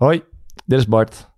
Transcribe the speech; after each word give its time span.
Hoi, 0.00 0.22
dit 0.66 0.78
is 0.78 0.86
Bart. 0.86 1.30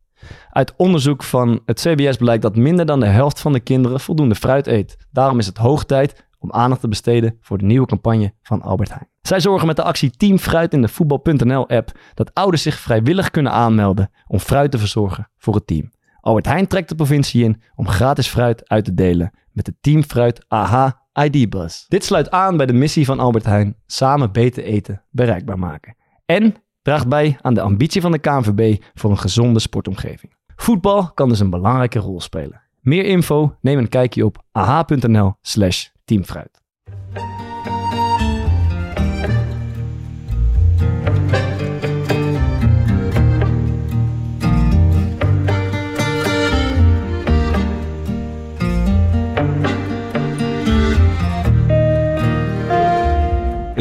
Uit 0.51 0.75
onderzoek 0.77 1.23
van 1.23 1.61
het 1.65 1.81
CBS 1.81 2.17
blijkt 2.17 2.43
dat 2.43 2.57
minder 2.57 2.87
dan 2.87 3.01
de 3.01 3.07
helft 3.07 3.41
van 3.41 3.53
de 3.53 3.61
kinderen 3.61 4.01
voldoende 4.01 4.35
fruit 4.35 4.67
eet. 4.67 4.97
Daarom 5.11 5.39
is 5.39 5.47
het 5.47 5.57
hoog 5.57 5.85
tijd 5.85 6.27
om 6.39 6.53
aandacht 6.53 6.81
te 6.81 6.89
besteden 6.89 7.37
voor 7.41 7.59
de 7.59 7.65
nieuwe 7.65 7.87
campagne 7.87 8.35
van 8.43 8.63
Albert 8.63 8.89
Heijn. 8.89 9.09
Zij 9.23 9.41
zorgen 9.41 9.67
met 9.67 9.77
de 9.77 9.83
actie 9.83 10.11
Team 10.11 10.39
Fruit 10.39 10.73
in 10.73 10.83
de 10.83 10.89
voetbal.nl-app 10.89 11.99
dat 12.15 12.35
ouders 12.35 12.63
zich 12.63 12.79
vrijwillig 12.79 13.31
kunnen 13.31 13.53
aanmelden 13.53 14.11
om 14.27 14.39
fruit 14.39 14.71
te 14.71 14.79
verzorgen 14.79 15.29
voor 15.39 15.55
het 15.55 15.67
team. 15.67 15.91
Albert 16.21 16.47
Heijn 16.47 16.67
trekt 16.67 16.89
de 16.89 16.95
provincie 16.95 17.45
in 17.45 17.63
om 17.75 17.89
gratis 17.89 18.29
fruit 18.29 18.69
uit 18.69 18.85
te 18.85 18.95
delen 18.95 19.33
met 19.53 19.65
de 19.65 19.75
Team 19.81 20.03
Fruit 20.03 20.45
AH 20.49 20.91
ID-bus. 21.13 21.85
Dit 21.89 22.05
sluit 22.05 22.31
aan 22.31 22.57
bij 22.57 22.67
de 22.67 22.73
missie 22.73 23.05
van 23.05 23.21
Albert 23.21 23.45
Heijn: 23.45 23.77
samen 23.87 24.33
beter 24.33 24.65
eten 24.65 25.03
bereikbaar 25.11 25.59
maken. 25.59 25.97
En 26.27 26.55
draagt 26.83 27.09
bij 27.09 27.39
aan 27.41 27.55
de 27.55 27.61
ambitie 27.61 28.01
van 28.01 28.13
de 28.13 28.19
KNVB 28.19 28.83
voor 28.95 29.11
een 29.11 29.19
gezonde 29.19 29.59
sportomgeving. 29.59 30.33
Voetbal 30.57 31.13
kan 31.13 31.29
dus 31.29 31.41
een 31.41 31.51
belangrijke 31.51 31.99
rol 31.99 32.21
spelen. 32.21 32.63
Meer 32.81 33.05
info 33.05 33.57
neem 33.61 33.79
een 33.79 33.89
kijkje 33.89 34.25
op 34.25 34.43
aha.nl 34.53 35.33
slash 35.41 35.89
teamfruit. 36.05 36.62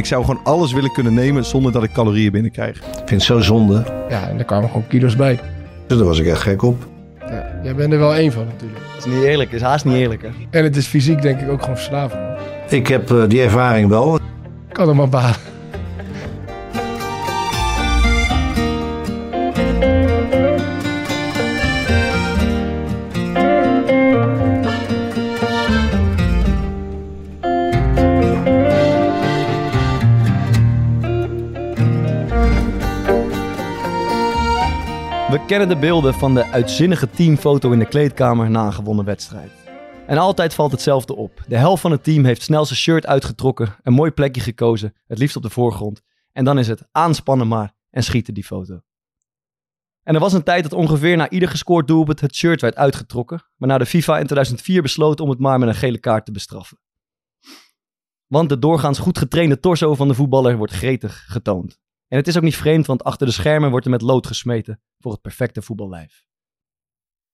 Ik 0.01 0.07
zou 0.07 0.25
gewoon 0.25 0.43
alles 0.43 0.73
willen 0.73 0.91
kunnen 0.91 1.13
nemen 1.13 1.45
zonder 1.45 1.71
dat 1.71 1.83
ik 1.83 1.91
calorieën 1.91 2.31
binnenkrijg. 2.31 2.77
Ik 2.77 2.83
vind 2.95 3.09
het 3.09 3.21
zo 3.21 3.39
zonde. 3.39 3.83
Ja, 4.09 4.29
en 4.29 4.35
daar 4.35 4.45
kwamen 4.45 4.67
gewoon 4.69 4.87
kilo's 4.87 5.15
bij. 5.15 5.39
Dus 5.87 5.97
daar 5.97 6.07
was 6.07 6.19
ik 6.19 6.25
echt 6.25 6.41
gek 6.41 6.61
op. 6.61 6.85
Ja, 7.19 7.59
jij 7.63 7.75
bent 7.75 7.93
er 7.93 7.99
wel 7.99 8.15
één 8.15 8.31
van 8.31 8.45
natuurlijk. 8.45 8.81
Het 8.95 9.05
is 9.05 9.13
niet 9.13 9.23
eerlijk, 9.23 9.51
het 9.51 9.61
is 9.61 9.67
haast 9.67 9.85
niet 9.85 9.95
eerlijk 9.95 10.21
hè. 10.21 10.29
En 10.49 10.63
het 10.63 10.75
is 10.75 10.87
fysiek 10.87 11.21
denk 11.21 11.41
ik 11.41 11.49
ook 11.49 11.61
gewoon 11.61 11.75
verslaving. 11.75 12.21
Ik 12.69 12.87
heb 12.87 13.11
eh, 13.11 13.23
die 13.27 13.41
ervaring 13.41 13.89
wel. 13.89 14.19
Kan 14.71 14.87
hem 14.87 14.95
maar 14.97 15.09
balen. 15.09 15.35
We 35.31 35.45
kennen 35.45 35.67
de 35.67 35.77
beelden 35.77 36.13
van 36.13 36.33
de 36.33 36.45
uitzinnige 36.45 37.09
teamfoto 37.09 37.71
in 37.71 37.79
de 37.79 37.85
kleedkamer 37.85 38.49
na 38.49 38.65
een 38.65 38.73
gewonnen 38.73 39.05
wedstrijd. 39.05 39.51
En 40.07 40.17
altijd 40.17 40.53
valt 40.53 40.71
hetzelfde 40.71 41.15
op. 41.15 41.43
De 41.47 41.57
helft 41.57 41.81
van 41.81 41.91
het 41.91 42.03
team 42.03 42.25
heeft 42.25 42.41
snel 42.41 42.65
zijn 42.65 42.79
shirt 42.79 43.05
uitgetrokken, 43.05 43.75
een 43.81 43.93
mooi 43.93 44.11
plekje 44.11 44.41
gekozen, 44.41 44.93
het 45.07 45.17
liefst 45.17 45.35
op 45.35 45.41
de 45.41 45.49
voorgrond. 45.49 46.01
En 46.31 46.45
dan 46.45 46.59
is 46.59 46.67
het 46.67 46.83
aanspannen 46.91 47.47
maar 47.47 47.73
en 47.89 48.03
schieten 48.03 48.33
die 48.33 48.43
foto. 48.43 48.81
En 50.03 50.13
er 50.13 50.19
was 50.19 50.33
een 50.33 50.43
tijd 50.43 50.63
dat 50.63 50.73
ongeveer 50.73 51.17
na 51.17 51.29
ieder 51.29 51.49
gescoord 51.49 51.87
doelpunt 51.87 52.19
het 52.19 52.35
shirt 52.35 52.61
werd 52.61 52.75
uitgetrokken, 52.75 53.43
waarna 53.57 53.77
de 53.77 53.85
FIFA 53.85 54.17
in 54.17 54.25
2004 54.25 54.81
besloot 54.81 55.19
om 55.19 55.29
het 55.29 55.39
maar 55.39 55.59
met 55.59 55.69
een 55.69 55.75
gele 55.75 55.99
kaart 55.99 56.25
te 56.25 56.31
bestraffen. 56.31 56.79
Want 58.27 58.49
de 58.49 58.59
doorgaans 58.59 58.99
goed 58.99 59.17
getrainde 59.17 59.59
torso 59.59 59.95
van 59.95 60.07
de 60.07 60.13
voetballer 60.13 60.57
wordt 60.57 60.73
gretig 60.73 61.23
getoond. 61.27 61.79
En 62.11 62.17
het 62.17 62.27
is 62.27 62.37
ook 62.37 62.43
niet 62.43 62.55
vreemd, 62.55 62.85
want 62.85 63.03
achter 63.03 63.27
de 63.27 63.33
schermen 63.33 63.69
wordt 63.69 63.85
er 63.85 63.91
met 63.91 64.01
lood 64.01 64.27
gesmeten 64.27 64.81
voor 64.99 65.11
het 65.11 65.21
perfecte 65.21 65.61
voetballijf. 65.61 66.25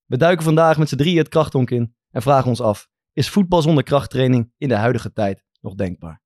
We 0.06 0.18
duiken 0.18 0.44
vandaag 0.44 0.78
met 0.78 0.90
z'n 0.90 0.96
drieën 0.96 1.18
het 1.18 1.28
krachtonk 1.28 1.70
in 1.70 1.96
en 2.10 2.22
vragen 2.22 2.50
ons 2.50 2.62
af: 2.62 2.90
is 3.14 3.30
voetbal 3.30 3.62
zonder 3.62 3.84
krachttraining 3.84 4.54
in 4.58 4.68
de 4.68 4.76
huidige 4.76 5.14
tijd 5.14 5.44
nog 5.62 5.76
denkbaar? 5.76 6.22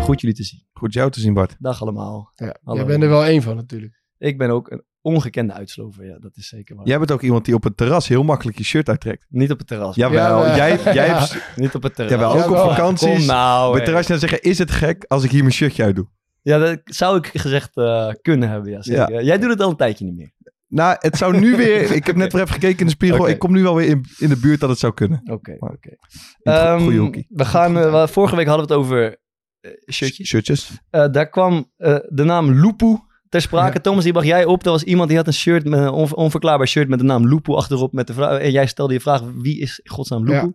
Goed 0.00 0.20
jullie 0.20 0.36
te 0.36 0.44
zien. 0.44 0.66
Goed 0.72 0.92
jou 0.92 1.10
te 1.10 1.20
zien, 1.20 1.34
Bart. 1.34 1.56
Dag 1.58 1.82
allemaal. 1.82 2.32
Ja, 2.34 2.56
Hallo. 2.62 2.78
jij 2.78 2.88
bent 2.88 3.02
er 3.02 3.08
wel 3.08 3.24
één 3.24 3.42
van 3.42 3.56
natuurlijk. 3.56 4.02
Ik 4.18 4.38
ben 4.38 4.50
ook 4.50 4.70
een 4.70 4.84
ongekende 5.06 5.52
uitslover, 5.52 6.04
ja, 6.06 6.18
dat 6.18 6.36
is 6.36 6.48
zeker 6.48 6.76
waar. 6.76 6.86
Jij 6.86 6.98
bent 6.98 7.10
ook 7.12 7.22
iemand 7.22 7.44
die 7.44 7.54
op 7.54 7.62
het 7.64 7.76
terras 7.76 8.08
heel 8.08 8.22
makkelijk 8.22 8.58
je 8.58 8.64
shirt 8.64 8.88
uittrekt. 8.88 9.26
Niet 9.28 9.50
op 9.50 9.58
het 9.58 9.66
terras. 9.66 9.94
Jawel, 9.96 10.44
Ja, 10.46 10.56
jij, 10.56 10.78
jij 10.94 11.06
ja. 11.06 11.18
hebt... 11.18 11.42
Niet 11.56 11.74
op 11.74 11.82
het 11.82 11.94
terras. 11.94 12.12
Jawel, 12.12 12.30
ook 12.32 12.38
Jawel. 12.38 12.62
op 12.64 12.70
vakanties. 12.70 13.16
Kom 13.16 13.26
nou. 13.26 13.70
Bij 13.70 13.80
hé. 13.80 13.86
terras 13.86 14.06
dan 14.06 14.18
zeggen, 14.18 14.42
is 14.42 14.58
het 14.58 14.70
gek 14.70 15.04
als 15.08 15.24
ik 15.24 15.30
hier 15.30 15.40
mijn 15.42 15.52
shirtje 15.54 15.82
uit 15.82 15.96
doe? 15.96 16.06
Ja, 16.42 16.58
dat 16.58 16.80
zou 16.84 17.16
ik 17.16 17.30
gezegd 17.34 17.76
eh, 17.76 18.08
kunnen 18.22 18.48
hebben, 18.48 18.70
ja, 18.70 18.82
zeker. 18.82 19.24
Jij 19.24 19.38
doet 19.38 19.50
het 19.50 19.60
al 19.60 19.70
een 19.70 19.76
tijdje 19.76 20.04
niet 20.04 20.16
meer. 20.16 20.30
Nou, 20.68 20.96
het 20.98 21.16
zou 21.16 21.38
nu 21.38 21.56
weer... 21.64 21.90
Ik 21.92 22.06
heb 22.06 22.16
net 22.16 22.32
weer 22.32 22.42
even 22.42 22.54
gekeken 22.54 22.78
in 22.78 22.84
de 22.86 22.92
spiegel. 22.92 23.28
Ik 23.28 23.38
kom 23.38 23.52
nu 23.52 23.62
wel 23.62 23.74
weer 23.74 23.88
in, 23.88 24.04
in 24.18 24.28
de 24.28 24.36
buurt 24.38 24.60
dat 24.60 24.68
het 24.70 24.78
zou 24.78 24.94
kunnen. 24.94 25.20
Oké, 25.32 25.56
oké. 25.58 25.88
Het 25.88 26.54
Ehm, 26.54 26.98
hoekie. 26.98 27.26
We 27.28 27.44
gaan, 27.44 27.74
we- 27.74 28.08
vorige 28.08 28.36
week 28.36 28.46
hadden 28.46 28.66
we 28.66 28.72
het 28.72 28.82
over 28.82 29.16
eh, 29.60 29.70
shirtjes. 29.92 30.28
Shirtjes. 30.28 30.70
Eh, 30.90 31.06
daar 31.10 31.28
kwam 31.28 31.70
de 32.08 32.24
naam 32.24 32.50
Lupu 32.52 32.98
ter 33.40 33.48
sprake. 33.48 33.74
Ja. 33.74 33.80
Thomas, 33.80 34.02
die 34.04 34.12
bracht 34.12 34.26
jij 34.28 34.44
op. 34.44 34.64
Er 34.64 34.70
was 34.70 34.82
iemand 34.82 35.08
die 35.08 35.16
had 35.18 35.26
een 35.26 35.32
shirt, 35.32 35.64
met 35.64 35.78
een 35.78 35.88
on- 35.88 36.14
onverklaarbaar 36.14 36.68
shirt 36.68 36.88
met 36.88 36.98
de 36.98 37.04
naam 37.04 37.28
Lupu 37.28 37.52
achterop. 37.52 37.92
Met 37.92 38.06
de 38.06 38.12
vraag, 38.12 38.40
en 38.40 38.50
jij 38.50 38.66
stelde 38.66 38.92
je 38.92 39.00
vraag, 39.00 39.22
wie 39.34 39.58
is 39.60 39.80
godsnaam 39.84 40.24
Lupu? 40.24 40.46
Ja. 40.46 40.52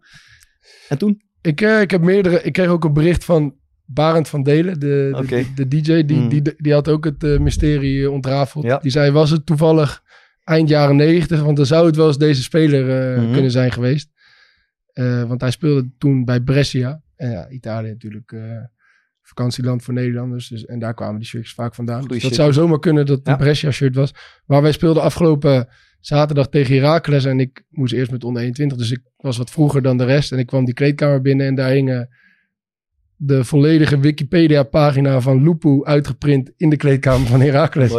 En 0.90 0.98
toen? 0.98 1.22
Ik, 1.42 1.62
eh, 1.62 1.82
ik 1.82 1.92
heb 1.92 2.02
meerdere. 2.02 2.44
Ik 2.44 2.54
kreeg 2.54 2.68
ook 2.68 2.84
een 2.84 2.94
bericht 2.94 3.24
van 3.26 3.56
Barend 3.86 4.28
van 4.28 4.44
Delen, 4.44 4.80
de, 4.80 5.10
de, 5.12 5.18
Oké. 5.18 5.46
de, 5.56 5.68
de 5.68 5.82
DJ. 5.82 6.04
Die, 6.06 6.18
Mm. 6.18 6.30
die, 6.30 6.42
die 6.58 6.74
had 6.74 6.88
ook 6.90 7.04
het 7.06 7.24
eh, 7.24 7.38
mysterie 7.40 8.04
eh, 8.04 8.12
ontrafeld. 8.12 8.64
Ja. 8.64 8.78
Die 8.78 8.92
zei: 8.92 9.12
Was 9.12 9.30
het 9.30 9.46
toevallig 9.46 10.02
eind 10.44 10.70
jaren 10.70 10.96
negentig? 10.96 11.42
Want 11.42 11.58
dan 11.58 11.66
zou 11.66 11.86
het 11.86 11.96
wel 11.96 12.08
eens 12.08 12.18
deze 12.18 12.42
speler 12.44 13.14
eh, 13.14 13.22
Mhm. 13.22 13.32
kunnen 13.34 13.52
zijn 13.52 13.72
geweest. 13.72 14.10
Want 15.28 15.42
hij 15.42 15.52
speelde 15.52 15.90
toen 15.98 16.26
bij 16.26 16.42
Brescia. 16.42 17.02
En 17.16 17.32
ja, 17.32 17.50
Italië 17.50 17.90
natuurlijk. 17.90 18.34
Vakantieland 19.36 19.84
voor 19.84 19.94
Nederlanders. 19.94 20.48
Dus, 20.48 20.66
en 20.66 20.80
daar 20.80 20.94
kwamen 20.94 21.20
die 21.20 21.28
shirts 21.28 21.54
vaak 21.54 21.76
vandaan. 21.76 22.08
Dus 22.08 22.24
dat 22.24 22.34
zou 22.36 22.54
zomaar 22.54 22.80
kunnen 22.80 23.06
dat 23.06 23.18
het 23.18 23.28
Ja. 23.28 23.32
een 23.34 23.38
Brescia 23.40 23.72
shirt 23.72 23.96
was. 23.96 24.14
Maar 24.46 24.62
wij 24.62 24.72
speelden 24.72 25.04
afgelopen 25.04 25.68
zaterdag 26.00 26.50
tegen 26.50 26.76
Heracles. 26.76 27.26
En 27.26 27.40
ik 27.40 27.64
moest 27.70 27.94
eerst 27.94 28.12
met 28.12 28.24
onder 28.24 28.42
21. 28.42 28.78
Dus 28.78 28.92
ik 28.92 29.02
was 29.18 29.38
wat 29.38 29.50
vroeger 29.52 29.82
dan 29.82 29.98
de 29.98 30.04
rest. 30.06 30.32
En 30.32 30.40
ik 30.40 30.46
kwam 30.48 30.66
die 30.66 30.74
kleedkamer 30.74 31.22
binnen 31.22 31.48
en 31.48 31.56
daar 31.56 31.72
hingen 31.72 32.10
de 33.16 33.44
volledige 33.44 34.00
Wikipedia-pagina 34.00 35.22
van 35.22 35.44
Lupu 35.44 35.84
uitgeprint 35.84 36.52
in 36.58 36.70
de 36.70 36.78
kleedkamer 36.78 37.28
van 37.28 37.42
Heracles. 37.42 37.94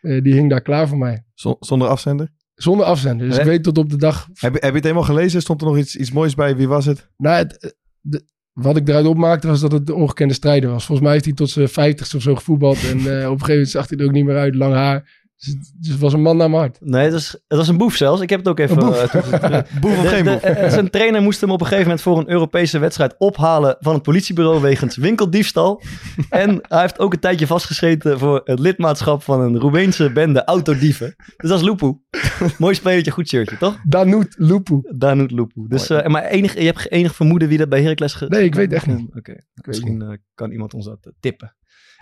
Eh, 0.00 0.22
die 0.22 0.32
hing 0.34 0.50
daar 0.50 0.62
klaar 0.62 0.88
voor 0.88 0.98
mij. 0.98 1.24
Zon- 1.34 1.56
Zonder 1.60 1.88
afzender. 1.88 2.28
Zonder 2.54 2.86
afzender. 2.86 3.28
Dus 3.28 3.38
ik 3.38 3.44
weet 3.44 3.62
tot 3.62 3.78
op 3.78 3.90
de 3.90 3.96
dag. 3.96 4.28
Heb, 4.34 4.52
je- 4.52 4.58
heb 4.60 4.68
je 4.70 4.74
het 4.74 4.82
helemaal 4.82 5.02
gelezen? 5.04 5.40
Stond 5.40 5.60
er 5.60 5.66
nog 5.66 5.78
iets, 5.78 5.96
iets 5.96 6.12
moois 6.12 6.34
bij? 6.34 6.56
Wie 6.56 6.68
was 6.68 6.84
het? 6.86 7.10
Nou, 7.16 7.36
het, 7.36 7.58
eh, 7.58 7.70
de- 8.00 8.24
wat 8.56 8.76
ik 8.76 8.88
eruit 8.88 9.06
opmaakte 9.06 9.46
was 9.46 9.60
dat 9.60 9.72
het 9.72 9.86
de 9.86 9.94
ongekende 9.94 10.34
strijder 10.34 10.70
was. 10.70 10.84
Volgens 10.84 11.00
mij 11.06 11.12
heeft 11.12 11.24
hij 11.24 11.34
tot 11.34 11.50
zijn 11.50 11.68
vijftigste 11.68 12.16
of 12.16 12.22
zo 12.22 12.34
gevoetbald. 12.34 12.76
En 12.84 12.98
eh, 12.98 12.98
op 12.98 13.06
een 13.06 13.20
gegeven 13.22 13.48
moment 13.48 13.68
zag 13.68 13.88
hij 13.88 13.98
er 13.98 14.04
ook 14.04 14.12
niet 14.12 14.24
meer 14.24 14.36
uit. 14.36 14.54
Lang 14.54 14.74
haar. 14.74 15.24
Dus, 15.36 15.46
het- 15.46 15.72
dus 15.80 15.90
het 15.92 16.00
was 16.00 16.12
een 16.12 16.22
man 16.22 16.36
naar 16.36 16.50
mijn 16.50 16.60
hart. 16.62 16.78
Nee, 16.80 17.02
het 17.04 17.12
was, 17.12 17.30
het 17.48 17.58
was 17.58 17.68
een 17.68 17.76
boef 17.76 17.94
zelfs. 17.96 18.20
Ik 18.20 18.30
heb 18.30 18.38
het 18.38 18.48
ook 18.48 18.58
even... 18.58 18.76
Een 18.82 18.86
boef. 18.86 19.14
eh. 19.14 19.60
Boef 19.80 19.98
of 19.98 20.08
geen 20.08 20.24
de- 20.24 20.30
boef? 20.30 20.42
eh, 20.42 20.70
zijn 20.70 20.90
trainer 20.90 21.22
moest 21.22 21.40
hem 21.40 21.50
op 21.50 21.60
een 21.60 21.66
gegeven 21.66 21.84
moment 21.86 22.02
voor 22.02 22.18
een 22.18 22.30
Europese 22.30 22.78
wedstrijd 22.78 23.14
ophalen 23.18 23.76
van 23.80 23.94
het 23.94 24.02
politiebureau 24.02 24.60
wegens 24.60 24.96
winkeldiefstal. 25.06 25.82
en 26.30 26.58
hij 26.68 26.80
heeft 26.80 26.98
ook 26.98 27.12
een 27.12 27.20
tijdje 27.20 27.46
vastgezeten 27.46 28.18
voor 28.18 28.40
het 28.44 28.58
lidmaatschap 28.58 29.22
van 29.22 29.40
een 29.40 29.58
Roemeense 29.58 30.12
bende 30.12 30.44
autodieven. 30.44 31.14
Dus 31.36 31.50
dat 31.50 31.60
is 31.60 31.64
Lupu. 31.66 31.98
Mooi 32.58 32.74
spelertje, 32.74 33.10
goed 33.10 33.28
shirtje, 33.28 33.56
toch? 33.56 33.78
Danut 33.88 34.34
Lupu. 34.38 34.80
Danut 34.96 35.30
Lupu. 35.30 35.64
Dus, 35.68 35.90
eh, 35.90 36.06
maar 36.06 36.24
enig, 36.24 36.54
je 36.54 36.64
hebt 36.64 36.90
enig 36.90 37.14
vermoeden 37.14 37.48
wie 37.48 37.58
dat 37.58 37.68
bij 37.68 37.82
Heracles... 37.82 38.14
Ge- 38.14 38.26
Nee, 38.28 38.44
ik 38.44 38.54
weet 38.54 38.72
echt 38.72 38.86
niet. 38.86 39.06
Oké, 39.16 39.36
misschien 39.54 40.02
eh, 40.02 40.08
kan 40.34 40.50
iemand 40.50 40.74
ons 40.74 40.84
dat 40.84 40.98
eh, 41.00 41.12
tippen. 41.20 41.55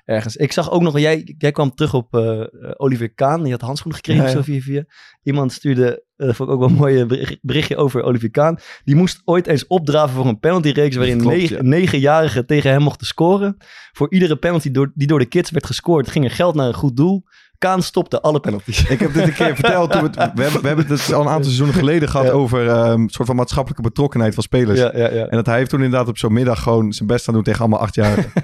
Ergens. 0.04 0.37
Ik 0.37 0.53
zag 0.53 0.70
ook 0.70 0.82
nog, 0.82 0.98
jij, 0.98 1.34
jij 1.38 1.53
kwam 1.53 1.75
terug 1.75 1.94
op 1.94 2.15
eh, 2.15 2.41
eh, 2.41 2.47
Oliver 2.77 3.15
Kaan. 3.15 3.42
Die 3.42 3.53
had 3.53 3.60
handschoenen 3.60 4.01
gekregen 4.04 4.45
Ja, 4.47 4.62
ja. 4.74 4.84
Iemand 5.22 5.53
stuurde, 5.53 6.03
eh, 6.16 6.27
dat 6.27 6.36
vond 6.36 6.48
ik 6.48 6.54
ook 6.54 6.60
wel 6.60 6.71
een 6.71 6.74
mooi 6.74 7.04
bericht- 7.04 7.39
berichtje 7.42 7.77
over 7.77 8.03
Oliver 8.03 8.30
Kaan. 8.30 8.59
Die 8.84 8.95
moest 8.97 9.22
ooit 9.24 9.47
eens 9.47 9.66
opdraven 9.66 10.15
voor 10.16 10.27
een 10.27 10.39
penaltyreeks 10.39 10.97
waarin 10.97 11.18
Klopt, 11.18 11.36
negen, 11.36 11.56
ja. 11.56 11.62
negenjarigen 11.62 12.47
tegen 12.47 12.71
hem 12.71 12.83
mochten 12.83 13.06
scoren. 13.06 13.56
Voor 13.92 14.12
iedere 14.12 14.36
penalty 14.36 14.71
door, 14.71 14.92
die 14.95 15.06
door 15.06 15.18
de 15.18 15.27
kids 15.27 15.51
werd 15.51 15.66
gescoord, 15.66 16.09
ging 16.10 16.24
er 16.24 16.30
geld 16.30 16.54
naar 16.54 16.66
een 16.66 16.74
goed 16.74 16.97
doel. 16.97 17.24
Kaan 17.59 17.83
stopte 17.83 18.21
alle 18.21 18.41
penalties. 18.41 18.84
Ik 18.89 19.00
heb 19.00 19.12
dit 19.15 19.22
een 19.27 19.33
keer 19.34 19.54
verteld. 19.54 19.91
Toen 19.92 20.00
we, 20.00 20.07
het, 20.07 20.33
we, 20.34 20.42
hebben, 20.42 20.60
we 20.60 20.66
hebben 20.66 20.86
het 20.86 21.12
al 21.12 21.21
een 21.21 21.27
aantal 21.28 21.45
seizoenen 21.45 21.74
geleden 21.74 22.09
gehad 22.09 22.27
Ja. 22.27 22.33
over 22.33 22.68
ehm, 22.68 23.00
een 23.00 23.09
soort 23.09 23.27
van 23.28 23.36
maatschappelijke 23.36 23.83
betrokkenheid 23.83 24.34
van 24.34 24.42
spelers. 24.42 24.78
ja, 24.78 24.91
ja, 24.95 25.10
ja. 25.12 25.27
En 25.27 25.36
dat 25.36 25.47
hij 25.47 25.57
heeft 25.57 25.71
toen 25.71 25.83
inderdaad 25.83 26.09
op 26.09 26.18
zo'n 26.18 26.33
middag 26.33 26.62
gewoon 26.62 26.92
zijn 26.92 27.09
best 27.09 27.28
aan 27.28 27.34
doen 27.34 27.42
tegen 27.42 27.60
allemaal 27.60 27.80
achtjarigen. 27.80 28.33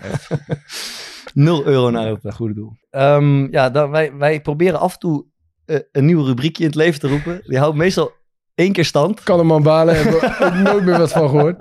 Nul 1.34 1.66
euro 1.66 1.90
naar 1.90 2.06
het 2.06 2.24
eh, 2.24 2.32
goede 2.32 2.54
doel. 2.54 2.72
Ehm, 2.90 3.52
ja, 3.52 3.70
dan, 3.70 3.90
wij, 3.90 4.12
wij 4.14 4.40
proberen 4.40 4.80
af 4.80 4.92
en 4.92 4.98
toe 4.98 5.26
eh, 5.64 5.78
een 5.92 6.04
nieuw 6.04 6.24
rubriekje 6.24 6.62
in 6.62 6.68
het 6.68 6.78
leven 6.78 7.00
te 7.00 7.08
roepen. 7.08 7.40
Die 7.44 7.58
houdt 7.58 7.76
meestal 7.76 8.12
één 8.54 8.72
keer 8.72 8.84
stand. 8.84 9.22
Kan 9.22 9.38
hem 9.38 9.52
aan 9.52 9.62
balen. 9.62 9.94
Hebben 9.96 10.12
we 10.20 10.44
ook 10.44 10.54
nooit 10.72 10.84
meer 10.84 10.98
wat 10.98 11.12
van 11.12 11.28
gehoord. 11.28 11.56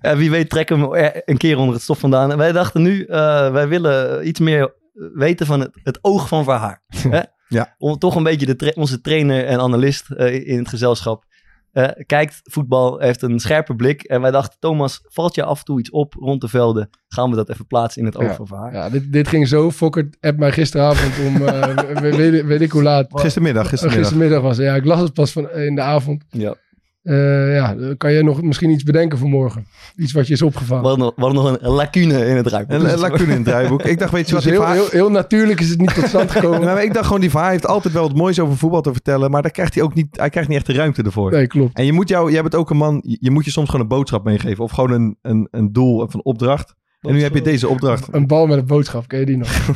En 0.00 0.16
wie 0.16 0.30
weet 0.30 0.50
trekken 0.50 0.90
we 0.90 0.98
hem 0.98 1.22
een 1.24 1.36
keer 1.36 1.58
onder 1.58 1.74
het 1.74 1.82
stof 1.82 1.98
vandaan. 1.98 2.30
En 2.30 2.38
wij 2.38 2.52
dachten 2.52 2.82
nu, 2.82 3.04
eh, 3.04 3.52
wij 3.52 3.68
willen 3.68 4.26
iets 4.28 4.40
meer 4.40 4.74
weten 5.14 5.46
van 5.46 5.60
het, 5.60 5.70
het 5.82 5.98
oog 6.02 6.28
van 6.28 6.44
Verhaar. 6.44 6.82
hè? 7.16 7.20
Ja. 7.48 7.74
Om 7.78 7.98
toch 7.98 8.14
een 8.14 8.22
beetje 8.22 8.46
de 8.46 8.56
tra- 8.56 8.72
onze 8.74 9.00
trainer 9.00 9.44
en 9.46 9.60
analist 9.60 10.10
eh, 10.10 10.48
in 10.48 10.58
het 10.58 10.68
gezelschap. 10.68 11.24
Eh, 11.72 11.88
kijkt 12.06 12.40
voetbal, 12.42 12.98
heeft 12.98 13.22
een 13.22 13.38
scherpe 13.40 13.74
blik. 13.74 14.02
En 14.02 14.20
wij 14.20 14.30
dachten, 14.30 14.58
Thomas, 14.58 15.00
valt 15.02 15.34
je 15.34 15.44
af 15.44 15.58
en 15.58 15.64
toe 15.64 15.78
iets 15.78 15.90
op 15.90 16.14
rond 16.14 16.40
de 16.40 16.48
velden? 16.48 16.90
Gaan 17.08 17.30
we 17.30 17.36
dat 17.36 17.50
even 17.50 17.66
plaatsen 17.66 18.00
in 18.00 18.06
het 18.06 18.16
oog 18.16 18.38
Ja. 18.38 18.44
van? 18.44 18.70
Ja, 18.72 18.90
dit, 18.90 19.12
dit 19.12 19.28
ging 19.28 19.48
zo. 19.48 19.70
Fokker 19.70 20.08
app 20.20 20.38
mij 20.38 20.52
gisteravond 20.52 21.26
om, 21.26 21.46
eh, 21.46 21.76
we- 22.00 22.16
weet, 22.16 22.44
weet 22.44 22.60
ik 22.60 22.70
hoe 22.70 22.82
laat. 22.82 23.06
Gistermiddag, 23.20 23.62
Eh, 23.64 23.68
gistermiddag. 23.68 24.08
gistermiddag 24.08 24.42
was 24.42 24.56
het. 24.56 24.66
Ja, 24.66 24.74
ik 24.74 24.84
las 24.84 25.00
het 25.00 25.14
pas 25.14 25.32
van, 25.32 25.50
in 25.50 25.74
de 25.74 25.80
avond. 25.82 26.24
Ja. 26.28 26.54
Eh, 27.02 27.54
ja, 27.54 27.74
dan 27.74 27.96
kan 27.96 28.12
je 28.12 28.22
nog 28.22 28.42
misschien 28.42 28.70
iets 28.70 28.82
bedenken 28.82 29.18
voor 29.18 29.28
morgen? 29.28 29.66
Iets 29.96 30.12
wat 30.12 30.26
je 30.26 30.32
is 30.32 30.42
opgevallen. 30.42 30.82
We 30.82 30.88
hadden 30.88 31.06
nog, 31.06 31.14
we 31.16 31.22
hadden 31.22 31.42
nog 31.42 31.60
een 31.60 31.70
lacune 31.72 32.26
in 32.26 32.36
het 32.36 32.46
ruimte. 32.46 32.74
Een, 32.74 32.92
een 32.92 32.98
lacune 32.98 33.30
in 33.30 33.36
het 33.36 33.44
draaiboek. 33.44 33.82
Ik 33.82 33.98
dacht, 33.98 34.12
weet 34.12 34.28
je 34.28 34.34
Dus 34.34 34.44
wat, 34.44 34.52
die 34.52 34.52
heel, 34.52 34.62
Vaar- 34.62 34.74
heel, 34.74 34.88
heel 34.90 35.10
natuurlijk 35.10 35.60
is 35.60 35.68
het 35.68 35.78
niet 35.80 35.94
tot 35.94 36.06
stand 36.06 36.30
gekomen. 36.40 36.60
Maar 36.60 36.82
ik 36.82 36.94
dacht 36.94 37.06
gewoon, 37.06 37.20
die 37.20 37.30
Vaar 37.30 37.50
heeft 37.50 37.66
altijd 37.66 37.94
wel 37.94 38.02
wat 38.02 38.16
moois 38.16 38.40
over 38.40 38.56
voetbal 38.56 38.80
te 38.80 38.92
vertellen. 38.92 39.30
Maar 39.30 39.42
daar 39.42 39.50
krijgt 39.50 39.74
hij 39.74 39.82
ook 39.82 39.94
niet, 39.94 40.06
hij 40.10 40.30
krijgt 40.30 40.48
niet 40.48 40.58
echt 40.58 40.66
de 40.66 40.72
ruimte 40.72 41.02
ervoor. 41.02 41.30
Nee, 41.30 41.46
klopt. 41.46 41.76
En 41.78 41.84
je 41.84 41.92
moet 41.92 42.08
jou, 42.08 42.32
jij 42.32 42.42
bent 42.42 42.54
ook 42.54 42.70
een 42.70 42.76
man, 42.76 43.00
je 43.06 43.16
je 43.20 43.30
moet 43.30 43.44
je 43.44 43.50
soms 43.50 43.66
gewoon 43.66 43.82
een 43.82 43.88
boodschap 43.96 44.24
meegeven. 44.24 44.64
Of 44.64 44.70
gewoon 44.70 44.90
een, 44.90 45.16
een, 45.22 45.48
een 45.50 45.72
doel 45.72 45.96
of 46.00 46.14
een 46.14 46.24
opdracht. 46.24 46.74
En 47.00 47.12
nu 47.12 47.22
heb 47.22 47.34
je 47.34 47.42
deze 47.42 47.68
opdracht. 47.68 48.08
Een 48.10 48.26
bal 48.26 48.46
met 48.46 48.58
een 48.58 48.66
boodschap, 48.66 49.08
ken 49.08 49.18
je 49.18 49.26
die 49.26 49.36
nog? 49.36 49.48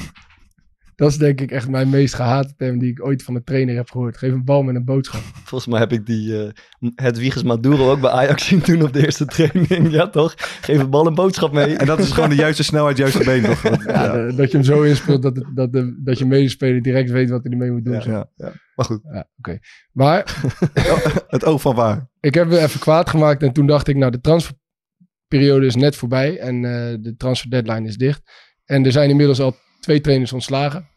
Dat 0.97 1.11
is 1.11 1.17
denk 1.17 1.41
ik 1.41 1.51
echt 1.51 1.69
mijn 1.69 1.91
meest 1.91 2.15
gehate 2.15 2.55
term 2.57 2.79
die 2.79 2.91
ik 2.91 3.05
ooit 3.05 3.23
van 3.23 3.35
de 3.35 3.43
trainer 3.43 3.75
heb 3.77 3.91
gehoord. 3.91 4.17
Geef 4.17 4.33
een 4.33 4.45
bal 4.45 4.63
met 4.63 4.75
een 4.75 4.85
boodschap. 4.85 5.21
Volgens 5.45 5.67
mij 5.71 5.81
heb 5.81 5.93
ik 5.93 6.07
die 6.07 6.29
uh, 6.29 6.51
Hedwiges 6.95 7.43
Maduro 7.43 7.91
ook 7.91 8.01
bij 8.01 8.11
Ajax 8.11 8.47
zien 8.47 8.61
toen 8.61 8.83
op 8.83 8.93
de 8.93 9.05
eerste 9.05 9.27
training. 9.27 9.91
Ja, 9.91 10.09
toch? 10.09 10.35
Geef 10.37 10.79
een 10.79 10.91
bal 10.91 11.07
een 11.07 11.15
boodschap 11.15 11.53
mee. 11.53 11.77
En 11.77 11.87
dat 11.87 11.99
is 11.99 12.11
gewoon 12.13 12.29
de 12.29 12.35
juiste 12.35 12.63
snelheid, 12.65 12.97
juiste 12.97 13.25
been 13.25 13.43
nog. 13.43 13.63
Ja, 13.87 14.13
de- 14.13 14.35
dat 14.37 14.51
je 14.51 14.57
hem 14.57 14.67
zo 14.67 14.83
inspeelt 14.83 15.23
dat, 15.23 15.37
het, 15.37 15.47
dat, 15.55 15.73
de, 15.73 16.01
dat 16.05 16.19
je 16.19 16.25
medespeler 16.27 16.83
direct 16.83 17.11
weet 17.11 17.31
wat 17.31 17.43
hij 17.43 17.53
ermee 17.53 17.71
moet 17.71 17.85
doen. 17.85 17.95
Ja, 17.95 18.01
zo. 18.01 18.11
ja, 18.11 18.29
ja. 18.37 18.53
Maar 18.75 18.87
goed. 18.87 19.01
Ja, 19.13 19.29
oké. 19.39 19.59
Maar 19.93 20.41
Het 21.29 21.45
oog 21.45 21.61
van 21.61 21.75
waar. 21.75 22.09
ik 22.21 22.35
heb 22.35 22.49
weer 22.49 22.63
even 22.63 22.81
kwaad 22.81 23.11
gemaakt 23.11 23.43
en 23.43 23.53
toen 23.53 23.67
dacht 23.67 23.89
ik, 23.89 23.97
nou 23.97 24.11
de 24.13 24.21
transferperiode 24.21 25.67
is 25.67 25.75
net 25.75 25.97
voorbij 25.97 26.39
en 26.39 26.55
eh, 26.65 26.97
de 27.01 27.15
transfer 27.17 27.51
deadline 27.51 27.89
is 27.89 27.97
dicht. 27.97 28.23
En 28.65 28.85
er 28.85 28.93
zijn 28.93 29.11
inmiddels 29.11 29.41
al 29.41 29.57
twee 29.85 30.01
trainers 30.01 30.33
ontslagen. 30.33 30.89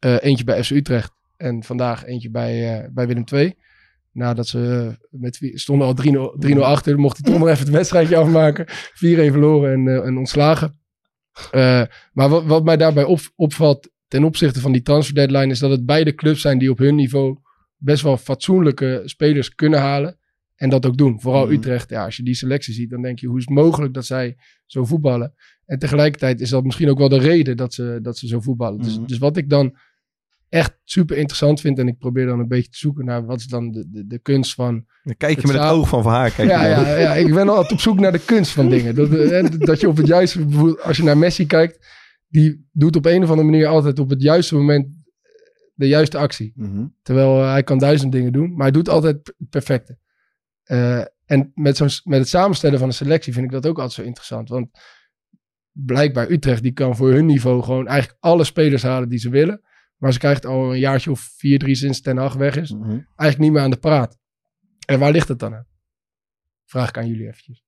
Eh, 0.00 0.16
eentje 0.20 0.44
bij 0.44 0.64
FC 0.64 0.70
Utrecht 0.70 1.12
en 1.36 1.62
vandaag 1.62 2.04
eentje 2.04 2.30
bij, 2.30 2.78
eh, 2.78 2.88
bij 2.92 3.06
Willem 3.06 3.24
II. 3.32 3.54
Nadat 4.12 4.46
ze 4.48 4.94
eh, 5.10 5.20
met 5.20 5.52
stonden 5.54 5.86
al 5.86 5.94
3-0 5.94 6.36
3-0 6.38 6.64
achter, 6.64 6.98
mocht 6.98 7.18
hij 7.18 7.30
toch 7.32 7.40
nog 7.40 7.48
even 7.48 7.64
het 7.64 7.74
wedstrijdje 7.74 8.16
afmaken. 8.16 8.64
4-1 8.68 9.30
verloren 9.30 9.72
en, 9.72 10.04
en 10.04 10.16
ontslagen. 10.18 10.78
Maar 12.12 12.28
wat, 12.28 12.44
wat 12.44 12.64
mij 12.64 12.76
daarbij 12.76 13.04
op, 13.04 13.20
opvalt 13.36 13.90
ten 14.08 14.24
opzichte 14.24 14.60
van 14.60 14.72
die 14.72 14.82
transfer 14.82 15.14
deadline 15.14 15.50
is 15.52 15.58
dat 15.58 15.70
het 15.70 15.86
beide 15.86 16.14
clubs 16.14 16.40
zijn 16.40 16.58
die 16.58 16.70
op 16.70 16.78
hun 16.78 16.94
niveau 16.94 17.38
best 17.76 18.02
wel 18.02 18.16
fatsoenlijke 18.16 19.02
spelers 19.04 19.54
kunnen 19.54 19.80
halen. 19.80 20.18
En 20.54 20.70
dat 20.70 20.86
ook 20.86 20.96
doen. 20.96 21.20
Vooral 21.20 21.44
Mhm. 21.44 21.54
Utrecht. 21.54 21.90
Ja, 21.90 22.04
als 22.04 22.16
je 22.16 22.22
die 22.22 22.34
selectie 22.34 22.74
ziet, 22.74 22.90
dan 22.90 23.02
denk 23.02 23.18
je 23.18 23.26
hoe 23.26 23.38
is 23.38 23.44
het 23.44 23.54
mogelijk 23.54 23.94
dat 23.94 24.06
zij 24.06 24.36
zo 24.66 24.84
voetballen. 24.84 25.34
En 25.66 25.78
tegelijkertijd 25.78 26.40
is 26.40 26.50
dat 26.50 26.64
misschien 26.64 26.90
ook 26.90 26.98
wel 26.98 27.08
de 27.08 27.18
reden 27.18 27.56
dat 27.56 27.74
ze, 27.74 27.98
dat 28.02 28.18
ze 28.18 28.26
zo 28.26 28.40
voetballen. 28.40 28.76
Mhm. 28.76 28.84
dus, 28.84 28.98
dus 29.06 29.18
wat 29.18 29.36
ik 29.36 29.48
dan 29.48 29.76
echt 30.48 30.78
super 30.84 31.16
interessant 31.16 31.60
vind. 31.60 31.78
En 31.78 31.88
ik 31.88 31.98
probeer 31.98 32.26
dan 32.26 32.38
een 32.38 32.48
beetje 32.48 32.70
te 32.70 32.78
zoeken 32.78 33.04
naar 33.04 33.24
wat 33.24 33.38
is 33.38 33.46
dan 33.46 33.70
de, 33.70 33.84
de, 33.88 34.06
de 34.06 34.18
kunst 34.18 34.54
van 34.54 34.84
Dan 35.02 35.16
kijk 35.16 35.34
je 35.34 35.40
Het 35.40 35.52
met 35.52 35.62
het 35.62 35.70
oog 35.70 35.88
van 35.88 36.02
Van 36.02 36.12
Haar. 36.12 36.30
Kijk 36.30 36.48
ja, 36.48 36.66
ja, 36.66 36.96
ja, 36.96 37.14
ik 37.14 37.34
ben 37.34 37.48
altijd 37.48 37.72
op 37.72 37.80
zoek 37.80 38.00
naar 38.00 38.12
de 38.12 38.24
kunst 38.24 38.50
van 38.50 38.68
dingen. 38.68 38.94
Dat, 38.94 39.10
eh, 39.14 39.44
dat 39.58 39.80
je 39.80 39.88
op 39.88 39.96
het 39.96 40.06
juiste, 40.06 40.46
als 40.82 40.96
je 40.96 41.02
naar 41.02 41.18
Messi 41.18 41.46
kijkt, 41.46 41.86
die 42.28 42.68
doet 42.72 42.96
op 42.96 43.06
een 43.06 43.22
of 43.22 43.30
andere 43.30 43.48
manier 43.48 43.66
altijd 43.66 43.98
op 43.98 44.10
het 44.10 44.22
juiste 44.22 44.54
moment 44.54 44.86
de 45.74 45.88
juiste 45.88 46.18
actie. 46.18 46.52
Mhm. 46.56 46.86
Terwijl 47.02 47.40
eh, 47.40 47.50
hij 47.50 47.62
kan 47.62 47.78
duizend 47.78 48.12
dingen 48.12 48.32
doen, 48.32 48.50
maar 48.50 48.62
hij 48.62 48.70
doet 48.70 48.88
altijd 48.88 49.14
het 49.14 49.48
perfecte. 49.50 49.98
Eh, 50.62 51.02
en 51.24 51.52
met, 51.54 51.76
zo'n, 51.76 51.88
met 52.04 52.18
het 52.18 52.28
samenstellen 52.28 52.78
van 52.78 52.88
een 52.88 52.94
selectie 52.94 53.32
vind 53.32 53.44
ik 53.44 53.50
dat 53.50 53.66
ook 53.66 53.76
altijd 53.76 53.92
zo 53.92 54.02
interessant. 54.02 54.48
Want 54.48 54.68
blijkbaar 55.74 56.30
Utrecht, 56.30 56.62
die 56.62 56.72
kan 56.72 56.96
voor 56.96 57.10
hun 57.12 57.26
niveau 57.26 57.62
gewoon 57.62 57.86
eigenlijk 57.86 58.18
alle 58.22 58.44
spelers 58.44 58.82
halen 58.82 59.08
die 59.08 59.18
ze 59.18 59.28
willen. 59.30 59.62
Maar 59.96 60.12
ze 60.12 60.18
krijgt 60.18 60.46
al 60.46 60.72
een 60.72 60.78
jaartje 60.78 61.10
of 61.10 61.20
vier, 61.36 61.58
drie 61.58 61.74
sinds 61.74 62.00
Ten 62.00 62.16
Hag 62.16 62.34
weg 62.34 62.56
is, 62.56 62.70
Mhm. 62.72 62.90
eigenlijk 62.90 63.38
niet 63.38 63.52
meer 63.52 63.60
aan 63.60 63.70
de 63.70 63.76
praat. 63.76 64.18
En 64.86 64.98
waar 64.98 65.12
ligt 65.12 65.28
het 65.28 65.38
dan 65.38 65.54
aan? 65.54 65.66
Vraag 66.64 66.88
ik 66.88 66.98
aan 66.98 67.06
jullie 67.06 67.26
eventjes. 67.26 67.64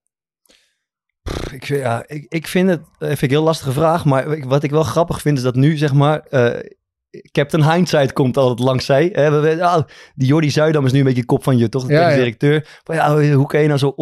Ik, 1.52 1.66
vind- 1.66 1.80
ja, 1.80 2.04
ik, 2.06 2.26
ik 2.28 2.46
vind 2.46 2.68
het 2.68 2.80
eh, 2.80 3.06
vind 3.08 3.22
ik 3.22 3.22
een 3.22 3.28
heel 3.30 3.42
lastige 3.42 3.72
vraag. 3.72 4.04
Maar 4.04 4.32
ik- 4.32 4.44
wat 4.44 4.62
ik 4.62 4.70
wel 4.70 4.82
grappig 4.82 5.20
vind 5.20 5.36
is 5.36 5.42
dat 5.44 5.54
nu, 5.54 5.76
zeg 5.76 5.92
maar, 5.92 6.20
eh, 6.20 6.70
Captain 7.32 7.72
Hindsight 7.72 8.12
komt 8.12 8.36
altijd 8.36 8.58
langs 8.58 8.84
zij. 8.86 9.08
Hè? 9.12 9.60
Ah, 9.62 9.82
die 10.14 10.26
Jordi 10.28 10.50
Zuidam 10.50 10.84
is 10.86 10.92
nu 10.92 10.98
een 10.98 11.04
beetje 11.04 11.24
kop 11.24 11.42
van 11.42 11.58
je, 11.58 11.68
toch? 11.68 11.86
De 11.86 11.92
Ja, 11.92 12.14
directeur. 12.14 12.80
Maar 12.86 12.96
ja, 12.96 13.32
hoe 13.34 13.46
kan 13.46 13.60
je 13.60 13.66
nou 13.66 13.78
zo 13.78 13.94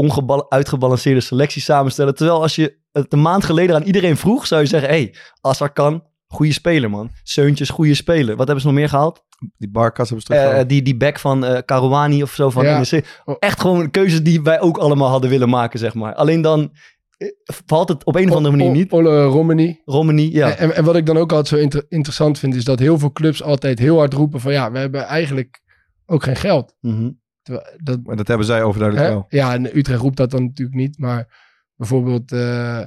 uitgebalanceerde 0.48 1.20
selectie 1.20 1.62
samenstellen? 1.62 2.14
Terwijl 2.14 2.42
als 2.42 2.54
je 2.56 2.82
het 3.02 3.12
een 3.12 3.22
maand 3.22 3.44
geleden 3.44 3.76
aan 3.76 3.82
iedereen 3.82 4.16
vroeg, 4.16 4.46
zou 4.46 4.60
je 4.60 4.66
zeggen... 4.66 4.88
Hé, 4.88 4.94
hey, 4.96 5.14
Assar 5.40 5.72
kan, 5.72 6.02
goede 6.26 6.52
speler, 6.52 6.90
man. 6.90 7.10
Seuntjes, 7.22 7.70
goede 7.70 7.94
speler. 7.94 8.36
Wat 8.36 8.44
hebben 8.46 8.60
ze 8.60 8.66
nog 8.66 8.76
meer 8.76 8.88
gehaald? 8.88 9.22
Die 9.58 9.70
barkas 9.70 10.08
hebben 10.08 10.26
ze 10.26 10.32
Eh, 10.32 10.38
teruggehaald. 10.38 10.68
die, 10.68 10.82
die 10.82 10.96
back 10.96 11.18
van 11.18 11.44
eh 11.44 11.58
Caruani 11.64 12.22
of 12.22 12.32
zo 12.34 12.50
van 12.50 12.64
Ja. 12.64 12.78
NEC. 12.90 13.20
Oh. 13.24 13.36
Echt 13.38 13.60
gewoon 13.60 13.90
keuzes 13.90 14.22
die 14.22 14.42
wij 14.42 14.60
ook 14.60 14.76
allemaal 14.78 15.08
hadden 15.08 15.30
willen 15.30 15.48
maken, 15.48 15.78
zeg 15.78 15.94
maar. 15.94 16.14
Alleen 16.14 16.40
dan 16.42 16.72
eh, 17.16 17.28
valt 17.66 17.88
het 17.88 18.04
op 18.04 18.14
een 18.16 18.30
of 18.30 18.36
andere 18.36 18.56
manier 18.56 18.70
O- 18.70 18.74
niet. 18.74 18.92
Olle 18.92 19.24
Romani. 19.24 19.80
Romani, 19.84 20.32
ja. 20.32 20.50
En, 20.56 20.74
en 20.76 20.84
wat 20.84 20.96
ik 20.96 21.06
dan 21.06 21.16
ook 21.16 21.30
altijd 21.32 21.48
zo 21.48 21.56
inter- 21.56 21.86
interessant 21.88 22.38
vind, 22.38 22.54
is 22.54 22.64
dat 22.64 22.78
heel 22.78 22.98
veel 22.98 23.12
clubs 23.12 23.42
altijd 23.42 23.78
heel 23.78 23.98
hard 23.98 24.12
roepen 24.14 24.40
van 24.40 24.52
ja, 24.52 24.70
we 24.72 24.78
hebben 24.78 25.04
eigenlijk 25.04 25.60
ook 26.06 26.22
geen 26.22 26.36
geld. 26.36 26.74
Mhm. 26.80 27.10
Terwijl 27.42 27.66
Dat, 27.82 28.00
Maar 28.04 28.16
dat 28.16 28.28
hebben 28.28 28.46
zij 28.46 28.62
overduidelijk 28.62 29.08
hè? 29.08 29.14
wel. 29.14 29.26
Ja, 29.28 29.52
en 29.54 29.78
Utrecht 29.78 30.00
roept 30.00 30.16
dat 30.16 30.30
dan 30.30 30.42
natuurlijk 30.44 30.76
niet. 30.76 30.98
Maar 30.98 31.42
bijvoorbeeld, 31.88 32.32
eh, 32.32 32.82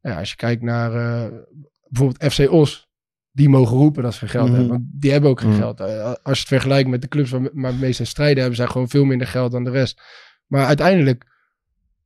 ja, 0.00 0.18
als 0.18 0.30
je 0.30 0.36
kijkt 0.36 0.62
naar 0.62 0.94
eh, 0.94 1.38
bijvoorbeeld 1.88 2.32
FC 2.32 2.50
Os, 2.50 2.90
die 3.30 3.48
mogen 3.48 3.76
roepen 3.76 4.02
dat 4.02 4.12
ze 4.14 4.18
geen 4.18 4.28
geld 4.28 4.48
Mhm. 4.48 4.54
hebben. 4.56 4.72
Want 4.72 4.84
die 4.92 5.10
hebben 5.12 5.30
ook 5.30 5.40
geen 5.40 5.50
Mhm. 5.50 5.58
geld. 5.58 5.80
Eh, 5.80 6.04
Als 6.04 6.16
je 6.22 6.44
het 6.44 6.48
vergelijkt 6.48 6.88
met 6.88 7.02
de 7.02 7.08
clubs 7.08 7.30
waar 7.52 7.74
meeste 7.74 8.04
strijden 8.04 8.38
hebben, 8.38 8.56
zij 8.56 8.66
gewoon 8.66 8.88
veel 8.88 9.04
minder 9.04 9.26
geld 9.26 9.52
dan 9.52 9.64
de 9.64 9.70
rest. 9.70 10.02
Maar 10.46 10.66
uiteindelijk 10.66 11.30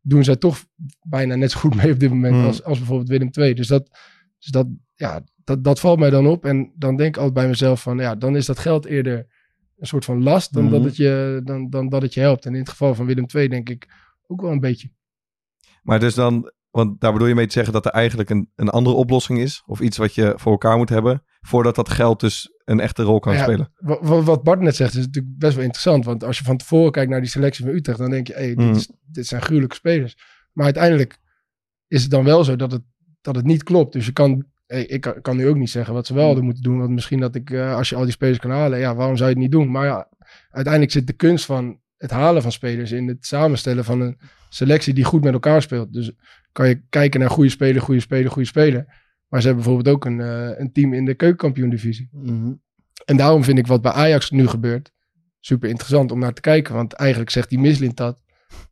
doen 0.00 0.24
zij 0.24 0.36
toch 0.36 0.64
bijna 1.02 1.34
net 1.34 1.50
zo 1.50 1.60
goed 1.60 1.74
mee 1.82 1.92
op 1.92 1.98
dit 2.00 2.10
moment 2.10 2.34
Mhm. 2.34 2.44
als, 2.44 2.62
als 2.64 2.78
bijvoorbeeld 2.78 3.08
Willem 3.08 3.28
II. 3.32 3.54
Dus 3.54 3.66
dat, 3.66 3.88
dus 4.38 4.50
dat, 4.50 4.66
ja, 4.94 5.20
dat, 5.44 5.64
dat 5.64 5.80
valt 5.80 5.98
mij 5.98 6.10
dan 6.10 6.26
op. 6.26 6.44
En 6.44 6.72
dan 6.76 6.96
denk 6.96 7.08
ik 7.08 7.16
altijd 7.16 7.34
bij 7.34 7.48
mezelf 7.48 7.82
van, 7.82 7.98
ja, 7.98 8.14
dan 8.14 8.36
is 8.36 8.46
dat 8.46 8.58
geld 8.58 8.84
eerder 8.84 9.26
een 9.78 9.86
soort 9.86 10.04
van 10.04 10.22
last 10.22 10.52
dan, 10.52 10.70
dat, 10.70 10.84
het 10.84 10.96
je, 10.96 11.40
dan, 11.44 11.70
dan 11.70 11.88
dat 11.88 12.02
het 12.02 12.14
je 12.14 12.20
helpt. 12.20 12.46
En 12.46 12.52
in 12.52 12.60
het 12.60 12.68
geval 12.68 12.94
van 12.94 13.06
Willem 13.06 13.26
II 13.34 13.48
denk 13.48 13.68
ik 13.68 13.86
ook 14.26 14.40
wel 14.40 14.50
een 14.50 14.60
beetje. 14.60 14.90
Maar 15.86 16.00
dus 16.00 16.14
dan, 16.14 16.52
want 16.70 17.00
daar 17.00 17.12
bedoel 17.12 17.28
je 17.28 17.34
mee 17.34 17.46
te 17.46 17.52
zeggen 17.52 17.72
dat 17.72 17.84
er 17.86 17.90
eigenlijk 17.90 18.30
een, 18.30 18.50
een 18.54 18.68
andere 18.68 18.96
oplossing 18.96 19.38
is. 19.38 19.62
Of 19.66 19.80
iets 19.80 19.96
wat 19.96 20.14
je 20.14 20.32
voor 20.36 20.52
elkaar 20.52 20.76
moet 20.76 20.88
hebben. 20.88 21.22
Voordat 21.40 21.74
dat 21.74 21.88
geld 21.88 22.20
dus 22.20 22.50
een 22.64 22.80
echte 22.80 23.02
rol 23.02 23.18
kan 23.18 23.34
Ja, 23.34 23.42
spelen. 23.42 23.72
Wa- 23.76 23.98
wa- 24.02 24.22
Wat 24.22 24.42
Bart 24.42 24.60
net 24.60 24.76
zegt 24.76 24.94
is 24.94 25.06
natuurlijk 25.06 25.38
best 25.38 25.54
wel 25.54 25.64
interessant. 25.64 26.04
Want 26.04 26.24
als 26.24 26.38
je 26.38 26.44
van 26.44 26.56
tevoren 26.56 26.92
kijkt 26.92 27.10
naar 27.10 27.20
die 27.20 27.30
selectie 27.30 27.64
van 27.64 27.74
Utrecht, 27.74 27.98
dan 27.98 28.10
denk 28.10 28.26
je, 28.26 28.32
hey, 28.32 28.54
dit, 28.54 28.76
is, 28.76 28.90
dit 29.10 29.26
zijn 29.26 29.42
gruwelijke 29.42 29.74
spelers. 29.76 30.16
Maar 30.52 30.64
uiteindelijk 30.64 31.18
is 31.88 32.02
het 32.02 32.10
dan 32.10 32.24
wel 32.24 32.44
zo 32.44 32.56
dat 32.56 32.72
het, 32.72 32.82
dat 33.20 33.36
het 33.36 33.44
niet 33.44 33.62
klopt. 33.62 33.92
Dus 33.92 34.06
je 34.06 34.12
kan, 34.12 34.44
hey, 34.66 34.84
ik 34.86 35.18
kan, 35.22 35.36
nu 35.36 35.48
ook 35.48 35.56
niet 35.56 35.70
zeggen 35.70 35.94
wat 35.94 36.06
ze 36.06 36.14
wel 36.14 36.26
hadden 36.26 36.44
moeten 36.44 36.62
doen. 36.62 36.78
Want 36.78 36.90
misschien 36.90 37.20
dat 37.20 37.34
ik, 37.34 37.50
eh, 37.50 37.74
als 37.74 37.88
je 37.88 37.96
al 37.96 38.02
die 38.02 38.12
spelers 38.12 38.38
kan 38.38 38.50
halen, 38.50 38.78
ja, 38.78 38.94
waarom 38.94 39.16
zou 39.16 39.28
je 39.28 39.34
het 39.34 39.42
niet 39.44 39.52
doen? 39.52 39.70
Maar 39.70 39.86
ja, 39.86 40.08
uiteindelijk 40.50 40.92
zit 40.92 41.06
de 41.06 41.12
kunst 41.12 41.44
van 41.44 41.80
het 41.96 42.10
halen 42.10 42.42
van 42.42 42.52
spelers 42.52 42.92
in 42.92 43.08
het 43.08 43.26
samenstellen 43.26 43.84
van 43.84 44.00
een 44.00 44.18
selectie 44.48 44.94
die 44.94 45.04
goed 45.04 45.24
met 45.24 45.32
elkaar 45.32 45.62
speelt. 45.62 45.92
Dus 45.92 46.12
kan 46.52 46.68
je 46.68 46.82
kijken 46.88 47.20
naar 47.20 47.30
goede 47.30 47.50
speler, 47.50 47.82
goede 47.82 48.00
speler, 48.00 48.30
goede 48.30 48.48
speler. 48.48 48.84
Maar 49.28 49.40
ze 49.40 49.46
hebben 49.46 49.64
bijvoorbeeld 49.64 49.96
ook 49.96 50.04
een, 50.04 50.20
eh, 50.20 50.58
een 50.58 50.72
team 50.72 50.92
in 50.92 51.04
de 51.04 51.14
keukenkampioen-divisie. 51.14 52.08
Mhm. 52.12 52.52
En 53.04 53.16
daarom 53.16 53.44
vind 53.44 53.58
ik 53.58 53.66
wat 53.66 53.82
bij 53.82 53.92
Ajax 53.92 54.30
nu 54.30 54.46
gebeurt 54.46 54.94
super 55.40 55.68
interessant 55.68 56.12
om 56.12 56.18
naar 56.18 56.32
te 56.32 56.40
kijken. 56.40 56.74
Want 56.74 56.92
eigenlijk 56.92 57.30
zegt 57.30 57.48
die 57.48 57.58
Mislint 57.58 57.96
dat. 57.96 58.22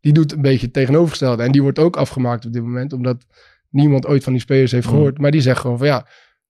Die 0.01 0.13
doet 0.13 0.31
een 0.31 0.41
beetje 0.41 0.65
het 0.65 0.73
tegenovergestelde. 0.73 1.43
En 1.43 1.51
die 1.51 1.61
wordt 1.61 1.79
ook 1.79 1.97
afgemaakt 1.97 2.45
op 2.45 2.53
dit 2.53 2.61
moment. 2.61 2.93
Omdat 2.93 3.25
niemand 3.69 4.05
ooit 4.07 4.23
van 4.23 4.33
die 4.33 4.41
spelers 4.41 4.71
heeft 4.71 4.85
Mhm. 4.85 4.95
gehoord. 4.95 5.17
Maar 5.19 5.31
die 5.31 5.41
zegt 5.41 5.59
gewoon 5.59 5.77
van 5.77 5.87
ja, 5.87 6.07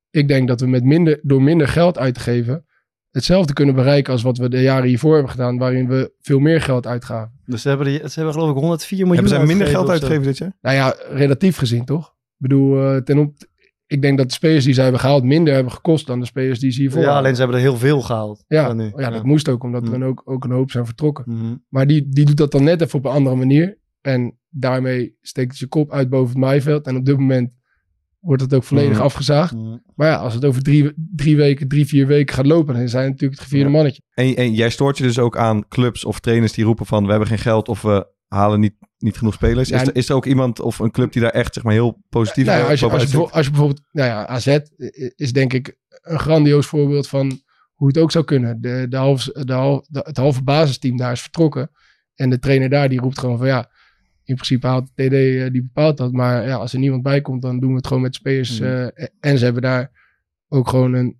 ik 0.09 0.27
denk 0.27 0.47
dat 0.47 0.59
we 0.59 0.67
met 0.67 0.83
minder, 0.83 1.19
door 1.23 1.41
minder 1.41 1.67
geld 1.67 1.97
uit 1.97 2.13
te 2.13 2.19
geven... 2.19 2.65
hetzelfde 3.15 3.53
kunnen 3.53 3.75
bereiken 3.75 4.13
als 4.13 4.21
wat 4.21 4.37
we 4.37 4.49
de 4.49 4.61
jaren 4.61 4.87
hiervoor 4.87 5.13
hebben 5.13 5.31
gedaan. 5.31 5.57
Waarin 5.57 5.87
we 5.87 6.11
veel 6.21 6.39
meer 6.39 6.61
geld 6.61 6.87
uitgaven. 6.87 7.31
Dus 7.45 7.61
ze 7.61 7.67
hebben, 7.67 7.87
die, 7.87 7.97
ze 7.97 8.13
hebben 8.15 8.33
geloof 8.33 8.49
ik 8.49 8.55
104 8.55 8.97
miljoen 8.97 9.15
Hebben 9.15 9.37
zij 9.37 9.45
minder 9.47 9.67
geld 9.67 9.89
uitgegeven 9.89 10.23
dit 10.23 10.37
jaar? 10.37 10.57
Nou 10.61 10.75
ja, 10.75 10.95
relatief 11.09 11.57
gezien 11.57 11.85
toch? 11.85 12.05
Ik 12.07 12.13
bedoel, 12.37 12.81
eh, 12.81 12.97
ten 13.01 13.17
op... 13.17 13.33
Ik 13.87 14.01
denk 14.01 14.17
dat 14.17 14.27
de 14.27 14.33
spelers 14.33 14.65
die 14.65 14.73
ze 14.73 14.81
hebben 14.81 14.99
gehaald 14.99 15.23
minder 15.23 15.53
hebben 15.53 15.71
gekost 15.73 16.07
dan 16.07 16.19
de 16.19 16.25
spelers 16.25 16.59
die 16.59 16.71
ze 16.71 16.79
hiervoor 16.81 16.99
Ja, 16.99 17.05
hadden. 17.05 17.23
alleen 17.23 17.35
ze 17.35 17.41
hebben 17.41 17.59
er 17.59 17.65
heel 17.65 17.77
veel 17.77 18.01
gehaald. 18.01 18.43
ja, 18.47 18.73
nu. 18.73 18.91
ja, 18.95 19.09
dat 19.09 19.23
moest 19.23 19.49
ook, 19.49 19.63
omdat 19.63 19.81
er 19.81 19.87
Mm. 19.93 19.99
dan 19.99 20.09
ook, 20.09 20.21
ook 20.25 20.43
een 20.43 20.51
hoop 20.51 20.71
zijn 20.71 20.85
vertrokken. 20.85 21.23
Mhm. 21.27 21.55
Maar 21.69 21.87
die, 21.87 22.09
die 22.09 22.25
doet 22.25 22.37
dat 22.37 22.51
dan 22.51 22.63
net 22.63 22.81
even 22.81 22.99
op 22.99 23.05
een 23.05 23.11
andere 23.11 23.35
manier. 23.35 23.77
En 24.01 24.37
daarmee 24.49 25.17
steekt 25.21 25.55
zijn 25.55 25.69
kop 25.69 25.91
uit 25.91 26.09
boven 26.09 26.29
het 26.29 26.37
maaiveld. 26.37 26.87
En 26.87 26.95
op 26.95 27.05
dit 27.05 27.17
moment 27.17 27.49
wordt 28.25 28.41
het 28.41 28.53
ook 28.53 28.63
volledig 28.63 28.93
Mhm. 28.93 29.01
afgezaagd. 29.01 29.53
Maar 29.95 30.07
ja, 30.07 30.15
als 30.15 30.33
het 30.33 30.45
over 30.45 30.61
drie, 30.61 30.93
drie 31.15 31.35
weken, 31.35 31.67
drie, 31.67 31.85
vier 31.85 32.07
weken 32.07 32.35
gaat 32.35 32.45
lopen, 32.45 32.73
dan 32.75 32.89
zijn 32.89 33.03
het 33.03 33.11
natuurlijk 33.11 33.39
het 33.39 33.49
gevierde 33.49 33.69
Ja. 33.69 33.75
mannetje. 33.75 34.01
En, 34.13 34.35
en 34.35 34.53
jij 34.53 34.69
stoort 34.69 34.97
je 34.97 35.03
dus 35.03 35.19
ook 35.19 35.37
aan 35.37 35.67
clubs 35.67 36.05
of 36.05 36.19
trainers 36.19 36.53
die 36.53 36.65
roepen 36.65 36.85
van... 36.85 37.03
we 37.03 37.09
hebben 37.09 37.27
geen 37.27 37.37
geld 37.37 37.67
of 37.67 37.81
we 37.81 38.07
halen 38.27 38.59
niet, 38.59 38.73
niet 38.97 39.17
genoeg 39.17 39.33
spelers. 39.33 39.71
Is, 39.71 39.81
er, 39.81 39.95
is 39.95 40.09
er 40.09 40.15
ook 40.15 40.25
iemand 40.25 40.59
of 40.59 40.79
een 40.79 40.91
club 40.91 41.11
die 41.11 41.21
daar 41.21 41.31
echt 41.31 41.53
zeg 41.53 41.63
maar, 41.63 41.73
heel 41.73 42.01
positief 42.09 42.45
Nou 42.45 42.69
als, 42.69 42.79
je, 42.79 42.89
als, 42.89 43.11
je, 43.11 43.17
als 43.17 43.45
je 43.45 43.51
bijvoorbeeld, 43.51 43.81
nou 43.91 44.09
ja, 44.09 44.27
AZ 44.27 44.47
i- 44.47 44.59
is 45.15 45.33
denk 45.33 45.53
ik 45.53 45.77
een 46.01 46.19
grandioos 46.19 46.65
voorbeeld 46.65 47.07
van 47.07 47.39
hoe 47.73 47.87
het 47.87 47.97
ook 47.97 48.11
zou 48.11 48.25
kunnen. 48.25 48.61
De, 48.61 48.85
de 48.89 48.97
half, 48.97 49.23
de 49.23 49.53
half, 49.53 49.85
de- 49.87 50.03
het 50.03 50.17
halve 50.17 50.43
basisteam 50.43 50.97
daar 50.97 51.11
is 51.11 51.21
vertrokken. 51.21 51.71
En 52.15 52.29
de 52.29 52.39
trainer 52.39 52.69
daar 52.69 52.89
die 52.89 52.99
roept 52.99 53.19
gewoon 53.19 53.37
van 53.37 53.47
ja, 53.47 53.69
in 54.25 54.35
principe 54.35 54.67
haalt 54.67 54.91
de 54.95 55.07
TD 55.07 55.13
eh, 55.13 55.51
die 55.51 55.61
bepaalt 55.63 55.97
dat. 55.97 56.11
Maar 56.11 56.47
ja, 56.47 56.55
als 56.55 56.73
er 56.73 56.79
niemand 56.79 57.03
bij 57.03 57.21
komt, 57.21 57.41
dan 57.41 57.59
doen 57.59 57.69
we 57.69 57.75
het 57.75 57.87
gewoon 57.87 58.01
met 58.01 58.11
de 58.11 58.17
spelers. 58.17 58.59
Mhm. 58.59 58.69
eh, 58.69 59.07
en 59.19 59.37
ze 59.37 59.43
hebben 59.43 59.61
daar 59.61 59.91
ook 60.47 60.67
gewoon 60.67 60.93
een, 60.93 61.17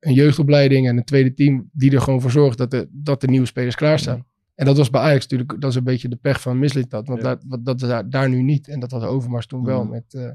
een 0.00 0.14
jeugdopleiding 0.14 0.88
en 0.88 0.96
een 0.96 1.04
tweede 1.04 1.34
team 1.34 1.68
die 1.72 1.90
er 1.92 2.00
gewoon 2.00 2.20
voor 2.20 2.30
zorgt 2.30 2.58
dat 2.58 2.70
de, 2.70 2.88
dat 2.90 3.20
de 3.20 3.26
nieuwe 3.28 3.46
spelers 3.46 3.74
klaarstaan. 3.74 4.26
En 4.54 4.66
dat 4.66 4.76
was 4.76 4.90
bij 4.90 5.00
Ajax 5.00 5.22
natuurlijk, 5.22 5.60
dat 5.60 5.70
is 5.70 5.76
een 5.76 5.84
beetje 5.84 6.08
de 6.08 6.16
pech 6.16 6.40
van. 6.40 6.58
Want 6.58 6.72
Ja. 6.74 7.16
dat, 7.16 7.44
wat- 7.48 7.64
dat 7.64 7.82
is 7.82 7.88
daar, 7.88 8.10
daar 8.10 8.28
nu 8.28 8.42
niet. 8.42 8.68
En 8.68 8.80
dat 8.80 8.90
had 8.90 9.02
Overmars 9.04 9.46
toen 9.46 9.64
wel 9.64 9.82
Mhm. 9.82 9.90
met 9.92 10.14
eh, 10.14 10.30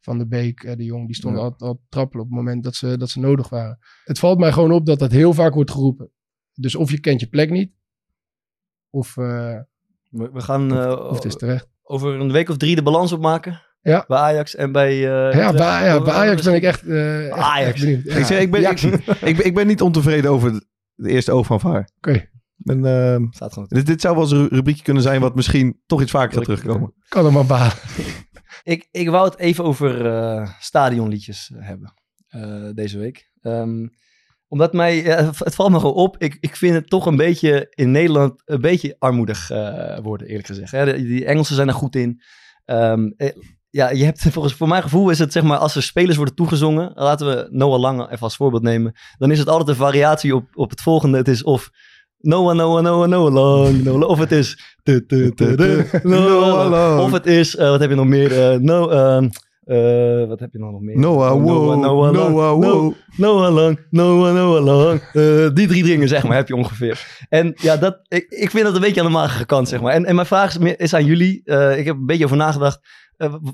Van 0.00 0.18
der 0.18 0.28
Beek, 0.28 0.76
de 0.76 0.84
jong. 0.84 1.06
Die 1.06 1.14
stonden 1.16 1.42
altijd 1.42 1.62
al 1.62 1.74
te 1.74 1.86
trappelen 1.88 2.24
op 2.24 2.30
het 2.30 2.38
moment 2.38 2.64
dat 2.64 2.74
ze, 2.74 2.96
dat 2.98 3.10
ze 3.10 3.20
nodig 3.20 3.48
waren. 3.48 3.78
Het 4.04 4.18
valt 4.18 4.38
mij 4.38 4.52
gewoon 4.52 4.72
op 4.72 4.86
dat 4.86 4.98
dat 4.98 5.10
heel 5.10 5.32
vaak 5.32 5.54
wordt 5.54 5.70
geroepen. 5.70 6.10
Dus 6.54 6.74
of 6.74 6.90
je 6.90 7.00
kent 7.00 7.20
je 7.20 7.26
plek 7.26 7.50
niet, 7.50 7.72
of, 8.90 9.16
We, 10.10 10.30
we 10.32 10.40
gaan 10.40 10.78
eh, 10.78 10.90
of 11.08 11.14
het 11.14 11.24
is 11.24 11.36
terecht. 11.36 11.68
over 11.82 12.20
een 12.20 12.32
week 12.32 12.48
of 12.48 12.56
drie 12.56 12.74
de 12.76 12.82
balans 12.82 13.12
opmaken. 13.12 13.62
Ja. 13.82 14.04
Bij 14.08 14.18
Ajax 14.18 14.54
en 14.54 14.72
bij... 14.72 14.90
eh, 14.92 15.38
Ja, 15.38 15.52
bij, 15.52 15.84
ja, 15.84 16.02
bij 16.02 16.12
Ajax 16.14 16.42
ben 16.42 16.54
ik 16.54 16.62
echt, 16.62 16.86
eh, 16.86 17.26
echt, 17.26 17.38
Ajax. 17.38 17.66
echt 17.72 17.80
benieuwd. 17.80 18.04
Ja, 18.04 18.16
ik, 18.16 18.24
zeg, 18.24 18.40
ik, 18.40 18.50
ben, 18.50 18.70
ik, 18.70 18.80
ik, 18.80 19.36
ben, 19.36 19.44
ik 19.46 19.54
ben 19.54 19.66
niet 19.66 19.82
ontevreden 19.82 20.30
over 20.30 20.52
de, 20.94 21.10
eerste 21.10 21.32
oog 21.32 21.46
van 21.46 21.60
VAR. 21.60 21.88
Oké. 21.96 22.28
Ehm, 22.64 23.26
Staat 23.30 23.52
gewoon. 23.52 23.68
dit, 23.68 23.86
dit 23.86 24.00
zou 24.00 24.14
wel 24.14 24.22
eens 24.22 24.32
een 24.32 24.48
rubriekje 24.48 24.82
kunnen 24.82 25.02
zijn 25.02 25.20
wat 25.20 25.34
misschien 25.34 25.80
toch 25.86 26.02
iets 26.02 26.10
vaker 26.10 26.34
gaat 26.34 26.44
terugkomen. 26.44 26.94
kan 27.08 27.26
er 27.26 27.32
maar 27.32 27.46
baan. 27.46 27.70
Ik, 28.62 28.88
ik 28.90 29.08
wou 29.08 29.28
het 29.28 29.38
even 29.38 29.64
over 29.64 30.06
eh, 30.06 30.48
stadionliedjes 30.60 31.50
hebben 31.54 31.94
eh, 32.28 32.68
deze 32.74 32.98
week. 32.98 33.30
Ehm, 33.40 33.86
omdat 34.48 34.72
mij, 34.72 35.02
ja, 35.02 35.30
het 35.38 35.54
valt 35.54 35.70
me 35.70 35.78
gewoon 35.80 35.94
op, 35.94 36.16
ik, 36.18 36.36
ik 36.40 36.56
vind 36.56 36.74
het 36.74 36.88
toch 36.90 37.06
een 37.06 37.16
beetje 37.16 37.66
in 37.74 37.90
Nederland 37.90 38.42
een 38.44 38.60
beetje 38.60 38.96
armoedig 38.98 39.50
eh, 39.50 39.98
worden, 40.02 40.26
eerlijk 40.26 40.46
gezegd. 40.46 40.70
Hè, 40.72 40.84
de- 40.84 41.02
die 41.02 41.24
Engelsen 41.24 41.54
zijn 41.54 41.68
er 41.68 41.74
goed 41.74 41.96
in. 41.96 42.22
Ehm, 42.64 43.10
eh, 43.16 43.32
ja, 43.70 43.90
je 43.90 44.04
hebt 44.04 44.20
volgens 44.30 44.54
voor 44.54 44.68
mijn 44.68 44.82
gevoel 44.82 45.10
is 45.10 45.18
het 45.18 45.32
zeg 45.32 45.42
maar 45.42 45.58
als 45.58 45.76
er 45.76 45.82
spelers 45.82 46.16
worden 46.16 46.34
toegezongen, 46.34 46.92
laten 46.94 47.26
we 47.26 47.48
Noah 47.50 47.80
Lange 47.80 48.04
even 48.10 48.20
als 48.22 48.36
voorbeeld 48.36 48.62
nemen, 48.62 48.92
dan 49.18 49.30
is 49.30 49.38
het 49.38 49.48
altijd 49.48 49.68
een 49.68 49.84
variatie 49.84 50.34
op, 50.34 50.44
op 50.54 50.70
het 50.70 50.80
volgende. 50.80 51.16
Het 51.18 51.28
is 51.28 51.42
of 51.42 51.70
Noah, 52.18 52.56
Noah, 52.56 52.82
Noah, 52.82 53.08
Noah 53.08 53.32
Lang, 53.32 53.82
Noah, 53.84 54.08
of 54.08 54.18
het 54.18 54.32
is 54.32 54.76
Noah 56.02 56.70
Lang. 56.70 57.00
of 57.00 57.12
het 57.12 57.26
is, 57.26 57.56
eh, 57.56 57.68
wat 57.70 57.80
heb 57.80 57.90
je 57.90 57.96
nog 57.96 58.06
meer? 58.06 58.50
Eh, 58.52 58.58
no, 58.58 58.88
eh, 59.68 60.28
wat 60.28 60.40
heb 60.40 60.52
je 60.52 60.58
nog 60.58 60.80
meer? 60.80 60.98
Noah, 60.98 61.32
wow, 61.32 61.44
Noah, 61.46 61.80
Noah, 61.80 62.00
Lang. 62.12 62.16
Noah, 62.16 62.52
wow. 62.52 62.62
No- 62.62 62.94
Noah 63.16 63.54
Lang, 63.54 63.80
Noah, 63.90 64.34
Noah 64.34 64.64
Lang. 64.64 65.00
Eh, 65.00 65.54
die 65.54 65.66
drie 65.66 65.82
dingen, 65.84 66.08
zeg 66.08 66.22
maar, 66.24 66.36
heb 66.36 66.48
je 66.48 66.54
ongeveer. 66.56 67.26
En 67.28 67.52
ja, 67.56 67.76
dat, 67.76 68.00
ik, 68.08 68.26
ik 68.28 68.50
vind 68.50 68.64
dat 68.64 68.74
een 68.74 68.80
beetje 68.80 69.00
aan 69.00 69.06
de 69.06 69.12
magere 69.12 69.44
kant, 69.46 69.68
zeg 69.68 69.80
maar. 69.80 69.92
En, 69.92 70.04
en 70.04 70.14
mijn 70.14 70.26
vraag 70.26 70.50
is, 70.50 70.58
meer- 70.58 70.80
is 70.80 70.94
aan 70.94 71.04
jullie. 71.04 71.40
eh, 71.44 71.78
ik 71.78 71.84
heb 71.86 71.96
een 71.96 72.06
beetje 72.06 72.24
over 72.24 72.36
nagedacht. 72.36 72.80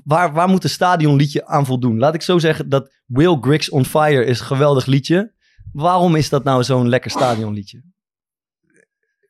Waar, 0.03 0.33
waar 0.33 0.49
moet 0.49 0.63
een 0.63 0.69
stadionliedje 0.69 1.45
aan 1.45 1.65
voldoen? 1.65 1.97
Laat 1.99 2.13
ik 2.13 2.21
zo 2.21 2.37
zeggen 2.39 2.69
dat 2.69 2.91
Will 3.05 3.37
Griggs 3.41 3.69
on 3.69 3.85
Fire 3.85 4.25
is 4.25 4.39
een 4.39 4.45
geweldig 4.45 4.85
liedje. 4.85 5.33
Waarom 5.71 6.15
is 6.15 6.29
dat 6.29 6.43
nou 6.43 6.63
zo'n 6.63 6.89
lekker 6.89 7.11
stadionliedje? 7.11 7.81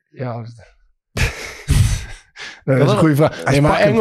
Ja. 0.09 0.45
Dat 2.65 2.87
is 2.87 2.91
een 2.91 2.97
goede 2.97 3.15
vraag. 3.15 3.43
Nee, 3.45 3.61
maar 3.61 3.93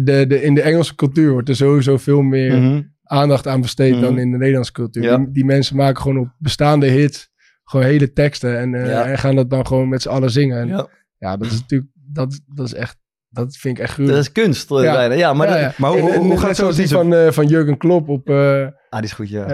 de, 0.00 0.24
de, 0.26 0.42
in 0.42 0.54
de 0.54 0.62
Engelse 0.62 0.94
cultuur 0.94 1.32
wordt 1.32 1.48
er 1.48 1.56
sowieso 1.56 1.96
veel 1.96 2.22
meer 2.22 2.56
Mhm. 2.58 2.82
aandacht 3.02 3.46
aan 3.46 3.60
besteed 3.60 4.00
dan 4.00 4.12
Mhm. 4.12 4.18
in 4.18 4.30
de 4.30 4.36
Nederlandse 4.38 4.72
cultuur. 4.72 5.02
Ja. 5.02 5.16
Die, 5.16 5.30
die 5.32 5.44
mensen 5.44 5.76
maken 5.76 6.02
gewoon 6.02 6.18
op 6.18 6.28
bestaande 6.38 6.86
hits 6.86 7.30
gewoon 7.64 7.86
hele 7.86 8.12
teksten 8.12 8.58
en, 8.58 8.74
eh, 8.74 8.86
Ja. 8.90 9.04
en 9.06 9.18
gaan 9.18 9.36
dat 9.36 9.50
dan 9.50 9.66
gewoon 9.66 9.88
met 9.88 10.02
z'n 10.02 10.08
allen 10.08 10.30
zingen. 10.30 10.58
En, 10.60 10.68
ja. 10.68 10.88
Ja, 11.18 11.36
dat 11.36 11.46
is 11.46 11.60
natuurlijk, 11.60 11.90
dat, 12.12 12.40
dat 12.46 12.66
is 12.66 12.74
echt, 12.74 12.96
dat 13.28 13.56
vind 13.56 13.76
ik 13.76 13.82
echt 13.82 13.96
dat 13.96 14.06
gruwelijk. 14.06 14.26
is 14.36 14.42
kunst. 14.42 14.70
eh, 14.70 14.82
Ja. 14.82 14.92
bijna. 14.94 15.14
Ja, 15.14 15.32
maar 15.34 15.46
Ja, 15.46 15.52
dat- 15.52 15.62
ja. 15.62 15.72
Maar 15.76 15.90
hoe- 15.90 16.00
hoe- 16.00 16.12
hoe 16.16 16.38
gaat 16.38 16.46
het 16.48 16.56
zo 16.56 16.62
zoals 16.62 16.76
die 16.76 16.86
precies? 16.88 17.08
van, 17.10 17.14
eh, 17.14 17.30
van 17.32 17.46
Jurgen 17.46 17.76
Klopp 17.78 18.08
op, 18.08 18.28
ah, 18.92 18.98
die 19.00 19.08
is 19.08 19.12
goed, 19.12 19.28
ja. 19.28 19.44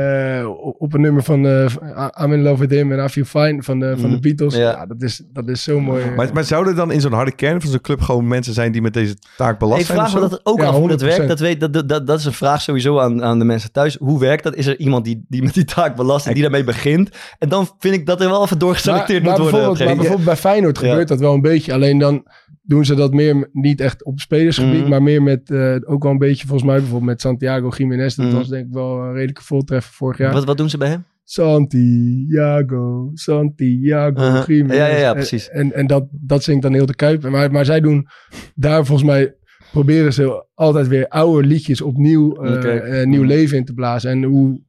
eh, 0.40 0.48
op 0.78 0.94
een 0.94 1.00
nummer 1.00 1.22
van 1.22 1.46
eh, 1.46 2.06
I'm 2.22 2.32
in 2.32 2.42
Love 2.42 2.60
With 2.60 2.70
Him 2.70 2.92
en 2.92 3.04
I 3.04 3.08
Feel 3.08 3.24
Fine 3.24 3.62
van, 3.62 3.78
de 3.78 3.90
van 3.98 4.02
de 4.10 4.16
Mhm. 4.16 4.20
Beatles. 4.20 4.54
Ja. 4.54 4.60
Ja. 4.70 4.86
dat, 4.86 5.02
is, 5.02 5.22
dat 5.32 5.48
is 5.48 5.62
zo 5.62 5.80
mooi. 5.80 6.10
Maar, 6.16 6.30
maar 6.32 6.44
zouden 6.44 6.72
er 6.72 6.78
dan 6.78 6.92
in 6.92 7.00
zo'n 7.00 7.12
harde 7.12 7.32
kern 7.34 7.60
van 7.60 7.70
zo'n 7.70 7.80
club 7.80 8.00
gewoon 8.00 8.28
mensen 8.28 8.54
zijn 8.54 8.72
die 8.72 8.82
met 8.82 8.92
deze 8.92 9.16
taak 9.36 9.58
belast 9.58 9.80
Ik 9.80 9.86
zijn? 9.86 9.98
vraag 9.98 10.14
of 10.14 10.20
me 10.22 10.28
dat 10.28 10.40
ook 10.42 10.58
Ja, 10.60 10.66
af 10.66 10.74
hoe 10.76 10.88
dat 10.88 11.00
100%. 11.02 11.04
werkt. 11.04 11.28
Dat, 11.28 11.40
weet, 11.40 11.60
dat, 11.60 11.88
dat, 11.88 12.06
dat, 12.06 12.18
is 12.18 12.24
een 12.24 12.32
vraag 12.32 12.60
sowieso 12.60 12.98
aan, 12.98 13.22
aan 13.24 13.38
de 13.38 13.44
mensen 13.44 13.72
thuis. 13.72 13.96
Hoe 13.96 14.20
werkt 14.20 14.42
dat? 14.42 14.54
Is 14.54 14.66
er 14.66 14.78
iemand 14.78 15.04
die, 15.04 15.24
die 15.28 15.42
met 15.42 15.54
die 15.54 15.64
taak 15.64 15.96
belast 15.96 16.26
en 16.26 16.32
die 16.32 16.42
daarmee 16.42 16.64
begint? 16.64 17.10
En 17.38 17.48
dan 17.48 17.68
vind 17.78 17.94
ik 17.94 18.06
dat 18.06 18.20
er 18.20 18.28
wel 18.28 18.42
even 18.44 18.58
doorgeselecteerd 18.58 19.22
maar, 19.22 19.30
moet 19.32 19.40
maar 19.40 19.50
worden. 19.50 19.68
bijvoorbeeld, 19.68 19.88
maar 19.88 19.96
bijvoorbeeld 19.96 20.42
bij 20.42 20.50
Feyenoord 20.52 20.80
Ja. 20.80 20.88
gebeurt 20.88 21.08
dat 21.08 21.20
wel 21.20 21.34
een 21.34 21.40
beetje. 21.40 21.72
Alleen 21.72 21.98
dan 21.98 22.26
doen 22.68 22.84
ze 22.84 22.94
dat 22.94 23.12
meer 23.12 23.48
niet 23.52 23.80
echt 23.80 24.04
op 24.04 24.20
spelersgebied, 24.20 24.80
Mhm. 24.80 24.88
maar 24.88 25.02
meer 25.02 25.22
met 25.22 25.50
eh, 25.50 25.74
ook 25.84 26.02
wel 26.02 26.12
een 26.12 26.18
beetje 26.18 26.46
volgens 26.46 26.68
mij 26.68 26.78
bijvoorbeeld 26.78 27.10
met 27.10 27.20
Santiago 27.20 27.68
Jiménez. 27.76 28.14
Dat 28.14 28.26
Mhm. 28.26 28.34
was 28.36 28.48
denk 28.48 28.66
ik 28.66 28.72
wel 28.72 28.98
een 28.98 29.12
redelijke 29.12 29.42
voltreffer 29.44 29.92
vorig 29.94 30.18
jaar. 30.18 30.32
Wat, 30.32 30.44
wat 30.44 30.56
doen 30.56 30.70
ze 30.70 30.78
bij 30.78 30.88
hem? 30.88 31.04
Santiago, 31.24 33.10
Santiago. 33.14 34.42
Jiménez. 34.46 34.76
Ja, 34.76 34.86
ja, 34.86 35.12
precies. 35.12 35.48
En, 35.48 35.72
en 35.74 35.86
dat, 35.86 36.06
dat 36.10 36.42
zingt 36.42 36.62
dan 36.62 36.72
heel 36.72 36.86
de 36.86 36.94
kuip. 36.94 37.28
Maar, 37.28 37.50
maar 37.52 37.64
zij 37.64 37.80
doen 37.80 38.06
daar 38.54 38.86
volgens 38.86 39.08
mij 39.08 39.34
proberen 39.72 40.12
ze 40.12 40.44
altijd 40.54 40.88
weer 40.88 41.08
oude 41.08 41.46
liedjes 41.48 41.80
opnieuw 41.80 42.34
eh, 42.36 43.06
nieuw 43.06 43.22
leven 43.22 43.56
in 43.56 43.64
te 43.64 43.74
blazen. 43.74 44.10
En 44.10 44.22
hoe 44.22 44.60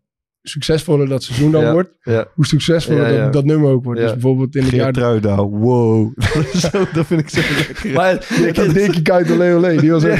succesvoller 0.49 1.07
dat 1.07 1.23
seizoen 1.23 1.51
dan 1.51 1.61
Ja. 1.61 1.71
wordt, 1.71 1.89
Ja. 2.03 2.25
hoe 2.33 2.45
succesvoller 2.45 3.07
Ja, 3.09 3.15
ja. 3.15 3.23
Dat, 3.23 3.33
dat 3.33 3.45
nummer 3.45 3.69
ook 3.71 3.83
wordt. 3.83 3.99
Ja. 3.99 4.05
Dus 4.05 4.13
bijvoorbeeld 4.13 4.55
in 4.55 4.63
het 4.63 4.71
jaar 4.71 4.83
Geertruida, 4.83 5.35
wow. 5.43 6.13
dat, 6.93 7.05
vind 7.05 7.19
ik 7.19 7.29
zo 7.29 7.39
lekker. 7.57 7.91
Maar 7.95 8.13
Ik 8.45 8.55
had 8.55 8.73
Dinky 8.73 9.01
Kuit 9.01 9.31
Olé 9.31 9.53
Olé, 9.55 9.75
die 9.75 9.91
was 9.91 10.03
ook 10.03 10.09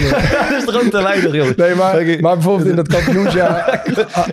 dat 0.50 0.58
is 0.58 0.66
toch 0.66 0.84
ook 0.84 0.92
te 0.92 1.04
weinig, 1.04 1.34
joh. 1.34 1.56
Nee, 1.58 1.76
maar, 1.76 2.06
maar 2.22 2.34
bijvoorbeeld 2.34 2.70
in 2.70 2.76
dat 2.76 2.88
kampioensjaar... 2.88 3.82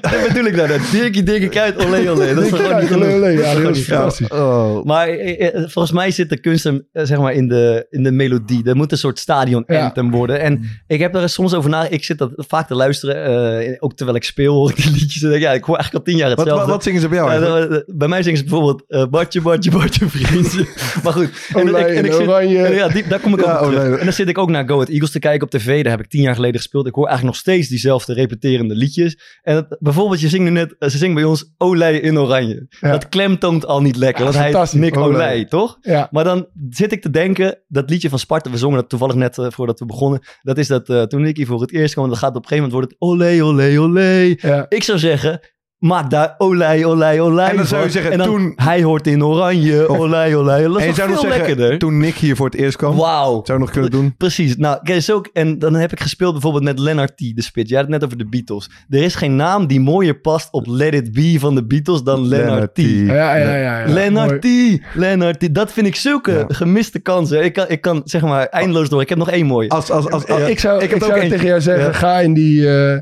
Dat 0.00 0.29
bedoel 0.29 0.45
ik 0.45 0.57
nou 0.57 0.69
net. 0.69 1.25
Dikke 1.26 1.49
kuit, 1.49 1.87
olé, 1.87 2.11
olé. 2.11 2.35
Dat 2.35 2.45
is 2.45 2.50
gewoon 2.53 2.81
niet 2.81 2.95
Olé? 2.95 3.15
Olé, 3.15 3.29
ja, 3.29 3.55
Dat 3.55 3.76
is 3.76 3.83
fantastisch. 3.85 4.29
Oh. 4.29 4.85
Maar 4.85 5.09
eh, 5.09 5.47
eh, 5.47 5.55
volgens 5.55 5.93
mij 5.93 6.11
zit 6.11 6.29
de 6.29 6.41
kunst 6.41 6.65
hem, 6.65 6.87
eh, 6.93 7.05
zeg 7.05 7.19
maar 7.19 7.33
in 7.33 7.49
de, 7.49 7.87
in 7.91 8.03
de 8.03 8.11
melodie. 8.12 8.65
Er 8.65 8.76
moet 8.76 8.93
een 8.93 8.99
soort 8.99 9.19
stadion 9.19 9.65
Ja. 9.67 9.85
anthem 9.85 10.11
worden. 10.11 10.41
En 10.41 10.62
ik 10.87 11.00
heb 11.00 11.15
er 11.15 11.29
soms 11.29 11.55
over 11.55 11.71
na. 11.71 11.88
Ik 11.88 12.05
zit 12.05 12.19
dat 12.19 12.33
vaak 12.37 12.67
te 12.67 12.75
luisteren. 12.75 13.76
ook 13.81 13.95
terwijl 13.97 14.17
ik 14.17 14.25
speel 14.25 14.55
hoor 14.55 14.71
ik 14.71 14.76
die 14.76 14.91
liedjes. 14.93 15.23
En 15.23 15.29
denk, 15.29 15.43
ja, 15.43 15.53
ik 15.53 15.65
hoor 15.65 15.76
eigenlijk 15.87 16.07
al 16.07 16.12
tien 16.12 16.16
jaar 16.16 16.28
hetzelfde. 16.31 16.55
wat, 16.64 16.71
wat 16.75 16.83
zingen 16.83 17.00
ze 17.00 17.09
bij 17.09 17.16
jou 17.19 17.31
eigenlijk? 17.31 17.71
dat- 17.71 17.87
dat- 17.87 17.97
bij 17.99 18.09
mij 18.09 18.23
zingen 18.23 18.38
ze 18.38 18.45
bijvoorbeeld 18.45 18.85
eh 18.88 19.05
Bartje, 19.07 19.40
Bartje, 19.40 19.71
Bartje, 19.71 20.09
vriendje. 20.09 20.66
maar 21.05 21.12
goed. 21.12 21.31
En, 21.55 21.69
Olij 21.69 21.81
ik- 21.81 21.97
en 21.97 22.05
ik 22.05 22.11
en 22.11 22.16
zit, 22.16 22.26
oranje. 22.26 22.59
ja, 22.75 22.88
die, 22.88 23.07
daar 23.09 23.21
kom 23.21 23.33
ik 23.35 23.45
Ja, 23.45 23.52
ook 23.52 23.61
op 23.61 23.66
terug. 23.66 23.85
Olij. 23.87 23.99
En 23.99 24.05
dan 24.05 24.12
zit 24.12 24.28
ik 24.28 24.38
ook 24.38 24.50
naar 24.50 24.66
Go 24.69 24.75
Ahead 24.75 24.88
Eagles 24.88 25.11
te 25.11 25.19
kijken 25.19 25.43
op 25.47 25.50
tv. 25.50 25.83
Daar 25.83 25.93
heb 25.97 26.05
ik 26.05 26.11
tien 26.11 26.23
jaar 26.23 26.35
geleden 26.35 26.57
gespeeld. 26.61 26.87
Ik 26.87 26.95
hoor 26.95 27.07
eigenlijk 27.07 27.37
nog 27.37 27.45
steeds 27.45 27.69
diezelfde 27.69 28.12
repeterende 28.14 28.75
liedjes. 28.75 29.19
En 29.43 29.55
het- 29.55 29.76
bijvoorbeeld, 29.81 30.21
je 30.21 30.28
zingt 30.28 30.45
nu 30.45 30.50
net, 30.50 30.75
eh, 30.78 30.88
ze 30.88 30.99
zingt 30.99 31.14
bij 31.14 31.25
ons 31.25 31.55
Olij 31.57 32.00
in 32.00 32.19
oranje. 32.19 32.66
Ja. 32.81 32.90
Dat 32.90 33.09
klemtoont 33.09 33.66
al 33.66 33.83
niet 33.83 33.97
lekker. 33.97 34.25
Want 34.25 34.37
hij 34.37 34.50
is. 34.62 34.73
Nick 34.73 34.97
Olij. 34.97 35.09
Olij, 35.14 35.45
toch? 35.45 35.76
Ja, 35.81 36.09
Maar 36.11 36.25
dan 36.25 36.47
zit 36.71 36.93
ik 36.93 37.02
te 37.02 37.11
denken, 37.11 37.59
dat 37.69 37.90
liedje 37.90 38.09
van 38.09 38.19
Sparta, 38.19 38.50
we 38.50 38.57
zongen 38.57 38.76
dat 38.78 38.88
toevallig 38.88 39.14
net 39.14 39.38
eh, 39.38 39.47
voordat 39.50 39.78
we 39.78 39.87
begonnen. 39.87 40.21
Dat 40.43 40.59
is 40.59 40.66
dat 40.66 41.11
toen 41.11 41.23
Nicky 41.23 41.45
voor 41.47 41.61
het 41.61 41.73
eerst 41.73 41.95
kwam, 41.95 42.09
dan 42.09 42.16
gaat 42.16 42.37
op 42.37 42.43
een 42.43 42.49
gegeven 42.49 42.71
moment 42.71 42.73
wordt 42.73 42.90
het 42.90 43.00
olé, 43.21 43.43
olé, 43.45 43.81
olé. 43.81 44.35
ja. 44.40 44.66
Ik 44.69 44.83
zou 44.83 44.99
zeggen, 44.99 45.40
maak 45.87 46.11
daar 46.11 46.35
olij, 46.38 46.85
olij, 46.85 47.21
olij 47.21 47.50
En 47.50 47.57
dan 47.57 47.66
zou 47.66 47.83
je 47.85 47.90
zeggen, 47.90 48.12
en 48.12 48.19
dan, 48.19 48.26
toen- 48.26 48.52
hij 48.57 48.83
hoort 48.83 49.07
in 49.07 49.25
oranje, 49.25 49.88
olij, 50.00 50.37
olij. 50.37 50.62
Dat 50.62 50.76
En 50.76 50.78
is 50.78 50.85
je 50.85 50.87
toch 50.87 50.97
zou 50.97 51.09
nog 51.11 51.21
veel 51.21 51.28
zeggen, 51.31 51.47
lekkerder. 51.49 51.78
toen 51.78 51.99
Nick 51.99 52.14
hier 52.14 52.37
voor 52.37 52.47
het 52.47 52.55
eerst 52.55 52.76
kwam, 52.76 52.97
Wauw. 52.97 53.40
zou 53.45 53.59
je 53.59 53.64
nog 53.64 53.71
kunnen 53.71 53.90
doen. 53.90 54.14
Precies. 54.16 54.57
Nou, 54.57 54.78
kijk, 54.83 55.02
zo, 55.02 55.21
en 55.33 55.59
dan 55.59 55.75
heb 55.75 55.93
ik 55.93 56.00
gespeeld 56.00 56.33
bijvoorbeeld 56.33 56.64
met 56.64 56.78
Leonard 56.78 57.16
T, 57.16 57.33
de 57.35 57.43
spit. 57.43 57.69
Jij 57.69 57.78
had 57.78 57.87
het 57.87 57.95
net 58.00 58.05
over 58.05 58.19
de 58.19 58.28
Beatles. 58.28 58.71
Er 58.88 59.02
is 59.02 59.14
geen 59.14 59.37
naam 59.37 59.66
die 59.66 59.81
mooier 59.81 60.21
past 60.21 60.49
op 60.52 60.66
Let 60.66 60.95
It 60.95 61.12
Be 61.12 61.37
van 61.38 61.55
de 61.55 61.66
Beatles 61.66 62.02
dan 62.02 62.28
Leonard, 62.28 62.75
T. 62.75 62.78
Ja, 62.81 63.14
ja, 63.14 63.37
ja. 63.37 63.57
ja, 63.87 64.11
Mooi. 64.11 64.38
T, 64.38 64.47
Leonard 64.95 65.40
T. 65.40 65.55
Dat 65.55 65.73
vind 65.73 65.87
ik 65.87 65.95
zulke 65.97 66.33
Ja. 66.33 66.45
gemiste 66.49 66.99
kansen. 66.99 67.45
Ik 67.45 67.52
kan, 67.52 67.64
ik 67.69 67.81
kan 67.81 68.00
zeg 68.05 68.23
maar 68.23 68.47
eindeloos 68.47 68.88
door. 68.88 69.00
Ik 69.00 69.09
heb 69.09 69.19
nog 69.19 69.31
één 69.31 69.47
mooie. 69.47 69.69
Als, 69.69 69.90
als, 69.90 70.11
als, 70.11 70.26
als- 70.26 70.40
Oh, 70.43 70.49
Ik 70.49 70.59
zou, 70.59 70.83
Ik 70.83 70.95
zou 71.02 71.28
tegen 71.28 71.47
jou 71.47 71.61
zeggen, 71.61 71.85
Ja. 71.87 71.93
ga 71.93 72.19
in 72.21 72.35
die, 72.35 72.69
eh, 72.76 72.99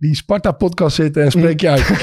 die 0.00 0.14
Sparta-podcast 0.14 0.96
zitten 0.96 1.22
en 1.22 1.30
spreek 1.30 1.60
je 1.60 1.68
uit. 1.68 1.88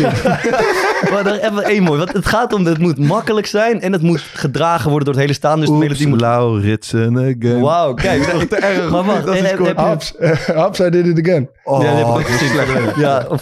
maar 1.12 1.24
dan 1.24 1.34
even 1.34 1.64
één 1.64 1.84
mooi. 1.84 1.98
Want 1.98 2.14
het 2.14 2.26
gaat 2.26 2.54
om, 2.54 2.66
het 2.66 2.78
moet 2.78 2.98
makkelijk 3.00 3.46
zijn 3.48 3.82
en 3.82 3.92
het 3.92 4.02
moet 4.02 4.22
gedragen 4.22 4.90
worden 4.90 5.06
door 5.06 5.14
het 5.14 5.24
hele 5.24 5.34
staan. 5.36 5.60
Dus 5.60 5.70
de 5.70 5.74
melodie 5.76 5.98
Oeps, 6.02 6.10
moet... 6.10 6.22
Lauritsen 6.22 7.18
again. 7.18 7.60
Wauw, 7.62 7.94
kijk. 7.94 8.26
Dat 8.26 8.28
is 8.34 8.40
toch 8.40 8.60
te 8.60 8.66
erg? 8.66 8.90
Maar 8.90 9.04
wacht, 9.04 9.26
Dat 9.26 9.36
is 9.36 9.42
heb- 9.42 9.56
kort. 9.56 9.68
heb 9.68 9.78
je- 9.78 9.84
Haps, 9.84 10.14
Haps, 10.46 10.80
I 10.80 10.90
did 10.90 11.06
it 11.06 11.28
again. 11.28 11.50
Oh, 11.64 11.82
Ja, 11.84 11.88
die 11.90 11.98
heb 11.98 12.08
ik 12.08 12.14
ook 12.14 12.28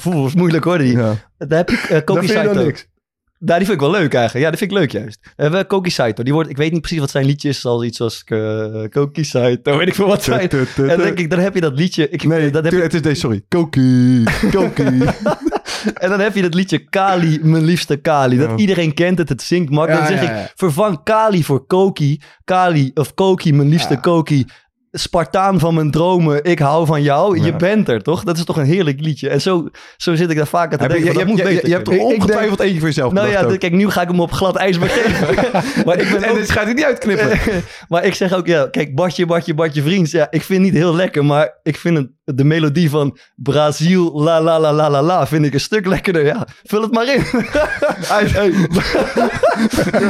dat 0.03 0.25
is 0.27 0.33
moeilijk 0.35 0.63
hoor. 0.63 0.77
Die. 0.77 0.97
Ja. 0.97 1.13
Dan 1.37 1.57
heb 1.57 1.69
je 1.69 1.75
uh, 1.83 1.89
Dat 1.89 2.03
Koki 2.03 2.19
vind 2.19 2.31
je 2.31 2.35
dan 2.35 2.45
Saito. 2.45 2.63
niks. 2.65 2.87
Nou, 3.39 3.57
die 3.57 3.67
vind 3.67 3.81
ik 3.81 3.87
wel 3.87 3.99
leuk 3.99 4.13
eigenlijk. 4.13 4.45
Ja, 4.45 4.49
die 4.49 4.57
vind 4.57 4.71
ik 4.71 4.77
leuk 4.77 4.91
juist. 4.91 5.19
We 5.35 5.41
hebben 5.43 5.67
Koki 5.67 5.89
Saito. 5.89 6.23
Die 6.23 6.33
wordt, 6.33 6.49
ik 6.49 6.57
weet 6.57 6.71
niet 6.71 6.81
precies 6.81 6.99
wat 6.99 7.09
zijn 7.09 7.25
liedje 7.25 7.49
is. 7.49 7.59
Zoals 7.61 7.83
iets 7.83 8.01
als 8.01 8.23
eh, 8.25 8.83
Koki 8.89 9.23
Saito. 9.23 9.77
Weet 9.77 9.87
ik 9.87 9.95
veel 9.95 10.07
wat 10.07 10.23
zijn. 10.23 10.49
En 10.49 10.67
dan 10.75 10.97
denk 10.97 11.19
ik, 11.19 11.29
dan 11.29 11.39
heb 11.39 11.53
je 11.53 11.61
dat 11.61 11.73
liedje. 11.77 12.09
Ik, 12.09 12.23
Nee, 12.23 12.51
dan 12.51 12.63
heb 12.63 12.73
je, 12.73 12.81
het 12.81 12.93
is 12.93 13.01
deze, 13.01 13.19
sorry. 13.19 13.41
Koki, 13.47 14.23
Koki. 14.51 14.83
en 16.03 16.09
dan 16.09 16.19
heb 16.19 16.35
je 16.35 16.41
dat 16.41 16.53
liedje 16.53 16.89
Kali, 16.89 17.39
mijn 17.43 17.63
liefste 17.63 17.95
Kali. 17.95 18.37
Dat 18.37 18.49
Ja. 18.49 18.55
iedereen 18.55 18.93
kent 18.93 19.17
het, 19.17 19.29
het 19.29 19.41
zingt 19.41 19.69
makkelijk. 19.69 20.03
Ja, 20.03 20.09
dan 20.09 20.17
zeg 20.19 20.29
ja, 20.29 20.43
ik, 20.43 20.51
vervang 20.55 21.03
Kali 21.03 21.43
voor 21.43 21.65
Koki. 21.65 22.21
Kali 22.43 22.91
of 22.93 23.13
Koki, 23.13 23.53
mijn 23.53 23.69
liefste. 23.69 23.99
Koki. 23.99 24.45
Spartaan 24.97 25.59
van 25.59 25.73
mijn 25.73 25.91
dromen, 25.91 26.43
ik 26.43 26.59
hou 26.59 26.85
van 26.85 27.01
jou. 27.01 27.39
Je 27.39 27.45
Ja. 27.45 27.55
bent 27.55 27.89
er, 27.89 28.01
toch? 28.01 28.23
Dat 28.23 28.37
is 28.37 28.43
toch 28.43 28.57
een 28.57 28.65
heerlijk 28.65 28.99
liedje. 29.01 29.29
En 29.29 29.41
zo, 29.41 29.67
zo 29.97 30.15
zit 30.15 30.29
ik 30.29 30.37
daar 30.37 30.47
vaak 30.47 30.71
aan 30.71 30.77
te 30.77 30.87
denken. 30.87 31.05
je, 31.05 31.13
je, 31.67 31.73
hebt 31.73 31.87
er 31.87 31.93
denk- 31.93 32.05
ongetwijfeld 32.13 32.59
eentje 32.59 32.77
voor 32.79 32.87
jezelf 32.87 33.13
Nou 33.13 33.29
ja, 33.29 33.41
ook. 33.43 33.59
kijk, 33.59 33.73
nu 33.73 33.89
ga 33.89 34.01
ik 34.01 34.07
hem 34.07 34.19
op 34.19 34.31
glad 34.31 34.55
ijs 34.55 34.79
begeven. 34.79 35.35
maar 35.85 35.99
ik 35.99 36.09
ben 36.11 36.23
En 36.23 36.29
ook... 36.29 36.37
dit 36.37 36.49
gaat 36.51 36.63
hij 36.63 36.73
niet 36.73 36.83
uitknippen. 36.83 37.39
maar 37.89 38.05
ik 38.05 38.13
zeg 38.13 38.33
ook, 38.33 38.47
ja, 38.47 38.67
kijk, 38.71 38.95
Bartje, 38.95 39.25
Bartje, 39.25 39.53
Bartje 39.53 39.81
Vriends. 39.81 40.11
Ja, 40.11 40.27
ik 40.29 40.41
vind 40.41 40.63
het 40.63 40.71
niet 40.71 40.81
heel 40.81 40.95
lekker, 40.95 41.25
maar 41.25 41.53
ik 41.63 41.77
vind 41.77 41.97
het, 41.97 42.07
de 42.25 42.43
melodie 42.43 42.89
van 42.89 43.17
Brazil, 43.35 44.21
la 44.23 44.41
la 44.41 44.59
la 44.59 44.73
la 44.73 44.89
la 44.89 45.01
la, 45.01 45.27
vind 45.27 45.45
ik 45.45 45.53
een 45.53 45.59
stuk 45.59 45.85
lekkerder. 45.85 46.25
Ja, 46.25 46.47
vul 46.63 46.81
het 46.81 46.93
maar 46.93 47.13
in. 47.15 47.23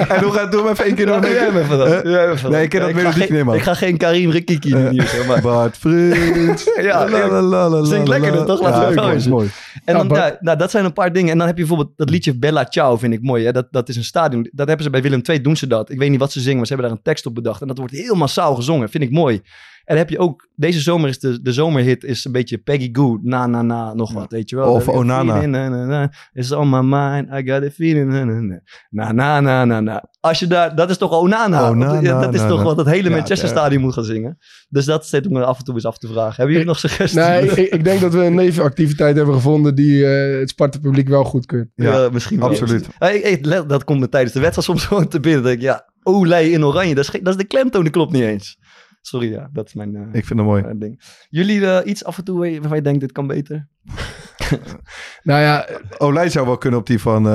en 0.07 0.23
hoe 0.23 0.31
gaat 0.31 0.51
doe 0.51 0.61
hem 0.61 0.71
even 0.71 0.85
één 0.85 0.95
keer 0.95 1.05
door. 1.05 1.21
jij 1.21 1.47
even 1.47 2.31
even 2.31 2.51
Nee, 2.51 2.63
ik 2.63 2.69
ken 2.69 3.03
dat 3.03 3.13
geen- 3.13 3.33
niet, 3.33 3.43
man. 3.43 3.55
Ik 3.55 3.61
ga 3.61 3.73
geen 3.73 3.97
Karim 3.97 4.29
Rikiki 4.29 4.69
doen 4.69 4.89
hier, 4.89 5.07
zeg 5.07 5.27
maar. 5.27 5.41
Bart 5.41 5.77
Vriends. 5.77 6.63
Ja, 6.81 7.09
La, 7.09 7.27
la, 7.27 7.41
la, 7.41 7.69
la, 7.69 8.03
lekkerder, 8.03 8.45
toch? 8.45 8.61
Laten 8.61 9.17
we 9.23 9.29
mooi. 9.29 9.49
En 9.85 9.93
dan, 9.95 10.17
ja, 10.17 10.37
nou, 10.39 10.57
dat 10.57 10.71
zijn 10.71 10.85
een 10.85 10.93
paar 10.93 11.13
dingen. 11.13 11.31
En 11.31 11.37
dan 11.37 11.47
heb 11.47 11.57
je 11.57 11.65
bijvoorbeeld 11.65 11.97
dat 11.97 12.09
liedje 12.09 12.37
Bella 12.37 12.65
Ciao, 12.69 12.97
vind 12.97 13.13
ik 13.13 13.21
mooi. 13.21 13.45
Hè? 13.45 13.51
Dat, 13.51 13.67
dat 13.71 13.89
is 13.89 13.95
een 13.95 14.03
stadion. 14.03 14.49
Dat 14.51 14.67
hebben 14.67 14.85
ze 14.85 14.91
bij 14.91 15.01
Willem 15.01 15.21
II, 15.23 15.41
doen 15.41 15.57
ze 15.57 15.67
dat. 15.67 15.89
Ik 15.89 15.97
weet 15.99 16.09
niet 16.09 16.19
wat 16.19 16.31
ze 16.31 16.39
zingen, 16.39 16.57
maar 16.57 16.65
ze 16.67 16.73
hebben 16.73 16.89
daar 16.91 16.99
een 16.99 17.03
tekst 17.05 17.25
op 17.25 17.35
bedacht. 17.35 17.61
En 17.61 17.67
dat 17.67 17.77
wordt 17.77 17.93
heel 17.93 18.15
massaal 18.15 18.55
gezongen. 18.55 18.89
Vind 18.89 19.03
ik 19.03 19.11
mooi. 19.11 19.41
En 19.85 19.95
dan 19.95 19.97
heb 19.97 20.09
je 20.09 20.19
ook, 20.19 20.47
deze 20.55 20.79
zomer 20.79 21.09
is 21.09 21.19
de, 21.19 21.41
de 21.41 21.51
zomerhit 21.53 22.03
is 22.03 22.25
een 22.25 22.31
beetje 22.31 22.57
Peggy 22.57 22.89
Goo, 22.91 23.19
na 23.21 23.47
na 23.47 23.61
na, 23.61 23.93
nog 23.93 24.13
wat, 24.13 24.31
weet 24.31 24.49
je 24.49 24.55
wel. 24.55 24.71
Of 24.73 24.81
I 24.81 24.85
got 24.85 24.95
a 24.95 24.97
Onana. 24.97 25.33
feeling, 25.33 25.51
na, 25.51 25.69
na, 25.69 25.85
na, 25.85 26.11
It's 26.33 26.51
on 26.51 26.69
my 26.69 26.79
mind, 26.81 27.27
I 27.33 27.51
got 27.51 27.63
a 27.63 27.69
feeling, 27.69 28.09
na 28.11 28.23
na 28.23 28.39
na, 28.39 28.59
na 28.89 29.11
na 29.11 29.39
na 29.41 29.65
na 29.65 29.79
na. 29.79 30.03
Als 30.19 30.39
je 30.39 30.47
daar, 30.47 30.75
dat 30.75 30.89
is 30.89 30.97
toch 30.97 31.11
Onana? 31.11 31.69
Onana, 31.69 31.99
Ja, 32.01 32.19
dat 32.21 32.33
is 32.33 32.39
na, 32.41 32.47
toch 32.47 32.57
na. 32.57 32.63
wat 32.63 32.77
het 32.77 32.87
hele 32.87 33.09
Manchester 33.09 33.47
ja. 33.47 33.53
Stadion 33.55 33.81
moet 33.81 33.93
gaan 33.93 34.03
zingen. 34.03 34.37
Dus 34.69 34.85
dat 34.85 35.05
zit 35.07 35.29
me 35.29 35.43
af 35.45 35.57
en 35.57 35.63
toe 35.63 35.73
eens 35.73 35.85
af 35.85 35.97
te 35.97 36.07
vragen. 36.07 36.35
Hebben 36.35 36.51
jullie 36.51 36.67
nog 36.67 36.79
suggesties? 36.79 37.19
Nee, 37.21 37.49
ik, 37.49 37.71
ik 37.77 37.83
denk 37.83 38.01
dat 38.01 38.13
we 38.13 38.23
een 38.25 38.35
nevenactiviteit 38.35 39.15
hebben 39.15 39.35
gevonden 39.35 39.75
die 39.75 40.05
eh, 40.05 40.39
het 40.39 40.49
Sparta-publiek 40.49 41.07
wel 41.07 41.23
goed 41.23 41.45
keurt. 41.45 41.69
Ja, 41.75 42.01
Ja, 42.01 42.09
misschien 42.09 42.39
wel. 42.39 42.49
absoluut. 42.49 42.87
Hey, 42.97 43.41
dat 43.67 43.83
komt 43.83 43.99
me 43.99 44.09
tijdens 44.09 44.33
de 44.33 44.39
wedstrijd 44.39 44.67
soms 44.67 44.85
gewoon 44.85 45.07
te 45.07 45.19
binnen. 45.19 45.43
Denk 45.43 45.55
ik, 45.55 45.61
ja, 45.61 45.93
Olij 46.03 46.49
in 46.49 46.65
oranje, 46.65 46.95
dat 46.95 47.03
is, 47.03 47.09
geen- 47.09 47.23
dat 47.23 47.33
is 47.33 47.39
de 47.41 47.47
klemtoon, 47.47 47.81
die 47.81 47.91
klopt 47.91 48.11
niet 48.11 48.21
eens. 48.23 48.57
Sorry, 49.05 49.31
ja, 49.31 49.49
dat 49.53 49.67
is 49.67 49.73
mijn 49.73 49.95
eh, 49.95 50.01
Ik 50.01 50.25
vind 50.25 50.39
het 50.39 50.47
mooi. 50.47 50.63
eh, 50.63 50.71
ding. 50.75 51.01
Jullie 51.29 51.65
eh, 51.67 51.89
iets 51.89 52.03
af 52.05 52.17
en 52.17 52.23
toe 52.23 52.37
waar 52.37 52.47
je- 52.47 52.59
waarvan 52.59 52.77
je 52.77 52.83
denkt, 52.83 52.99
dit 52.99 53.11
kan 53.11 53.27
beter? 53.27 53.67
Nou 55.23 55.41
ja, 55.41 55.67
Olij 55.97 56.29
zou 56.29 56.45
wel 56.45 56.57
kunnen 56.57 56.79
op 56.79 56.85
die 56.87 56.99
van 57.01 57.27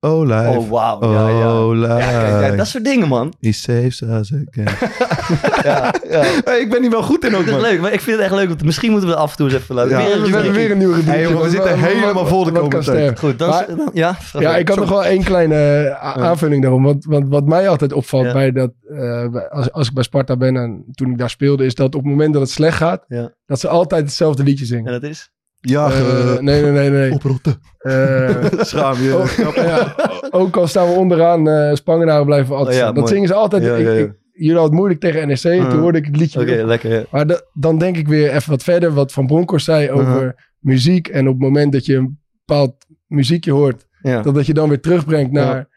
Live. 0.00 0.14
Olij. 0.14 0.56
Oh, 0.56 0.68
wauw. 0.70 1.12
Ja, 1.12 1.28
ja. 1.28 1.46
Olij. 1.50 1.98
Ja, 1.98 2.20
kijk, 2.38 2.50
ja, 2.50 2.56
dat 2.56 2.66
soort 2.66 2.84
dingen, 2.84 3.08
man. 3.08 3.32
He 3.40 3.52
saves 3.52 4.00
us 4.02 4.32
again. 4.48 4.68
Ja, 5.64 5.94
ja. 6.10 6.22
Hey, 6.44 6.60
ik 6.60 6.70
ben 6.70 6.80
hier 6.82 6.90
wel 6.90 7.02
goed 7.02 7.24
in 7.24 7.34
ook, 7.36 7.46
Dat 7.46 7.54
is 7.54 7.60
man. 7.62 7.70
leuk, 7.70 7.80
maar 7.80 7.92
ik 7.92 8.00
vind 8.00 8.16
het 8.16 8.26
echt 8.26 8.34
leuk. 8.34 8.48
Want 8.48 8.64
misschien 8.64 8.90
moeten 8.90 9.08
we 9.08 9.14
af 9.16 9.30
en 9.30 9.36
toe 9.36 9.46
eens 9.46 9.54
even 9.56 9.74
laten. 9.74 9.90
Ja. 9.90 9.96
We 9.96 10.12
een 10.12 10.32
hebben 10.32 10.52
weer 10.52 10.70
een 10.70 10.78
nieuwe 10.78 10.94
rubriek. 10.94 11.14
Hey, 11.14 11.22
jongen, 11.22 11.42
we 11.42 11.50
zitten 11.50 11.78
helemaal 11.78 12.26
vol 12.26 12.44
de 12.44 12.52
komende 12.52 12.84
tijd. 12.84 13.18
Goed, 13.18 13.38
dan, 13.38 13.48
Maar- 13.48 13.66
dan- 13.76 13.90
ja. 13.92 14.16
Ja, 14.38 14.56
ik 14.56 14.68
had 14.68 14.78
nog 14.78 14.88
wel 14.88 15.04
één 15.04 15.22
kleine 15.24 15.54
eh, 15.84 16.22
aanvulling 16.22 16.62
daarom. 16.62 16.82
Want, 16.82 17.04
want 17.04 17.28
wat 17.28 17.44
mij 17.46 17.68
altijd 17.68 17.92
opvalt 17.92 18.24
Ja. 18.26 18.32
bij 18.32 18.52
dat, 18.52 18.70
eh, 18.88 19.26
als, 19.50 19.72
als 19.72 19.88
ik 19.88 19.94
bij 19.94 20.02
Sparta 20.02 20.36
ben 20.36 20.56
en 20.56 20.84
toen 20.92 21.10
ik 21.10 21.18
daar 21.18 21.30
speelde, 21.30 21.64
is 21.64 21.74
dat 21.74 21.94
op 21.94 22.02
het 22.02 22.10
moment 22.10 22.32
dat 22.32 22.42
het 22.42 22.50
slecht 22.50 22.76
gaat, 22.76 23.04
Ja. 23.08 23.32
dat 23.46 23.60
ze 23.60 23.68
altijd 23.68 24.02
hetzelfde 24.04 24.42
liedje 24.42 24.64
En 24.64 24.66
zingen. 24.70 24.92
dat 24.92 25.02
is? 25.02 25.30
Ja, 25.60 25.90
Eh, 25.90 26.38
nee, 26.38 26.62
nee, 26.62 26.70
nee, 26.70 26.90
nee. 26.90 27.12
oprotten. 27.12 27.60
Eh, 27.78 28.36
Schaam 28.58 29.02
je. 29.02 29.14
ook, 29.46 29.54
ja, 29.54 29.94
ook 30.30 30.56
al 30.56 30.66
staan 30.66 30.88
we 30.88 30.94
onderaan, 30.94 31.48
eh 31.48 31.74
Spangenaren 31.74 32.26
blijven 32.26 32.54
altijd 32.56 32.68
Oh 32.68 32.80
ja, 32.80 32.80
staan. 32.80 32.94
Dat 32.94 33.02
mooi. 33.04 33.14
zingen 33.14 33.28
ze 33.28 33.34
altijd. 33.34 33.62
Ja, 33.62 33.74
ik, 33.74 33.84
ja, 33.86 33.92
ja. 33.92 33.98
ik- 33.98 34.18
jullie 34.32 34.50
hadden 34.58 34.70
het 34.70 34.78
moeilijk 34.78 35.00
tegen 35.00 35.26
NEC, 35.28 35.70
toen 35.70 35.80
hoorde 35.80 35.98
ik 35.98 36.04
het 36.04 36.16
liedje. 36.16 36.40
Oké, 36.40 36.62
lekker. 36.64 36.92
ja. 36.92 37.02
Maar 37.10 37.26
da- 37.26 37.40
dan 37.52 37.78
denk 37.78 37.96
ik 37.96 38.08
weer 38.08 38.30
even 38.34 38.50
wat 38.50 38.62
verder, 38.62 38.92
wat 38.94 39.12
Van 39.12 39.26
Bronckhorst 39.26 39.64
zei 39.64 39.90
over 39.90 40.48
muziek. 40.58 41.08
En 41.08 41.26
op 41.28 41.32
het 41.34 41.42
moment 41.42 41.72
dat 41.72 41.86
je 41.86 41.94
een 41.96 42.18
bepaald 42.44 42.74
muziekje 43.06 43.52
hoort, 43.52 43.86
Ja. 44.02 44.22
dat 44.22 44.34
dat 44.34 44.46
je 44.46 44.54
dan 44.54 44.68
weer 44.68 44.80
terugbrengt 44.80 45.32
naar... 45.32 45.68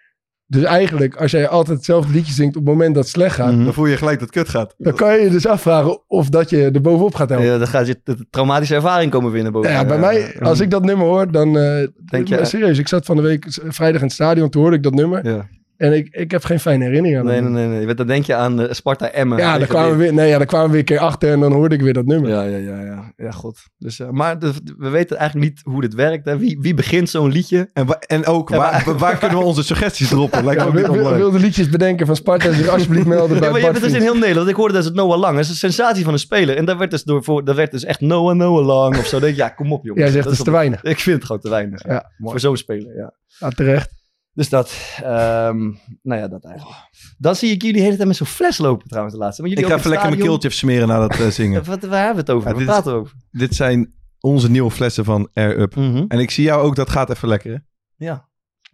Dus 0.54 0.64
eigenlijk, 0.64 1.16
als 1.16 1.32
jij 1.32 1.48
altijd 1.48 1.78
hetzelfde 1.78 2.14
liedje 2.14 2.34
zingt 2.34 2.56
op 2.58 2.62
het 2.66 2.72
moment 2.74 2.96
dat 2.96 3.04
het 3.04 3.14
slecht 3.14 3.36
gaat... 3.36 3.54
Mhm. 3.54 3.64
Dan 3.64 3.74
voel 3.74 3.86
je 3.86 3.98
gelijk 3.98 4.20
dat 4.20 4.28
het 4.34 4.38
kut 4.38 4.50
gaat. 4.50 4.74
dan 4.78 4.94
kan 4.94 5.14
je 5.14 5.24
je 5.24 5.30
dus 5.30 5.46
afvragen 5.48 6.02
of 6.08 6.30
dat 6.30 6.50
je 6.50 6.70
er 6.74 6.82
bovenop 6.82 7.16
gaat 7.16 7.30
helpen. 7.30 7.48
Ja, 7.48 7.58
dan 7.58 7.68
gaat 7.68 7.88
je 7.88 8.00
de 8.04 8.26
traumatische 8.30 8.76
ervaring 8.76 9.12
komen 9.12 9.32
winnen 9.32 9.52
boven. 9.52 9.72
Ja, 9.72 9.86
bij 9.86 10.00
mij, 10.00 10.36
als 10.42 10.60
ik 10.60 10.70
dat 10.72 10.84
nummer 10.86 11.06
hoor, 11.06 11.32
dan... 11.32 11.58
eh, 11.58 11.88
Denk 12.06 12.28
je- 12.28 12.46
serieus, 12.46 12.78
ik 12.78 12.88
zat 12.88 13.06
van 13.06 13.16
de 13.16 13.22
week 13.22 13.46
vrijdag 13.50 14.02
in 14.02 14.08
het 14.08 14.16
stadion, 14.16 14.50
toen 14.50 14.62
hoorde 14.62 14.78
ik 14.78 14.84
dat 14.84 14.94
nummer. 14.94 15.28
Ja. 15.28 15.48
En 15.84 15.94
ik, 15.94 16.08
ik 16.12 16.32
heb 16.32 16.44
geen 16.44 16.60
fijne 16.60 16.84
herinnering 16.86 17.20
aan 17.20 17.26
Nee, 17.26 17.42
nee, 17.42 17.68
nee, 17.68 17.86
nee. 17.86 17.96
Dan 17.96 18.08
denk 18.08 18.26
je 18.26 18.36
aan 18.36 18.62
eh, 18.62 18.72
Sparta 18.74 19.10
Emmen. 19.10 19.38
Ja, 19.38 19.56
je 19.56 19.68
kwamen, 19.68 19.92
we 19.92 19.98
weer, 19.98 20.14
nee, 20.14 20.28
ja, 20.30 20.38
dan 20.38 20.48
kwamen 20.48 20.66
we 20.66 20.72
weer 20.72 20.80
een 20.80 20.86
keer 20.86 21.00
achter 21.00 21.32
en 21.32 21.40
dan 21.40 21.52
hoorde 21.52 21.76
ik 21.76 21.82
weer 21.82 21.94
dat 21.94 22.06
nummer. 22.06 22.30
Ja, 22.30 22.44
ja, 22.44 22.58
ja, 22.58 22.82
ja. 22.82 23.14
Ja, 23.16 23.32
god. 23.32 23.60
Dus, 23.78 24.00
eh, 24.00 24.10
maar 24.10 24.40
de- 24.40 24.54
we 24.78 24.90
weten 24.90 25.18
eigenlijk 25.18 25.50
niet 25.52 25.62
hoe 25.64 25.82
dit 25.82 25.94
werkt. 25.94 26.26
Hè. 26.26 26.38
Wie, 26.38 26.58
wie 26.62 26.74
begint 26.74 27.10
zo'n 27.10 27.32
liedje? 27.32 27.70
En, 27.74 27.86
wa- 27.86 28.00
en 28.08 28.26
ook, 28.26 28.50
Ja, 28.50 28.58
waar, 28.58 28.98
waar 28.98 29.18
kunnen 29.18 29.38
we 29.38 29.44
onze 29.44 29.64
suggesties 29.64 30.08
droppen? 30.10 30.44
Lijkt 30.46 30.60
me 30.60 30.66
Ja, 30.66 30.70
ook 30.72 30.76
niet 30.76 30.82
wil, 30.86 30.92
wil, 30.94 31.02
onbelangrijk. 31.04 31.32
wilde 31.32 31.46
liedjes 31.46 31.70
bedenken 31.70 32.06
van 32.06 32.16
Sparta 32.16 32.52
zich 32.52 32.68
alsjeblieft 32.68 33.06
melden 33.08 33.34
Ja, 33.36 33.40
bij 33.40 33.50
maar 33.50 33.60
je 33.60 33.66
Bart 33.66 33.74
hebt 33.74 33.74
het 33.74 33.84
dus 33.84 33.94
in 33.94 33.98
Vriends. 33.98 34.12
heel 34.14 34.20
Nederland. 34.22 34.50
Ik 34.50 34.56
hoorde 34.56 34.74
dat 34.74 34.84
het 34.84 34.94
Noah 34.94 35.20
Lang. 35.20 35.36
Dat 35.36 35.44
is 35.44 35.50
een 35.50 35.56
sensatie 35.56 36.04
van 36.04 36.14
een 36.14 36.20
speler. 36.20 36.58
En 36.58 36.66
daar 36.66 36.78
werd 36.78 36.92
dus, 36.92 37.04
door, 37.04 37.24
voor, 37.24 37.44
daar 37.46 37.56
werd 37.56 37.72
dus 37.72 37.84
echt 37.86 38.02
Noah, 38.02 38.36
Noah 38.36 38.66
Lang 38.66 38.98
of 38.98 39.06
zo. 39.08 39.20
Denk 39.20 39.36
ja, 39.36 39.50
kom 39.50 39.74
op 39.74 39.84
jongens. 39.84 40.04
Jij 40.04 40.12
zegt 40.12 40.24
Dat 40.24 40.32
het 40.32 40.40
is 40.40 40.46
te 40.46 40.52
weinig. 40.52 40.84
Ik 40.84 41.00
vind 41.00 41.16
het 41.16 41.26
gewoon 41.26 41.42
te 41.42 41.50
weinig. 41.50 41.84
Ja, 41.88 42.12
Voor 42.18 42.40
zo'n 42.40 42.58
speler, 42.58 42.96
ja. 42.96 43.14
Ja, 43.40 43.50
terecht. 43.50 44.02
Dus 44.34 44.50
dat, 44.50 44.74
ehm, 45.04 45.58
nou 46.02 46.22
ja, 46.22 46.28
dat 46.28 46.44
eigenlijk. 46.46 46.78
Dan 47.18 47.36
zie 47.36 47.52
ik 47.52 47.62
jullie 47.62 47.78
de 47.78 47.84
hele 47.84 47.96
tijd 47.96 48.08
met 48.08 48.18
zo'n 48.18 48.28
fles 48.28 48.58
lopen 48.58 48.88
trouwens 48.88 49.16
de 49.16 49.22
laatste. 49.22 49.42
Maar 49.42 49.52
Ik 49.52 49.58
jullie 49.58 49.72
ga 49.72 49.78
ook 49.78 49.86
even 49.86 49.92
lekker 49.96 50.18
mijn 50.18 50.30
keeltje 50.30 50.50
smeren 50.50 50.88
na 50.88 51.00
dat 51.00 51.20
eh, 51.20 51.28
zingen. 51.42 51.64
Wat, 51.66 51.84
waar 51.84 52.06
hebben 52.06 52.26
we 52.26 52.32
het 52.32 52.40
over? 52.42 52.54
Ja, 52.54 52.60
is- 52.60 52.66
praten 52.66 52.92
we 52.94 52.98
over? 53.00 53.16
Dit 53.32 53.56
zijn 53.56 53.94
onze 54.20 54.50
nieuwe 54.52 54.72
flessen 54.72 55.06
van 55.06 55.30
Air 55.34 55.60
Up. 55.60 55.76
Mhm. 55.76 56.06
En 56.08 56.20
ik 56.20 56.32
zie 56.32 56.44
jou 56.44 56.62
ook, 56.62 56.76
dat 56.76 56.90
gaat 56.90 57.10
even 57.10 57.28
lekker. 57.28 57.52
Hè? 57.52 57.58
Ja, 58.06 58.28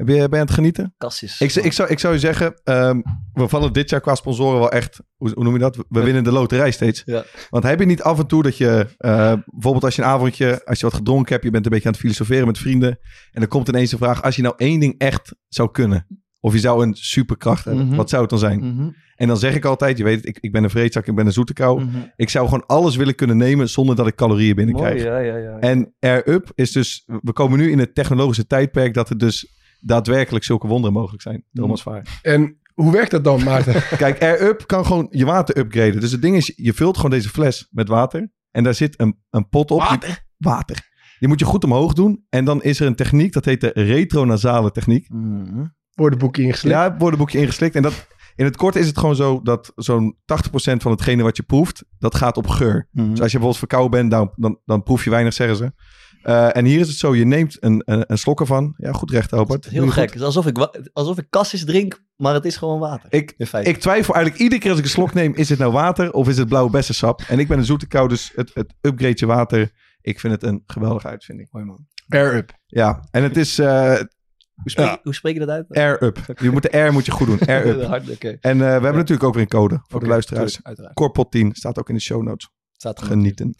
Ben 0.05 0.15
je, 0.15 0.21
ben 0.21 0.29
je 0.29 0.35
aan 0.35 0.41
het 0.45 0.51
genieten? 0.51 0.93
kassis. 0.97 1.41
Ik, 1.41 1.51
zou- 1.51 1.65
ik, 1.65 1.73
zou, 1.73 1.89
ik 1.89 1.99
zou 1.99 2.13
je 2.13 2.19
zeggen, 2.19 2.59
ehm, 2.63 3.01
we 3.33 3.47
vallen 3.47 3.73
dit 3.73 3.89
jaar 3.89 4.01
qua 4.01 4.15
sponsoren 4.15 4.59
wel 4.59 4.71
echt, 4.71 4.99
hoe, 5.15 5.31
hoe 5.33 5.43
noem 5.43 5.53
je 5.53 5.59
dat? 5.59 5.75
We 5.75 5.83
Ja. 5.89 6.01
winnen 6.03 6.23
de 6.23 6.31
loterij 6.31 6.71
steeds. 6.71 7.01
Ja. 7.05 7.23
Want 7.49 7.63
heb 7.63 7.79
je 7.79 7.85
niet 7.85 8.01
af 8.01 8.19
en 8.19 8.27
toe 8.27 8.43
dat 8.43 8.57
je, 8.57 8.87
eh, 8.97 9.33
bijvoorbeeld 9.45 9.83
als 9.83 9.95
je 9.95 10.01
een 10.01 10.07
avondje, 10.07 10.65
als 10.65 10.79
je 10.79 10.85
wat 10.85 10.93
gedronken 10.95 11.31
hebt, 11.31 11.43
je 11.43 11.51
bent 11.51 11.65
een 11.65 11.71
beetje 11.71 11.85
aan 11.87 11.91
het 11.93 12.01
filosoferen 12.01 12.47
met 12.47 12.57
vrienden. 12.57 12.89
En 13.31 13.39
dan 13.39 13.47
komt 13.47 13.67
ineens 13.67 13.89
de 13.91 13.97
vraag, 13.97 14.21
als 14.21 14.35
je 14.35 14.41
nou 14.41 14.53
één 14.57 14.79
ding 14.79 14.95
echt 14.97 15.35
zou 15.47 15.71
kunnen, 15.71 16.07
of 16.39 16.53
je 16.53 16.59
zou 16.59 16.83
een 16.83 16.93
superkracht 16.95 17.65
hebben, 17.65 17.85
Mhm. 17.87 17.95
wat 17.95 18.09
zou 18.09 18.21
het 18.21 18.29
dan 18.29 18.39
zijn? 18.39 18.59
Mhm, 18.59 18.89
En 19.15 19.27
dan 19.27 19.37
zeg 19.37 19.55
ik 19.55 19.65
altijd, 19.65 19.97
je 19.97 20.03
weet 20.03 20.15
het, 20.17 20.25
ik, 20.27 20.37
ik 20.39 20.51
ben 20.51 20.63
een 20.63 20.69
vreedzak, 20.69 21.07
ik 21.07 21.15
ben 21.15 21.25
een 21.25 21.31
zoete 21.31 21.53
kou. 21.53 21.81
mhm. 21.83 21.97
Ik 22.15 22.29
zou 22.29 22.45
gewoon 22.45 22.65
alles 22.65 22.95
willen 22.95 23.15
kunnen 23.15 23.37
nemen 23.37 23.69
zonder 23.69 23.95
dat 23.95 24.07
ik 24.07 24.15
calorieën 24.15 24.55
binnenkrijg. 24.55 25.03
Mooi, 25.03 25.15
ja, 25.15 25.19
ja, 25.19 25.35
ja. 25.37 25.57
En 25.59 25.93
Air 25.99 26.29
Up 26.29 26.51
is 26.55 26.71
dus, 26.71 27.03
we 27.21 27.33
komen 27.33 27.59
nu 27.59 27.71
in 27.71 27.79
het 27.79 27.95
technologische 27.95 28.47
tijdperk 28.47 28.93
dat 28.93 29.09
er 29.09 29.17
dus 29.17 29.57
daadwerkelijk 29.79 30.45
zulke 30.45 30.67
wonderen 30.67 30.93
mogelijk 30.93 31.21
zijn. 31.21 31.43
Thomas 31.53 31.81
Vaar. 31.81 32.19
En 32.21 32.59
hoe 32.73 32.91
werkt 32.91 33.11
dat 33.11 33.23
dan, 33.23 33.43
Maarten? 33.43 33.73
Kijk, 33.97 34.21
Air 34.21 34.41
Up 34.41 34.67
kan 34.67 34.85
gewoon 34.85 35.07
je 35.11 35.25
water 35.25 35.57
upgraden. 35.57 35.99
Dus 35.99 36.11
het 36.11 36.21
ding 36.21 36.35
is, 36.35 36.53
je 36.55 36.73
vult 36.73 36.95
gewoon 36.95 37.11
deze 37.11 37.29
fles 37.29 37.67
met 37.71 37.87
water. 37.87 38.31
En 38.51 38.63
daar 38.63 38.73
zit 38.73 38.99
een, 38.99 39.19
een 39.29 39.49
pot 39.49 39.71
op. 39.71 39.79
Water? 39.79 40.27
water. 40.37 40.87
Die 41.19 41.27
moet 41.27 41.39
je 41.39 41.45
goed 41.45 41.63
omhoog 41.63 41.93
doen. 41.93 42.25
En 42.29 42.45
dan 42.45 42.63
is 42.63 42.79
er 42.79 42.87
een 42.87 42.95
techniek, 42.95 43.33
dat 43.33 43.45
heet 43.45 43.61
de 43.61 43.71
retronasale 43.73 44.71
techniek. 44.71 45.09
Mhm. 45.09 45.65
Woordenboekje 45.93 46.43
ingeslikt. 46.43 46.75
Ja, 46.75 46.97
woordenboekje 46.97 47.39
ingeslikt. 47.39 47.75
En 47.75 47.81
dat, 47.81 48.07
in 48.35 48.45
het 48.45 48.57
kort 48.57 48.75
is 48.75 48.87
het 48.87 48.97
gewoon 48.97 49.15
zo 49.15 49.41
dat 49.41 49.71
zo'n 49.75 50.17
80% 50.17 50.21
van 50.55 50.91
hetgene 50.91 51.23
wat 51.23 51.37
je 51.37 51.43
proeft, 51.43 51.85
dat 51.97 52.15
gaat 52.15 52.37
op 52.37 52.47
geur. 52.47 52.87
Mhm. 52.91 53.09
Dus 53.09 53.21
als 53.21 53.31
je 53.31 53.39
bijvoorbeeld 53.39 53.57
verkouden 53.57 53.91
bent, 53.91 54.11
dan, 54.11 54.31
dan, 54.35 54.59
dan 54.65 54.83
proef 54.83 55.03
je 55.03 55.09
weinig, 55.09 55.33
zeggen 55.33 55.57
ze. 55.57 55.71
Eh, 56.21 56.55
en 56.55 56.65
hier 56.65 56.79
is 56.79 56.87
het 56.87 56.97
zo, 56.97 57.15
je 57.15 57.25
neemt 57.25 57.57
een, 57.59 57.81
een, 57.85 58.03
een 58.07 58.17
slok 58.17 58.39
ervan. 58.39 58.73
Ja, 58.77 58.91
goed 58.91 59.11
recht, 59.11 59.33
Albert. 59.33 59.65
Heel 59.65 59.83
gek. 59.87 59.93
goed. 59.93 60.03
Het 60.03 60.15
is 60.15 60.21
alsof 60.21 60.45
ik, 60.47 60.57
alsof 60.93 61.17
ik 61.17 61.25
kassis 61.29 61.65
drink, 61.65 62.03
maar 62.15 62.33
het 62.33 62.45
is 62.45 62.57
gewoon 62.57 62.79
water. 62.79 63.13
Ik, 63.13 63.33
in 63.37 63.47
feite. 63.47 63.69
ik 63.69 63.77
twijfel 63.77 64.13
eigenlijk 64.13 64.43
iedere 64.43 64.61
keer 64.61 64.69
als 64.69 64.79
ik 64.79 64.85
een 64.85 64.91
slok 64.91 65.13
neem, 65.13 65.33
is 65.35 65.49
het 65.49 65.59
nou 65.59 65.71
water 65.71 66.11
of 66.13 66.27
is 66.27 66.37
het 66.37 66.47
blauwe 66.47 66.69
bessensap? 66.71 67.21
En 67.27 67.39
ik 67.39 67.47
ben 67.47 67.57
een 67.57 67.65
zoete 67.65 67.87
kou, 67.87 68.07
dus 68.07 68.31
het, 68.35 68.51
het 68.53 68.73
upgrade 68.81 69.13
je 69.15 69.25
water. 69.25 69.71
Ik 70.01 70.19
vind 70.19 70.33
het 70.33 70.43
een 70.43 70.63
geweldige 70.67 71.07
uitvinding. 71.07 71.47
Mooi 71.51 71.65
man. 71.65 71.87
Air 72.09 72.35
up. 72.35 72.51
Ja, 72.65 73.03
en 73.11 73.23
het 73.23 73.37
is, 73.37 73.59
eh, 73.59 73.93
Hoe 73.95 74.69
spreek, 74.71 74.85
Ja. 74.87 74.99
hoe 75.03 75.13
spreek 75.13 75.33
je 75.33 75.39
dat 75.39 75.49
uit? 75.49 75.65
Air 75.69 76.03
up. 76.03 76.19
Je 76.41 76.49
moet 76.51 76.71
de 76.71 76.77
R 76.77 76.91
moet 76.93 77.05
je 77.05 77.11
goed 77.11 77.27
doen. 77.27 77.39
Air 77.39 77.65
up. 77.69 77.83
Hard. 77.83 78.17
En 78.19 78.51
eh, 78.51 78.57
we 78.57 78.63
hebben 78.63 78.93
natuurlijk 78.95 79.23
ook 79.23 79.33
weer 79.33 79.43
een 79.43 79.49
code 79.49 79.79
voor 79.87 79.99
de 79.99 80.07
luisteraars. 80.07 80.45
tuurlijk, 80.47 80.67
uiteraard. 80.67 80.95
Corpot 80.95 81.31
10 81.31 81.55
staat 81.55 81.79
ook 81.79 81.89
in 81.89 81.95
de 81.95 82.01
show 82.01 82.23
notes. 82.23 82.49
Staat 82.79 83.01
genoteerd. 83.01 83.19
Genieten. 83.37 83.53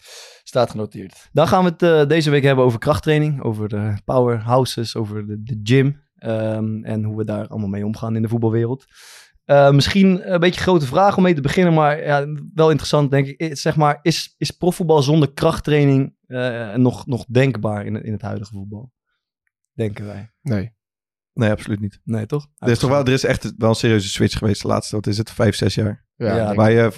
Staat 0.44 0.70
genoteerd. 0.70 1.28
Dan 1.32 1.48
gaan 1.48 1.64
we 1.64 1.70
het 1.70 1.82
eh, 1.82 2.06
deze 2.06 2.30
week 2.30 2.42
hebben 2.42 2.64
over 2.64 2.78
krachttraining, 2.78 3.42
over 3.42 3.68
de 3.68 3.94
powerhouses, 4.04 4.96
over 4.96 5.26
de, 5.26 5.42
de 5.42 5.60
gym 5.62 6.00
ehm, 6.14 6.84
en 6.84 7.04
hoe 7.04 7.16
we 7.16 7.24
daar 7.24 7.46
allemaal 7.48 7.68
mee 7.68 7.86
omgaan 7.86 8.16
in 8.16 8.22
de 8.22 8.28
voetbalwereld. 8.28 8.84
Eh, 9.44 9.70
misschien 9.70 10.32
een 10.32 10.40
beetje 10.40 10.56
een 10.60 10.66
grote 10.66 10.86
vraag 10.86 11.16
om 11.16 11.22
mee 11.22 11.34
te 11.34 11.40
beginnen, 11.40 11.74
maar 11.74 12.02
ja, 12.04 12.26
wel 12.54 12.68
interessant 12.68 13.10
denk 13.10 13.26
ik. 13.26 13.40
Is, 13.40 13.60
Zeg 13.60 13.76
maar, 13.76 13.98
is, 14.02 14.34
is 14.38 14.50
profvoetbal 14.50 15.02
zonder 15.02 15.32
krachttraining 15.32 16.14
eh, 16.26 16.74
nog, 16.74 17.06
nog 17.06 17.24
denkbaar 17.24 17.86
in, 17.86 18.02
in 18.04 18.12
het 18.12 18.22
huidige 18.22 18.52
voetbal? 18.52 18.92
Denken 19.72 20.06
wij. 20.06 20.30
Nee. 20.42 20.72
Nee, 21.32 21.50
absoluut 21.50 21.80
niet. 21.80 22.00
Nee, 22.04 22.26
toch? 22.26 22.46
Er 22.58 22.70
is, 22.70 22.78
toch 22.78 22.90
wel, 22.90 23.00
er 23.04 23.12
is 23.12 23.24
echt 23.24 23.52
wel 23.56 23.68
een 23.68 23.74
serieuze 23.74 24.08
switch 24.08 24.38
geweest 24.38 24.62
de 24.62 24.68
laatste, 24.68 24.94
wat 24.96 25.06
is 25.06 25.18
het, 25.18 25.30
vijf, 25.30 25.54
zes 25.56 25.74
jaar. 25.74 26.06
Ja, 26.16 26.36
Ja, 26.36 26.44
denk, 26.44 26.56
Waar 26.56 26.70
je, 26.70 26.76
ja. 26.76 26.84
als 26.84 26.92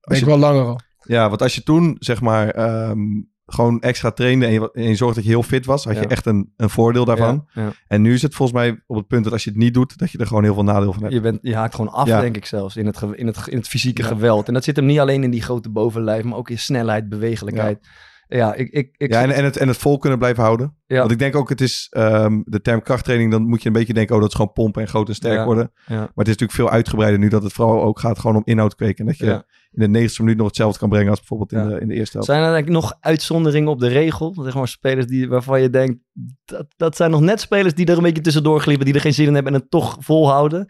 denk 0.00 0.18
je- 0.20 0.24
wel 0.26 0.38
langer 0.38 0.64
al. 0.64 0.80
Ja, 1.02 1.28
want 1.28 1.42
als 1.42 1.54
je 1.54 1.62
toen 1.62 1.96
zeg 1.98 2.20
maar 2.20 2.48
ehm, 2.50 3.00
gewoon 3.46 3.80
extra 3.80 4.10
trainde 4.10 4.46
en 4.46 4.52
je, 4.52 4.70
en 4.72 4.82
je 4.82 4.94
zorgde 4.94 5.14
dat 5.14 5.24
je 5.24 5.30
heel 5.30 5.42
fit 5.42 5.66
was, 5.66 5.84
had 5.84 5.94
Ja. 5.94 6.00
je 6.00 6.06
echt 6.06 6.26
een, 6.26 6.52
een 6.56 6.70
voordeel 6.70 7.04
daarvan. 7.04 7.46
Ja, 7.52 7.62
ja. 7.62 7.72
En 7.86 8.02
nu 8.02 8.12
is 8.14 8.22
het 8.22 8.34
volgens 8.34 8.58
mij 8.58 8.82
op 8.86 8.96
het 8.96 9.06
punt 9.06 9.24
dat 9.24 9.32
als 9.32 9.44
je 9.44 9.50
het 9.50 9.58
niet 9.58 9.74
doet, 9.74 9.98
dat 9.98 10.10
je 10.10 10.18
er 10.18 10.26
gewoon 10.26 10.42
heel 10.42 10.54
veel 10.54 10.64
nadeel 10.64 10.92
van 10.92 11.02
hebt. 11.02 11.14
Je, 11.14 11.20
bent, 11.20 11.38
je 11.42 11.54
haakt 11.54 11.74
gewoon 11.74 11.92
af, 11.92 12.08
denk 12.08 12.36
ik 12.36 12.44
zelfs, 12.46 12.76
in 12.76 12.86
het, 12.86 13.02
in 13.14 13.26
het, 13.26 13.46
in 13.46 13.56
het 13.56 13.68
fysieke 13.68 14.02
geweld. 14.02 14.48
En 14.48 14.54
dat 14.54 14.64
zit 14.64 14.76
hem 14.76 14.86
niet 14.86 14.98
alleen 14.98 15.22
in 15.22 15.30
die 15.30 15.42
grote 15.42 15.70
bovenlijf, 15.70 16.24
maar 16.24 16.38
ook 16.38 16.50
in 16.50 16.58
snelheid, 16.58 17.08
bewegelijkheid. 17.08 17.88
Ja, 18.28 18.54
ik, 18.54 18.68
ik, 18.70 18.94
ik, 18.96 19.12
Ja, 19.12 19.22
en, 19.22 19.30
en, 19.30 19.44
het, 19.44 19.56
en 19.56 19.68
het 19.68 19.76
vol 19.76 19.98
kunnen 19.98 20.18
blijven 20.18 20.42
houden. 20.42 20.76
Ja. 20.86 20.98
Want 20.98 21.10
ik 21.10 21.18
denk 21.18 21.36
ook, 21.36 21.48
het 21.48 21.60
is 21.60 21.86
ehm, 21.90 22.40
de 22.44 22.60
term 22.60 22.82
krachttraining, 22.82 23.30
dan 23.30 23.42
moet 23.42 23.62
je 23.62 23.66
een 23.66 23.72
beetje 23.74 23.92
denken, 23.94 24.14
oh, 24.14 24.20
dat 24.20 24.30
is 24.30 24.36
gewoon 24.36 24.52
pompen 24.52 24.82
en 24.82 24.88
groot 24.88 25.08
en 25.08 25.14
sterk 25.14 25.36
Ja. 25.38 25.44
worden. 25.44 25.72
Ja. 25.86 25.94
Maar 25.96 26.00
het 26.00 26.26
is 26.28 26.36
natuurlijk 26.36 26.52
veel 26.52 26.70
uitgebreider 26.70 27.20
nu 27.20 27.28
dat 27.28 27.42
het 27.42 27.52
vooral 27.52 27.82
ook 27.82 28.00
gaat 28.00 28.18
gewoon 28.18 28.36
om 28.36 28.42
inhoud 28.44 28.74
kweken. 28.74 28.98
En 28.98 29.06
dat 29.06 29.18
je 29.18 29.26
Ja. 29.26 29.44
In 29.70 29.80
de 29.80 29.88
90 29.88 30.18
minuut 30.20 30.36
nog 30.36 30.46
hetzelfde 30.46 30.78
kan 30.78 30.88
brengen 30.88 31.10
als 31.10 31.18
bijvoorbeeld 31.18 31.52
in, 31.52 31.58
Ja. 31.58 31.64
de, 31.74 31.80
in 31.80 31.88
de 31.88 31.94
eerste 31.94 32.12
helft. 32.12 32.26
Zijn 32.28 32.42
er 32.42 32.52
eigenlijk 32.52 32.82
nog 32.82 32.96
uitzonderingen 33.00 33.70
op 33.70 33.80
de 33.80 33.88
regel? 33.88 34.34
Zeg 34.42 34.54
maar 34.54 34.68
spelers 34.68 35.06
die, 35.06 35.28
waarvan 35.28 35.60
je 35.60 35.70
denkt, 35.70 35.98
dat, 36.44 36.66
dat 36.76 36.96
zijn 36.96 37.10
nog 37.10 37.20
net 37.20 37.40
spelers 37.40 37.74
die 37.74 37.86
er 37.86 37.96
een 37.96 38.02
beetje 38.02 38.22
tussendoor 38.22 38.60
gliepen, 38.60 38.84
die 38.84 38.94
er 38.94 39.00
geen 39.00 39.14
zin 39.14 39.26
in 39.26 39.34
hebben 39.34 39.54
en 39.54 39.60
het 39.60 39.70
toch 39.70 39.96
volhouden. 40.00 40.66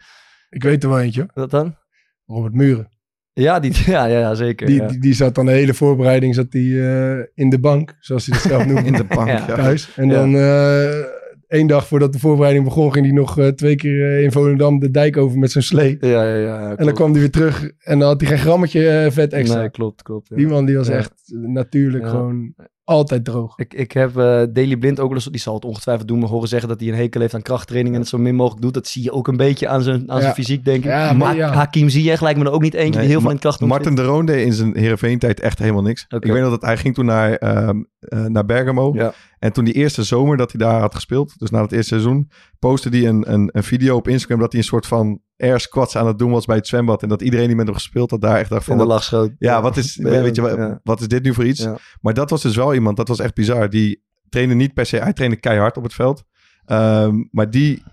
Ik 0.49 0.63
weet 0.63 0.83
er 0.83 0.89
wel 0.89 0.99
eentje. 0.99 1.29
Wat 1.33 1.51
dan? 1.51 1.75
Robert 2.25 2.53
Muren. 2.53 2.97
Ja, 3.33 3.59
die, 3.59 3.73
ja, 3.91 4.05
ja, 4.05 4.19
ja 4.19 4.35
zeker. 4.35 4.67
Die, 4.67 4.81
ja. 4.81 4.87
die, 4.87 4.99
die 4.99 5.13
zat 5.13 5.35
dan 5.35 5.45
de 5.45 5.51
hele 5.51 5.73
voorbereiding 5.73 6.35
zat 6.35 6.51
die, 6.51 6.89
eh, 6.89 7.19
in 7.33 7.49
de 7.49 7.59
bank, 7.59 7.95
zoals 7.99 8.25
hij 8.25 8.37
het 8.37 8.47
zelf 8.47 8.65
noemde. 8.67 8.83
In 8.83 8.93
de 8.93 9.03
bank, 9.03 9.27
Ja. 9.27 9.45
ja. 9.47 9.55
thuis. 9.55 9.89
En 9.95 10.07
Ja. 10.07 10.13
dan 10.13 10.35
eh 10.35 11.08
één 11.49 11.67
dag 11.67 11.87
voordat 11.87 12.13
de 12.13 12.19
voorbereiding 12.19 12.65
begon, 12.65 12.93
ging 12.93 13.05
hij 13.05 13.15
nog 13.15 13.37
eh, 13.37 13.47
twee 13.47 13.75
keer 13.75 14.17
eh, 14.17 14.23
in 14.23 14.31
Volendam 14.31 14.79
de 14.79 14.91
dijk 14.91 15.17
over 15.17 15.37
met 15.39 15.51
zijn 15.51 15.63
slee. 15.63 15.97
ja, 15.99 16.07
ja, 16.09 16.23
ja, 16.35 16.61
ja, 16.61 16.75
En 16.75 16.85
dan 16.85 16.93
kwam 16.93 17.11
hij 17.11 17.19
weer 17.19 17.31
terug 17.31 17.71
en 17.79 17.99
dan 17.99 18.07
had 18.07 18.21
hij 18.21 18.29
geen 18.29 18.39
grammetje 18.39 18.89
eh, 18.89 19.11
vet 19.11 19.33
extra. 19.33 19.59
Nee, 19.59 19.69
klopt, 19.69 20.01
klopt. 20.01 20.29
ja. 20.29 20.35
Die 20.35 20.47
man 20.47 20.65
die 20.65 20.77
was 20.77 20.87
Ja. 20.87 20.93
echt 20.93 21.13
natuurlijk 21.31 22.03
Ja. 22.03 22.09
gewoon 22.09 22.53
altijd 22.83 23.25
droog. 23.25 23.57
Ik, 23.57 23.73
ik 23.73 23.91
heb 23.91 24.09
eh 24.17 24.41
Daily 24.53 24.77
Blind 24.77 24.99
ook 24.99 25.07
wel 25.07 25.15
eens, 25.15 25.25
die 25.25 25.39
zal 25.39 25.53
het 25.53 25.65
ongetwijfeld 25.65 26.07
doen, 26.07 26.19
maar 26.19 26.29
horen 26.29 26.47
zeggen 26.47 26.69
dat 26.69 26.79
hij 26.79 26.89
een 26.89 26.95
hekel 26.95 27.21
heeft 27.21 27.33
aan 27.33 27.41
krachttraining 27.41 27.95
en 27.95 28.01
het 28.01 28.09
zo 28.09 28.17
min 28.17 28.35
mogelijk 28.35 28.61
doet. 28.61 28.73
Dat 28.73 28.87
zie 28.87 29.03
je 29.03 29.11
ook 29.11 29.27
een 29.27 29.37
beetje 29.37 29.67
aan 29.67 29.81
zijn, 29.81 30.09
aan 30.11 30.15
Ja. 30.15 30.21
zijn 30.21 30.33
fysiek, 30.33 30.65
denk 30.65 30.77
ik. 30.77 30.83
Ja, 30.83 31.05
maar 31.05 31.15
maar 31.17 31.35
ja. 31.35 31.51
Hakim 31.53 31.89
Ziyech 31.89 32.21
lijkt 32.21 32.39
me 32.39 32.45
er 32.45 32.51
ook 32.51 32.61
niet 32.61 32.73
eentje 32.73 32.89
Nee, 32.91 32.99
die 33.01 33.09
heel 33.09 33.19
veel 33.19 33.27
Ma- 33.29 33.33
in 33.35 33.39
kracht 33.39 33.59
Martin 33.59 33.95
de 33.95 34.03
Roon 34.03 34.25
deed 34.25 34.45
in 34.45 34.53
zijn 34.53 34.77
Heerenveen-tijd 34.77 35.39
echt 35.39 35.59
helemaal 35.59 35.81
niks. 35.81 36.05
Ik 36.09 36.31
weet 36.31 36.41
nog 36.41 36.49
dat 36.49 36.61
hij 36.61 36.77
ging 36.77 36.93
toen 36.93 37.05
naar, 37.05 37.33
ehm, 37.33 37.77
eh, 37.99 38.25
naar 38.25 38.45
Bergamo. 38.45 38.91
Ja. 38.93 39.13
En 39.39 39.53
toen 39.53 39.65
die 39.65 39.73
eerste 39.73 40.03
zomer 40.03 40.37
dat 40.37 40.51
hij 40.51 40.61
daar 40.67 40.79
had 40.79 40.95
gespeeld, 40.95 41.39
dus 41.39 41.49
na 41.49 41.61
het 41.61 41.71
eerste 41.71 41.87
seizoen, 41.87 42.29
postte 42.59 42.89
hij 42.89 43.07
een, 43.07 43.33
een, 43.33 43.49
een 43.53 43.63
video 43.63 43.95
op 43.95 44.07
Instagram 44.07 44.39
dat 44.39 44.51
hij 44.51 44.61
een 44.61 44.67
soort 44.67 44.85
van 44.87 45.21
air 45.37 45.59
squats 45.59 45.95
aan 45.95 46.07
het 46.07 46.17
doen 46.19 46.31
was 46.31 46.45
bij 46.45 46.55
het 46.55 46.67
zwembad. 46.67 47.03
En 47.03 47.09
dat 47.09 47.21
iedereen 47.21 47.47
die 47.47 47.55
met 47.55 47.65
hem 47.65 47.75
gespeeld 47.75 48.11
had 48.11 48.21
daar 48.21 48.37
echt 48.37 48.49
dacht 48.49 48.63
van 48.63 48.77
van... 48.77 48.85
de 48.87 48.89
wat- 48.89 48.93
lach 48.93 49.03
schoot. 49.03 49.31
ja, 49.39 49.61
wat 49.61 49.77
is, 49.77 49.95
weet 49.95 50.35
je, 50.35 50.41
wa- 50.41 50.49
Ja. 50.57 50.79
wat 50.83 51.01
is 51.01 51.07
dit 51.07 51.23
nu 51.23 51.33
voor 51.33 51.45
iets? 51.45 51.67
Maar 52.01 52.13
dat 52.13 52.29
was 52.29 52.41
dus 52.41 52.55
wel 52.55 52.73
iemand, 52.73 52.97
dat 52.97 53.07
was 53.07 53.19
echt 53.19 53.33
bizar. 53.33 53.69
Die 53.69 54.03
trainde 54.29 54.53
niet 54.55 54.73
per 54.73 54.85
se, 54.85 54.97
hij 54.97 55.13
trainde 55.13 55.35
keihard 55.39 55.77
op 55.77 55.83
het 55.83 55.93
veld. 55.93 56.23
Ehm, 56.65 57.23
maar 57.31 57.49
die, 57.49 57.83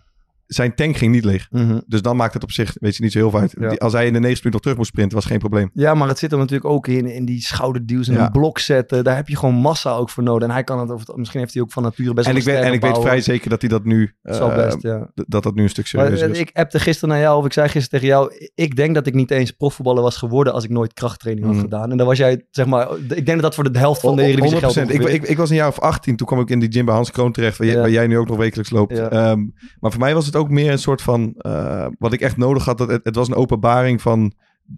zijn 0.47 0.75
tank 0.75 0.97
ging 0.97 1.13
niet 1.13 1.25
leeg. 1.25 1.47
Mhm. 1.51 1.79
Dus 1.87 2.03
dan 2.03 2.17
maakt 2.17 2.35
het 2.35 2.43
op 2.43 2.51
zich, 2.53 2.77
weet 2.81 2.97
je, 2.97 3.03
niet 3.03 3.13
zo 3.13 3.19
heel 3.19 3.31
veel 3.31 3.41
uit. 3.41 3.55
Ja. 3.61 3.69
Die- 3.69 3.81
als 3.81 3.93
hij 3.93 4.07
in 4.07 4.13
de 4.13 4.19
90 4.21 4.45
minuten 4.45 4.51
nog 4.53 4.61
terug 4.61 4.77
moest 4.77 4.89
sprinten, 4.89 5.17
was 5.17 5.27
geen 5.27 5.39
probleem. 5.39 5.71
Ja, 5.73 5.95
maar 5.95 6.09
het 6.09 6.19
zit 6.19 6.33
er 6.33 6.39
natuurlijk 6.39 6.65
ook 6.71 6.87
in, 6.87 7.07
in 7.07 7.25
die 7.25 7.41
schouderduws 7.41 8.09
en 8.09 8.15
Ja. 8.15 8.25
een 8.25 8.31
blok 8.33 8.59
zetten. 8.59 9.05
Daar 9.05 9.17
heb 9.17 9.29
je 9.29 9.37
gewoon 9.37 9.55
massa 9.55 9.93
ook 9.93 10.11
voor 10.11 10.23
nodig. 10.23 10.49
En 10.49 10.55
hij 10.55 10.65
kan 10.65 10.79
het, 10.91 11.17
misschien 11.17 11.41
heeft 11.41 11.53
hij 11.55 11.63
ook 11.63 11.73
van 11.73 11.83
nature 11.83 12.15
best 12.15 12.27
En 12.27 12.33
wel 12.33 12.43
ik, 12.43 12.49
weet, 12.49 12.63
en 12.65 12.73
ik 12.73 12.81
weet 12.81 12.99
vrij 12.99 13.21
zeker 13.21 13.51
dat 13.51 13.61
hij 13.61 13.71
dat 13.71 13.85
nu, 13.85 14.15
Zal 14.23 14.51
eh, 14.51 14.57
best, 14.65 14.83
ja. 14.83 15.11
dat 15.15 15.43
dat 15.43 15.55
nu 15.55 15.63
een 15.63 15.69
stuk 15.69 15.93
Maar, 15.93 16.03
serieuzer 16.05 16.29
eh, 16.29 16.35
is. 16.35 16.41
ik 16.41 16.51
appte 16.53 16.81
gisteren 16.81 17.09
naar 17.09 17.21
jou, 17.21 17.39
of 17.39 17.45
ik 17.45 17.53
zei 17.53 17.69
gisteren 17.69 18.01
tegen 18.01 18.15
jou, 18.17 18.51
ik 18.55 18.77
denk 18.77 18.95
dat 18.95 19.07
ik 19.07 19.15
niet 19.15 19.31
eens 19.31 19.51
profvoetballer 19.51 20.03
was 20.03 20.17
geworden 20.17 20.53
als 20.53 20.65
ik 20.65 20.71
nooit 20.71 20.93
krachttraining 20.93 21.47
had 21.47 21.55
Mm. 21.57 21.61
gedaan. 21.61 21.91
En 21.91 21.97
dan 21.97 22.07
was 22.07 22.19
jij, 22.19 22.47
zeg 22.51 22.67
maar, 22.67 22.89
ik 22.99 23.09
denk 23.09 23.27
dat 23.27 23.41
dat 23.43 23.55
voor 23.55 23.73
de 23.73 23.79
helft 23.79 24.01
van 24.01 24.17
de 24.17 24.23
Eredivisie 24.23 24.59
geldt. 24.59 24.75
100%. 24.75 24.91
Ik, 24.91 25.03
ik, 25.09 25.23
ik 25.23 25.37
was 25.37 25.51
een 25.51 25.57
jaar 25.57 25.69
of 25.69 25.79
18, 25.81 26.17
toen 26.17 26.27
kwam 26.27 26.41
ik 26.41 26.51
in 26.51 26.59
die 26.59 26.73
gym 26.73 26.85
bij 26.85 26.95
Hans 26.95 27.11
Kroon 27.11 27.33
terecht, 27.33 27.59
waar, 27.59 27.67
jij- 27.67 27.77
waar 27.77 27.91
jij 27.91 28.07
nu 28.07 28.19
ook 28.19 28.29
nog 28.29 28.37
wekelijks 28.37 28.71
loopt. 28.71 28.99
Ehm, 28.99 29.41
maar 29.81 29.91
voor 29.91 30.01
mij 30.01 30.15
was 30.15 30.27
het 30.27 30.36
ook 30.37 30.51
meer 30.51 30.73
een 30.73 30.79
soort 30.79 31.03
van, 31.03 31.35
eh, 31.39 31.87
wat 31.99 32.13
ik 32.13 32.21
echt 32.21 32.37
nodig 32.37 32.65
had, 32.65 32.79
dat 32.79 32.89
het, 32.91 33.05
het 33.05 33.15
was 33.15 33.29
een 33.29 33.35
openbaring 33.35 34.03
van, 34.03 34.33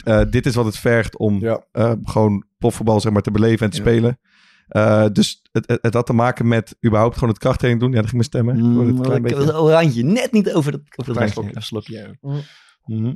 eh, 0.05 0.21
dit 0.31 0.47
is 0.47 0.55
wat 0.55 0.65
het 0.65 0.79
vergt 0.79 1.17
om 1.19 1.41
Ja. 1.41 1.65
eh, 1.73 1.93
gewoon 2.03 2.45
profvoetbal 2.59 3.01
zeg 3.01 3.13
maar, 3.13 3.23
te 3.23 3.31
beleven 3.31 3.65
en 3.67 3.71
te 3.71 3.77
Ja. 3.77 3.83
spelen. 3.83 4.19
Eh, 4.69 5.07
dus 5.13 5.43
het, 5.53 5.69
het, 5.69 5.79
het 5.83 5.95
had 5.95 6.07
te 6.07 6.13
maken 6.13 6.49
met 6.49 6.77
überhaupt 6.87 7.15
gewoon 7.15 7.29
het 7.29 7.39
krachttraining 7.39 7.83
doen. 7.85 7.93
Ja, 7.95 8.01
dan 8.01 8.09
ging 8.11 8.17
mijn 8.31 8.55
stemmen. 8.57 8.87
Het 8.87 9.01
klein 9.01 9.23
Mm, 9.23 9.29
beetje. 9.29 9.53
een 9.53 9.71
randje, 9.71 10.03
net 10.05 10.33
niet 10.33 10.53
over 10.53 10.73
dat, 10.73 10.81
over 10.97 11.15
dat 11.15 11.31
slokje. 11.31 11.61
Slokje. 11.61 12.17
ja. 12.21 12.41
Mhm. 12.85 13.15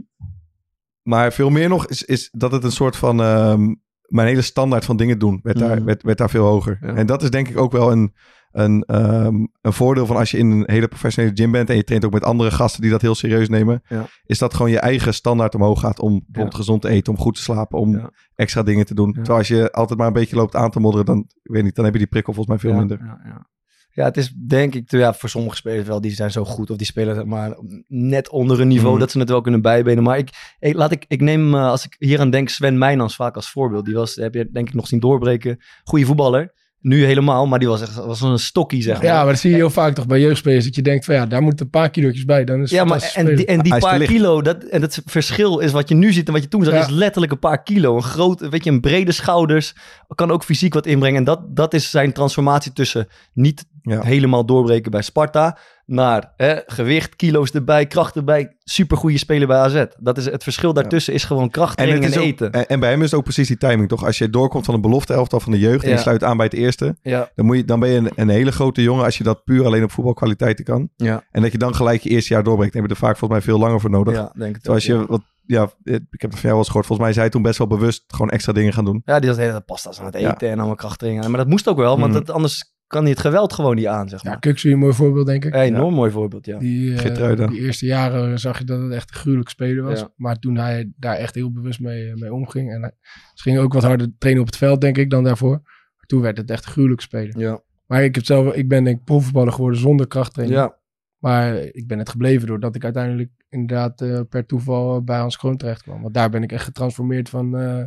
Maar 1.03 1.33
veel 1.33 1.51
meer 1.51 1.69
nog 1.69 1.87
is, 1.87 2.03
is 2.05 2.29
dat 2.33 2.53
het 2.53 2.65
een 2.65 2.73
soort 2.73 2.97
van... 2.97 3.21
ehm, 3.23 3.75
mijn 4.07 4.29
hele 4.29 4.43
standaard 4.43 4.85
van 4.85 4.97
dingen 4.97 5.19
doen 5.19 5.41
werd, 5.43 5.59
daar, 5.59 5.85
werd, 5.85 6.03
werd 6.03 6.19
daar 6.19 6.31
veel 6.31 6.45
hoger. 6.47 6.79
Ja. 6.81 6.95
En 6.95 7.07
dat 7.07 7.23
is 7.23 7.31
denk 7.31 7.49
ik 7.49 7.59
ook 7.59 7.73
wel 7.73 7.93
een, 7.93 8.15
een, 8.53 8.83
ehm, 8.83 9.35
een 9.61 9.73
voordeel 9.73 10.07
van 10.07 10.17
als 10.17 10.31
je 10.31 10.39
in 10.39 10.51
een 10.51 10.63
hele 10.67 10.89
professionele 10.89 11.35
gym 11.37 11.51
bent... 11.51 11.71
en 11.71 11.77
je 11.77 11.85
traint 11.85 12.05
ook 12.05 12.13
met 12.13 12.25
andere 12.25 12.51
gasten 12.51 12.83
die 12.83 12.91
dat 12.91 13.01
heel 13.01 13.15
serieus 13.15 13.49
nemen... 13.49 13.83
Ja. 13.89 14.07
is 14.27 14.39
dat 14.39 14.55
gewoon 14.55 14.71
je 14.71 14.79
eigen 14.79 15.15
standaard 15.15 15.55
omhoog 15.55 15.81
gaat... 15.81 16.01
om 16.01 16.23
bijvoorbeeld 16.27 16.55
gezond 16.57 16.83
te 16.83 16.89
eten, 16.89 17.13
om 17.13 17.19
goed 17.19 17.35
te 17.35 17.43
slapen... 17.43 17.79
om 17.79 17.93
Ja. 17.97 18.11
extra 18.35 18.63
dingen 18.63 18.87
te 18.87 18.95
doen. 18.95 19.13
Terwijl 19.13 19.39
als 19.39 19.49
je 19.49 19.73
altijd 19.73 19.99
maar 19.99 20.07
een 20.07 20.13
beetje 20.13 20.37
loopt 20.37 20.57
aan 20.57 20.71
te 20.71 20.81
modderen... 20.81 21.07
dan, 21.07 21.27
weet 21.43 21.63
niet, 21.63 21.75
dan 21.75 21.85
heb 21.85 21.93
je 21.93 21.99
die 22.01 22.09
prikkel 22.09 22.33
volgens 22.33 22.57
mij 22.63 22.71
veel 22.71 22.79
minder. 22.79 22.99
Ja, 23.05 23.21
ja. 23.25 23.47
ja, 23.91 24.05
het 24.05 24.17
is 24.17 24.35
denk 24.47 24.75
ik, 24.75 24.91
ja, 24.91 25.15
voor 25.15 25.29
sommige 25.29 25.57
spelers 25.57 25.89
wel, 25.89 26.01
die 26.01 26.11
zijn 26.11 26.31
zo 26.31 26.45
goed 26.45 26.71
of 26.71 26.77
die 26.77 26.87
spelen 26.87 27.29
maar 27.29 27.57
net 27.89 28.29
onder 28.31 28.61
een 28.61 28.69
niveau 28.69 28.91
Mhm. 28.91 29.01
dat 29.01 29.11
ze 29.11 29.19
het 29.19 29.29
wel 29.29 29.41
kunnen 29.41 29.63
bijbenen. 29.63 30.03
Maar 30.03 30.19
ik, 30.19 30.57
ik, 30.59 30.75
laat 30.75 30.91
ik, 30.93 31.05
ik 31.09 31.21
neem, 31.21 31.55
eh, 31.55 31.67
als 31.67 31.85
ik 31.85 31.97
hier 31.99 32.21
aan 32.21 32.31
denk, 32.31 32.49
Sven 32.49 32.79
Meijnans 32.79 33.17
vaak 33.17 33.35
als 33.37 33.51
voorbeeld. 33.51 33.85
Die 33.85 33.95
was, 33.95 34.15
heb 34.15 34.35
je 34.35 34.51
denk 34.53 34.69
ik 34.69 34.75
nog 34.75 34.87
zien 34.87 35.01
doorbreken. 35.01 35.59
Goede 35.85 36.05
voetballer. 36.07 36.53
Nu 36.83 37.05
helemaal, 37.05 37.47
maar 37.47 37.59
die 37.59 37.69
was 37.69 37.81
echt 37.81 37.95
was 37.95 38.21
een 38.21 38.39
stokkie, 38.39 38.83
zeg 38.83 38.97
maar. 38.97 39.05
Ja, 39.05 39.23
maar 39.23 39.33
dat 39.33 39.39
zie 39.41 39.51
je 39.51 39.57
heel 39.57 39.71
vaak 39.71 39.95
toch 39.95 40.07
bij 40.07 40.21
jeugdspelers. 40.21 40.65
Dat 40.65 40.75
je 40.75 40.83
denkt 40.83 41.05
van 41.05 41.15
ja, 41.15 41.27
daar 41.27 41.43
moeten 41.43 41.65
een 41.65 41.71
paar 41.71 41.91
kilootjes 41.91 42.25
bij. 42.25 42.45
Dan 42.45 42.57
is 42.57 42.63
het 42.63 42.71
Ja, 42.71 42.85
maar 42.85 43.01
fantastisch 43.01 43.25
en 43.25 43.37
die, 43.37 43.47
en 43.47 43.61
die 43.61 43.79
paar 43.79 43.99
kilo, 43.99 44.43
dat, 44.43 44.65
en 44.65 44.83
het 44.83 45.03
verschil 45.05 45.59
is 45.59 45.73
wat 45.73 45.89
je 45.89 45.95
nu 45.95 46.13
ziet 46.13 46.27
en 46.27 46.33
wat 46.33 46.43
je 46.43 46.49
toen 46.49 46.65
zag, 46.65 46.75
Ja. 46.75 46.81
is 46.81 46.89
letterlijk 46.91 47.33
een 47.33 47.39
paar 47.39 47.63
kilo. 47.63 47.97
Een 47.97 48.03
groot, 48.03 48.49
weet 48.49 48.65
je, 48.65 48.71
een 48.71 48.81
brede 48.81 49.13
schouders, 49.13 49.75
kan 50.15 50.31
ook 50.31 50.45
fysiek 50.45 50.75
wat 50.75 50.87
inbrengen. 50.87 51.19
En 51.19 51.25
dat, 51.25 51.57
dat 51.57 51.75
is 51.75 51.91
zijn 51.91 52.13
transformatie 52.13 52.73
tussen 52.73 53.09
niet 53.33 53.65
Ja. 53.83 54.01
helemaal 54.03 54.45
doorbreken 54.47 54.91
bij 54.91 55.03
Sparta, 55.03 55.59
naar 55.87 56.33
hè, 56.37 56.57
gewicht, 56.67 57.17
kilo's 57.17 57.51
erbij, 57.51 57.87
kracht 57.87 58.17
erbij, 58.17 58.57
supergoeie 58.65 59.19
speler 59.19 59.47
bij 59.47 59.57
AZ. 59.59 59.85
Dat 59.99 60.19
is, 60.19 60.25
het 60.25 60.43
verschil 60.43 60.73
daartussen 60.73 61.15
is 61.15 61.25
gewoon 61.25 61.51
krachttraining 61.51 62.05
en, 62.13 62.19
ook- 62.19 62.25
eten. 62.25 62.53
en, 62.53 62.69
en 62.69 62.81
bij 62.81 62.91
hem 62.91 62.99
is 63.03 63.05
het 63.11 63.15
ook 63.15 63.25
precies 63.25 63.49
die 63.49 63.57
timing, 63.57 63.89
toch? 63.89 64.05
Als 64.05 64.19
je 64.19 64.31
doorkomt 64.31 64.65
van 64.65 64.75
een 64.75 64.81
belofte 64.81 65.13
elftal 65.13 65.41
van 65.41 65.53
de 65.53 65.59
jeugd... 65.59 65.85
en 65.85 65.91
je 65.91 65.97
sluit 65.97 66.25
aan 66.25 66.37
bij 66.37 66.47
het 66.47 66.55
eerste... 66.55 66.97
Dan, 67.35 67.47
moet 67.47 67.57
je, 67.57 67.65
dan 67.65 67.81
ben 67.81 67.89
je 67.89 67.97
een, 67.97 68.11
een 68.15 68.29
hele 68.29 68.53
grote 68.53 68.83
jongen 68.83 69.05
als 69.05 69.19
je 69.19 69.25
dat 69.25 69.45
puur 69.45 69.65
alleen 69.65 69.83
op 69.85 69.91
voetbalkwaliteiten 69.91 70.65
kan. 70.65 70.89
ja, 70.97 71.25
En 71.31 71.43
dat 71.43 71.53
je 71.53 71.59
dan 71.59 71.75
gelijk 71.75 72.01
je 72.03 72.09
eerste 72.11 72.33
jaar 72.35 72.43
doorbreekt. 72.43 72.73
Dan 72.73 72.83
heb 72.83 72.91
je 72.91 72.97
er 72.97 73.03
vaak 73.07 73.17
volgens 73.19 73.41
mij 73.41 73.49
veel 73.55 73.61
langer 73.63 73.81
voor 73.81 73.91
nodig. 73.91 74.15
ja, 74.15 74.33
denk 74.35 74.55
het 74.55 74.63
Terwijl 74.65 74.75
als 74.85 74.91
ook, 74.91 75.01
je, 75.01 75.07
wat, 75.07 75.23
ja, 75.47 75.63
ik 76.11 76.21
heb 76.21 76.31
het 76.31 76.41
van 76.41 76.41
jou 76.41 76.49
wel 76.49 76.59
eens 76.59 76.67
gehoord. 76.67 76.87
Volgens 76.87 76.99
mij 76.99 77.09
zei 77.13 77.21
hij 77.21 77.31
toen 77.31 77.43
best 77.43 77.59
wel 77.59 77.67
bewust 77.67 78.05
gewoon 78.07 78.31
extra 78.31 78.53
dingen 78.53 78.73
gaan 78.73 78.85
doen. 78.85 79.03
Ja, 79.05 79.19
die 79.21 79.29
had 79.29 79.39
de 79.39 79.45
hele 79.45 79.61
pasta's 79.61 79.99
aan 80.01 80.07
het 80.07 80.21
Ja. 80.21 80.31
eten 80.35 80.49
en 80.51 80.57
allemaal 80.59 80.75
krachttrainingen. 80.77 81.31
Maar 81.31 81.41
dat 81.41 81.49
moest 81.49 81.69
ook 81.69 81.77
wel, 81.77 81.99
want 81.99 82.13
Mhm. 82.13 82.25
dat, 82.25 82.35
anders 82.35 82.72
kan 82.93 83.03
hij 83.03 83.11
het 83.11 83.21
geweld 83.21 83.53
gewoon 83.53 83.77
niet 83.77 83.87
aan, 83.87 84.09
zeg 84.09 84.23
Ja, 84.23 84.31
maar. 84.31 84.39
Kuksu 84.39 84.73
een 84.73 84.79
mooi 84.79 84.93
voorbeeld 84.93 85.27
denk 85.27 85.45
ik. 85.45 85.55
Ja, 85.55 85.63
enorm 85.63 85.95
mooi 85.95 86.11
voorbeeld, 86.11 86.47
ja. 86.47 86.59
Die, 86.59 86.93
eh, 86.93 86.99
Geertruida. 86.99 87.47
die 87.47 87.61
eerste 87.61 87.87
jaren 87.87 88.39
zag 88.39 88.59
je 88.59 88.65
dat 88.65 88.81
het 88.83 88.93
echt 88.93 89.11
een 89.11 89.17
gruwelijk 89.17 89.49
speler 89.49 89.85
was. 89.85 90.01
Ja. 90.01 90.13
Maar 90.17 90.39
toen 90.39 90.57
hij 90.57 90.93
daar 90.97 91.17
echt 91.17 91.35
heel 91.35 91.53
bewust 91.53 91.81
mee, 91.81 92.11
eh, 92.11 92.15
mee 92.15 92.33
omging. 92.33 92.73
En 92.73 92.81
hij, 92.83 92.93
ze 93.35 93.43
gingen 93.43 93.63
ook 93.63 93.73
wat 93.73 93.83
harder 93.83 94.09
trainen 94.19 94.43
op 94.43 94.49
het 94.49 94.59
veld, 94.59 94.81
denk 94.81 94.99
ik, 94.99 95.11
dan 95.11 95.25
daarvoor. 95.25 95.61
Maar 95.97 96.07
toen 96.07 96.21
werd 96.21 96.37
het 96.37 96.51
echt 96.51 96.65
een 96.65 96.73
gruwelijk 96.73 97.01
speler. 97.01 97.39
Ja, 97.39 97.61
Maar 97.87 98.05
ik, 98.05 98.15
heb 98.15 98.25
zelf, 98.25 98.55
ik 98.55 98.69
ben 98.69 98.85
denk 98.85 98.99
ik 98.99 99.05
profvoetballer 99.05 99.53
geworden 99.53 99.79
zonder 99.81 100.07
krachttraining. 100.07 100.61
ja. 100.61 100.81
Maar 101.19 101.57
ik 101.57 101.87
ben 101.87 101.99
het 101.99 102.09
gebleven 102.09 102.47
doordat 102.47 102.75
ik 102.75 102.85
uiteindelijk 102.85 103.31
inderdaad 103.49 104.01
eh, 104.01 104.21
per 104.29 104.47
toeval 104.47 105.03
bij 105.03 105.19
Hans 105.19 105.37
Kroon 105.37 105.57
terecht 105.57 105.83
kwam. 105.83 106.03
Want 106.03 106.15
daar 106.15 106.31
ben 106.31 106.43
ik 106.43 106.53
echt 106.53 106.65
getransformeerd 106.65 107.29
van 107.29 107.57
eh, 107.57 107.85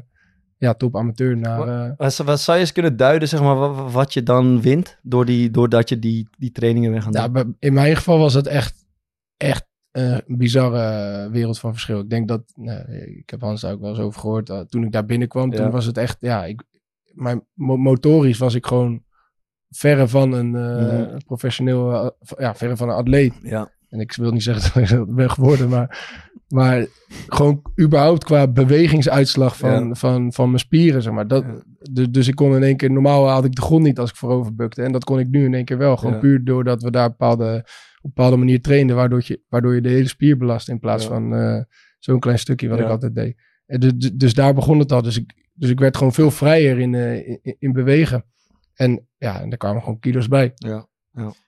ja, 0.66 0.74
top 0.74 0.96
amateur 0.96 1.38
naar... 1.38 1.68
eh, 1.88 1.92
Wat, 1.98 2.18
wat 2.18 2.40
zou 2.42 2.58
je 2.58 2.64
eens 2.64 2.72
kunnen 2.72 2.98
duiden, 2.98 3.28
zeg 3.28 3.42
maar, 3.42 3.56
wat, 3.56 3.92
wat 3.92 4.14
je 4.14 4.24
dan 4.24 4.62
wint 4.62 4.98
door 5.02 5.26
die, 5.26 5.52
doordat 5.52 5.90
je 5.90 6.00
die, 6.00 6.28
die 6.38 6.52
trainingen 6.52 6.92
weer 6.92 7.02
gaat 7.02 7.14
ja, 7.14 7.44
in 7.60 7.74
mijn 7.74 7.96
geval 7.96 8.18
was 8.20 8.34
het 8.34 8.48
echt 8.48 8.86
echt 9.38 9.66
een 9.92 10.22
bizarre 10.28 11.30
wereld 11.30 11.60
van 11.60 11.72
verschil. 11.72 12.00
Ik 12.00 12.10
denk 12.10 12.28
dat, 12.28 12.42
nou, 12.56 12.92
ik 12.94 13.30
heb 13.30 13.42
Hans 13.42 13.62
daar 13.62 13.74
ook 13.74 13.80
wel 13.80 13.90
eens 13.90 14.00
over 14.00 14.20
gehoord. 14.20 14.48
dat 14.48 14.72
toen 14.72 14.84
ik 14.84 14.92
daar 14.92 15.06
binnenkwam, 15.06 15.52
Ja. 15.52 15.58
toen 15.58 15.72
was 15.72 15.86
het 15.86 15.98
echt, 15.98 16.18
ja, 16.20 16.46
ik, 16.46 16.64
mijn 17.14 17.46
mo- 17.54 17.78
motorisch 17.78 18.38
was 18.38 18.54
ik 18.54 18.66
gewoon 18.66 19.04
verre 19.70 20.08
van 20.08 20.32
een 20.32 20.56
eh, 20.56 21.06
Mhm. 21.08 21.18
professioneel, 21.26 21.94
eh, 21.94 22.10
ja, 22.38 22.56
verre 22.56 22.78
van 22.78 22.90
een 22.90 22.96
atleet. 22.96 23.34
Ja. 23.42 23.72
En 23.90 24.00
ik 24.00 24.14
wil 24.16 24.32
niet 24.32 24.44
zeggen 24.44 24.64
dat 24.74 24.90
ik 24.92 24.98
dat 24.98 25.16
ben 25.16 25.30
geworden, 25.32 25.70
maar, 25.70 26.08
maar 26.48 26.86
gewoon 27.28 27.62
überhaupt 27.82 28.24
qua 28.24 28.48
bewegingsuitslag 28.48 29.58
van, 29.58 29.88
Ja. 29.88 29.94
van, 29.96 30.34
van 30.34 30.48
mijn 30.48 30.60
spieren, 30.60 31.02
zeg 31.02 31.14
maar. 31.14 31.28
Dat, 31.28 31.44
Ja. 31.44 31.64
dus, 31.92 32.10
dus 32.10 32.28
ik 32.28 32.36
kon 32.36 32.56
in 32.56 32.64
één 32.64 32.78
keer, 32.78 32.92
normaal 32.92 33.28
had 33.30 33.46
ik 33.46 33.56
de 33.56 33.62
grond 33.62 33.84
niet 33.84 34.00
als 34.00 34.10
ik 34.10 34.16
voorover 34.16 34.56
bukte. 34.56 34.82
En 34.84 34.92
dat 34.92 35.04
kon 35.04 35.20
ik 35.20 35.28
nu 35.30 35.46
in 35.46 35.54
één 35.54 35.66
keer 35.66 35.78
wel. 35.78 35.98
Gewoon 35.98 36.14
Ja. 36.14 36.20
puur 36.20 36.44
doordat 36.44 36.82
we 36.82 36.92
daar 36.92 37.10
bepaalde, 37.10 37.56
op 37.56 37.64
een 38.04 38.12
bepaalde 38.14 38.38
manier 38.38 38.62
trainden, 38.62 38.96
waardoor 38.96 39.22
je, 39.24 39.42
waardoor 39.50 39.76
je 39.76 39.82
de 39.82 39.90
hele 39.90 40.08
spier 40.08 40.38
belast 40.38 40.70
in 40.70 40.80
plaats 40.80 41.06
van 41.06 41.34
eh, 41.36 41.62
zo'n 42.00 42.20
klein 42.20 42.40
stukje 42.40 42.68
wat 42.68 42.80
ik 42.80 42.88
altijd 42.90 43.16
deed. 43.16 43.42
En 43.66 43.80
dus, 43.80 43.94
dus- 43.96 44.12
dus 44.14 44.34
daar 44.34 44.54
begon 44.54 44.80
het 44.80 44.92
al. 44.92 45.02
Dus 45.02 45.18
ik, 45.18 45.50
dus 45.54 45.70
ik 45.70 45.80
werd 45.80 45.98
gewoon 45.98 46.14
veel 46.14 46.32
vrijer 46.32 46.80
in, 46.80 46.96
eh, 46.96 47.28
in, 47.28 47.56
in 47.60 47.72
bewegen. 47.74 48.26
En 48.74 49.08
ja, 49.18 49.42
en 49.42 49.50
daar 49.50 49.58
kwamen 49.58 49.82
gewoon 49.84 50.00
kilo's 50.00 50.28
bij. 50.28 50.52
Ja. 50.56 50.88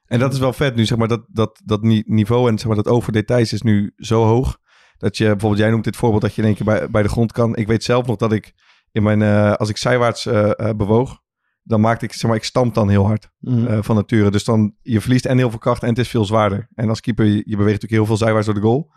En 0.06 0.20
dat 0.20 0.34
is 0.34 0.40
wel 0.40 0.54
vet 0.54 0.76
nu, 0.76 0.86
zeg 0.86 0.98
maar, 0.98 1.08
dat, 1.08 1.26
dat, 1.28 1.62
dat 1.66 1.82
ni- 1.82 2.04
niveau 2.06 2.50
en 2.50 2.58
zeg 2.58 2.68
maar, 2.68 2.76
dat 2.76 2.88
over 2.88 3.12
details 3.12 3.54
is 3.54 3.62
nu 3.62 3.94
zo 3.98 4.24
hoog. 4.24 4.58
Dat 4.98 5.18
je 5.18 5.26
bijvoorbeeld, 5.26 5.62
jij 5.62 5.70
noemt 5.70 5.84
dit 5.84 5.96
voorbeeld 5.96 6.22
dat 6.22 6.36
je 6.36 6.42
in 6.42 6.48
één 6.48 6.56
keer 6.56 6.66
bij, 6.66 6.90
bij 6.90 7.04
de 7.04 7.10
grond 7.10 7.32
kan. 7.32 7.56
Ik 7.56 7.68
weet 7.68 7.84
zelf 7.84 8.06
nog 8.08 8.16
dat 8.16 8.32
ik 8.32 8.54
in 8.92 9.04
mijn, 9.04 9.22
eh, 9.22 9.54
als 9.54 9.70
ik 9.70 9.78
zijwaarts 9.78 10.26
eh, 10.26 10.60
eh, 10.60 10.76
bewoog, 10.76 11.20
dan 11.64 11.82
maakte 11.82 12.06
ik, 12.06 12.14
zeg 12.14 12.30
maar, 12.30 12.36
ik 12.40 12.44
stamp 12.44 12.74
dan 12.74 12.90
heel 12.90 13.06
hard 13.06 13.30
Mhm. 13.40 13.82
van 13.82 13.96
nature. 13.96 14.32
Dus 14.32 14.44
dan, 14.44 14.76
je 14.82 15.02
verliest 15.02 15.26
en 15.26 15.38
heel 15.38 15.50
veel 15.50 15.60
kracht 15.60 15.82
en 15.84 15.90
het 15.90 15.98
is 15.98 16.08
veel 16.10 16.26
zwaarder. 16.26 16.70
En 16.74 16.90
als 16.90 17.00
keeper, 17.02 17.26
je, 17.26 17.32
je 17.36 17.58
beweegt 17.58 17.82
natuurlijk 17.82 17.92
heel 17.92 18.06
veel 18.06 18.18
zijwaarts 18.18 18.46
door 18.46 18.56
de 18.56 18.62
goal. 18.62 18.92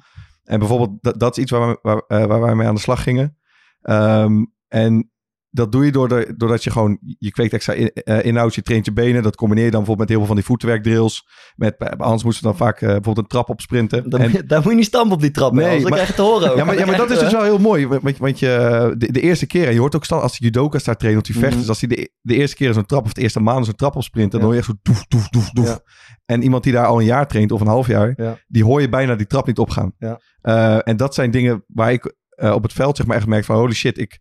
En 0.45 0.59
bijvoorbeeld, 0.59 1.03
dat, 1.03 1.21
dat 1.21 1.37
is 1.37 1.43
iets 1.43 1.51
waar, 1.53 1.69
we, 1.69 1.79
waar, 2.09 2.29
waar 2.29 2.41
wij 2.41 2.55
mee 2.55 2.67
aan 2.67 2.75
de 2.75 2.81
slag 2.81 3.03
gingen. 3.03 3.37
Ehm, 3.83 4.45
en 4.69 5.11
dat 5.51 5.73
doe 5.73 5.85
je 5.85 5.93
door 5.93 6.09
de, 6.09 6.35
doordat 6.37 6.65
je 6.65 6.71
gewoon, 6.71 6.99
je 7.19 7.31
kweekt 7.31 7.53
extra 7.53 7.73
in- 7.73 7.91
eh, 7.93 8.25
inhoud, 8.25 8.55
je 8.55 8.63
traint 8.63 8.85
je 8.85 8.93
benen. 8.93 9.23
Dat 9.23 9.37
combineer 9.37 9.65
je 9.65 9.71
dan 9.71 9.81
bijvoorbeeld 9.85 10.09
met 10.09 10.19
heel 10.19 10.27
veel 10.27 10.35
van 10.35 10.37
die 10.37 10.45
voetwerkdrills. 10.45 11.27
Met, 11.57 11.79
bij 11.79 11.95
Hans 11.99 12.25
moesten 12.25 12.43
we 12.43 12.49
dan 12.49 12.59
vaak 12.59 12.75
eh, 12.81 12.87
bijvoorbeeld 12.87 13.19
een 13.19 13.27
trap 13.27 13.49
opsprinten. 13.49 14.11
Dan, 14.11 14.21
En- 14.21 14.31
moet 14.31 14.41
je- 14.41 14.47
daar 14.47 14.61
moet 14.61 14.71
je 14.71 14.77
niet 14.77 14.87
stampen 14.87 15.13
op 15.13 15.21
die 15.21 15.31
trap. 15.31 15.53
Nee, 15.53 15.65
dan 15.73 15.83
maar- 15.83 15.91
krijg 15.93 16.09
je 16.09 16.15
te 16.15 16.23
horen 16.23 16.51
ook. 16.51 16.57
ja, 16.57 16.65
maar, 16.65 16.79
ja, 16.79 16.87
maar 16.87 16.97
dat 16.97 17.11
is 17.11 17.15
Dan 17.15 17.25
dus 17.25 17.33
wel 17.39 17.43
heel 17.43 17.59
mooi. 17.59 17.87
Want, 17.87 18.19
want 18.19 18.39
je, 18.39 18.95
de, 18.99 19.13
de 19.13 19.21
eerste 19.21 19.47
keer, 19.47 19.67
en 19.67 19.73
je 19.73 19.79
hoort 19.81 19.97
ook 19.97 20.05
staan 20.05 20.21
als 20.21 20.39
de 20.39 20.45
judoka's 20.45 20.85
daar 20.85 20.97
trainen, 20.97 21.21
of 21.23 21.27
die 21.27 21.37
vechten. 21.39 21.59
Mhm. 21.59 21.67
Dus 21.69 21.69
als 21.69 21.81
hij 21.81 21.89
de, 21.97 22.11
de 22.21 22.35
eerste 22.35 22.57
keer 22.57 22.73
zo'n 22.73 22.87
trap, 22.87 23.05
of 23.05 23.13
de 23.13 23.21
eerste 23.21 23.41
maand 23.41 23.65
zo'n 23.65 23.75
trap 23.75 23.97
opsprinten, 23.97 24.31
dan 24.31 24.41
Ja. 24.41 24.45
hoor 24.47 24.55
je 24.55 24.61
echt 24.61 24.69
zo 24.71 24.77
doef, 24.83 25.07
doef, 25.07 25.29
doef, 25.29 25.51
doef. 25.51 25.67
Ja. 25.69 25.81
En 26.27 26.43
iemand 26.43 26.63
die 26.65 26.73
daar 26.73 26.87
al 26.87 26.99
een 26.99 27.05
jaar 27.07 27.27
traint, 27.29 27.53
of 27.53 27.61
een 27.61 27.67
half 27.67 27.87
jaar, 27.87 28.13
Ja. 28.17 28.39
die 28.49 28.65
hoor 28.65 28.81
je 28.81 28.89
bijna 28.89 29.15
die 29.15 29.27
trap 29.27 29.47
niet 29.47 29.59
opgaan. 29.59 29.93
Ja. 29.99 30.21
Eh, 30.41 30.89
en 30.89 30.97
dat 30.97 31.15
zijn 31.15 31.31
dingen 31.31 31.65
waar 31.67 31.93
ik 31.93 32.15
eh, 32.31 32.53
op 32.53 32.63
het 32.63 32.73
veld 32.73 32.97
zeg 32.97 33.07
maar 33.07 33.17
echt 33.17 33.27
merk 33.27 33.45
van, 33.45 33.57
holy 33.57 33.73
shit, 33.75 33.99
ik 33.99 34.19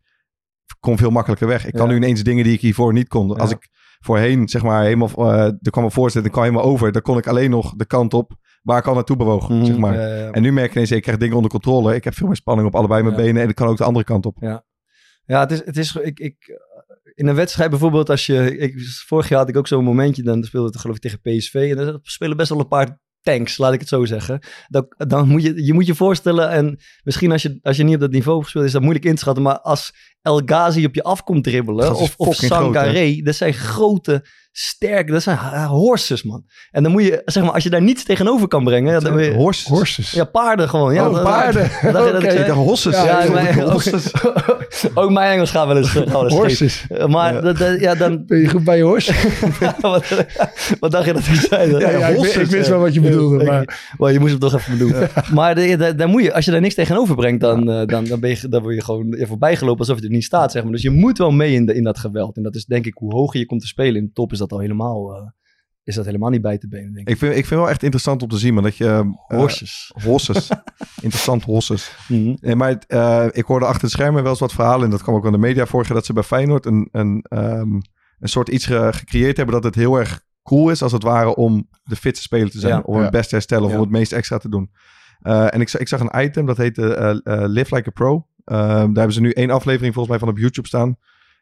kom 0.79 0.97
veel 0.97 1.09
makkelijker 1.09 1.47
weg. 1.47 1.65
Ik 1.65 1.73
kan 1.73 1.85
Ja. 1.85 1.91
nu 1.91 1.95
ineens 1.97 2.23
dingen 2.23 2.43
die 2.43 2.53
ik 2.53 2.61
hiervoor 2.61 2.93
niet 2.93 3.07
kon. 3.07 3.37
Als 3.37 3.49
Ja. 3.49 3.55
ik 3.55 3.67
voorheen, 3.99 4.47
zeg 4.49 4.63
maar, 4.63 4.83
helemaal, 4.83 5.09
eh 5.15 5.43
er 5.43 5.71
kwam 5.71 5.83
een 5.83 5.91
voorzet, 5.91 6.25
ik 6.25 6.31
kwam 6.31 6.43
helemaal 6.43 6.65
over, 6.65 6.91
dan 6.91 7.01
kon 7.01 7.17
ik 7.17 7.27
alleen 7.27 7.49
nog 7.49 7.73
de 7.75 7.85
kant 7.85 8.13
op 8.13 8.31
waar 8.63 8.77
ik 8.77 8.87
al 8.87 8.93
naartoe 8.93 9.15
bewoog, 9.15 9.49
Mhm. 9.49 9.65
zeg 9.65 9.77
maar. 9.77 9.93
Ja, 9.93 10.07
ja, 10.07 10.15
ja. 10.15 10.31
En 10.31 10.41
nu 10.41 10.51
merk 10.51 10.67
ik 10.69 10.73
ineens, 10.75 10.91
ik 10.91 11.01
krijg 11.01 11.17
dingen 11.17 11.35
onder 11.35 11.51
controle. 11.51 11.95
Ik 11.95 12.03
heb 12.03 12.13
veel 12.13 12.27
meer 12.27 12.35
spanning 12.35 12.67
op 12.67 12.75
allebei 12.75 13.03
mijn 13.03 13.15
Ja. 13.15 13.21
benen 13.21 13.41
en 13.41 13.49
ik 13.49 13.55
kan 13.55 13.67
ook 13.67 13.77
de 13.77 13.83
andere 13.83 14.05
kant 14.05 14.25
op. 14.25 14.37
Ja, 15.25 15.39
het 15.39 15.51
is, 15.51 15.65
het 15.65 15.77
is 15.77 15.95
ik, 15.95 16.19
ik, 16.19 16.59
in 17.13 17.27
een 17.27 17.35
wedstrijd 17.35 17.69
bijvoorbeeld, 17.69 18.09
als 18.09 18.25
je, 18.25 18.57
ik, 18.57 18.73
vorig 19.07 19.29
jaar 19.29 19.39
had 19.39 19.49
ik 19.49 19.57
ook 19.57 19.67
zo'n 19.67 19.83
momentje, 19.83 20.23
dan 20.23 20.43
speelde 20.43 20.67
het 20.67 20.77
geloof 20.79 20.95
ik 20.95 21.01
tegen 21.01 21.19
PSV 21.21 21.53
en 21.77 21.85
dan 21.85 21.99
spelen 22.01 22.37
best 22.37 22.49
wel 22.49 22.59
een 22.59 22.67
paar 22.67 22.99
tanks, 23.21 23.58
laat 23.58 23.73
ik 23.73 23.79
het 23.79 23.89
zo 23.89 24.05
zeggen. 24.05 24.39
Dan, 24.67 24.86
dan 24.97 25.27
moet 25.27 25.43
je, 25.43 25.65
je 25.65 25.73
moet 25.73 25.86
je 25.86 25.95
voorstellen, 25.95 26.49
en 26.49 26.79
misschien 27.03 27.32
als 27.32 27.41
je, 27.41 27.60
als 27.62 27.77
je 27.77 27.84
niet 27.84 27.95
op 27.95 28.01
dat 28.01 28.12
niveau 28.12 28.43
gespeeld 28.43 28.65
is, 28.65 28.71
dat 28.71 28.82
moeilijk 28.82 29.05
in 29.05 29.13
te 29.13 29.21
schatten, 29.21 29.43
maar 29.43 29.60
als 29.60 29.93
El 30.21 30.41
Ghazi 30.45 30.86
op 30.86 30.95
je 30.95 31.03
af 31.03 31.23
komt 31.23 31.43
dribbelen, 31.43 31.95
of, 31.95 32.13
of? 32.17 32.36
Sangaré, 32.36 33.21
dat 33.21 33.36
zijn 33.36 33.53
grote, 33.53 34.25
sterke, 34.51 35.12
dat 35.12 35.21
zijn 35.23 35.38
ha- 35.38 35.67
horses, 35.67 36.23
man. 36.23 36.43
En 36.71 36.83
dan 36.83 36.91
moet 36.91 37.03
je, 37.03 37.21
zeg 37.25 37.43
maar, 37.43 37.51
als 37.51 37.63
je 37.63 37.69
daar 37.69 37.81
niets 37.81 38.03
tegenover 38.03 38.47
kan 38.47 38.63
brengen, 38.63 38.93
ja, 38.93 38.99
dan 38.99 39.15
ben 39.15 39.23
je, 39.23 39.33
Horses. 39.33 39.65
Horses. 39.67 40.12
ja, 40.12 40.23
paarden 40.23 40.69
gewoon. 40.69 40.93
Ja, 40.93 41.07
Oh, 41.07 41.13
dan- 41.15 41.23
paarden. 41.23 41.69
dan 41.81 41.93
dat 41.93 42.23
ik 42.23 42.31
Ik 42.31 42.38
dacht 42.45 42.49
hosses. 42.51 42.95
Ja, 42.95 43.23
ja, 43.23 43.31
mijn- 43.31 43.59
hosses. 43.71 44.12
ook 44.93 45.09
mijn 45.12 45.31
Engels 45.31 45.51
gaat 45.51 45.67
wel 45.67 45.77
eens, 45.77 45.89
scheef. 45.89 46.12
Horses. 46.12 46.85
Maar 47.07 47.33
Ja. 47.33 47.41
dat- 47.41 47.57
dat- 47.57 47.79
ja, 47.79 47.95
dan... 47.95 48.25
Ben 48.25 48.39
je 48.39 48.47
goed 48.49 48.63
bij 48.63 48.77
je 48.77 48.83
horse? 48.83 49.13
wat, 49.81 50.25
wat 50.79 50.91
dacht 50.91 51.05
je 51.05 51.13
dat 51.13 51.25
ik 51.25 51.33
zei? 51.33 51.71
dan? 51.71 51.79
Ja, 51.79 51.89
ja, 51.89 52.07
ik, 52.07 52.15
horses, 52.15 52.35
wist- 52.35 52.47
ik 52.47 52.51
wist 52.55 52.65
ja. 52.67 52.71
wel 52.73 52.81
wat 52.81 52.93
je 52.93 53.01
bedoelde. 53.01 53.43
Ja, 53.43 53.51
Maar 53.51 53.93
Maar 53.97 54.12
je 54.12 54.19
moest 54.19 54.31
hem 54.31 54.39
toch 54.39 54.53
even 54.53 54.77
bedoelen. 54.77 55.09
Maar 55.33 55.55
de, 55.55 55.77
de- 55.77 55.95
daar 55.95 56.07
moet 56.07 56.23
je, 56.23 56.33
als 56.33 56.45
je 56.45 56.51
daar 56.51 56.62
niks 56.62 56.75
tegenover 56.75 57.15
brengt, 57.15 57.41
dan, 57.41 57.69
eh, 57.71 57.85
dan, 57.88 58.05
dan, 58.05 58.19
ben 58.19 58.29
je, 58.29 58.49
dan 58.49 58.62
word 58.62 58.75
je 58.75 58.83
gewoon 58.83 59.13
even 59.13 59.27
voorbijgelopen 59.27 59.79
alsof 59.79 59.97
je 59.99 60.03
er 60.03 60.09
niet 60.12 60.23
staat. 60.23 60.51
Zeg 60.51 60.63
maar. 60.63 60.71
Dus 60.71 60.81
je 60.81 60.89
moet 60.89 61.17
wel 61.17 61.31
mee 61.31 61.53
in, 61.53 61.65
de, 61.65 61.73
in 61.75 61.83
dat 61.83 61.99
geweld. 61.99 62.38
En 62.38 62.43
dat 62.43 62.55
is 62.55 62.65
denk 62.65 62.85
ik, 62.85 62.93
hoe 62.95 63.13
hoger 63.13 63.39
je 63.39 63.45
komt 63.45 63.62
te 63.62 63.67
spelen 63.67 63.95
in 63.95 64.05
de 64.05 64.12
top, 64.13 64.31
is 64.31 64.38
dat 64.39 64.52
al 64.52 64.60
helemaal, 64.60 65.15
eh, 65.15 65.28
is 65.84 65.95
dat 65.95 66.06
helemaal 66.06 66.30
niet 66.30 66.41
bij 66.41 66.58
te 66.58 66.67
benen, 66.67 66.93
denk 66.93 67.08
ik. 67.08 67.13
Ik 67.13 67.19
vind, 67.19 67.36
ik 67.36 67.45
vind 67.45 67.60
wel 67.60 67.69
echt 67.69 67.84
interessant 67.84 68.21
om 68.23 68.30
te 68.30 68.38
zien, 68.38 68.54
maar 68.54 68.63
dat 68.63 68.78
je... 68.78 68.86
eh, 68.88 69.38
Horses. 69.38 69.91
Horses. 70.04 70.49
Interessant 71.02 71.43
horses. 71.43 71.95
Mhm. 72.08 72.36
Nee, 72.39 72.56
maar 72.56 72.84
eh, 72.88 73.25
ik 73.32 73.45
hoorde 73.45 73.65
achter 73.65 73.82
de 73.82 73.89
schermen 73.93 74.21
wel 74.21 74.32
eens 74.32 74.39
wat 74.39 74.54
verhalen. 74.54 74.86
En 74.86 74.89
dat 74.91 75.02
kwam 75.04 75.15
ook 75.15 75.25
in 75.25 75.32
de 75.32 75.38
media 75.38 75.65
vorig 75.65 75.88
jaar. 75.88 75.95
Dat 75.95 76.06
ze 76.06 76.13
bij 76.13 76.23
Feyenoord 76.23 76.65
een, 76.65 76.88
een, 76.91 77.25
ehm, 77.30 77.73
een 78.19 78.30
soort 78.30 78.49
iets 78.49 78.65
ge- 78.65 78.89
gecreëerd 78.93 79.38
hebben. 79.38 79.56
Dat 79.56 79.63
het 79.63 79.75
heel 79.75 79.95
erg 79.99 80.21
cool 80.43 80.69
is 80.69 80.82
als 80.82 80.91
het 80.91 81.04
ware 81.04 81.36
om 81.36 81.67
de 81.84 81.95
fitste 81.95 82.21
speler 82.23 82.49
te 82.52 82.60
zijn. 82.60 82.84
Ja, 82.86 82.93
ja. 82.95 83.02
het 83.02 83.12
beste 83.12 83.36
herstellen. 83.36 83.63
Of 83.65 83.69
Ja. 83.71 83.75
om 83.78 83.84
het 83.84 83.91
meest 83.91 84.12
extra 84.13 84.38
te 84.38 84.49
doen. 84.49 84.71
Eh, 85.19 85.54
en 85.54 85.62
ik, 85.62 85.69
zag- 85.69 85.82
ik 85.82 85.88
zag 85.88 85.99
een 85.99 86.21
item. 86.23 86.45
Dat 86.45 86.58
heette 86.58 86.93
eh, 86.95 87.10
eh, 87.10 87.49
Live 87.49 87.75
Like 87.75 87.89
a 87.89 87.91
Pro. 87.91 88.28
Ehm, 88.43 88.60
daar 88.69 88.86
hebben 88.93 89.13
ze 89.13 89.21
nu 89.21 89.32
één 89.32 89.49
aflevering 89.49 89.93
volgens 89.93 90.08
mij 90.17 90.19
van 90.28 90.36
op 90.36 90.38
YouTube 90.41 90.67
staan. 90.67 90.97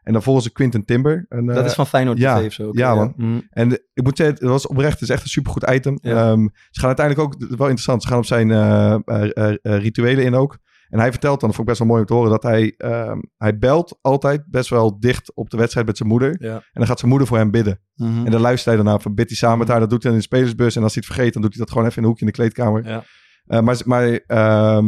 En 0.08 0.14
dan 0.14 0.22
volgen 0.24 0.44
ze 0.44 0.52
Quinten 0.52 0.86
Timber. 0.86 1.26
Een, 1.30 1.46
Dat 1.46 1.58
eh, 1.58 1.66
is 1.66 1.74
van 1.74 1.88
Feyenoord 1.88 2.18
ja. 2.18 2.40
TV 2.40 2.46
of 2.46 2.54
zo. 2.54 2.68
ook, 2.68 2.78
Ja, 2.78 2.96
man. 2.96 3.14
Mhm. 3.18 3.40
En 3.50 3.72
ik 3.94 4.04
moet 4.04 4.18
zeggen, 4.18 4.36
het 4.36 4.50
was 4.50 4.68
oprecht, 4.68 4.94
het 4.94 5.02
is 5.02 5.10
echt 5.10 5.24
een 5.24 5.30
supergoed 5.30 5.70
item. 5.70 5.98
Ehm, 6.02 6.48
ze 6.70 6.80
gaan 6.80 6.88
uiteindelijk 6.88 7.28
ook, 7.28 7.40
wel 7.40 7.48
interessant, 7.48 8.02
ze 8.02 8.08
gaan 8.08 8.18
op 8.18 8.26
zijn 8.26 8.52
eh, 8.52 8.94
eh, 8.94 9.30
eh, 9.34 9.56
eh, 9.62 9.82
rituelen 9.82 10.24
in 10.24 10.36
ook. 10.36 10.58
En 10.90 11.00
hij 11.00 11.12
vertelt 11.12 11.40
dan, 11.40 11.50
dat 11.50 11.58
vond 11.58 11.70
ik 11.70 11.74
best 11.74 11.80
wel 11.80 11.88
mooi 11.88 12.02
om 12.02 12.08
te 12.08 12.14
horen, 12.14 12.32
dat 12.32 12.44
hij, 12.44 12.74
ehm, 12.78 13.20
hij 13.38 13.58
belt 13.58 13.98
altijd 14.02 14.44
best 14.50 14.70
wel 14.70 15.00
dicht 15.00 15.36
op 15.36 15.50
de 15.50 15.58
wedstrijd 15.58 15.88
met 15.88 15.98
zijn 15.98 16.10
moeder. 16.10 16.36
Ja. 16.40 16.54
En 16.54 16.62
dan 16.74 16.88
gaat 16.88 17.00
zijn 17.00 17.12
moeder 17.12 17.28
voor 17.28 17.38
hem 17.38 17.52
bidden. 17.52 17.80
Mhm. 17.96 18.26
En 18.26 18.32
dan 18.32 18.42
luistert 18.42 18.66
hij 18.76 18.84
daarna, 18.84 19.00
van 19.00 19.16
bidt 19.16 19.30
hij 19.30 19.38
samen 19.38 19.58
met 19.58 19.68
haar. 19.68 19.80
Dat 19.80 19.90
doet 19.90 20.04
hij 20.04 20.12
dan 20.12 20.22
in 20.22 20.28
de 20.28 20.36
spelersbus. 20.36 20.76
En 20.76 20.84
als 20.84 20.94
hij 20.94 21.04
het 21.06 21.14
vergeet, 21.14 21.34
dan 21.34 21.42
doet 21.42 21.52
hij 21.54 21.60
dat 21.60 21.72
gewoon 21.72 21.86
even 21.88 21.98
in 21.98 22.04
een 22.04 22.10
hoekje 22.10 22.26
in 22.26 22.32
de 22.32 22.38
kleedkamer. 22.38 22.88
Ja. 22.88 23.04
Eh, 23.46 23.60
maar 23.60 23.82
maar 23.86 24.20
ehm, 24.28 24.86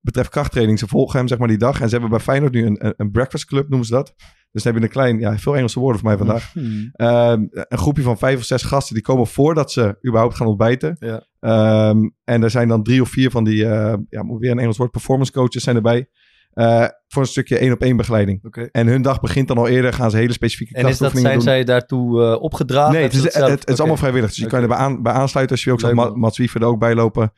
betreft 0.00 0.30
krachttraining, 0.30 0.78
ze 0.78 0.86
volgen 0.86 1.18
hem 1.18 1.28
zeg 1.28 1.38
maar 1.38 1.48
die 1.48 1.58
dag. 1.58 1.80
En 1.80 1.86
ze 1.88 1.92
hebben 1.92 2.10
bij 2.10 2.20
Feyenoord 2.20 2.52
nu 2.52 2.66
een, 2.66 2.94
een, 2.96 3.10
breakfast 3.10 3.44
club, 3.44 3.68
noemen 3.68 3.86
ze 3.86 3.92
dat. 3.92 4.14
Dus 4.52 4.62
dan 4.62 4.72
heb 4.72 4.82
je 4.82 4.88
een 4.88 4.94
klein, 4.94 5.18
ja, 5.18 5.38
veel 5.38 5.56
Engelse 5.56 5.80
woorden 5.80 6.00
voor 6.00 6.08
mij 6.08 6.18
vandaag. 6.18 6.54
Mhm. 6.54 6.88
Ehm, 6.92 7.46
een 7.50 7.78
groepje 7.78 8.02
van 8.02 8.18
vijf 8.18 8.38
of 8.38 8.44
zes 8.44 8.62
gasten 8.62 8.94
die 8.94 9.02
komen 9.02 9.26
voordat 9.26 9.72
ze 9.72 9.98
überhaupt 10.06 10.36
gaan 10.36 10.46
ontbijten. 10.46 10.96
Ja. 10.98 11.26
Ehm, 11.40 12.08
en 12.24 12.42
er 12.42 12.50
zijn 12.50 12.68
dan 12.68 12.82
drie 12.82 13.00
of 13.00 13.08
vier 13.08 13.30
van 13.30 13.44
die, 13.44 13.66
eh, 13.66 13.94
ja, 14.08 14.22
moet 14.22 14.40
weer 14.40 14.50
een 14.50 14.58
Engels 14.58 14.76
woord, 14.76 14.90
performance 14.90 15.32
coaches 15.32 15.62
zijn 15.62 15.76
erbij. 15.76 16.08
Eh, 16.50 16.86
voor 17.08 17.22
een 17.22 17.28
stukje 17.28 17.58
één 17.58 17.72
op 17.72 17.80
één 17.80 17.96
begeleiding. 17.96 18.68
En 18.72 18.86
hun 18.86 19.02
dag 19.02 19.20
begint 19.20 19.48
dan 19.48 19.58
al 19.58 19.68
eerder, 19.68 19.92
gaan 19.92 20.10
ze 20.10 20.16
hele 20.16 20.32
specifieke 20.32 20.74
En 20.74 20.80
is 20.80 20.98
dat, 20.98 20.98
krachtoefeningen 20.98 21.42
zijn 21.42 21.56
doen. 21.56 21.66
zij 21.66 21.78
daartoe 21.78 22.22
eh, 22.22 22.42
opgedragen? 22.42 22.92
Nee, 22.92 23.02
het 23.02 23.14
is, 23.14 23.22
Hebben 23.22 23.50
het, 23.50 23.68
is 23.68 23.78
allemaal 23.78 23.96
vrijwillig. 23.96 24.28
Dus 24.28 24.38
je 24.38 24.46
kan 24.46 24.62
erbij 24.62 24.76
aan, 24.76 25.02
bij 25.02 25.12
aansluiten 25.12 25.56
als 25.56 25.64
je 25.64 25.94
Ma- 25.94 26.04
man. 26.04 26.18
Mats 26.18 26.38
Wiever 26.38 26.60
er 26.60 26.66
ook 26.66 26.78
bij 26.78 26.94
lopen. 26.94 27.32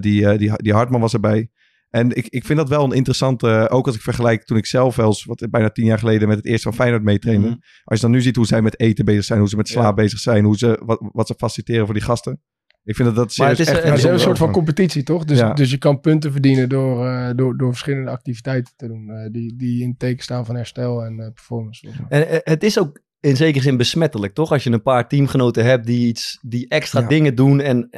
Die, 0.00 0.36
die, 0.36 0.52
die 0.56 0.72
Hartman 0.72 1.00
was 1.00 1.12
erbij. 1.12 1.50
En 1.90 2.16
ik, 2.16 2.26
ik 2.28 2.44
vind 2.44 2.58
dat 2.58 2.68
wel 2.68 2.84
een 2.84 2.92
interessante, 2.92 3.66
ook 3.70 3.86
als 3.86 3.94
ik 3.96 4.02
vergelijk 4.02 4.44
toen 4.44 4.56
ik 4.56 4.66
zelf 4.66 4.96
wel 4.96 5.06
eens, 5.06 5.24
wat 5.24 5.46
bijna 5.50 5.70
tien 5.70 5.84
jaar 5.84 5.98
geleden 5.98 6.28
met 6.28 6.36
het 6.36 6.46
eerste 6.46 6.62
van 6.68 6.74
Feyenoord 6.74 7.02
meetrainde. 7.02 7.46
Mhm. 7.48 7.56
Als 7.84 8.00
je 8.00 8.06
dan 8.06 8.14
nu 8.14 8.20
ziet 8.20 8.36
hoe 8.36 8.46
zij 8.46 8.62
met 8.62 8.80
eten 8.80 9.04
bezig 9.04 9.24
zijn, 9.24 9.38
hoe 9.38 9.48
ze 9.48 9.56
met 9.56 9.68
slaap 9.68 9.96
Ja. 9.96 10.02
bezig 10.02 10.18
zijn, 10.18 10.44
hoe 10.44 10.56
ze, 10.58 10.80
wat, 10.84 11.08
wat 11.12 11.26
ze 11.26 11.34
faciliteren 11.36 11.84
voor 11.84 11.94
die 11.94 12.02
gasten. 12.02 12.40
Ik 12.84 12.96
vind 12.96 13.08
dat 13.08 13.16
dat 13.16 13.36
Maar 13.36 13.48
het 13.48 13.58
is, 13.58 13.66
echt 13.66 13.78
eh, 13.78 13.84
het 13.90 13.98
is 13.98 14.04
een 14.04 14.18
soort 14.20 14.38
van 14.38 14.52
competitie, 14.52 15.02
toch? 15.02 15.24
Dus, 15.24 15.38
Ja. 15.38 15.52
dus 15.54 15.70
je 15.70 15.78
kan 15.78 16.00
punten 16.00 16.32
verdienen 16.32 16.68
door, 16.68 17.06
eh, 17.06 17.30
door, 17.36 17.56
door 17.56 17.68
verschillende 17.70 18.10
activiteiten 18.10 18.72
te 18.76 18.86
doen. 18.86 19.10
eh, 19.10 19.30
die, 19.32 19.56
die 19.56 19.82
in 19.82 19.88
het 19.88 19.98
teken 19.98 20.22
staan 20.22 20.46
van 20.46 20.54
herstel 20.56 21.04
en 21.04 21.20
eh, 21.20 21.32
performance. 21.32 21.88
En 22.08 22.28
eh, 22.28 22.38
het 22.42 22.62
is 22.62 22.78
ook 22.78 23.00
in 23.20 23.36
zekere 23.36 23.62
zin 23.64 23.76
besmettelijk, 23.76 24.34
toch? 24.34 24.52
Als 24.52 24.64
je 24.64 24.70
een 24.70 24.82
paar 24.82 25.08
teamgenoten 25.08 25.64
hebt 25.64 25.86
die 25.86 26.08
iets, 26.08 26.38
die 26.42 26.68
extra 26.68 27.00
Ja. 27.00 27.06
dingen 27.06 27.34
doen. 27.34 27.60
En 27.60 27.88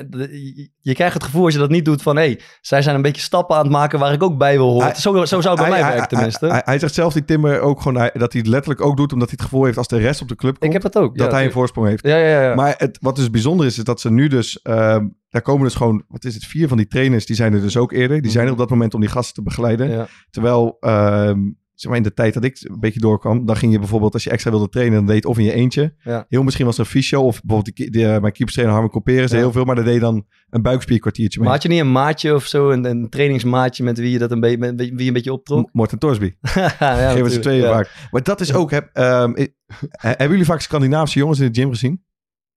je, 0.80 0.94
krijgt 0.94 1.14
het 1.14 1.24
gevoel 1.24 1.44
als 1.44 1.52
je 1.52 1.58
dat 1.58 1.70
niet 1.70 1.84
doet 1.84 2.02
van... 2.02 2.16
hé, 2.16 2.22
hey, 2.22 2.40
zij 2.60 2.82
zijn 2.82 2.96
een 2.96 3.02
beetje 3.02 3.22
stappen 3.22 3.56
aan 3.56 3.62
het 3.62 3.72
maken 3.72 3.98
waar 3.98 4.12
ik 4.12 4.22
ook 4.22 4.38
bij 4.38 4.56
wil 4.56 4.68
horen. 4.70 4.86
Hij- 4.86 4.94
zo, 4.94 5.24
zo 5.24 5.40
zou 5.40 5.48
het 5.48 5.54
bij 5.54 5.64
Hij- 5.64 5.80
mij 5.80 5.90
werken 5.90 6.08
tenminste. 6.08 6.46
Hij, 6.46 6.62
hij, 6.64 6.78
zegt 6.78 6.94
zelf 6.94 7.12
die 7.12 7.24
Timmer 7.24 7.60
ook 7.60 7.80
gewoon 7.82 8.10
dat 8.12 8.32
hij 8.32 8.40
het 8.40 8.46
letterlijk 8.46 8.80
ook 8.80 8.96
doet 8.96 9.12
omdat 9.12 9.28
hij 9.28 9.36
het 9.40 9.48
gevoel 9.48 9.64
heeft 9.64 9.78
als 9.78 9.88
de 9.88 9.98
rest 9.98 10.20
op 10.22 10.28
de 10.28 10.34
club 10.36 10.52
komt, 10.58 10.64
ik 10.74 10.82
heb 10.82 10.92
het 10.92 11.02
ook. 11.02 11.16
dat 11.16 11.30
ja, 11.30 11.32
hij 11.36 11.44
een 11.44 11.52
voorsprong 11.52 11.88
heeft. 11.88 12.06
Ja, 12.06 12.16
ja, 12.16 12.42
ja. 12.42 12.54
Maar 12.54 12.74
het, 12.76 12.98
wat 13.00 13.16
dus 13.16 13.30
bijzonder 13.30 13.66
is, 13.66 13.78
is 13.78 13.84
dat 13.84 14.00
ze 14.00 14.10
nu 14.10 14.28
dus... 14.28 14.62
ehm, 14.62 15.06
daar 15.28 15.42
komen 15.42 15.64
dus 15.64 15.74
gewoon, 15.74 16.04
wat 16.08 16.24
is 16.24 16.34
het, 16.34 16.44
vier 16.44 16.68
van 16.68 16.76
die 16.76 16.86
trainers, 16.86 17.26
die 17.26 17.36
zijn 17.36 17.52
er 17.54 17.60
dus 17.60 17.76
ook 17.76 17.92
eerder. 17.92 18.20
Die 18.22 18.30
zijn 18.30 18.46
er 18.46 18.52
op 18.52 18.58
dat 18.58 18.70
moment 18.70 18.94
om 18.94 19.00
die 19.00 19.08
gasten 19.08 19.34
te 19.34 19.42
begeleiden. 19.42 20.08
Terwijl 20.30 20.76
ehm, 20.80 21.38
zeg 21.80 21.90
maar 21.90 21.96
in 22.00 22.06
de 22.06 22.14
tijd 22.14 22.34
dat 22.34 22.44
ik 22.44 22.58
een 22.60 22.80
beetje 22.80 23.00
doorkwam, 23.00 23.46
dan 23.46 23.56
ging 23.56 23.72
je 23.72 23.78
bijvoorbeeld 23.78 24.14
als 24.14 24.24
je 24.24 24.30
extra 24.30 24.50
wilde 24.50 24.68
trainen, 24.68 24.96
dan 24.96 25.06
deed 25.06 25.24
of 25.24 25.38
in 25.38 25.44
je 25.44 25.52
eentje. 25.52 25.94
Ja. 26.04 26.24
Heel 26.28 26.42
misschien 26.42 26.66
was 26.66 26.74
er 26.74 26.80
een 26.80 26.86
fysio 26.90 27.22
of 27.22 27.40
bijvoorbeeld 27.42 27.76
de, 27.76 27.90
de, 27.90 27.98
mijn 28.06 28.22
keeperstrainer 28.32 28.72
Harmen 28.76 28.92
Copperen 28.92 29.28
zei 29.28 29.40
Ja. 29.40 29.46
heel 29.46 29.52
veel, 29.54 29.64
maar 29.64 29.74
daar 29.74 29.84
deed 29.84 30.00
dan 30.00 30.26
een 30.50 30.62
buikspierkwartiertje 30.62 31.38
mee. 31.38 31.48
Maar 31.48 31.56
had 31.56 31.66
je 31.66 31.72
niet 31.72 31.80
een 31.80 31.92
maatje 31.92 32.34
of 32.34 32.46
zo, 32.46 32.70
een, 32.70 32.84
een 32.84 33.08
trainingsmaatje 33.08 33.84
met 33.84 33.98
wie 33.98 34.10
je 34.10 34.18
dat 34.18 34.30
een 34.30 34.40
beetje, 34.40 34.58
met 34.58 34.76
wie 34.76 34.98
je 34.98 35.06
een 35.06 35.12
beetje 35.12 35.32
optrok? 35.32 35.68
Morten 35.72 35.98
Torsby. 35.98 36.34
ja, 36.54 37.10
Geven 37.12 37.30
ze 37.30 37.38
tweeën 37.38 37.62
Ja. 37.62 37.72
vaak. 37.72 38.08
Maar 38.10 38.22
dat 38.22 38.40
is 38.40 38.52
ook, 38.54 38.70
heb, 38.70 38.98
i- 39.38 39.54
hebben 40.00 40.28
jullie 40.30 40.44
vaak 40.44 40.60
Scandinavische 40.60 41.18
jongens 41.18 41.40
in 41.40 41.52
de 41.52 41.60
gym 41.60 41.70
gezien? 41.70 42.04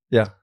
Ja. 0.07 0.41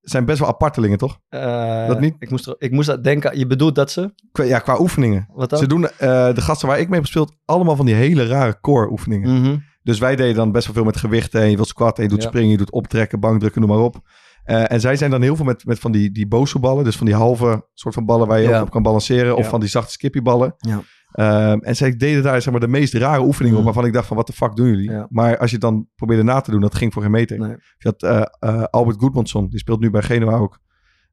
Dat 0.00 0.10
zijn 0.10 0.24
best 0.24 0.38
wel 0.38 0.48
apartelingen, 0.48 0.98
toch? 0.98 1.18
Eh, 1.28 1.86
Dat 1.86 2.00
niet? 2.00 2.14
Ik 2.18 2.30
moest, 2.30 2.46
er- 2.46 2.54
ik 2.58 2.70
moest 2.70 2.90
aan 2.90 3.02
denken, 3.02 3.38
je 3.38 3.46
bedoelt 3.46 3.74
dat 3.74 3.90
ze? 3.90 4.12
Qua, 4.32 4.44
ja, 4.44 4.58
qua 4.58 4.80
oefeningen. 4.80 5.28
Wat 5.32 5.50
dan? 5.50 5.58
Ze 5.58 5.66
doen, 5.66 5.88
eh, 5.88 6.34
de 6.34 6.40
gasten 6.40 6.68
waar 6.68 6.78
ik 6.78 6.84
mee 6.86 6.94
heb 6.94 7.02
gespeeld, 7.04 7.32
allemaal 7.44 7.76
van 7.76 7.86
die 7.86 7.94
hele 7.94 8.26
rare 8.26 8.58
core 8.60 8.90
oefeningen. 8.90 9.40
Mhm. 9.40 9.56
Dus 9.82 9.98
wij 9.98 10.16
deden 10.16 10.34
dan 10.34 10.52
best 10.52 10.64
wel 10.66 10.74
veel 10.74 10.84
met 10.84 10.96
gewichten. 10.96 11.40
En 11.40 11.50
je 11.50 11.56
wilt 11.56 11.68
squatten, 11.68 11.96
en 12.04 12.10
je 12.10 12.14
doet 12.14 12.22
Ja. 12.22 12.28
springen, 12.28 12.50
je 12.50 12.56
doet 12.56 12.72
optrekken, 12.72 13.20
bankdrukken, 13.20 13.60
noem 13.60 13.70
maar 13.70 13.80
op. 13.84 14.00
Eh, 14.44 14.72
en 14.72 14.80
zij 14.80 14.96
zijn 14.96 15.10
dan 15.10 15.22
heel 15.22 15.36
veel 15.36 15.44
met, 15.44 15.64
met 15.64 15.78
van 15.78 15.92
die, 15.92 16.10
die 16.12 16.28
ballen. 16.60 16.84
Dus 16.84 16.96
van 16.96 17.06
die 17.06 17.14
halve 17.14 17.68
soort 17.74 17.94
van 17.94 18.04
ballen 18.04 18.26
waar 18.28 18.40
je 18.40 18.48
Ja. 18.48 18.62
op 18.62 18.70
kan 18.70 18.82
balanceren. 18.82 19.36
Of 19.36 19.44
Ja. 19.44 19.50
van 19.50 19.60
die 19.60 19.68
zachte 19.68 19.92
skippyballen. 19.92 20.54
Ja. 20.56 20.82
Ehm, 21.12 21.58
en 21.58 21.76
zij 21.76 21.96
deden 21.96 22.22
daar 22.22 22.42
zeg 22.42 22.52
maar, 22.52 22.60
de 22.60 22.68
meest 22.68 22.94
rare 22.94 23.22
oefeningen 23.22 23.58
op. 23.58 23.64
Mhm. 23.64 23.72
Waarvan 23.72 23.86
ik 23.90 23.92
dacht 23.92 24.06
van, 24.06 24.16
wat 24.16 24.26
de 24.26 24.32
fuck 24.32 24.56
doen 24.56 24.66
jullie? 24.68 24.90
Ja. 24.90 25.06
Maar 25.10 25.38
als 25.38 25.50
je 25.50 25.56
het 25.56 25.64
dan 25.64 25.88
probeerde 25.96 26.22
na 26.22 26.40
te 26.40 26.50
doen, 26.50 26.60
dat 26.60 26.74
ging 26.74 26.92
voor 26.92 27.02
geen 27.02 27.10
meter. 27.10 27.38
Nee. 27.38 27.56
Je 27.78 27.88
had 27.88 28.02
eh, 28.02 28.22
eh, 28.38 28.62
Albert 28.64 28.98
Goedmanson, 29.00 29.48
die 29.48 29.58
speelt 29.58 29.80
nu 29.80 29.90
bij 29.90 30.02
Genua 30.02 30.36
ook. 30.36 30.58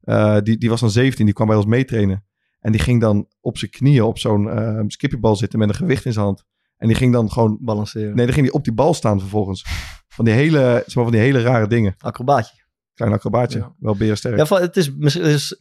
Eh, 0.00 0.36
die, 0.42 0.58
die 0.58 0.68
was 0.70 0.80
dan 0.80 0.90
17, 0.90 1.24
die 1.24 1.34
kwam 1.34 1.46
bij 1.46 1.56
ons 1.56 1.66
meetrainen. 1.66 2.24
En 2.60 2.72
die 2.72 2.80
ging 2.80 3.00
dan 3.00 3.26
op 3.40 3.58
zijn 3.58 3.70
knieën 3.70 4.02
op 4.02 4.18
zo'n 4.18 4.50
eh 4.50 4.80
skippybal 4.86 5.36
zitten 5.36 5.58
met 5.58 5.68
een 5.68 5.74
gewicht 5.74 6.04
in 6.04 6.12
zijn 6.12 6.24
hand. 6.24 6.44
En 6.76 6.86
die 6.86 6.96
ging 6.96 7.12
dan 7.12 7.30
gewoon 7.30 7.58
Balanceren. 7.60 8.16
Nee, 8.16 8.24
dan 8.24 8.34
ging 8.34 8.46
hij 8.46 8.54
op 8.54 8.64
die 8.64 8.72
bal 8.72 8.94
staan 8.94 9.20
vervolgens. 9.20 9.64
Van 10.08 10.24
die 10.24 10.34
hele, 10.34 10.82
zeg 10.86 10.94
maar, 10.94 11.04
van 11.04 11.12
die 11.12 11.20
hele 11.22 11.42
rare 11.42 11.66
dingen. 11.66 11.94
Acrobaatje. 11.98 12.56
Klein 12.94 13.12
acrobaatje. 13.12 13.58
Ja. 13.58 13.74
Wel 13.78 13.96
berensterk. 13.96 14.48
Ja, 14.48 14.60
het 14.60 14.76
is, 14.76 14.94
mis- 14.94 15.14
het 15.14 15.26
is 15.26 15.54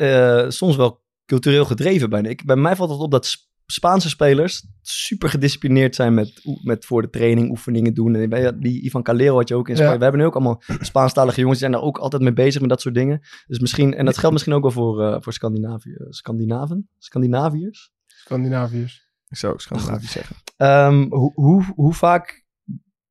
soms 0.58 0.76
wel 0.76 1.04
cultureel 1.26 1.66
gedreven 1.66 2.10
bijna. 2.10 2.30
Ik, 2.30 2.46
bij 2.46 2.56
mij 2.56 2.76
valt 2.76 2.90
het 2.90 3.00
op 3.00 3.12
dat 3.12 3.47
Spaanse 3.72 4.10
spelers 4.10 4.68
super 4.82 5.30
gedisciplineerd 5.30 5.96
zijn 5.96 6.14
met, 6.14 6.42
met 6.64 6.86
voor 6.86 7.02
de 7.02 7.10
training 7.10 7.50
oefeningen 7.50 7.94
doen. 7.94 8.16
En 8.16 8.60
die 8.60 8.82
Ivan 8.82 9.04
Calero 9.04 9.36
had 9.36 9.48
je 9.48 9.56
ook 9.56 9.70
in 9.70 9.76
Spanje. 9.76 9.92
Ja. 9.92 9.98
We 9.98 10.04
hebben 10.04 10.22
nu 10.22 10.28
ook 10.28 10.36
allemaal 10.36 10.62
Spaanstalige 10.80 11.40
jongens, 11.40 11.60
die 11.60 11.70
zijn 11.70 11.80
daar 11.80 11.90
ook 11.90 11.98
altijd 11.98 12.22
mee 12.22 12.34
bezig 12.34 12.62
met 12.62 12.70
dat 12.70 12.82
soort 12.82 12.96
dingen. 12.96 13.22
Dus 13.48 13.60
misschien, 13.60 13.94
en 13.94 14.06
dat 14.06 14.18
geldt 14.18 14.34
misschien 14.34 14.54
ook 14.54 14.62
wel 14.62 14.72
voor, 14.72 15.04
eh 15.04 15.18
voor 15.20 15.34
Scandinavië, 15.34 15.96
Scandinaven? 16.10 16.90
Scandinaviërs? 16.98 17.92
Scandinaviërs. 18.06 19.08
Ik 19.28 19.38
zou 19.38 19.54
ook 19.54 19.62
Scandinavisch 19.62 20.12
zeggen. 20.12 20.36
Ehm, 20.58 21.06
hoe, 21.10 21.32
hoe, 21.34 21.64
hoe 21.76 21.94
vaak 21.94 22.46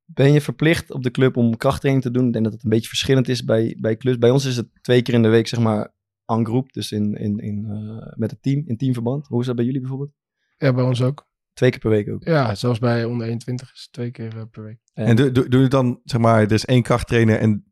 ben 0.05 0.33
je 0.33 0.41
verplicht 0.41 0.91
op 0.91 1.03
de 1.03 1.11
club 1.11 1.37
om 1.37 1.57
krachttraining 1.57 2.05
te 2.05 2.13
doen? 2.13 2.27
Ik 2.27 2.33
denk 2.33 2.45
dat 2.45 2.53
het 2.53 2.65
een 2.65 2.71
beetje 2.71 2.89
verschillend 2.89 3.29
is 3.29 3.45
bij, 3.45 3.77
bij 3.81 3.97
clubs. 3.97 4.19
Bij 4.19 4.31
ons 4.31 4.45
is 4.45 4.57
het 4.57 4.69
twee 4.83 5.03
keer 5.03 5.15
in 5.15 5.23
de 5.23 5.29
week, 5.29 5.47
zeg 5.47 5.61
maar, 5.61 5.95
aan 6.25 6.47
groep. 6.47 6.73
Dus 6.73 6.93
in, 6.93 7.15
in, 7.15 7.39
in, 7.39 7.65
eh, 7.65 8.17
met 8.17 8.31
het 8.31 8.43
team, 8.43 8.63
in 8.67 8.77
teamverband. 8.77 9.27
Hoe 9.27 9.41
is 9.41 9.47
dat 9.47 9.57
bij 9.57 9.65
jullie 9.65 9.81
bijvoorbeeld? 9.81 10.13
Ja, 10.57 10.73
bij 10.73 10.85
ons 10.85 11.03
ook. 11.03 11.27
Twee 11.53 11.71
keer 11.71 11.81
per 11.81 11.91
week 11.91 12.09
ook. 12.09 12.25
Ja, 12.25 12.55
zelfs 12.55 12.79
bij 12.79 13.05
onder 13.05 13.27
21 13.27 13.73
is 13.73 13.81
het 13.81 13.93
twee 13.93 14.11
keer 14.11 14.37
eh, 14.37 14.43
per 14.51 14.63
week. 14.63 14.79
En 14.95 15.17
doe, 15.17 15.33
doe, 15.33 15.49
doe 15.49 15.61
je 15.63 15.69
dan, 15.69 16.01
zeg 16.05 16.21
maar, 16.21 16.43
er 16.43 16.53
is 16.53 16.65
één 16.65 16.83
krachttrainer 16.83 17.39
en 17.39 17.67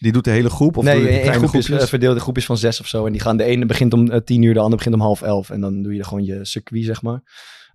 die 0.00 0.12
doet 0.12 0.24
de 0.24 0.30
hele 0.30 0.50
groep? 0.50 0.76
Of 0.76 0.84
doe 0.84 0.92
nee, 0.94 1.02
je 1.02 1.08
die 1.08 1.18
één 1.18 1.32
groep 1.32 1.42
is 1.42 1.50
groepjes? 1.50 1.82
eh, 1.82 1.88
verdeeld 1.88 2.14
in 2.14 2.20
groepjes 2.20 2.46
van 2.46 2.56
zes 2.56 2.80
of 2.80 2.86
zo. 2.86 3.06
En 3.06 3.12
die 3.12 3.20
gaan, 3.20 3.36
de 3.36 3.44
ene 3.44 3.66
begint 3.66 3.92
om 3.92 4.10
eh, 4.10 4.20
tien 4.20 4.42
uur, 4.42 4.54
de 4.54 4.60
ander 4.60 4.76
begint 4.76 4.94
om 4.94 5.00
half 5.00 5.22
elf. 5.22 5.50
En 5.50 5.60
dan 5.60 5.82
doe 5.82 5.94
je 5.94 6.04
gewoon 6.04 6.24
je 6.24 6.44
circuit, 6.44 6.84
zeg 6.84 7.02
maar. 7.02 7.22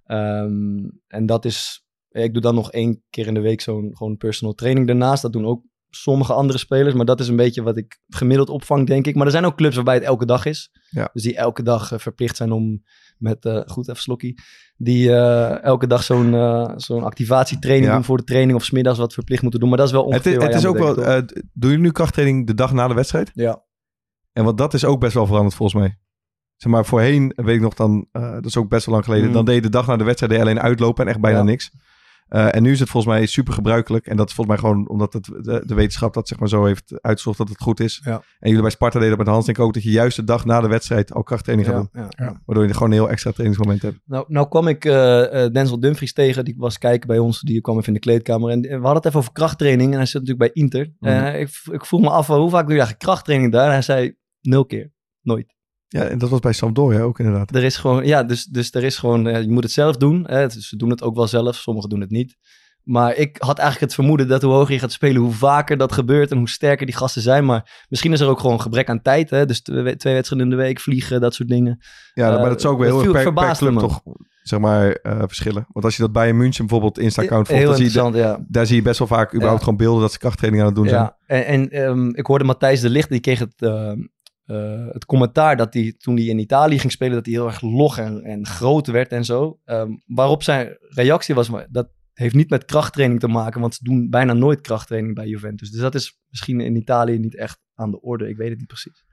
Ehm, 0.03 0.89
en 1.07 1.25
dat 1.25 1.45
is, 1.45 1.85
ik 2.09 2.33
doe 2.33 2.41
dan 2.41 2.55
nog 2.55 2.71
één 2.71 3.03
keer 3.09 3.27
in 3.27 3.33
de 3.33 3.39
week 3.39 3.61
zo'n 3.61 3.91
gewoon 3.97 4.17
personal 4.17 4.53
training 4.53 4.87
daarnaast. 4.87 5.21
Dat 5.21 5.33
doen 5.33 5.45
ook 5.45 5.63
sommige 5.95 6.33
andere 6.33 6.57
spelers. 6.59 6.93
Maar 6.95 7.05
dat 7.05 7.19
is 7.19 7.27
een 7.27 7.35
beetje 7.35 7.61
wat 7.63 7.77
ik 7.77 7.99
gemiddeld 8.07 8.49
opvang, 8.49 8.87
denk 8.87 9.07
ik. 9.07 9.15
Maar 9.15 9.25
er 9.25 9.31
zijn 9.31 9.45
ook 9.45 9.55
clubs 9.57 9.75
waarbij 9.75 9.93
het 9.93 10.03
elke 10.03 10.25
dag 10.25 10.45
is. 10.45 10.71
Ja. 10.89 11.09
Dus 11.13 11.23
die 11.23 11.35
elke 11.35 11.63
dag 11.63 11.91
eh, 11.91 11.99
verplicht 11.99 12.35
zijn 12.35 12.51
om 12.51 12.83
met, 13.17 13.45
eh, 13.45 13.61
goed 13.65 13.89
even 13.89 14.01
slokkie, 14.01 14.41
die 14.77 15.11
eh, 15.15 15.63
elke 15.63 15.87
dag 15.87 16.03
zo'n 16.03 16.31
zo'n 16.75 17.03
activatietraining 17.03 17.87
Ja. 17.89 17.93
doen 17.95 18.03
voor 18.03 18.17
de 18.17 18.23
training 18.23 18.57
of 18.57 18.65
smiddags 18.65 18.97
wat 18.97 19.13
verplicht 19.13 19.41
moeten 19.41 19.59
doen. 19.59 19.69
Maar 19.69 19.77
dat 19.77 19.87
is 19.87 19.93
wel 19.93 20.03
Het, 20.03 20.11
ongeveer 20.11 20.31
is- 20.31 20.37
waar 20.37 20.47
het 20.47 20.61
je 20.61 20.67
is 20.67 20.73
ook 20.73 20.77
wel, 20.77 20.95
doen 21.53 21.69
jullie 21.69 21.77
nu 21.77 21.91
krachttraining 21.91 22.47
de 22.47 22.53
dag 22.53 22.73
na 22.73 22.87
de 22.87 22.93
wedstrijd? 22.93 23.31
ja. 23.33 23.63
En 24.33 24.43
want 24.43 24.57
dat 24.57 24.73
is 24.73 24.85
ook 24.85 24.99
best 24.99 25.13
wel 25.13 25.25
veranderd 25.25 25.55
volgens 25.55 25.79
mij. 25.81 25.97
Zeg 26.55 26.71
maar, 26.71 26.85
voorheen, 26.85 27.33
weet 27.35 27.55
ik 27.55 27.61
nog 27.61 27.73
dan, 27.73 28.07
dat 28.11 28.45
is 28.45 28.57
ook 28.57 28.69
best 28.69 28.85
wel 28.85 28.93
lang 28.93 29.05
geleden, 29.05 29.27
Mm. 29.27 29.33
dan 29.33 29.45
deed 29.45 29.55
je 29.55 29.61
de 29.61 29.69
dag 29.69 29.87
na 29.87 29.95
de 29.97 30.03
wedstrijd 30.03 30.33
je 30.33 30.39
alleen 30.39 30.59
uitlopen 30.59 31.03
en 31.05 31.09
echt 31.11 31.21
bijna 31.21 31.37
Ja. 31.37 31.43
niks. 31.43 31.71
Eh, 32.25 32.55
en 32.55 32.63
nu 32.63 32.71
is 32.71 32.79
het 32.79 32.89
volgens 32.89 33.13
mij 33.13 33.25
super 33.25 33.53
gebruikelijk. 33.53 34.05
En 34.07 34.17
dat 34.17 34.27
is 34.29 34.33
volgens 34.35 34.61
mij 34.61 34.69
gewoon 34.69 34.89
omdat 34.89 35.13
het, 35.13 35.25
de, 35.25 35.63
de 35.65 35.73
wetenschap 35.75 36.13
dat 36.13 36.27
zeg 36.27 36.39
maar 36.39 36.49
zo 36.49 36.65
heeft 36.65 37.01
uitgezocht 37.01 37.37
dat 37.37 37.49
het 37.49 37.61
goed 37.61 37.79
is. 37.79 38.01
Ja. 38.03 38.13
En 38.13 38.47
jullie 38.47 38.61
bij 38.61 38.71
Sparta 38.71 38.99
deden 38.99 39.09
dat 39.17 39.25
met 39.25 39.33
Hans 39.33 39.45
denk 39.45 39.57
ik 39.57 39.63
ook 39.63 39.73
dat 39.73 39.83
je 39.83 39.91
juist 39.91 40.15
de 40.15 40.23
dag 40.23 40.45
na 40.45 40.61
de 40.61 40.67
wedstrijd 40.67 41.13
al 41.13 41.23
krachttraining 41.23 41.69
gaat 41.69 41.87
Ja, 41.93 41.99
doen. 42.01 42.11
ja. 42.25 42.41
Waardoor 42.45 42.67
je 42.67 42.73
gewoon 42.73 42.87
een 42.87 42.97
heel 42.97 43.09
extra 43.09 43.31
trainingsmoment 43.31 43.81
hebt. 43.81 43.99
Nou, 44.05 44.25
nou 44.27 44.47
kwam 44.47 44.67
ik 44.67 44.85
eh, 44.85 45.43
eh, 45.45 45.51
Denzel 45.53 45.79
Dumfries 45.79 46.13
tegen, 46.13 46.45
die 46.45 46.55
was 46.57 46.77
kijken 46.77 47.07
bij 47.07 47.19
ons, 47.19 47.41
die 47.41 47.61
kwam 47.61 47.75
even 47.75 47.87
in 47.87 47.93
de 47.93 47.99
kleedkamer. 47.99 48.49
En 48.49 48.61
we 48.61 48.69
hadden 48.69 48.93
het 48.93 49.05
even 49.05 49.19
over 49.19 49.31
krachttraining 49.31 49.91
en 49.91 49.97
hij 49.97 50.05
zit 50.05 50.21
natuurlijk 50.21 50.53
bij 50.53 50.63
Inter. 50.63 50.93
Mhm. 50.99 51.11
Eh, 51.13 51.39
ik, 51.39 51.49
ik 51.71 51.85
vroeg 51.85 52.01
me 52.01 52.09
af, 52.09 52.27
hoe 52.27 52.49
vaak 52.49 52.63
doe 52.67 52.73
je 52.73 52.79
eigenlijk 52.79 52.99
krachttraining 52.99 53.51
daar? 53.51 53.65
En 53.65 53.71
hij 53.71 53.81
zei, 53.81 54.15
nul 54.41 54.65
keer, 54.65 54.91
nooit. 55.21 55.54
Ja, 55.87 56.03
en 56.03 56.17
dat 56.17 56.29
was 56.29 56.39
bij 56.39 56.53
Sampdoria 56.53 57.01
ook 57.01 57.19
inderdaad. 57.19 57.55
Er 57.55 57.63
is 57.63 57.77
gewoon, 57.77 58.05
ja, 58.05 58.23
dus, 58.23 58.45
dus 58.45 58.73
er 58.73 58.83
is 58.83 58.97
gewoon, 58.97 59.27
eh, 59.27 59.41
je 59.41 59.49
moet 59.51 59.63
het 59.63 59.71
zelf 59.71 59.97
doen. 59.97 60.23
Hè? 60.27 60.47
Dus 60.47 60.67
ze 60.69 60.75
doen 60.75 60.89
het 60.89 61.03
ook 61.03 61.15
wel 61.15 61.27
zelf, 61.27 61.55
sommigen 61.55 61.89
doen 61.89 62.01
het 62.01 62.09
niet. 62.11 62.35
Maar 62.83 63.15
ik 63.15 63.35
had 63.39 63.57
eigenlijk 63.57 63.91
het 63.91 63.93
vermoeden 63.99 64.27
dat 64.27 64.41
hoe 64.41 64.53
hoger 64.53 64.73
je 64.73 64.79
gaat 64.79 64.91
spelen, 64.91 65.21
hoe 65.21 65.31
vaker 65.31 65.77
dat 65.77 65.91
gebeurt 65.91 66.31
en 66.31 66.37
hoe 66.37 66.49
sterker 66.49 66.85
die 66.85 66.95
gasten 66.95 67.21
zijn. 67.21 67.45
Maar 67.45 67.85
misschien 67.89 68.13
is 68.13 68.19
er 68.19 68.27
ook 68.27 68.39
gewoon 68.39 68.61
gebrek 68.61 68.89
aan 68.89 69.01
tijd. 69.01 69.29
Hè? 69.29 69.45
Dus 69.45 69.61
twee 69.61 69.95
twee 69.95 70.13
wedstrijden 70.13 70.39
in 70.51 70.57
de 70.57 70.63
week, 70.63 70.79
vliegen, 70.79 71.21
dat 71.21 71.33
soort 71.33 71.49
dingen. 71.49 71.79
Ja, 72.13 72.31
Eh, 72.31 72.39
maar 72.39 72.49
dat 72.49 72.59
is 72.59 72.65
ook 72.65 72.79
wel 72.79 72.89
dat 72.89 73.01
heel 73.01 73.15
erg 73.15 73.23
per, 73.23 73.33
per 73.33 73.57
club 73.57 73.73
me. 73.73 73.79
toch, 73.79 74.01
zeg 74.41 74.59
maar, 74.59 74.91
eh, 74.91 75.19
verschillen. 75.19 75.65
Want 75.71 75.85
als 75.85 75.95
je 75.95 76.01
dat 76.01 76.11
bij 76.11 76.29
een 76.29 76.37
München 76.37 76.65
bijvoorbeeld 76.67 76.99
Insta-account 76.99 77.47
volgt, 77.47 77.63
dan 77.63 77.75
zie 77.75 78.01
je, 78.03 78.17
ja. 78.17 78.45
daar 78.47 78.65
zie 78.65 78.75
je 78.75 78.81
best 78.81 78.99
wel 78.99 79.07
vaak 79.07 79.29
überhaupt 79.33 79.59
Ja. 79.59 79.63
gewoon 79.63 79.79
beelden 79.79 80.01
dat 80.01 80.11
ze 80.11 80.17
krachttraining 80.19 80.63
aan 80.63 80.69
het 80.69 80.77
doen 80.77 80.89
zijn. 80.89 81.01
Ja, 81.01 81.17
en, 81.25 81.45
en 81.45 81.69
ehm, 81.69 82.09
ik 82.09 82.25
hoorde 82.25 82.43
Matthijs 82.45 82.81
de 82.81 82.89
Licht, 82.89 83.09
die 83.09 83.19
kreeg 83.19 83.39
het, 83.39 83.53
ehm, 83.57 83.97
eh, 84.45 84.87
het 84.87 85.05
commentaar 85.05 85.57
dat 85.57 85.73
hij 85.73 85.93
toen 85.97 86.15
hij 86.15 86.25
in 86.25 86.39
Italië 86.39 86.79
ging 86.79 86.91
spelen, 86.91 87.13
dat 87.13 87.25
hij 87.25 87.33
heel 87.33 87.47
erg 87.47 87.61
log 87.61 87.97
en, 87.97 88.23
en 88.23 88.45
groot 88.45 88.87
werd 88.87 89.11
en 89.11 89.25
zo. 89.25 89.59
Ehm, 89.63 89.91
waarop 90.05 90.43
zijn 90.43 90.77
reactie 90.79 91.35
was, 91.35 91.49
maar 91.49 91.67
dat 91.69 91.89
heeft 92.13 92.35
niet 92.35 92.49
met 92.49 92.65
krachttraining 92.65 93.19
te 93.19 93.27
maken, 93.27 93.61
want 93.61 93.75
ze 93.75 93.83
doen 93.83 94.09
bijna 94.09 94.33
nooit 94.33 94.61
krachttraining 94.61 95.15
bij 95.15 95.27
Juventus. 95.27 95.71
Dus 95.71 95.81
dat 95.81 95.95
is 95.95 96.19
misschien 96.29 96.59
in 96.59 96.75
Italië 96.75 97.19
niet 97.19 97.35
echt 97.35 97.59
aan 97.73 97.91
de 97.91 98.01
orde, 98.01 98.29
ik 98.29 98.37
weet 98.37 98.49
het 98.49 98.57
niet 98.57 98.67
precies. 98.67 99.05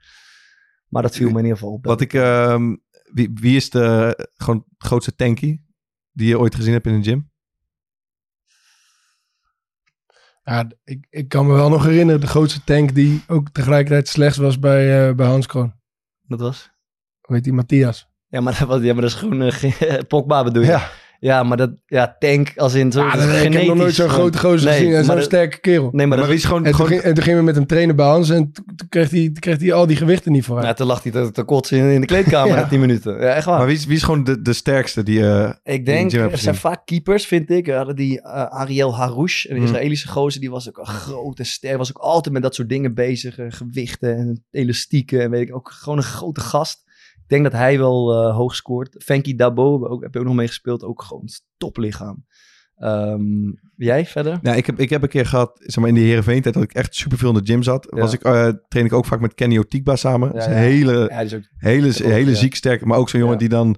Maar 0.87 1.01
dat 1.01 1.15
viel 1.15 1.29
me 1.29 1.37
in 1.37 1.43
ieder 1.43 1.57
geval 1.57 1.73
op. 1.73 1.85
Wat 1.85 2.01
ik, 2.01 2.13
ehm, 2.13 2.75
wie, 3.11 3.31
wie 3.33 3.55
is 3.55 3.69
de 3.69 4.29
gewoon 4.33 4.65
grootste 4.77 5.15
tankie 5.15 5.65
die 6.11 6.27
je 6.27 6.39
ooit 6.39 6.55
gezien 6.55 6.73
hebt 6.73 6.85
in 6.85 6.93
een 6.93 7.03
gym? 7.03 7.31
Ja, 10.43 10.67
ik, 10.83 11.07
ik 11.09 11.29
kan 11.29 11.47
me 11.47 11.53
wel 11.53 11.69
nog 11.69 11.83
herinneren, 11.83 12.21
de 12.21 12.27
grootste 12.27 12.63
tank 12.63 12.95
die 12.95 13.23
ook 13.27 13.49
tegelijkertijd 13.49 14.07
slechts 14.07 14.37
was 14.37 14.59
bij, 14.59 15.07
eh, 15.07 15.15
bij 15.15 15.27
Hans 15.27 15.45
Kroon. 15.45 15.73
Dat 16.21 16.39
was? 16.39 16.71
Hoe 17.21 17.35
heet 17.35 17.43
die, 17.43 17.53
Matthias? 17.53 18.07
Ja, 18.27 18.41
maar 18.41 18.57
dat, 18.59 18.67
was, 18.67 18.81
ja, 18.81 18.93
maar 18.93 19.01
dat 19.01 19.11
is 19.11 19.17
gewoon 19.17 19.41
uh, 19.41 19.99
Pogba 20.07 20.43
bedoel 20.43 20.63
je? 20.63 20.69
Ja. 20.69 20.89
Ja, 21.23 21.43
maar 21.43 21.57
dat, 21.57 21.71
ja, 21.85 22.15
tank 22.19 22.51
als 22.55 22.73
in 22.73 22.91
zo 22.91 22.99
Ja, 23.03 23.11
dat- 23.15 23.43
ik 23.43 23.53
heb 23.53 23.65
nog 23.67 23.75
nooit 23.77 23.93
zo'n 23.93 24.09
grote 24.09 24.37
gozer 24.37 24.69
Nee, 24.69 24.77
gezien 24.79 24.93
en 24.93 25.05
zo'n 25.05 25.21
sterke 25.21 25.59
kerel. 25.59 25.81
Nee, 25.83 25.91
maar, 25.91 26.07
Maar 26.07 26.17
dat, 26.17 26.27
wie 26.27 26.35
is 26.35 26.43
gewoon, 26.45 26.57
En 26.59 26.63
toen, 26.65 26.73
gewoon 26.73 26.89
ging, 26.91 27.01
en 27.01 27.13
toen 27.13 27.23
gingen 27.23 27.39
we 27.39 27.45
met 27.45 27.55
hem 27.55 27.65
trainen 27.65 27.95
bij 27.95 28.05
Hans 28.05 28.29
en 28.29 28.51
toen, 28.51 28.87
kreeg, 28.89 29.09
hij, 29.09 29.19
toen 29.25 29.33
kreeg 29.39 29.59
hij 29.59 29.73
al 29.73 29.87
die 29.87 29.95
gewichten 29.97 30.31
niet 30.31 30.45
vooruit. 30.45 30.67
Ja, 30.67 30.73
toen 30.73 30.87
lag 30.87 31.03
hij 31.03 31.11
te, 31.11 31.31
te 31.31 31.43
kotsen 31.43 31.77
in, 31.77 31.89
in 31.89 32.01
de 32.01 32.07
kleedkamer 32.07 32.49
Ja. 32.55 32.61
na 32.61 32.67
10 32.67 32.79
minuten. 32.79 33.13
Ja, 33.13 33.19
echt 33.33 33.45
waar. 33.45 33.57
maar 33.57 33.67
wie 33.67 33.75
is, 33.75 33.85
wie 33.85 33.95
is 33.95 34.03
gewoon 34.03 34.23
de, 34.23 34.41
de 34.41 34.53
sterkste 34.53 35.03
die 35.03 35.29
eh, 35.29 35.51
ik 35.63 35.85
denk, 35.85 36.11
er 36.11 36.37
zijn 36.37 36.55
vaak 36.55 36.85
keepers, 36.85 37.25
vind 37.25 37.49
ik. 37.49 37.65
We 37.65 37.71
hadden 37.71 37.95
die 37.95 38.21
eh, 38.21 38.43
Ariel 38.45 38.95
Harouche, 38.95 39.49
een 39.49 39.55
Hmm. 39.55 39.65
Israëlische 39.65 40.07
gozer, 40.07 40.41
die 40.41 40.49
was 40.49 40.69
ook 40.69 40.77
een 40.77 40.85
grote 40.85 41.43
ster. 41.43 41.77
Was 41.77 41.89
ook 41.89 42.03
altijd 42.03 42.33
met 42.33 42.43
dat 42.43 42.55
soort 42.55 42.69
dingen 42.69 42.93
bezig. 42.93 43.37
eh, 43.37 43.45
gewichten 43.49 44.17
en 44.17 44.43
elastieken 44.51 45.21
en 45.21 45.29
weet 45.29 45.47
ik 45.47 45.55
ook. 45.55 45.71
Gewoon 45.71 45.97
een 45.97 46.03
grote 46.03 46.41
gast. 46.41 46.82
Ik 47.23 47.29
denk 47.29 47.43
dat 47.43 47.51
hij 47.51 47.77
wel 47.77 48.13
eh, 48.13 48.35
hoog 48.35 48.55
scoort. 48.55 48.95
Fenky 49.03 49.35
Dabo, 49.35 49.85
ook, 49.85 50.01
heb 50.01 50.13
je 50.13 50.19
ook 50.19 50.25
nog 50.25 50.35
mee 50.35 50.47
gespeeld. 50.47 50.83
Ook 50.83 51.01
gewoon 51.01 51.27
toplichaam. 51.57 52.25
Ehm, 52.75 53.51
jij 53.75 54.05
verder? 54.05 54.39
Ja, 54.41 54.53
ik 54.53 54.65
heb, 54.65 54.79
ik 54.79 54.89
heb 54.89 55.03
een 55.03 55.09
keer 55.09 55.25
gehad, 55.25 55.51
zeg 55.55 55.77
maar 55.77 55.87
in 55.87 55.95
die 55.95 56.03
Heerenveen-tijd, 56.03 56.53
dat 56.53 56.63
ik 56.63 56.73
echt 56.73 56.95
superveel 56.95 57.29
in 57.29 57.35
de 57.35 57.51
gym 57.51 57.63
zat. 57.63 57.87
Ja. 57.89 57.99
Was 57.99 58.13
ik, 58.13 58.21
eh, 58.21 58.49
train 58.67 58.85
ik 58.85 58.93
ook 58.93 59.05
vaak 59.05 59.19
met 59.19 59.33
Kenny 59.33 59.57
Otikba 59.57 59.95
samen. 59.95 60.31
Ja, 60.33 60.39
is 60.39 60.45
een 60.45 60.53
hele, 60.53 60.91
is 61.23 61.33
ook 61.33 61.41
hele, 61.57 61.87
ook, 61.87 61.93
hele 61.93 62.35
ziek 62.35 62.55
sterk, 62.55 62.85
maar 62.85 62.97
ook 62.97 63.09
zo'n 63.09 63.19
jongen 63.19 63.37
die 63.37 63.49
dan 63.49 63.77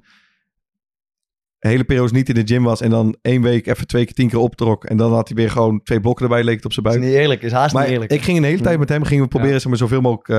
hele 1.59 1.83
periode 1.83 2.13
niet 2.13 2.29
in 2.29 2.35
de 2.35 2.53
gym 2.53 2.63
was 2.63 2.81
en 2.81 2.89
dan 2.89 3.15
één 3.21 3.41
week 3.41 3.67
even 3.67 3.87
twee 3.87 4.05
keer 4.05 4.13
tien 4.13 4.29
keer 4.29 4.39
optrok. 4.39 4.85
En 4.85 4.97
dan 4.97 5.13
had 5.13 5.27
hij 5.27 5.37
weer 5.37 5.51
gewoon 5.51 5.83
twee 5.83 5.99
blokken 5.99 6.25
erbij, 6.25 6.43
leek 6.43 6.55
het 6.55 6.65
op 6.65 6.73
zijn 6.73 6.85
is 6.85 6.91
buik. 6.91 7.03
niet 7.03 7.13
eerlijk. 7.13 7.41
Is 7.41 7.51
haast 7.51 7.73
Maar 7.73 7.83
niet 7.83 7.91
eerlijk. 7.91 8.11
ik 8.11 8.21
ging 8.21 8.37
een 8.37 8.43
hele 8.43 8.61
tijd 8.61 8.79
met 8.79 8.89
hem, 8.89 9.03
gingen 9.03 9.23
we 9.23 9.29
proberen 9.29 9.59
zeg 9.59 9.67
maar, 9.69 9.77
zoveel 9.77 10.01
mogelijk 10.01 10.29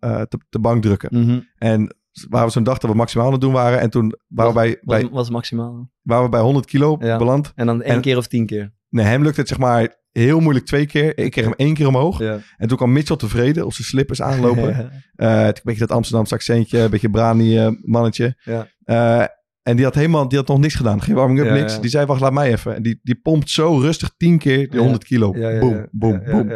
eh, 0.00 0.20
te, 0.20 0.38
te 0.48 0.58
bank 0.58 0.82
drukken. 0.82 1.08
Mhm. 1.20 1.40
En 1.58 1.96
waren 2.28 2.46
we 2.46 2.52
zo'n 2.52 2.62
dag 2.62 2.78
dat 2.78 2.90
we 2.90 2.96
maximaal 2.96 3.26
aan 3.26 3.32
het 3.32 3.40
doen 3.40 3.52
waren. 3.52 3.80
En 3.80 3.90
toen 3.90 4.14
waren 4.28 4.52
we 4.52 4.58
bij, 4.58 4.78
Was, 4.82 5.00
bij, 5.00 5.10
was 5.10 5.30
maximaal. 5.30 5.90
waren 6.02 6.24
we 6.24 6.30
bij 6.30 6.40
100 6.40 6.66
kilo 6.66 6.96
Ja. 7.00 7.16
beland. 7.18 7.52
En 7.54 7.66
dan 7.66 7.82
één 7.82 7.94
En- 7.94 8.00
keer 8.00 8.16
of 8.16 8.26
tien 8.26 8.46
keer. 8.46 8.72
Nee, 8.88 9.04
hem 9.06 9.22
lukte 9.22 9.40
het 9.40 9.48
zeg 9.48 9.58
maar 9.58 10.00
heel 10.10 10.40
moeilijk 10.40 10.66
twee 10.66 10.86
keer. 10.86 11.18
Ik 11.18 11.30
kreeg 11.30 11.44
hem 11.44 11.54
één 11.56 11.74
keer 11.74 11.86
omhoog. 11.86 12.18
Ja. 12.18 12.38
En 12.56 12.68
toen 12.68 12.76
kwam 12.76 12.92
Mitchell 12.92 13.16
tevreden 13.16 13.64
op 13.64 13.72
zijn 13.72 13.86
slippers 13.86 14.22
aanlopen. 14.22 14.68
Ja. 14.68 14.90
Eh, 15.12 15.46
een 15.46 15.54
beetje 15.62 15.80
dat 15.80 15.90
Amsterdamse 15.92 16.34
accentje, 16.34 16.78
een 16.78 16.90
beetje 16.90 17.10
brani 17.10 17.58
eh, 17.58 17.68
mannetje. 17.82 18.36
Ja. 18.44 18.66
Eh, 18.84 19.26
en 19.62 19.76
die 19.76 19.84
had 19.84 19.94
helemaal, 19.94 20.28
die 20.28 20.38
had 20.38 20.48
nog 20.48 20.58
niks 20.58 20.74
gedaan. 20.74 21.02
Geen 21.02 21.14
warming 21.14 21.40
up, 21.40 21.46
Ja, 21.46 21.52
niks. 21.54 21.80
Die 21.80 21.90
zei, 21.90 22.06
wacht, 22.06 22.20
laat 22.20 22.32
mij 22.32 22.52
even. 22.52 22.74
En 22.74 22.82
die, 22.82 23.00
die 23.02 23.14
pompt 23.22 23.50
zo 23.50 23.78
rustig 23.78 24.14
tien 24.16 24.38
keer 24.38 24.56
die 24.56 24.72
Ja. 24.72 24.78
100 24.78 25.04
kilo. 25.04 25.30
Boom, 25.32 25.88
boom, 25.90 26.22
boom. 26.24 26.48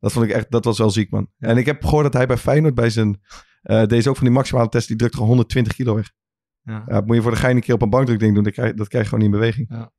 Dat 0.00 0.12
vond 0.12 0.24
ik 0.24 0.30
echt, 0.30 0.50
dat 0.50 0.64
was 0.64 0.78
wel 0.78 0.90
ziek, 0.90 1.10
man. 1.10 1.28
En 1.38 1.56
ik 1.56 1.66
heb 1.66 1.84
gehoord 1.84 2.04
dat 2.04 2.12
hij 2.12 2.26
bij 2.26 2.36
Feyenoord 2.36 2.74
bij 2.74 2.90
zijn, 2.90 3.20
eh 3.64 3.86
deze 3.86 4.08
ook 4.08 4.16
van 4.16 4.24
die 4.26 4.34
maximale 4.34 4.68
test, 4.68 4.88
die 4.88 4.96
drukt 4.96 5.12
gewoon 5.14 5.28
120 5.28 5.74
kilo 5.74 5.94
weg. 5.94 6.10
Ja. 6.62 6.82
Ja, 6.86 7.00
moet 7.00 7.16
je 7.16 7.22
voor 7.22 7.30
de 7.30 7.36
gein 7.36 7.56
een 7.56 7.62
keer 7.62 7.74
op 7.74 7.82
een 7.82 7.90
bankdruk 7.90 8.18
ding 8.18 8.34
doen, 8.34 8.44
dat 8.44 8.52
krijg, 8.52 8.74
dat 8.74 8.88
krijg 8.88 9.04
je 9.04 9.10
gewoon 9.10 9.24
niet 9.24 9.34
in 9.34 9.40
beweging. 9.40 9.92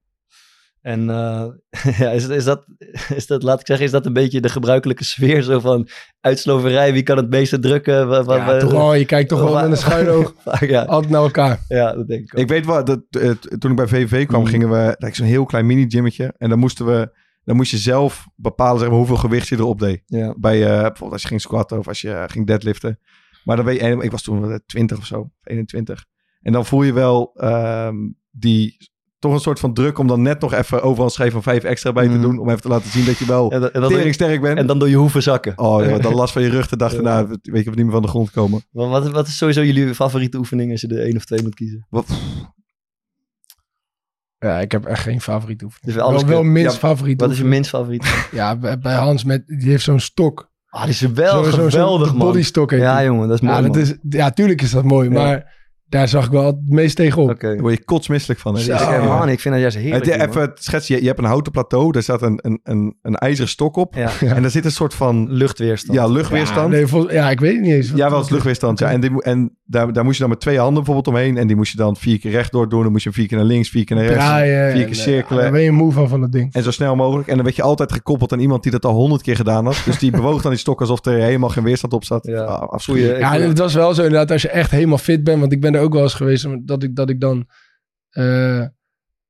En 0.81 1.09
eh, 1.09 1.45
ja, 1.99 2.09
is, 2.09 2.27
is, 2.27 2.43
dat, 2.43 2.65
is 3.15 3.27
dat, 3.27 3.43
laat 3.43 3.59
ik 3.59 3.65
zeggen, 3.67 3.85
is 3.85 3.91
dat 3.91 4.05
een 4.05 4.13
beetje 4.13 4.41
de 4.41 4.49
gebruikelijke 4.49 5.03
sfeer? 5.03 5.41
Zo 5.41 5.59
van 5.59 5.87
uitsloverij, 6.21 6.93
wie 6.93 7.03
kan 7.03 7.17
het 7.17 7.29
meeste 7.29 7.59
drukken? 7.59 7.93
Ja, 8.09 8.57
toch 8.57 8.95
je 8.95 9.05
kijkt 9.05 9.29
toch 9.29 9.39
wel 9.39 9.53
met 9.53 9.71
een 9.71 9.77
schuin 9.77 10.07
oog 10.09 10.33
ja, 10.59 10.83
altijd 10.83 11.11
naar 11.11 11.21
elkaar. 11.21 11.59
ja, 11.67 11.93
dat 11.93 12.07
denk 12.07 12.21
ik 12.21 12.33
ook. 12.35 12.41
Ik 12.41 12.47
weet 12.47 12.65
wel, 12.65 12.83
dat, 12.83 13.01
eh, 13.09 13.29
toen 13.31 13.71
ik 13.71 13.77
bij 13.77 13.87
VVV 13.87 14.25
kwam, 14.25 14.41
Mm. 14.41 14.47
gingen 14.47 14.69
we 14.69 14.95
like, 14.99 15.15
zo'n 15.15 15.25
heel 15.25 15.45
klein 15.45 15.65
mini-gymmetje. 15.65 16.33
En 16.37 16.49
dan 16.49 16.59
moesten 16.59 16.85
we, 16.85 17.09
dan 17.43 17.55
moest 17.55 17.71
je 17.71 17.77
zelf 17.77 18.27
bepalen 18.35 18.79
zeg 18.79 18.89
maar, 18.89 18.97
hoeveel 18.97 19.15
gewicht 19.17 19.47
je 19.47 19.55
erop 19.55 19.79
deed. 19.79 20.01
ja. 20.05 20.33
Bij, 20.37 20.63
eh, 20.63 20.69
bijvoorbeeld 20.69 21.11
als 21.11 21.21
je 21.21 21.27
ging 21.27 21.41
squatten 21.41 21.77
of 21.77 21.87
als 21.87 22.01
je 22.01 22.23
ging 22.27 22.47
deadliften. 22.47 22.99
Maar 23.45 23.55
dan 23.55 23.65
weet 23.65 23.79
je, 23.79 23.97
ik 24.03 24.11
was 24.11 24.21
toen 24.23 24.51
eh, 24.51 24.57
20 24.65 24.97
of 24.97 25.05
zo, 25.05 25.29
21. 25.43 26.05
En 26.41 26.51
dan 26.51 26.65
voel 26.65 26.83
je 26.83 26.93
wel 26.93 27.31
ehm, 27.35 27.95
die, 28.31 28.77
toch 29.19 29.33
een 29.33 29.39
soort 29.39 29.59
van 29.59 29.73
druk 29.73 29.97
om 29.97 30.07
dan 30.07 30.21
net 30.21 30.39
nog 30.41 30.53
even 30.53 30.81
overal 30.81 31.09
schijf 31.09 31.31
van 31.33 31.43
vijf 31.43 31.63
extra 31.63 31.91
bij 31.91 32.07
te 32.07 32.13
Mm. 32.15 32.21
doen. 32.21 32.39
Om 32.39 32.49
even 32.49 32.61
te 32.61 32.67
laten 32.67 32.89
zien 32.91 33.05
dat 33.05 33.17
je 33.17 33.25
wel 33.25 33.53
je- 33.53 34.13
sterk 34.13 34.41
bent. 34.41 34.57
en 34.57 34.67
dan 34.67 34.79
door 34.79 34.89
je 34.89 34.95
hoeven 34.95 35.23
zakken. 35.23 35.57
Oh 35.57 35.85
ja, 35.85 35.97
dan 35.97 36.13
last 36.21 36.33
van 36.33 36.41
je 36.41 36.49
rug 36.49 36.67
de 36.67 36.77
dag 36.77 36.93
daarna. 36.93 37.27
Weet 37.27 37.63
je 37.63 37.69
of 37.69 37.75
niet 37.75 37.83
meer 37.85 37.91
van 37.93 38.01
de 38.01 38.07
grond 38.07 38.31
komen. 38.31 38.63
Wat, 38.71 38.89
wat, 38.89 39.11
wat 39.11 39.27
is 39.27 39.37
sowieso 39.37 39.63
jullie 39.63 39.95
favoriete 39.95 40.37
oefening 40.37 40.71
als 40.71 40.81
je 40.81 40.87
er 40.87 41.03
één 41.03 41.15
of 41.15 41.25
twee 41.25 41.41
moet 41.43 41.55
kiezen? 41.55 41.85
Wat, 41.89 42.07
Ja, 44.39 44.59
ik 44.59 44.71
heb 44.71 44.85
echt 44.85 45.01
geen 45.01 45.21
favoriete 45.21 45.65
oefening. 45.65 45.93
Dus 45.95 46.03
alles 46.03 46.23
wel, 46.23 46.43
minst 46.43 46.71
Ja, 46.73 46.77
favoriete 46.87 47.23
Wat 47.23 47.33
is 47.33 47.39
je 47.39 47.45
minst 47.45 47.69
favoriet? 47.69 48.27
Ja, 48.31 48.55
bij, 48.55 48.79
bij 48.79 48.95
Hans, 48.95 49.23
met, 49.23 49.47
die 49.47 49.69
heeft 49.69 49.83
zo'n 49.83 49.99
stok. 49.99 50.53
Ah, 50.77 50.81
die 50.81 50.89
is 50.91 51.01
wel 51.01 51.43
geweldig, 51.43 52.07
man. 52.15 52.17
bodystok 52.27 52.71
heet 52.71 52.79
Ja, 52.79 52.97
die. 52.97 53.05
jongen, 53.05 53.27
dat 53.27 53.35
is 53.37 53.41
mooi, 53.41 53.55
Ja, 53.55 53.61
dat 53.61 53.71
man. 53.71 53.81
is, 53.81 53.93
ja, 54.09 54.31
tuurlijk 54.31 54.61
is 54.61 54.71
dat 54.71 54.83
mooi, 54.83 55.09
Ja. 55.09 55.13
maar 55.13 55.53
daar 55.95 56.07
zag 56.07 56.25
ik 56.25 56.31
wel 56.31 56.45
het 56.45 56.55
meest 56.69 56.95
tegenop. 56.95 57.29
Oké. 57.29 57.47
daar 57.47 57.61
word 57.61 57.73
je 57.77 57.83
kotsmisselijk 57.83 58.39
van. 58.39 58.55
hè. 58.57 58.61
Helemaal 58.61 59.23
niet. 59.23 59.33
Ik 59.33 59.39
vind 59.39 59.53
dat 59.53 59.63
juist 59.63 59.77
heerlijk. 59.77 60.05
Het, 60.05 60.29
even 60.29 60.41
het 60.41 60.63
schetsen. 60.63 60.95
Je, 60.95 61.01
je 61.01 61.07
hebt 61.07 61.19
een 61.19 61.25
houten 61.25 61.51
plateau. 61.51 61.91
Daar 61.91 62.03
staat 62.03 62.21
een, 62.21 62.39
een, 62.41 62.59
een, 62.63 62.95
een 63.01 63.15
ijzeren 63.15 63.49
stok 63.49 63.75
op. 63.75 63.95
Ja. 63.95 64.09
En 64.19 64.41
daar 64.41 64.51
zit 64.51 64.65
een 64.65 64.71
soort 64.71 64.93
van 64.93 65.27
Luchtweerstand. 65.33 65.97
ja, 65.97 66.07
luchtweerstand. 66.07 66.71
Ja, 66.71 66.77
nee, 66.77 66.87
vol- 66.87 67.11
ja, 67.11 67.29
ik 67.29 67.39
weet 67.39 67.53
het 67.53 67.61
niet 67.61 67.73
eens. 67.73 67.91
Ja, 67.95 68.09
wel 68.09 68.19
eens 68.19 68.29
luchtweerstand. 68.29 68.79
Ja. 68.79 68.91
En, 68.91 69.01
die, 69.01 69.23
en 69.23 69.57
daar, 69.65 69.93
daar 69.93 70.03
moest 70.03 70.15
je 70.15 70.21
dan 70.21 70.29
met 70.29 70.39
twee 70.39 70.57
handen 70.57 70.83
bijvoorbeeld 70.83 71.07
omheen. 71.07 71.37
En 71.37 71.47
die 71.47 71.55
moest 71.55 71.71
je 71.71 71.77
dan 71.77 71.95
vier 71.95 72.19
keer 72.19 72.31
rechtdoor 72.31 72.69
doen. 72.69 72.81
Dan 72.83 72.91
moest 72.91 73.03
je 73.03 73.09
hem 73.09 73.17
vier 73.17 73.27
keer 73.27 73.37
naar 73.37 73.47
links, 73.47 73.69
vier 73.69 73.85
keer 73.85 73.95
naar 73.95 74.05
rechts. 74.05 74.23
Draaien. 74.23 74.71
vier 74.71 74.81
en, 74.81 74.87
keer 74.87 74.97
eh, 74.97 75.03
cirkelen. 75.03 75.41
Daar 75.41 75.51
ben 75.51 75.61
je 75.61 75.71
moe 75.71 75.91
van, 75.91 76.09
van 76.09 76.21
dat 76.21 76.31
ding. 76.31 76.53
En 76.53 76.63
zo 76.63 76.71
snel 76.71 76.95
mogelijk. 76.95 77.27
En 77.27 77.35
dan 77.35 77.43
werd 77.43 77.55
je 77.55 77.61
altijd 77.61 77.91
gekoppeld 77.91 78.33
aan 78.33 78.39
iemand 78.39 78.63
die 78.63 78.71
dat 78.71 78.85
al 78.85 78.93
honderd 78.93 79.21
keer 79.21 79.35
gedaan 79.35 79.65
had. 79.65 79.81
Dus 79.85 79.99
die 79.99 80.11
bewoog 80.11 80.41
dan 80.41 80.51
die 80.51 80.59
stok 80.59 80.79
alsof 80.79 81.05
er 81.05 81.13
helemaal 81.13 81.49
geen 81.49 81.63
weerstand 81.63 81.93
op 81.93 82.03
zat. 82.03 82.25
Ja. 82.25 82.43
Ah, 82.43 82.79
Ja, 83.19 83.33
het 83.39 83.57
was 83.57 83.73
wel 83.73 83.93
zo 83.93 84.03
inderdaad 84.03 84.31
als 84.31 84.41
je 84.41 84.49
echt 84.49 84.71
helemaal 84.71 84.97
fit 84.97 85.23
bent. 85.23 85.39
Want 85.39 85.51
ik 85.51 85.61
ben 85.61 85.75
er 85.75 85.81
ook 85.85 85.93
wel 85.93 86.03
eens 86.03 86.13
geweest 86.13 86.47
dat 86.67 86.83
ik, 86.83 86.95
dat 86.95 87.09
ik 87.09 87.19
dan 87.21 87.47
eh, 88.09 88.59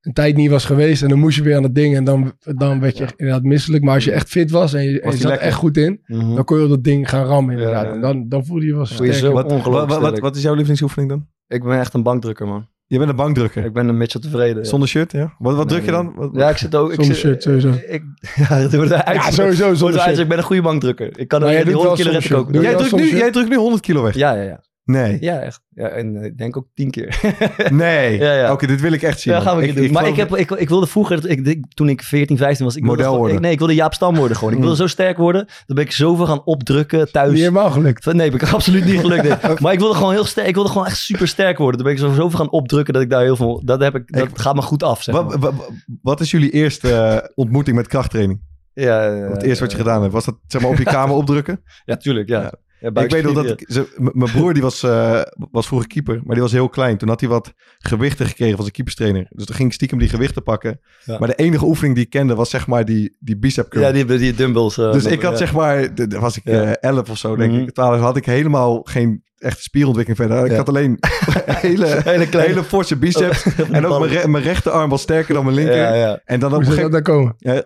een 0.01 0.13
tijd 0.13 0.35
niet 0.35 0.49
was 0.49 0.65
geweest. 0.65 1.01
En 1.03 1.09
dan 1.09 1.19
moest 1.19 1.37
je 1.37 1.43
weer 1.43 1.55
aan 1.55 1.63
het 1.63 1.75
ding. 1.75 1.95
En 1.95 2.03
dan, 2.03 2.33
dan 2.39 2.79
werd 2.79 2.97
je 2.97 3.07
inderdaad 3.15 3.43
misselijk. 3.43 3.83
Maar 3.83 3.93
als 3.93 4.03
je 4.03 4.11
echt 4.11 4.29
fit 4.29 4.51
was 4.51 4.73
en 4.73 4.83
je, 4.83 4.99
en 4.99 5.05
Was 5.05 5.13
je 5.13 5.19
zat 5.21 5.29
lekker? 5.29 5.47
echt 5.47 5.57
goed 5.57 5.77
in. 5.77 6.01
Mhm. 6.05 6.35
Dan 6.35 6.43
kon 6.43 6.57
je 6.57 6.63
op 6.63 6.69
dat 6.69 6.83
ding 6.83 7.09
gaan 7.09 7.25
rammen 7.25 7.53
inderdaad. 7.57 7.83
Ja, 7.83 7.89
ja. 7.89 7.95
En 7.95 8.01
dan, 8.01 8.29
dan 8.29 8.45
voelde 8.45 8.61
je 8.61 8.67
je 8.67 8.73
wel 8.75 8.85
je 8.87 8.93
sterk. 8.93 9.13
zo- 9.13 9.31
wat, 9.31 9.51
ongelooflijk 9.51 9.89
wat, 10.01 10.11
wat, 10.11 10.19
wat, 10.19 10.35
is 10.35 10.41
jouw 10.41 10.53
lievelingsoefening 10.53 11.09
dan? 11.11 11.27
Ik 11.47 11.63
ben 11.63 11.79
echt 11.79 11.93
een 11.93 12.03
bankdrukker, 12.03 12.47
man. 12.47 12.67
Je 12.87 12.97
bent 12.97 13.09
een 13.09 13.15
bankdrukker. 13.15 13.65
Ik 13.65 13.73
ben 13.73 13.87
een 13.87 13.97
beetje 13.97 14.19
tevreden. 14.19 14.63
ja. 14.63 14.69
Zonder 14.69 14.87
shirt, 14.89 15.11
ja? 15.11 15.35
Wat, 15.37 15.55
wat 15.55 15.55
Nee, 15.55 15.65
druk 15.65 15.85
je 15.85 15.91
dan? 15.91 16.13
Wat- 16.15 16.29
Ja, 16.33 16.49
ik 16.49 16.57
zit 16.57 16.75
ook... 16.75 16.89
Ik 16.89 16.95
Zonder 16.95 17.15
zit- 17.15 17.23
shirt, 17.25 17.43
sowieso. 17.43 17.69
Ik, 17.87 18.03
ja, 18.35 18.45
het 18.55 18.75
wordt. 18.75 18.89
Ja, 18.89 19.31
sowieso 19.31 19.73
zonder 19.73 19.99
shirt. 20.01 20.17
Ik 20.17 20.27
ben 20.27 20.37
een 20.37 20.43
goede 20.43 20.61
bankdrukker. 20.61 21.19
Ik 21.19 21.27
kan 21.27 21.39
Maar 21.39 21.49
er 21.49 21.55
jij 21.55 21.63
die 21.63 21.73
doet 21.73 21.81
100 21.83 22.03
wel 22.03 22.13
kilo 22.13 22.19
red 22.19 22.21
ik 22.23 22.27
zonder 22.27 22.37
ook. 22.37 22.43
shirt. 22.45 22.53
Doe 22.53 22.61
jij, 22.63 22.71
je 22.71 22.77
drukt 22.77 22.91
dat 22.91 22.99
nu, 22.99 23.07
soms, 23.07 23.19
jij 23.19 23.31
drukt 23.31 23.49
nu 23.49 23.55
100 23.55 23.81
kilo 23.81 24.03
weg. 24.03 24.15
Ja, 24.15 24.33
ja, 24.33 24.41
ja. 24.41 24.63
Nee. 24.85 25.17
Ja, 25.21 25.39
echt. 25.39 25.61
Ja, 25.69 25.87
en 25.87 26.15
eh, 26.15 26.23
ik 26.25 26.37
denk 26.37 26.57
ook 26.57 26.67
tien 26.73 26.91
keer. 26.91 27.19
Nee. 27.69 28.17
Ja, 28.17 28.33
ja. 28.33 28.51
Oké, 28.51 28.67
dit 28.67 28.81
wil 28.81 28.91
ik 28.91 29.01
echt 29.01 29.19
zien. 29.19 29.33
Ja, 29.33 29.39
gaan 29.39 29.57
we 29.57 29.63
keer 29.63 29.75
doen. 29.75 29.91
maar 29.91 30.07
ik, 30.07 30.15
heb, 30.15 30.35
ik, 30.35 30.51
ik 30.51 30.69
wilde 30.69 30.87
vroeger, 30.87 31.29
ik, 31.29 31.45
ik- 31.47 31.65
toen 31.73 31.89
ik 31.89 32.01
14, 32.01 32.37
15 32.37 32.65
was, 32.65 32.75
ik 32.75 32.81
wilde 32.81 32.95
Model 32.97 33.05
gewoon- 33.11 33.19
worden. 33.19 33.37
Ik, 33.37 33.43
nee, 33.43 33.51
ik 33.53 33.57
wilde 33.59 33.73
Jaap 33.75 33.93
Stam 33.93 34.15
worden 34.15 34.37
gewoon. 34.37 34.53
Ik 34.53 34.59
wilde 34.59 34.75
zo 34.75 34.87
sterk 34.87 35.17
worden. 35.17 35.45
Dan 35.65 35.75
ben 35.75 35.85
ik 35.85 35.91
zoveel 35.91 36.25
gaan 36.25 36.43
opdrukken 36.43 37.11
thuis. 37.11 37.29
Niet 37.31 37.39
helemaal 37.39 37.71
gelukt. 37.71 38.05
Nee, 38.05 38.31
ben 38.31 38.41
ik 38.41 38.53
absoluut 38.53 38.85
niet 38.85 38.99
gelukt. 38.99 39.23
nee. 39.43 39.55
Maar 39.61 39.73
ik 39.73 39.79
wilde 39.79 39.95
gewoon 39.95 40.11
heel 40.13 40.25
sterk. 40.25 40.47
Ik 40.47 40.53
wilde 40.55 40.69
gewoon 40.69 40.85
echt 40.87 40.97
super 40.97 41.27
sterk 41.27 41.57
worden. 41.57 41.75
Dan 41.83 41.85
ben 41.93 41.93
ik 41.95 42.09
zo 42.09 42.13
zoveel 42.21 42.37
gaan 42.39 42.49
opdrukken 42.51 42.93
dat 42.93 43.03
ik 43.03 43.09
daar 43.09 43.21
heel 43.23 43.35
veel. 43.35 43.61
Dat, 43.65 43.81
heb 43.81 43.95
ik, 43.95 44.11
dat 44.13 44.27
Ik- 44.27 44.37
gaat 44.37 44.55
me 44.55 44.61
goed 44.61 44.83
af. 44.83 45.03
Zeg 45.03 45.15
Wat, 45.15 45.27
maar. 45.27 45.39
wat, 45.39 45.53
wat 46.01 46.19
is 46.21 46.31
jullie 46.31 46.49
eerste 46.51 46.93
eh, 46.93 47.17
ontmoeting 47.35 47.75
met 47.75 47.87
krachttraining? 47.87 48.41
Ja, 48.73 48.99
het 49.11 49.43
eerste 49.43 49.63
wat 49.63 49.71
je 49.71 49.77
gedaan 49.77 50.01
hebt? 50.01 50.13
Was 50.13 50.25
dat 50.25 50.35
zeg 50.47 50.61
maar 50.61 50.69
op 50.71 50.77
je 50.77 50.83
kamer 50.83 51.15
opdrukken? 51.15 51.61
Ja, 51.85 51.97
tuurlijk. 51.97 52.29
Ja. 52.29 52.41
Ja. 52.41 52.51
Ja, 52.93 53.01
ik 53.03 53.11
weet 53.11 53.23
nog 53.23 53.33
dat 53.33 53.63
mijn 53.97 54.31
broer 54.31 54.53
die 54.53 54.61
was, 54.61 54.83
eh, 54.83 55.21
was 55.51 55.67
vroeger 55.67 55.87
keeper, 55.87 56.21
maar 56.23 56.33
die 56.33 56.43
was 56.43 56.51
heel 56.51 56.69
klein. 56.69 56.97
Toen 56.97 57.07
had 57.09 57.19
hij 57.19 57.29
wat 57.29 57.53
gewichten 57.77 58.25
gekregen 58.25 58.53
van 58.53 58.61
zijn 58.61 58.75
keeperstrainer. 58.75 59.27
Dus 59.29 59.45
toen 59.45 59.55
ging 59.55 59.67
ik 59.67 59.73
stiekem 59.75 59.97
die 59.99 60.09
gewichten 60.09 60.43
pakken. 60.43 60.79
Ja. 61.05 61.19
Maar 61.19 61.27
de 61.27 61.35
enige 61.35 61.65
oefening 61.65 61.95
die 61.95 62.03
ik 62.03 62.09
kende 62.09 62.35
was 62.35 62.49
zeg 62.49 62.67
maar 62.67 62.85
die, 62.85 63.15
die 63.19 63.37
bicep 63.37 63.69
curl. 63.69 63.83
Ja, 63.83 63.91
die, 63.91 64.05
die 64.05 64.33
dumbbells. 64.33 64.77
eh, 64.77 64.91
dus 64.91 65.05
ik 65.05 65.21
had 65.21 65.31
ja. 65.31 65.37
zeg 65.37 65.53
maar, 65.53 65.89
was 66.09 66.37
ik 66.37 66.45
eh, 66.45 66.71
11 66.71 67.09
of 67.09 67.17
zo 67.17 67.35
denk 67.35 67.51
Mhm. 67.51 67.61
ik. 67.61 67.71
12 67.71 67.99
had 67.99 68.17
ik 68.17 68.25
helemaal 68.25 68.81
geen 68.83 69.23
echte 69.37 69.61
spierontwikkeling 69.61 70.21
verder. 70.29 70.45
Ik 70.45 70.51
Ja. 70.51 70.57
had 70.57 70.69
alleen 70.69 70.97
hele, 71.45 71.85
Hele 71.85 72.01
hele, 72.11 72.29
kleine- 72.29 72.63
forse 72.63 72.95
biceps. 72.97 73.45
en 73.71 73.85
ook 73.85 73.99
mijn, 73.99 74.11
re- 74.11 74.27
mijn 74.27 74.43
rechterarm 74.43 74.89
was 74.89 75.01
sterker 75.01 75.33
dan 75.33 75.43
mijn 75.43 75.55
linker. 75.55 75.75
Ja, 75.77 75.93
ja. 75.93 76.19
En 76.25 76.39
dan 76.39 76.49
op 76.53 76.55
Hoe 76.55 76.63
gegeven 76.73 76.91
dat 76.91 77.05
daar 77.05 77.15
komen? 77.15 77.35
ja, 77.37 77.63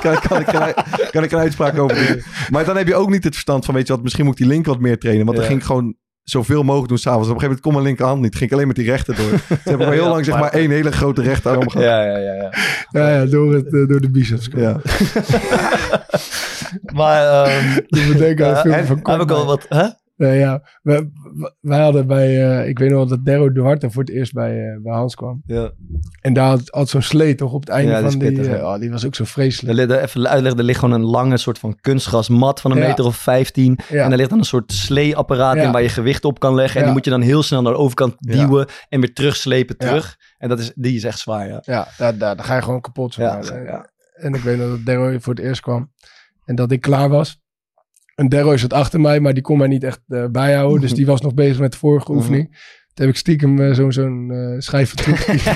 kan, 0.00 0.18
kan, 0.28 0.40
ik, 0.40 0.46
kan, 0.46 0.72
kan 1.10 1.22
ik 1.22 1.32
een 1.32 1.38
uitspraak 1.38 1.78
over 1.78 2.06
doen. 2.06 2.22
Maar 2.50 2.64
dan 2.64 2.76
heb 2.76 2.86
je 2.86 2.94
ook 2.94 3.10
niet 3.10 3.24
het 3.24 3.32
verstand 3.32 3.64
van, 3.64 3.74
weet 3.74 3.86
je 3.86 3.92
wat, 3.92 4.02
misschien 4.02 4.24
moet 4.24 4.32
ik 4.38 4.40
die 4.40 4.48
linker 4.52 4.72
wat 4.72 4.80
meer 4.80 4.98
trainen. 4.98 5.24
Want 5.26 5.36
dan 5.38 5.46
ging 5.46 5.58
ik 5.58 5.64
gewoon 5.66 5.94
zoveel 6.22 6.62
mogelijk 6.62 6.88
doen 6.88 6.98
s'avonds. 6.98 7.28
Op 7.28 7.34
een 7.34 7.40
gegeven 7.40 7.60
moment 7.62 7.64
kon 7.64 7.72
mijn 7.72 7.84
linkerhand 7.84 8.20
niet. 8.20 8.36
ging 8.36 8.50
ik 8.50 8.52
alleen 8.56 8.66
met 8.66 8.76
die 8.76 8.84
rechter 8.84 9.14
door. 9.16 9.28
Toen 9.30 9.40
heb 9.48 9.72
ik 9.72 9.78
maar 9.78 9.92
heel 9.92 10.04
Ja, 10.04 10.08
lang 10.10 10.24
zeg 10.24 10.38
maar- 10.38 10.52
één 10.52 10.70
hele 10.70 10.92
grote 10.92 11.22
rechterarm 11.22 11.70
gehad. 11.70 11.86
Ja, 11.86 12.04
ja, 12.04 12.18
ja, 12.18 12.32
ja. 12.34 12.50
Ja, 12.90 13.08
ja 13.10 13.24
door, 13.24 13.54
het, 13.54 13.66
eh, 13.66 13.88
door 13.88 14.00
de 14.00 14.10
biceps. 14.10 14.48
Ja. 14.56 14.80
Maar, 16.92 17.44
ehm 17.46 17.76
Ik 18.24 18.42
aan 18.42 18.86
van 18.86 19.00
heb 19.02 19.20
ik 19.20 19.30
al 19.30 19.46
wat, 19.46 19.66
hè? 19.68 19.86
Nee, 20.22 20.38
ja, 20.38 20.62
wij, 20.82 21.10
wij 21.60 21.80
hadden 21.80 22.06
bij, 22.06 22.58
eh, 22.60 22.68
ik 22.68 22.78
weet 22.78 22.88
nog 22.88 22.98
wel 22.98 23.06
dat 23.06 23.24
Dero 23.24 23.52
Duarte 23.52 23.90
voor 23.90 24.02
het 24.02 24.10
eerst 24.12 24.32
bij, 24.32 24.70
eh, 24.70 24.76
bij 24.82 24.92
Hans 24.92 25.14
kwam. 25.14 25.42
Ja. 25.46 25.70
En 26.20 26.32
daar 26.32 26.48
had, 26.48 26.62
had 26.66 26.88
zo'n 26.88 27.02
slee 27.02 27.34
toch 27.34 27.52
op 27.52 27.60
het 27.60 27.68
einde 27.68 27.92
Ja, 27.92 28.00
van 28.00 28.18
die, 28.18 28.32
pittig, 28.32 28.46
eh, 28.46 28.62
oh, 28.62 28.78
die 28.78 28.90
was 28.90 29.06
ook 29.06 29.14
zo 29.14 29.24
vreselijk. 29.24 29.76
ligt, 29.78 29.90
even 29.90 30.28
uitleggen, 30.28 30.58
er 30.60 30.64
ligt 30.66 30.78
gewoon 30.78 31.00
een 31.00 31.06
lange 31.06 31.36
soort 31.36 31.58
van 31.58 31.76
kunstgrasmat 31.80 32.60
van 32.60 32.70
een 32.70 32.78
Ja. 32.78 32.86
meter 32.88 33.04
of 33.04 33.16
15. 33.16 33.78
Ja. 33.88 34.02
En 34.02 34.08
daar 34.08 34.18
ligt 34.18 34.30
dan 34.30 34.38
een 34.38 34.44
soort 34.44 34.72
sleeapparaat 34.72 35.56
in 35.56 35.72
waar 35.72 35.82
je 35.82 35.88
gewicht 35.88 36.24
op 36.24 36.38
kan 36.40 36.54
leggen. 36.54 36.78
En 36.80 36.84
die 36.84 36.94
moet 36.94 37.04
je 37.04 37.10
dan 37.10 37.20
heel 37.20 37.42
snel 37.42 37.62
naar 37.62 37.72
de 37.72 37.78
overkant 37.78 38.14
duwen 38.18 38.66
en 38.88 39.00
weer 39.00 39.12
terugslepen 39.12 39.76
terug. 39.76 40.16
En 40.38 40.48
dat 40.48 40.58
is, 40.58 40.72
die 40.74 40.96
is 40.96 41.04
echt 41.04 41.18
zwaar, 41.18 41.48
ja. 41.48 41.58
Ja, 41.64 41.88
daar, 41.98 42.18
daar, 42.18 42.36
daar 42.36 42.44
ga 42.46 42.54
je 42.54 42.62
gewoon 42.62 42.80
kapot. 42.80 43.14
ja. 43.14 43.40
En 44.12 44.34
ik 44.34 44.40
weet 44.42 44.58
nog 44.58 44.68
dat 44.68 44.84
Dero 44.84 45.18
voor 45.18 45.34
het 45.34 45.42
eerst 45.44 45.60
kwam. 45.60 45.92
En 46.44 46.54
dat 46.54 46.70
ik 46.72 46.80
klaar 46.80 47.08
was. 47.08 47.41
En 48.22 48.28
Dero 48.28 48.56
zat 48.56 48.72
achter 48.72 49.00
mij, 49.00 49.20
maar 49.20 49.34
die 49.34 49.42
kon 49.42 49.58
mij 49.58 49.68
niet 49.68 49.84
echt 49.84 50.00
eh, 50.08 50.24
bijhouden. 50.30 50.80
Dus 50.80 50.94
die 50.94 51.06
was 51.06 51.20
nog 51.20 51.34
bezig 51.34 51.58
met 51.58 51.72
de 51.72 51.78
vorige 51.78 52.10
Mhm. 52.10 52.18
oefening. 52.20 52.46
Toen 52.94 53.06
heb 53.06 53.14
ik 53.14 53.20
stiekem 53.20 53.60
eh, 53.60 53.74
zo'n 53.74 53.92
zo'n 53.92 54.30
eh, 54.30 54.54
schijf 54.60 54.94
van 54.94 55.14
20 55.16 55.46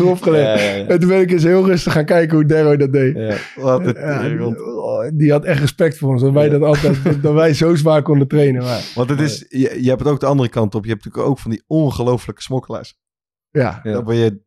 erop 0.00 0.22
gelegd. 0.22 0.60
Ja, 0.60 0.66
ja, 0.66 0.74
ja. 0.76 0.86
En 0.86 1.00
toen 1.00 1.08
ben 1.08 1.20
ik 1.20 1.30
eens 1.30 1.42
heel 1.42 1.66
rustig 1.66 1.92
gaan 1.92 2.04
kijken 2.04 2.36
hoe 2.36 2.46
Dero 2.46 2.76
dat 2.76 2.92
deed. 2.92 3.16
Ja. 3.16 3.36
Wat 3.62 3.84
die, 3.84 4.56
oh, 4.56 5.08
die 5.14 5.30
had 5.30 5.44
echt 5.44 5.60
respect 5.60 5.98
voor 5.98 6.08
ons. 6.10 6.22
Dat 6.22 6.32
wij, 6.32 6.44
Ja. 6.44 6.50
dat 6.50 6.62
altijd, 6.62 6.96
dat 7.22 7.34
wij 7.34 7.54
zo 7.54 7.74
zwaar 7.74 8.02
konden 8.02 8.28
trainen. 8.28 8.62
Maar, 8.62 8.82
Want 8.94 9.10
het 9.10 9.20
is, 9.20 9.44
je, 9.48 9.58
je 9.82 9.88
hebt 9.88 10.00
het 10.00 10.08
ook 10.08 10.20
de 10.20 10.26
andere 10.26 10.48
kant 10.48 10.74
op. 10.74 10.84
Je 10.84 10.90
hebt 10.90 11.04
natuurlijk 11.04 11.30
ook 11.32 11.38
van 11.38 11.50
die 11.50 11.62
ongelofelijke 11.66 12.42
smokkelaars. 12.42 12.98
ja, 13.50 13.80
Ja. 13.82 13.92
Dan 13.92 14.04
ben 14.04 14.16
je, 14.16 14.40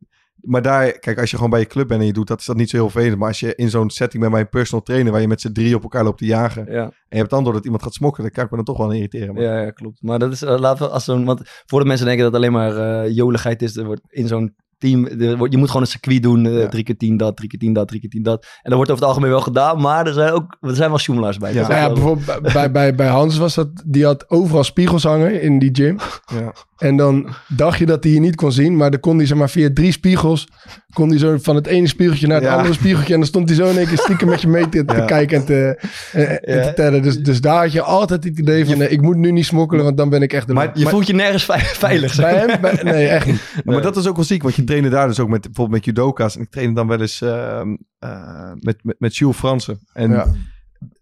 maar 0.43 0.61
daar, 0.61 0.91
kijk, 0.99 1.19
als 1.19 1.29
je 1.29 1.35
gewoon 1.35 1.51
bij 1.51 1.59
je 1.59 1.65
club 1.65 1.87
bent 1.87 1.99
en 2.01 2.05
je 2.07 2.13
doet 2.13 2.27
dat, 2.27 2.39
is 2.39 2.45
dat 2.45 2.55
niet 2.55 2.69
zo 2.69 2.77
heel 2.77 2.89
vervelend. 2.89 3.19
Maar 3.19 3.27
als 3.27 3.39
je 3.39 3.55
in 3.55 3.69
zo'n 3.69 3.89
setting 3.89 4.19
bent 4.21 4.31
bij 4.33 4.41
een 4.41 4.49
personal 4.49 4.83
trainer, 4.83 5.11
waar 5.11 5.21
je 5.21 5.27
met 5.27 5.41
z'n 5.41 5.51
drie 5.51 5.75
op 5.75 5.83
elkaar 5.83 6.03
loopt 6.03 6.17
te 6.17 6.25
jagen. 6.25 6.67
En 6.67 6.73
Ja, 6.73 6.91
je 7.09 7.17
hebt 7.17 7.29
dan 7.29 7.43
door 7.43 7.53
dat 7.53 7.63
iemand 7.65 7.83
gaat 7.83 7.93
smokken, 7.93 8.23
dan 8.23 8.31
kan 8.31 8.43
ik 8.43 8.49
me 8.49 8.55
dan 8.55 8.65
toch 8.65 8.77
wel 8.77 8.87
aan 8.87 8.93
irriteren. 8.93 9.33
man. 9.33 9.43
ja, 9.43 9.61
ja, 9.61 9.71
klopt. 9.71 10.01
Maar 10.01 10.19
dat 10.19 10.31
is, 10.31 10.41
eh, 10.41 10.59
laten 10.59 10.85
we 10.85 10.91
als 10.91 11.03
zo'n, 11.03 11.25
want 11.25 11.41
voor 11.65 11.79
de 11.79 11.85
mensen 11.85 12.05
denken 12.05 12.23
dat 12.23 12.33
het 12.33 12.41
alleen 12.41 12.55
maar 12.57 13.03
eh 13.05 13.15
joligheid 13.15 13.61
is, 13.61 13.75
er 13.77 13.85
wordt 13.85 14.01
in 14.09 14.27
zo'n 14.27 14.55
team. 14.77 15.05
er 15.05 15.37
wordt- 15.37 15.53
Je 15.53 15.59
moet 15.59 15.67
gewoon 15.67 15.81
een 15.83 15.87
circuit 15.91 16.23
doen. 16.23 16.45
eh, 16.45 16.59
Ja. 16.61 16.67
Drie 16.67 16.83
keer 16.83 16.97
tien 16.97 17.17
dat, 17.17 17.35
drie 17.37 17.49
keer 17.49 17.59
tien 17.59 17.73
dat, 17.73 17.87
drie 17.87 17.99
keer 17.99 18.09
tien 18.09 18.23
dat. 18.23 18.43
En 18.43 18.49
dat 18.69 18.73
wordt 18.73 18.89
over 18.91 19.01
het 19.03 19.11
algemeen 19.13 19.29
wel 19.31 19.41
gedaan. 19.41 19.81
Maar 19.81 20.07
er 20.07 20.13
zijn 20.13 20.31
ook 20.31 20.57
er 20.61 20.75
zijn 20.75 20.89
wel 20.89 20.99
sjoemelaars 20.99 21.37
bij. 21.37 21.53
Ja. 21.53 21.61
Nou 21.67 21.73
ja, 21.73 21.93
bijvoorbeeld 21.93 22.53
bij, 22.53 22.71
bij, 22.71 22.95
bij 22.95 23.07
Hans 23.07 23.37
was 23.37 23.55
dat, 23.55 23.69
die 23.85 24.05
had 24.05 24.29
overal 24.29 24.63
spiegels 24.63 25.03
hangen 25.03 25.41
in 25.41 25.59
die 25.59 25.69
gym. 25.73 25.97
Ja. 26.33 26.53
En 26.83 26.97
dan 26.97 27.27
dacht 27.47 27.79
je 27.79 27.85
dat 27.85 28.03
hij 28.03 28.13
je 28.13 28.19
niet 28.19 28.35
kon 28.35 28.51
zien, 28.51 28.75
maar 28.77 28.91
dan 28.91 28.99
kon 28.99 29.17
hij 29.17 29.25
zeg 29.25 29.37
maar 29.37 29.49
via 29.49 29.69
drie 29.73 29.91
spiegels, 29.91 30.47
kon 30.93 31.09
hij 31.09 31.17
zo 31.17 31.37
van 31.41 31.55
het 31.55 31.67
ene 31.67 31.87
spiegeltje 31.87 32.27
naar 32.27 32.35
het 32.35 32.45
Ja. 32.45 32.55
andere 32.55 32.73
spiegeltje 32.73 33.13
en 33.13 33.19
dan 33.19 33.27
stond 33.27 33.47
hij 33.49 33.57
zo 33.57 33.69
in 33.69 33.77
één 33.77 33.87
keer 33.87 33.97
stiekem 33.97 34.27
met 34.29 34.41
je 34.41 34.47
mee 34.47 34.69
te, 34.69 34.85
te 34.85 34.95
Ja. 34.95 35.05
kijken 35.05 35.37
en 35.37 35.45
te, 35.45 35.79
en, 36.11 36.43
en 36.43 36.57
Ja. 36.57 36.63
te 36.67 36.73
tellen. 36.73 37.01
Dus, 37.01 37.17
dus 37.19 37.41
daar 37.41 37.61
had 37.61 37.71
je 37.71 37.81
altijd 37.81 38.23
het 38.23 38.39
idee 38.39 38.65
van, 38.65 38.77
nee, 38.77 38.89
ik 38.89 39.01
moet 39.01 39.15
nu 39.17 39.31
niet 39.31 39.45
smokkelen, 39.45 39.83
want 39.83 39.97
dan 39.97 40.09
ben 40.09 40.21
ik 40.21 40.33
echt 40.33 40.47
de 40.47 40.53
Maar- 40.53 40.71
je 40.79 40.87
voelt 40.87 41.07
je 41.07 41.13
nergens 41.13 41.45
vei- 41.45 41.59
veilig. 41.61 42.13
zeg. 42.13 42.31
Bij 42.31 42.45
hem? 42.47 42.61
Bij- 42.61 42.79
nee, 42.83 43.07
echt 43.07 43.25
niet. 43.25 43.41
Maar 43.65 43.81
dat 43.81 43.97
is 43.97 44.07
ook 44.07 44.15
wel 44.15 44.25
ziek, 44.25 44.43
want 44.43 44.55
je 44.55 44.63
trainde 44.63 44.89
daar 44.89 45.07
dus 45.07 45.19
ook 45.19 45.29
met 45.29 45.41
bijvoorbeeld 45.41 45.75
met 45.85 45.85
judoka's. 45.85 46.35
En 46.35 46.41
ik 46.41 46.49
trainde 46.51 46.73
dan 46.73 46.87
wel 46.87 47.01
eens 47.01 47.21
ehm, 47.21 47.75
eh, 47.99 48.51
met, 48.59 48.83
met, 48.83 48.95
met 48.99 49.15
Jules 49.15 49.35
Fransen. 49.37 49.79
En 49.93 50.11
Ja. 50.11 50.27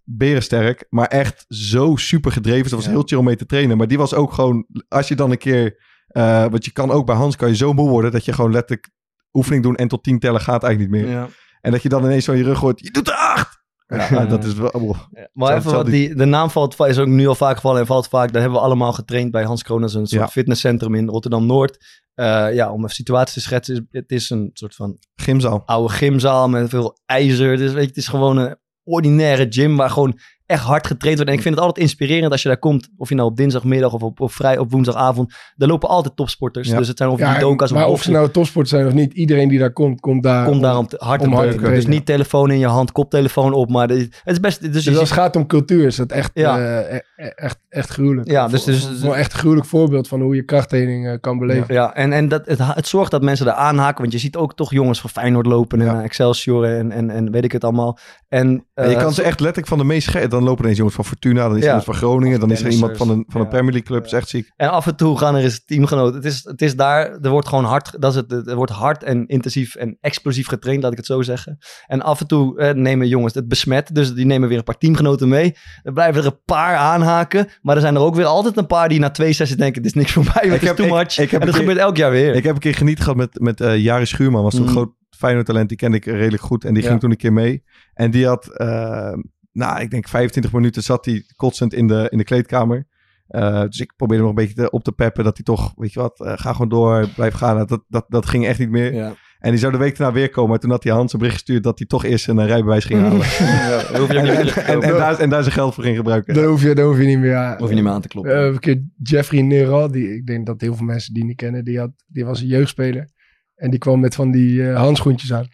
Berensterk, 0.03 0.85
maar 0.89 1.07
echt 1.07 1.45
zo 1.47 1.95
super 1.95 2.31
gedreven. 2.31 2.63
Dat 2.63 2.71
was 2.71 2.85
Ja. 2.85 2.89
heel 2.91 3.03
chill 3.05 3.17
om 3.17 3.25
mee 3.25 3.35
te 3.35 3.45
trainen. 3.45 3.77
Maar 3.77 3.87
die 3.87 3.97
was 3.97 4.13
ook 4.13 4.33
gewoon, 4.33 4.65
als 4.87 5.07
je 5.07 5.15
dan 5.15 5.31
een 5.31 5.37
keer, 5.37 5.79
eh 6.07 6.45
want 6.47 6.65
je 6.65 6.71
kan 6.71 6.91
ook 6.91 7.05
bij 7.05 7.15
Hans, 7.15 7.35
kan 7.35 7.49
je 7.49 7.55
zo 7.55 7.73
moe 7.73 7.89
worden 7.89 8.11
dat 8.11 8.25
je 8.25 8.33
gewoon 8.33 8.51
letterlijk 8.51 8.89
oefening 9.33 9.63
doen 9.63 9.75
en 9.75 9.87
tot 9.87 10.03
tien 10.03 10.19
tellen 10.19 10.41
gaat 10.41 10.63
eigenlijk 10.63 10.93
niet 10.93 11.03
meer. 11.03 11.11
Ja. 11.13 11.27
En 11.61 11.71
dat 11.71 11.81
je 11.81 11.89
dan 11.89 12.03
ineens 12.03 12.25
zo 12.25 12.31
in 12.31 12.37
je 12.37 12.43
rug 12.43 12.59
hoort, 12.59 12.79
je 12.79 12.91
doet 12.91 13.07
er 13.07 13.13
acht! 13.13 13.59
Ja, 13.87 14.07
Ja. 14.11 14.25
dat 14.25 14.43
is 14.43 14.53
wel... 14.53 14.69
oh. 14.69 14.97
Ja, 15.11 15.29
Maar 15.33 15.57
even 15.57 15.71
wat 15.71 15.85
die- 15.85 16.15
de 16.15 16.25
naam 16.25 16.49
valt, 16.49 16.79
is 16.79 16.97
ook 16.97 17.07
nu 17.07 17.27
al 17.27 17.35
vaak 17.35 17.55
gevallen 17.55 17.79
en 17.79 17.85
valt 17.85 18.07
vaak. 18.07 18.31
Daar 18.31 18.41
hebben 18.41 18.59
we 18.59 18.65
allemaal 18.65 18.93
getraind 18.93 19.31
bij 19.31 19.43
Hans 19.43 19.63
is 19.63 19.93
een 19.93 20.07
soort 20.07 20.31
fitnesscentrum 20.31 20.95
in 20.95 21.07
Rotterdam-Noord. 21.07 22.01
Eh, 22.13 22.53
ja, 22.53 22.71
om 22.71 22.83
een 22.83 22.89
situatie 22.89 23.33
te 23.33 23.41
schetsen. 23.41 23.87
Het 23.91 24.11
is 24.11 24.29
een 24.29 24.49
soort 24.53 24.75
van 24.75 24.97
Gymzaal. 25.15 25.63
oude 25.65 25.93
gymzaal 25.93 26.49
met 26.49 26.69
veel 26.69 26.97
ijzer. 27.05 27.57
Dus 27.57 27.71
weet 27.71 27.81
je, 27.81 27.87
het 27.87 27.97
is 27.97 28.07
gewoon 28.07 28.37
een 28.37 28.55
ordinaire 28.83 29.45
gym 29.49 29.75
waar 29.77 29.89
gewoon 29.89 30.19
echt 30.51 30.63
hard 30.63 30.87
getraind 30.87 31.15
wordt. 31.17 31.31
En 31.31 31.37
ik 31.37 31.43
vind 31.43 31.55
het 31.55 31.63
altijd 31.63 31.85
inspirerend 31.85 32.31
als 32.31 32.41
je 32.41 32.47
daar 32.47 32.57
komt. 32.57 32.89
Of 32.97 33.09
je 33.09 33.15
nou 33.15 33.29
op 33.29 33.37
dinsdagmiddag 33.37 33.93
of 33.93 34.01
op, 34.01 34.19
op, 34.19 34.31
vrij, 34.31 34.57
op 34.57 34.71
woensdagavond. 34.71 35.33
Daar 35.55 35.67
lopen 35.69 35.89
altijd 35.89 36.15
topsporters. 36.15 36.67
Ja. 36.69 36.77
Dus 36.77 36.87
het 36.87 36.97
zijn 36.97 37.09
of 37.09 37.19
Ja, 37.19 37.33
judoka's 37.33 37.71
of 37.71 37.77
maar 37.77 37.87
of 37.87 38.01
ze 38.03 38.11
nou 38.11 38.29
topsport 38.29 38.67
zijn 38.67 38.87
of 38.87 38.93
niet, 38.93 39.13
iedereen 39.13 39.47
die 39.49 39.59
daar 39.59 39.73
komt, 39.73 39.99
komt 39.99 40.23
daar. 40.23 40.43
Komt 40.43 40.55
om- 40.55 40.61
daar 40.61 40.77
om 40.77 40.87
te, 40.87 40.95
hard 40.99 41.21
te 41.21 41.27
om 41.27 41.33
hard 41.33 41.51
te. 41.51 41.57
Dus 41.69 41.85
niet 41.87 42.05
telefoon 42.05 42.51
in 42.51 42.59
je 42.59 42.65
hand, 42.67 42.91
koptelefoon 42.91 43.53
op. 43.53 43.69
Maar 43.69 43.87
de- 43.87 43.93
het 44.23 44.33
is 44.33 44.39
best... 44.39 44.61
Dus, 44.73 44.83
Dus 44.83 44.97
als 44.97 45.09
het 45.09 45.19
gaat 45.19 45.35
om 45.35 45.47
cultuur, 45.47 45.85
is 45.85 45.95
dat 45.95 46.11
echt, 46.11 46.31
Ja. 46.33 46.57
eh, 46.59 46.95
e- 46.95 47.01
e- 47.15 47.27
echt, 47.35 47.59
echt 47.69 47.89
gruwelijk. 47.89 48.29
Ja, 48.29 48.47
dus- 48.47 48.63
dus- 48.63 48.89
voor 49.01 49.15
echt 49.15 49.33
een 49.33 49.39
gruwelijk 49.39 49.67
voorbeeld 49.67 50.07
van 50.07 50.21
hoe 50.21 50.35
je 50.35 50.43
krachttraining 50.43 51.07
eh, 51.07 51.13
kan 51.21 51.39
beleven. 51.39 51.73
Ja, 51.73 51.93
en, 51.95 52.13
en 52.13 52.27
dat, 52.27 52.45
het, 52.45 52.59
het 52.61 52.87
zorgt 52.87 53.11
dat 53.11 53.21
mensen 53.21 53.45
daar 53.45 53.55
aanhaken. 53.55 54.01
Want 54.01 54.13
je 54.13 54.19
ziet 54.19 54.35
ook 54.35 54.55
toch 54.55 54.71
jongens 54.71 55.01
van 55.01 55.09
Feyenoord 55.09 55.45
lopen. 55.45 55.79
En 55.81 55.85
Ja. 55.85 55.97
eh, 55.97 56.03
Excelsior 56.03 56.65
en, 56.65 56.91
en, 56.91 57.09
en 57.09 57.31
weet 57.31 57.43
ik 57.43 57.51
het 57.51 57.63
allemaal. 57.63 57.97
En, 58.29 58.65
En 58.73 58.89
je 58.89 58.95
kan 58.95 59.13
ze 59.13 59.21
echt 59.21 59.39
letterlijk 59.39 59.67
van 59.67 59.77
de 59.77 59.83
meest 59.83 60.07
scherp... 60.07 60.31
Dan 60.41 60.49
lopen 60.49 60.63
er 60.63 60.69
eens 60.69 60.77
jongens 60.77 60.95
van 60.95 61.05
Fortuna, 61.05 61.47
dan 61.47 61.51
is 61.57 61.61
er 61.61 61.67
iemand 61.67 61.83
van 61.83 61.93
Groningen, 61.95 62.39
dan 62.39 62.51
is 62.51 62.61
er 62.63 62.71
iemand 62.71 62.97
van 62.97 63.09
een, 63.09 63.25
van 63.27 63.41
een. 63.41 63.47
Premier 63.47 63.71
League 63.71 63.87
club. 63.87 64.05
Is 64.05 64.11
echt 64.13 64.29
ziek. 64.29 64.51
En 64.55 64.69
af 64.71 64.87
en 64.87 64.95
toe 64.95 65.17
gaan 65.17 65.35
er 65.35 65.43
eens 65.43 65.65
teamgenoten. 65.65 66.15
Het 66.15 66.25
is, 66.25 66.43
het 66.43 66.61
is 66.61 66.75
daar, 66.75 67.17
er 67.21 67.29
wordt 67.29 67.47
gewoon 67.47 67.63
hard, 67.65 67.95
dat 68.01 68.11
is 68.11 68.15
het, 68.17 68.47
er 68.47 68.55
wordt 68.55 68.71
hard 68.71 69.03
en 69.03 69.27
intensief 69.27 69.75
en 69.75 69.97
explosief 70.01 70.47
getraind, 70.47 70.81
laat 70.83 70.91
ik 70.91 70.97
het 70.97 71.05
zo 71.07 71.21
zeggen. 71.21 71.57
En 71.87 72.01
af 72.01 72.19
en 72.21 72.27
toe 72.27 72.59
eh, 72.59 72.73
nemen 72.73 73.07
jongens 73.07 73.33
het 73.33 73.47
besmet, 73.47 73.95
dus 73.95 74.13
die 74.13 74.25
nemen 74.25 74.49
weer 74.49 74.57
een 74.57 74.63
paar 74.63 74.77
teamgenoten 74.77 75.27
mee. 75.29 75.55
Er 75.83 75.93
blijven 75.93 76.21
er 76.21 76.27
een 76.27 76.39
paar 76.45 76.75
aanhaken, 76.75 77.47
maar 77.61 77.75
er 77.75 77.81
zijn 77.81 77.95
er 77.95 78.01
ook 78.01 78.15
weer 78.15 78.25
altijd 78.25 78.57
een 78.57 78.67
paar 78.67 78.89
die 78.89 78.99
na 78.99 79.09
twee 79.09 79.33
sessies 79.33 79.57
denken, 79.57 79.81
dit 79.81 79.91
is 79.91 79.97
niks 79.97 80.11
voor 80.11 80.23
mij, 80.33 80.43
Ik 80.45 80.61
is 80.61 80.67
heb- 80.67 80.75
too 80.75 80.85
ik- 80.85 80.91
much. 80.93 81.17
ik 81.17 81.31
heb 81.31 81.39
en 81.41 81.47
dat 81.47 81.47
een 81.47 81.51
keer- 81.53 81.59
gebeurt 81.69 81.77
elk 81.77 81.97
jaar 81.97 82.11
weer. 82.11 82.35
Ik 82.35 82.43
heb 82.43 82.53
een 82.53 82.59
keer 82.61 82.75
geniet 82.75 82.99
gehad 82.99 83.15
met, 83.15 83.39
met 83.39 83.61
eh 83.61 83.77
Jari 83.77 84.05
Schuurman. 84.05 84.43
Was 84.43 84.55
zo'n 84.55 84.63
Mm. 84.65 84.69
groot 84.69 84.91
Feyenoord 85.17 85.45
talent. 85.45 85.69
Die 85.69 85.77
kende 85.77 85.97
ik 85.97 86.05
redelijk 86.05 86.43
goed. 86.43 86.65
En 86.65 86.73
die 86.73 86.83
Ja. 86.83 86.89
ging 86.89 86.99
toen 87.01 87.11
een 87.11 87.17
keer 87.17 87.33
mee. 87.33 87.63
En 87.93 88.11
die 88.11 88.25
had, 88.27 88.47
eh, 88.57 89.13
nou, 89.51 89.81
ik 89.81 89.89
denk 89.91 90.07
25 90.07 90.51
minuten 90.53 90.83
zat 90.83 91.05
hij 91.05 91.23
kotsend 91.35 91.73
in 91.73 91.87
de, 91.87 92.07
in 92.09 92.17
de 92.17 92.23
kleedkamer. 92.23 92.87
Eh, 93.27 93.61
dus 93.61 93.79
ik 93.79 93.93
probeerde 93.95 94.23
nog 94.23 94.31
een 94.31 94.37
beetje 94.45 94.53
te- 94.55 94.69
op 94.69 94.83
te 94.83 94.91
peppen. 94.91 95.23
Dat 95.23 95.35
hij 95.35 95.43
toch, 95.45 95.73
weet 95.75 95.93
je 95.93 95.99
wat, 95.99 96.19
eh, 96.19 96.33
ga 96.35 96.51
gewoon 96.51 96.69
door, 96.69 97.07
blijf 97.15 97.33
gaan. 97.33 97.55
Nou, 97.55 97.67
Dat, 97.67 97.83
dat, 97.87 98.05
dat 98.07 98.25
ging 98.25 98.45
echt 98.47 98.59
niet 98.59 98.69
meer. 98.69 98.93
ja. 98.93 99.13
En 99.39 99.49
die 99.51 99.59
zou 99.59 99.71
de 99.71 99.77
week 99.77 99.97
daarna 99.97 100.13
weer 100.13 100.29
komen. 100.29 100.49
Maar 100.49 100.59
toen 100.59 100.69
had 100.69 100.83
hij 100.83 100.93
Hans 100.93 101.13
een 101.13 101.19
bericht 101.19 101.37
gestuurd 101.37 101.63
dat 101.63 101.77
hij 101.79 101.87
toch 101.87 102.05
eerst 102.05 102.27
een 102.27 102.39
eh, 102.39 102.45
rijbewijs 102.45 102.85
ging 102.85 103.01
halen. 103.01 103.17
Ja, 103.39 103.99
hoef 103.99 104.11
je 104.11 104.19
en, 104.19 104.43
niet, 104.45 104.55
en, 104.57 104.65
en, 104.65 104.81
en 104.81 104.91
daar, 104.97 105.19
en 105.19 105.29
daar 105.29 105.41
zijn 105.43 105.53
geld 105.55 105.73
voor 105.73 105.83
ging 105.83 105.95
gebruiken. 105.97 106.33
Daar, 106.33 106.45
hoef 106.45 106.61
je, 106.63 106.75
daar 106.75 106.85
hoef 106.85 106.97
je 106.97 107.05
niet 107.05 107.19
meer 107.19 107.35
aan. 107.35 107.57
hoef 107.57 107.69
je 107.69 107.75
niet 107.75 107.83
meer 107.83 107.93
aan 107.93 108.01
te 108.01 108.07
kloppen. 108.07 108.35
Eh, 108.35 108.45
een 108.45 108.59
keer 108.59 108.81
Jeffrey 109.03 109.41
Neral, 109.41 109.91
die, 109.91 110.15
ik 110.15 110.25
denk 110.25 110.45
dat 110.45 110.61
heel 110.61 110.75
veel 110.75 110.85
mensen 110.85 111.13
die 111.13 111.23
niet 111.25 111.35
kennen, 111.35 111.63
die, 111.63 111.79
had, 111.79 111.91
die 112.07 112.25
was 112.25 112.41
een 112.41 112.47
jeugdspeler. 112.47 113.09
En 113.55 113.69
die 113.69 113.79
kwam 113.79 113.99
met 113.99 114.15
van 114.15 114.31
die 114.31 114.69
eh, 114.69 114.75
handschoentjes 114.77 115.33
aan. 115.33 115.47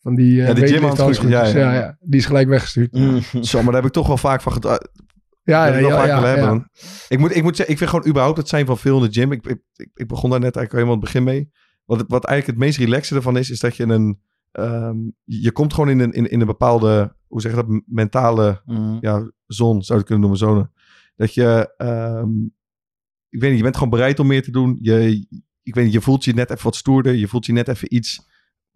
Van 0.00 0.14
die, 0.14 0.40
eh 0.42 0.48
Ja, 0.48 0.54
die 0.54 0.66
gymhandschoentjes, 0.66 1.30
ja, 1.30 1.44
Ja, 1.46 1.58
ja. 1.58 1.74
ja. 1.74 1.96
Die 2.00 2.20
is 2.20 2.26
gelijk 2.26 2.48
weggestuurd. 2.48 2.92
Mm. 2.92 3.20
Zo, 3.42 3.56
maar 3.56 3.66
daar 3.66 3.74
heb 3.74 3.84
ik 3.84 3.92
toch 3.92 4.06
wel 4.06 4.16
vaak 4.16 4.42
van 4.42 4.52
gedaan. 4.52 4.78
Ja, 5.42 5.66
ja, 5.66 5.78
ja, 5.78 5.88
vaak 5.88 6.06
ja, 6.06 6.20
ja. 6.20 6.26
hebben. 6.26 6.70
Ik, 7.08 7.18
moet, 7.18 7.36
ik 7.36 7.42
moet 7.42 7.56
zeggen, 7.56 7.74
ik 7.74 7.80
vind 7.80 7.90
gewoon 7.90 8.08
überhaupt 8.08 8.38
het 8.38 8.48
zijn 8.48 8.66
van 8.66 8.78
veel 8.78 8.96
in 8.96 9.10
de 9.10 9.12
gym. 9.20 9.32
Ik, 9.32 9.46
ik, 9.46 9.58
ik, 9.76 9.90
ik 9.94 10.06
begon 10.06 10.30
daar 10.30 10.40
net 10.40 10.56
eigenlijk 10.56 10.72
al 10.72 10.78
helemaal 10.78 10.94
het 10.94 11.04
begin 11.04 11.24
mee. 11.24 11.50
Wat, 11.84 12.04
wat 12.08 12.24
eigenlijk 12.24 12.58
het 12.58 12.66
meest 12.66 12.78
relaxte 12.78 13.14
ervan 13.14 13.36
is, 13.36 13.50
is 13.50 13.60
dat 13.60 13.76
je 13.76 13.84
een... 13.84 14.20
ehm, 14.52 14.96
je 15.24 15.52
komt 15.52 15.74
gewoon 15.74 15.90
in 15.90 15.98
een, 16.00 16.12
in, 16.12 16.30
in 16.30 16.40
een 16.40 16.46
bepaalde, 16.46 17.14
hoe 17.26 17.40
zeg 17.40 17.50
je 17.50 17.56
dat, 17.56 17.82
mentale 17.86 18.62
Mm. 18.64 18.98
ja, 19.00 19.30
zon, 19.46 19.82
zou 19.82 19.84
je 19.86 19.94
het 19.94 20.04
kunnen 20.04 20.20
noemen, 20.20 20.38
zone. 20.38 20.70
Dat 21.16 21.34
je, 21.34 21.74
ehm, 21.76 22.30
ik 23.28 23.40
weet 23.40 23.48
niet, 23.48 23.56
je 23.58 23.62
bent 23.62 23.76
gewoon 23.76 23.90
bereid 23.90 24.18
om 24.18 24.26
meer 24.26 24.42
te 24.42 24.50
doen. 24.50 24.78
Je, 24.80 25.26
ik 25.62 25.74
weet 25.74 25.84
niet, 25.84 25.92
je 25.92 26.00
voelt 26.00 26.24
je 26.24 26.34
net 26.34 26.50
even 26.50 26.64
wat 26.64 26.76
stoerder. 26.76 27.14
Je 27.14 27.28
voelt 27.28 27.46
je 27.46 27.52
net 27.52 27.68
even 27.68 27.94
iets, 27.94 28.26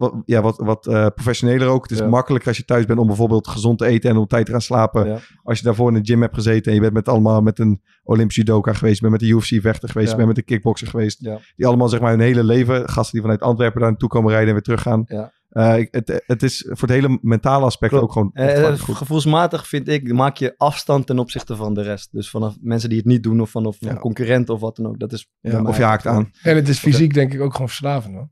wat, 0.02 0.22
ja, 0.24 0.40
wat, 0.42 0.56
wat 0.56 0.86
eh, 0.86 1.06
professioneler 1.14 1.68
ook. 1.68 1.82
Het 1.82 1.90
is 1.92 1.98
Ja. 1.98 2.06
makkelijker 2.08 2.48
als 2.48 2.56
je 2.56 2.64
thuis 2.64 2.84
bent 2.84 2.98
om 2.98 3.06
bijvoorbeeld 3.06 3.48
gezond 3.48 3.78
te 3.78 3.86
eten 3.86 4.10
en 4.10 4.16
op 4.16 4.28
tijd 4.28 4.46
te 4.46 4.52
gaan 4.52 4.60
slapen. 4.60 5.06
Ja. 5.08 5.18
Als 5.42 5.58
je 5.58 5.64
daarvoor 5.64 5.88
in 5.94 6.02
de 6.02 6.12
gym 6.12 6.20
hebt 6.20 6.34
gezeten 6.34 6.66
en 6.68 6.74
je 6.74 6.80
bent 6.80 6.92
met 6.92 7.08
allemaal 7.08 7.40
met 7.40 7.58
een 7.58 7.82
Olympisch 8.02 8.36
judoka 8.36 8.72
geweest, 8.72 9.00
bent 9.00 9.12
met 9.12 9.22
een 9.22 9.28
UFC-vechter 9.28 9.88
geweest, 9.88 10.10
Ja. 10.10 10.16
bent 10.16 10.28
met 10.28 10.36
een 10.36 10.44
kickboxer 10.44 10.86
geweest. 10.88 11.20
Ja. 11.20 11.38
Die 11.56 11.66
allemaal 11.66 11.88
zeg 11.88 12.00
maar 12.00 12.10
hun 12.10 12.20
hele 12.20 12.44
leven, 12.44 12.88
gasten 12.88 13.12
die 13.12 13.20
vanuit 13.20 13.40
Antwerpen 13.40 13.80
daar 13.80 13.90
naartoe 13.90 14.08
komen 14.08 14.28
rijden 14.30 14.48
en 14.48 14.54
weer 14.54 14.62
teruggaan. 14.62 15.04
Ja. 15.06 15.32
Eh, 15.48 15.86
het, 15.90 16.22
het 16.26 16.42
is 16.42 16.66
voor 16.68 16.88
het 16.88 16.96
hele 16.96 17.18
mentale 17.22 17.64
aspect 17.64 17.92
Klopt. 17.92 18.04
ook 18.06 18.12
gewoon 18.12 18.30
Eh, 18.32 18.78
goed. 18.78 18.94
gevoelsmatig 18.96 19.68
vind 19.68 19.88
ik, 19.88 20.12
maak 20.12 20.36
je 20.36 20.54
afstand 20.56 21.06
ten 21.06 21.18
opzichte 21.18 21.56
van 21.56 21.74
de 21.74 21.82
rest. 21.82 22.12
Dus 22.12 22.30
vanaf 22.30 22.56
mensen 22.60 22.88
die 22.88 22.98
het 22.98 23.06
niet 23.06 23.22
doen 23.22 23.40
of 23.40 23.50
van, 23.50 23.66
of 23.66 23.76
van 23.80 23.88
Ja. 23.88 23.96
concurrenten 23.98 24.54
of 24.54 24.60
wat 24.60 24.76
dan 24.76 24.86
ook. 24.86 24.98
Dat 24.98 25.12
is 25.12 25.30
of 25.64 25.76
je 25.76 25.82
haakt 25.82 26.06
aan. 26.06 26.30
En 26.42 26.56
het 26.56 26.68
is 26.68 26.78
fysiek 26.78 27.14
denk 27.14 27.32
ik 27.34 27.40
ook 27.40 27.52
gewoon 27.52 27.68
verslavend. 27.68 28.14
Man. 28.14 28.30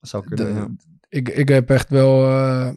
Dat 0.00 0.10
zou 0.10 0.24
kunnen, 0.24 0.54
De- 0.54 0.60
ja. 0.60 0.68
Ik, 1.08 1.28
ik 1.28 1.48
heb 1.48 1.70
echt 1.70 1.88
wel... 1.90 2.24
eh, 2.24 2.68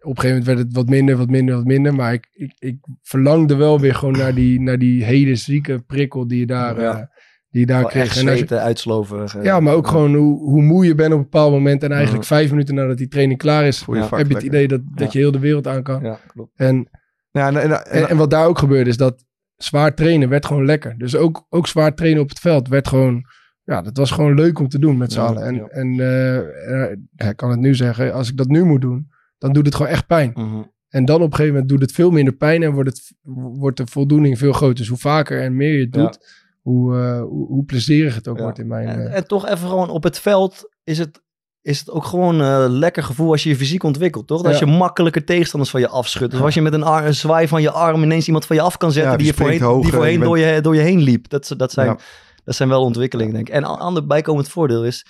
op 0.00 0.10
een 0.10 0.20
gegeven 0.20 0.28
moment 0.28 0.44
werd 0.46 0.58
het 0.58 0.72
wat 0.72 0.88
minder, 0.88 1.16
wat 1.16 1.28
minder, 1.30 1.54
wat 1.54 1.64
minder. 1.64 1.94
Maar 1.94 2.12
ik, 2.12 2.28
ik, 2.32 2.52
ik 2.58 2.76
verlangde 3.02 3.56
wel 3.56 3.80
weer 3.80 3.94
gewoon 3.94 4.16
naar 4.16 4.34
die, 4.34 4.60
naar 4.60 4.78
die 4.78 5.04
hele 5.04 5.34
zieke 5.36 5.78
prikkel 5.86 6.26
die 6.26 6.38
je 6.38 6.46
daar, 6.46 6.80
Ja. 6.80 6.90
eh, 6.98 7.02
die 7.50 7.60
je 7.60 7.66
daar 7.66 7.80
Wel 7.80 7.88
kreeg. 7.88 8.02
echt 8.02 8.16
En 8.16 8.22
als 8.22 8.30
je- 8.30 8.36
zweten, 8.36 8.60
uitsloven. 8.62 9.24
eh, 9.26 9.42
Ja, 9.42 9.60
maar 9.60 9.74
ook 9.74 9.86
gewoon 9.86 10.14
hoe, 10.14 10.38
hoe 10.38 10.62
moe 10.62 10.84
je 10.86 10.94
bent 10.94 11.12
op 11.12 11.16
een 11.18 11.22
bepaald 11.22 11.52
moment. 11.52 11.82
En 11.82 11.92
eigenlijk 11.92 12.24
vijf 12.24 12.50
minuten 12.50 12.74
nadat 12.74 12.98
die 12.98 13.08
training 13.08 13.38
klaar 13.38 13.64
is, 13.66 13.78
je 13.86 13.94
heb 13.94 14.08
je 14.10 14.16
het 14.16 14.26
lekker. 14.28 14.44
idee 14.44 14.68
dat, 14.68 14.80
dat 14.94 15.12
je 15.12 15.18
heel 15.18 15.30
de 15.32 15.38
wereld 15.38 15.66
aan 15.66 15.82
kan. 15.82 16.02
Ja, 16.02 16.18
klopt. 16.26 16.50
En, 16.56 16.88
Ja, 17.30 17.48
en- 17.52 17.84
en, 17.90 18.08
en 18.08 18.16
wat 18.16 18.30
daar 18.30 18.46
ook 18.46 18.58
gebeurde 18.58 18.90
is 18.90 18.96
dat 18.96 19.24
zwaar 19.56 19.94
trainen 19.94 20.28
werd 20.28 20.46
gewoon 20.46 20.64
lekker. 20.64 20.94
Dus 20.98 21.16
ook, 21.16 21.46
ook 21.48 21.66
zwaar 21.66 21.94
trainen 21.94 22.22
op 22.22 22.28
het 22.28 22.38
veld 22.40 22.68
werd 22.68 22.88
gewoon... 22.88 23.24
Ja, 23.64 23.82
dat 23.82 23.96
was 23.96 24.10
gewoon 24.10 24.34
leuk 24.34 24.58
om 24.58 24.68
te 24.68 24.78
doen 24.78 24.96
met 24.96 25.12
z'n 25.12 25.18
Ja, 25.20 25.26
allen. 25.26 25.42
En, 25.42 25.54
ja. 25.54 25.66
en 25.66 26.00
eh, 26.00 26.90
eh, 26.90 26.98
ik 27.28 27.36
kan 27.36 27.50
het 27.50 27.60
nu 27.60 27.74
zeggen, 27.74 28.12
als 28.12 28.28
ik 28.28 28.36
dat 28.36 28.48
nu 28.48 28.64
moet 28.64 28.80
doen, 28.80 29.10
dan 29.38 29.52
doet 29.52 29.66
het 29.66 29.74
gewoon 29.74 29.90
echt 29.90 30.06
pijn. 30.06 30.30
Mhm. 30.34 30.62
En 30.88 31.04
dan 31.04 31.16
op 31.16 31.22
een 31.22 31.30
gegeven 31.30 31.52
moment 31.52 31.68
doet 31.68 31.80
het 31.80 31.92
veel 31.92 32.10
minder 32.10 32.34
pijn 32.34 32.62
en 32.62 32.72
wordt, 32.72 32.88
het, 32.88 33.12
wordt 33.58 33.76
de 33.76 33.86
voldoening 33.86 34.38
veel 34.38 34.52
groter. 34.52 34.74
Dus 34.76 34.88
hoe 34.88 34.98
vaker 34.98 35.42
en 35.42 35.56
meer 35.56 35.72
je 35.78 35.84
het 35.84 35.94
Ja. 35.94 36.02
doet, 36.02 36.18
hoe, 36.62 36.96
eh, 36.96 37.20
hoe, 37.20 37.46
hoe 37.46 37.64
plezierig 37.64 38.14
het 38.14 38.28
ook 38.28 38.36
Ja. 38.36 38.42
wordt 38.42 38.58
in 38.58 38.66
mijn... 38.66 38.88
En, 38.88 39.08
eh, 39.10 39.16
en 39.16 39.26
toch 39.26 39.46
even 39.48 39.68
gewoon 39.68 39.88
op 39.90 40.02
het 40.02 40.18
veld 40.18 40.68
is 40.84 40.98
het, 40.98 41.22
is 41.62 41.78
het 41.78 41.90
ook 41.90 42.04
gewoon 42.04 42.40
een 42.40 42.70
lekker 42.70 43.02
gevoel 43.02 43.30
als 43.30 43.42
je 43.42 43.48
je 43.48 43.56
fysiek 43.56 43.82
ontwikkelt, 43.82 44.26
toch? 44.26 44.42
Dat 44.42 44.58
Ja. 44.58 44.66
je 44.66 44.72
makkelijker 44.72 45.24
tegenstanders 45.24 45.70
van 45.70 45.80
je 45.80 45.88
afschudt. 45.88 46.30
Dus 46.30 46.40
als 46.40 46.54
je 46.54 46.62
met 46.62 46.72
een, 46.72 46.82
ar- 46.82 47.06
een 47.06 47.14
zwaai 47.14 47.48
van 47.48 47.62
je 47.62 47.70
arm 47.70 48.02
ineens 48.02 48.26
iemand 48.26 48.46
van 48.46 48.56
je 48.56 48.62
af 48.62 48.76
kan 48.76 48.92
zetten 48.92 49.10
Ja, 49.12 49.16
die, 49.18 49.26
die 49.26 49.34
je 49.36 49.40
voorheen, 49.58 49.80
die 49.82 49.92
voorheen 49.92 50.12
je 50.18 50.24
door, 50.24 50.38
je, 50.38 50.60
door 50.60 50.74
je 50.74 50.80
heen 50.80 51.00
liep. 51.00 51.28
Dat, 51.28 51.54
dat, 51.56 51.72
zijn, 51.72 51.86
Ja. 51.86 51.98
Dat 52.44 52.54
zijn 52.54 52.68
wel 52.68 52.82
ontwikkelingen, 52.82 53.32
denk 53.34 53.48
ik. 53.48 53.54
En 53.54 53.62
een 53.62 53.68
ander 53.68 54.06
bijkomend 54.06 54.48
voordeel 54.48 54.84
is, 54.84 55.06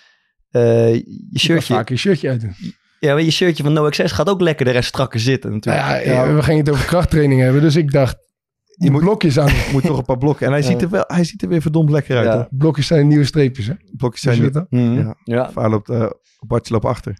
eh, 0.50 0.94
je 0.94 1.26
je 1.30 1.38
shirtje, 1.38 1.74
vaak 1.74 1.88
je 1.88 1.96
shirtje 1.96 2.28
uitdoen. 2.28 2.54
ja, 3.00 3.12
maar 3.12 3.22
je 3.22 3.30
shirtje 3.30 3.62
van 3.62 3.72
No 3.72 3.86
Access 3.86 4.12
gaat 4.14 4.28
ook 4.28 4.40
lekker 4.40 4.64
de 4.64 4.70
rest 4.70 4.88
strakker 4.88 5.20
zitten 5.20 5.50
Nou 5.50 5.60
natuurlijk. 5.64 6.04
ja, 6.06 6.22
eh, 6.24 6.34
we 6.34 6.42
gingen 6.42 6.64
het 6.64 6.70
over 6.74 6.84
krachttraining 6.86 7.40
hebben, 7.40 7.60
dus 7.62 7.76
ik 7.76 7.90
dacht, 7.92 8.16
je 8.64 8.84
Je 8.84 8.90
moet 8.90 9.00
blokjes 9.00 9.38
aan. 9.38 9.52
moet 9.72 9.82
toch 9.82 9.98
een 9.98 10.04
paar 10.04 10.18
blokken. 10.18 10.46
En 10.46 10.52
hij, 10.52 10.60
Ja. 10.60 10.66
ziet 10.66 10.82
er 10.82 10.90
wel, 10.90 11.04
hij 11.06 11.24
ziet 11.24 11.42
er 11.42 11.48
weer 11.48 11.62
verdomd 11.62 11.90
lekker 11.90 12.16
uit. 12.16 12.26
Ja. 12.26 12.48
Blokjes 12.50 12.86
zijn 12.86 13.08
nieuwe 13.08 13.24
streepjes, 13.24 13.66
hè? 13.66 13.74
Blokjes 13.96 14.22
zijn 14.22 14.42
je 14.42 14.50
dan? 14.50 14.66
Mhm. 14.70 14.98
Ja. 14.98 15.14
ja. 15.24 15.50
Vaar 15.52 15.70
loopt, 15.70 15.88
eh 15.90 16.06
Bartje 16.46 16.72
loopt 16.72 16.84
achter. 16.84 17.18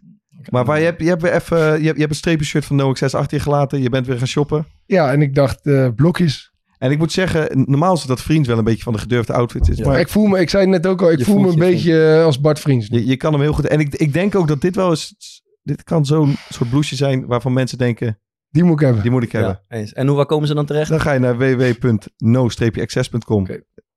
Maar 0.50 0.64
waar, 0.64 0.78
je, 0.78 0.84
hebt, 0.84 1.00
je, 1.02 1.08
hebt 1.08 1.22
weer 1.22 1.32
even, 1.32 1.56
je, 1.58 1.62
hebt, 1.64 1.80
je 1.82 1.88
hebt 1.98 2.10
een 2.10 2.14
streepenshirt 2.16 2.64
van 2.64 2.76
No 2.76 2.88
Access 2.88 3.14
achter 3.14 3.36
je 3.36 3.42
gelaten. 3.42 3.82
Je 3.82 3.88
bent 3.90 4.06
weer 4.06 4.18
gaan 4.18 4.26
shoppen. 4.26 4.66
Ja, 4.86 5.12
en 5.12 5.22
ik 5.22 5.34
dacht, 5.34 5.66
eh, 5.66 5.88
blokjes. 5.96 6.52
En 6.84 6.90
ik 6.90 6.98
moet 6.98 7.12
zeggen, 7.12 7.64
normaal 7.66 7.92
is 7.94 7.98
het 7.98 8.08
dat 8.08 8.22
Vriends 8.22 8.48
wel 8.48 8.58
een 8.58 8.64
beetje 8.64 8.82
van 8.82 8.92
de 8.92 8.98
gedurfde 8.98 9.32
outfits 9.32 9.68
is. 9.68 9.78
Ja. 9.78 9.86
Maar 9.86 10.00
ik 10.00 10.08
voel 10.08 10.26
me, 10.26 10.40
ik 10.40 10.50
zei 10.50 10.62
het 10.62 10.72
net 10.72 10.86
ook 10.86 11.02
al, 11.02 11.10
ik 11.10 11.18
Je 11.18 11.24
voel 11.24 11.38
me 11.38 11.46
een 11.46 11.52
je 11.52 11.58
beetje 11.58 12.14
eh, 12.14 12.24
als 12.24 12.40
Bart 12.40 12.60
Vriends. 12.60 12.86
Je, 12.86 13.06
je 13.06 13.16
kan 13.16 13.32
hem 13.32 13.42
heel 13.42 13.52
goed... 13.52 13.66
En 13.66 13.80
ik, 13.80 13.94
ik 13.94 14.12
denk 14.12 14.34
ook 14.34 14.48
dat 14.48 14.60
dit 14.60 14.76
wel 14.76 14.90
eens... 14.90 15.14
Dit 15.62 15.82
kan 15.82 16.06
zo'n 16.06 16.36
soort 16.48 16.70
blouseje 16.70 16.96
zijn 16.96 17.26
waarvan 17.26 17.52
mensen 17.52 17.78
denken, 17.78 18.20
Die 18.50 18.64
moet 18.64 18.74
ik 18.74 18.80
hebben. 18.80 19.02
die 19.02 19.10
moet 19.10 19.22
ik 19.22 19.32
hebben. 19.32 19.60
Ja, 19.68 19.76
eens. 19.76 19.92
En 19.92 20.06
hoe 20.06 20.16
waar 20.16 20.26
komen 20.26 20.48
ze 20.48 20.54
dan 20.54 20.66
terecht? 20.66 20.90
Dan 20.90 21.00
ga 21.00 21.12
je 21.12 21.18
naar 21.18 21.38
www.no-access.com. 21.38 23.46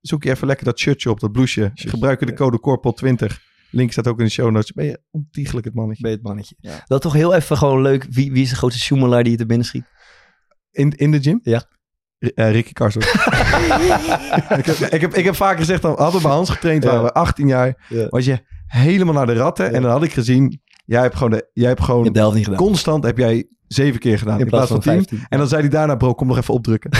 Zoek 0.00 0.22
je 0.22 0.30
even 0.30 0.46
lekker 0.46 0.64
dat 0.64 0.78
shirtje 0.78 1.10
op, 1.10 1.20
dat 1.20 1.32
blouseje. 1.32 1.70
Gebruik 1.74 2.26
de 2.26 2.32
code 2.32 2.58
CORPOL20. 2.58 3.26
Link 3.70 3.92
staat 3.92 4.08
ook 4.08 4.18
in 4.18 4.24
de 4.24 4.30
show 4.30 4.50
notes. 4.50 4.72
Ben 4.72 4.84
je 4.84 5.00
ontiegelijk 5.10 5.66
het 5.66 5.74
mannetje. 5.74 6.02
Ben 6.02 6.10
je 6.10 6.16
het 6.16 6.26
mannetje. 6.26 6.54
Ja. 6.58 6.84
Dat 6.86 7.02
toch 7.02 7.12
heel 7.12 7.34
even 7.34 7.56
gewoon 7.56 7.82
leuk. 7.82 8.06
Wie, 8.10 8.32
wie 8.32 8.42
is 8.42 8.50
de 8.50 8.56
grootste 8.56 8.82
sjoemelaar 8.82 9.22
die 9.22 9.32
je 9.32 9.38
er 9.38 9.46
binnen 9.46 9.66
schiet? 9.66 9.84
In, 10.70 10.90
in 10.90 11.10
de 11.10 11.20
gym? 11.20 11.40
Ja. 11.42 11.76
Eh, 12.18 12.50
Ricky 12.50 12.72
Karsdorp. 12.72 13.06
ik, 14.58 14.66
heb, 14.66 14.76
ik, 14.76 15.00
heb, 15.00 15.14
ik 15.14 15.24
heb 15.24 15.34
vaker 15.34 15.58
gezegd, 15.58 15.82
dan 15.82 15.96
hadden 15.96 16.20
we 16.20 16.26
bij 16.26 16.36
Hans 16.36 16.50
getraind, 16.50 16.84
waren 16.84 17.02
we 17.02 17.12
18 17.12 17.46
jaar. 17.46 17.86
Ja. 17.88 18.06
Was 18.08 18.24
je 18.24 18.38
helemaal 18.66 19.14
naar 19.14 19.26
de 19.26 19.34
ratten. 19.34 19.72
En 19.72 19.82
dan 19.82 19.90
had 19.90 20.02
ik 20.02 20.12
gezien, 20.12 20.60
jij 20.84 21.02
hebt 21.02 21.16
gewoon, 21.16 21.30
de, 21.30 21.50
jij 21.52 21.68
hebt 21.68 21.82
gewoon 21.82 22.54
constant 22.54 23.04
heb 23.04 23.18
jij 23.18 23.48
zeven 23.68 24.00
keer 24.00 24.18
gedaan. 24.18 24.40
In, 24.40 24.46
plaats 24.46 24.70
van 24.70 24.80
tien. 24.80 24.92
15. 24.92 25.20
En 25.28 25.38
dan 25.38 25.48
zei 25.48 25.60
hij 25.60 25.70
daarna, 25.70 25.94
bro, 25.96 26.14
kom 26.14 26.26
nog 26.26 26.36
even 26.36 26.54
opdrukken. 26.54 26.90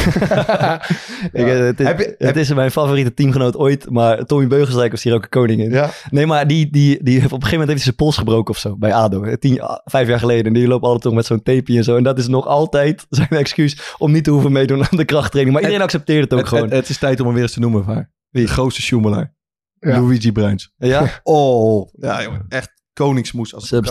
Ik, 1.33 1.47
eh, 1.47 1.59
het 1.59 1.81
is, 1.81 1.87
Heb 1.87 1.99
je- 1.99 2.15
het 2.19 2.37
is 2.37 2.53
mijn 2.55 2.71
favoriete 2.71 3.15
teamgenoot 3.15 3.57
ooit, 3.57 3.91
maar 3.91 4.25
Tommy 4.25 4.47
Beugelsdijk 4.47 4.91
was 4.91 5.03
hier 5.03 5.15
ook 5.15 5.23
een 5.23 5.29
koning 5.29 5.61
in. 5.63 5.71
ja. 5.71 5.91
Nee, 6.11 6.27
maar 6.27 6.47
die, 6.47 6.71
die, 6.71 7.03
die 7.03 7.15
heeft 7.21 7.25
op 7.33 7.43
een 7.43 7.47
gegeven 7.47 7.51
moment 7.51 7.69
heeft 7.69 7.83
hij 7.85 7.93
zijn 7.93 7.95
pols 7.97 8.17
gebroken 8.17 8.55
of 8.55 8.61
zo 8.61 8.77
bij 8.77 8.93
ADO. 8.95 9.37
Tien, 9.37 9.61
vijf 9.85 10.09
jaar 10.09 10.19
geleden. 10.19 10.47
En 10.47 10.53
die 10.53 10.67
loopt 10.69 10.85
altijd 10.85 11.03
toch 11.03 11.15
met 11.15 11.27
zo'n 11.27 11.43
tapeje 11.43 11.79
en 11.79 11.85
zo. 11.85 11.97
En 11.97 12.03
dat 12.03 12.19
is 12.19 12.29
nog 12.29 12.47
altijd 12.47 13.07
zijn 13.11 13.29
excuus 13.29 13.95
om 13.99 14.13
niet 14.13 14.25
te 14.25 14.31
hoeven 14.31 14.53
meedoen 14.53 14.81
aan 14.91 14.97
de 14.97 15.05
krachttraining. 15.05 15.55
Maar 15.55 15.65
iedereen 15.65 15.85
accepteert 15.87 16.23
het 16.25 16.33
ook 16.33 16.39
Het, 16.39 16.49
gewoon. 16.49 16.65
het, 16.65 16.73
het 16.73 16.89
is 16.89 16.99
tijd 16.99 17.19
om 17.21 17.25
hem 17.27 17.35
weer 17.35 17.43
eens 17.45 17.53
te 17.53 17.61
noemen, 17.61 17.85
Vaar. 17.85 18.11
Wie? 18.31 18.45
De 18.47 18.53
grootste 18.53 18.83
sjoemelaar. 18.83 19.35
Ja. 19.81 20.01
Luigi 20.01 20.33
Bruins. 20.33 20.73
ja? 20.77 21.07
Oh, 21.23 21.89
ja 21.93 22.23
jongen, 22.23 22.45
echt 22.49 22.71
koningsmoes 23.05 23.55
als 23.55 23.69
Ze 23.69 23.75
het 23.75 23.91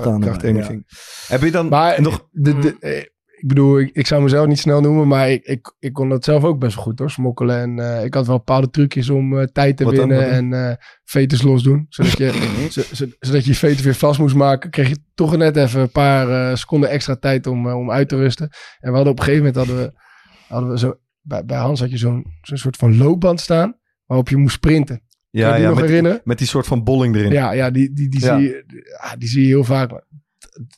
ging. 0.65 0.87
Heb 1.27 1.41
je 1.41 1.51
dan 1.51 1.67
Maar 1.67 2.01
nog... 2.01 2.27
de, 2.31 2.59
de, 2.59 2.75
eh, 2.79 3.03
ik 3.39 3.47
bedoel, 3.47 3.79
ik, 3.79 3.89
ik 3.93 4.07
zou 4.07 4.23
mezelf 4.23 4.47
niet 4.47 4.59
snel 4.59 4.81
noemen, 4.81 5.07
maar 5.07 5.29
ik, 5.29 5.45
ik, 5.45 5.75
ik 5.79 5.93
kon 5.93 6.09
dat 6.09 6.23
zelf 6.23 6.43
ook 6.43 6.59
best 6.59 6.75
wel 6.75 6.83
goed 6.83 6.99
hoor, 6.99 7.09
smokkelen. 7.11 7.57
En 7.59 7.79
eh, 7.79 8.03
ik 8.03 8.13
had 8.13 8.27
wel 8.27 8.37
bepaalde 8.37 8.69
trucjes 8.69 9.09
om 9.09 9.37
eh, 9.39 9.43
tijd 9.43 9.77
te 9.77 9.83
Wat 9.83 9.95
dan, 9.95 10.07
winnen 10.07 10.29
en 10.29 10.53
eh 10.53 10.75
veters 11.03 11.41
los 11.41 11.63
doen. 11.63 11.85
Zodat 11.89 12.17
je, 12.17 12.31
zo- 12.71 12.95
zo- 12.95 13.05
zodat 13.19 13.43
je 13.45 13.51
je 13.51 13.57
veters 13.57 13.81
weer 13.81 13.95
vast 13.95 14.19
moest 14.19 14.35
maken, 14.35 14.69
kreeg 14.69 14.89
je 14.89 14.97
toch 15.15 15.37
net 15.37 15.55
even 15.57 15.81
een 15.81 15.91
paar 15.91 16.49
eh, 16.49 16.55
seconden 16.55 16.89
extra 16.89 17.15
tijd 17.15 17.47
om, 17.47 17.67
om 17.71 17.91
uit 17.91 18.09
te 18.09 18.15
rusten. 18.15 18.49
En 18.79 18.89
we 18.89 18.95
hadden 18.95 19.11
op 19.13 19.19
een 19.19 19.25
gegeven 19.25 19.45
moment, 19.45 19.67
hadden 19.67 19.85
we, 19.85 20.01
hadden 20.47 20.69
we 20.69 20.77
zo, 20.79 20.93
bij, 21.21 21.45
bij 21.45 21.57
Hans 21.57 21.79
had 21.79 21.91
je 21.91 21.97
zo'n 21.97 22.25
zo'n 22.41 22.57
soort 22.57 22.77
van 22.77 22.97
loopband 22.97 23.39
staan, 23.39 23.77
waarop 24.05 24.29
je 24.29 24.37
moest 24.37 24.55
sprinten. 24.55 25.01
Je 25.37 25.43
Ja, 25.43 25.55
ja 25.55 25.67
nog 25.67 25.75
met, 25.79 25.85
herinneren? 25.89 26.21
met 26.23 26.37
die 26.37 26.47
soort 26.47 26.67
van 26.67 26.83
bolling 26.83 27.15
erin. 27.15 27.31
Ja, 27.31 27.51
ja, 27.51 27.69
die, 27.71 27.93
die, 27.93 28.09
die, 28.09 28.19
Ja. 28.19 28.37
Zie 28.37 28.47
je, 28.47 28.63
ja, 29.01 29.15
die 29.15 29.27
zie 29.29 29.41
je 29.41 29.47
heel 29.47 29.63
vaak. 29.63 29.91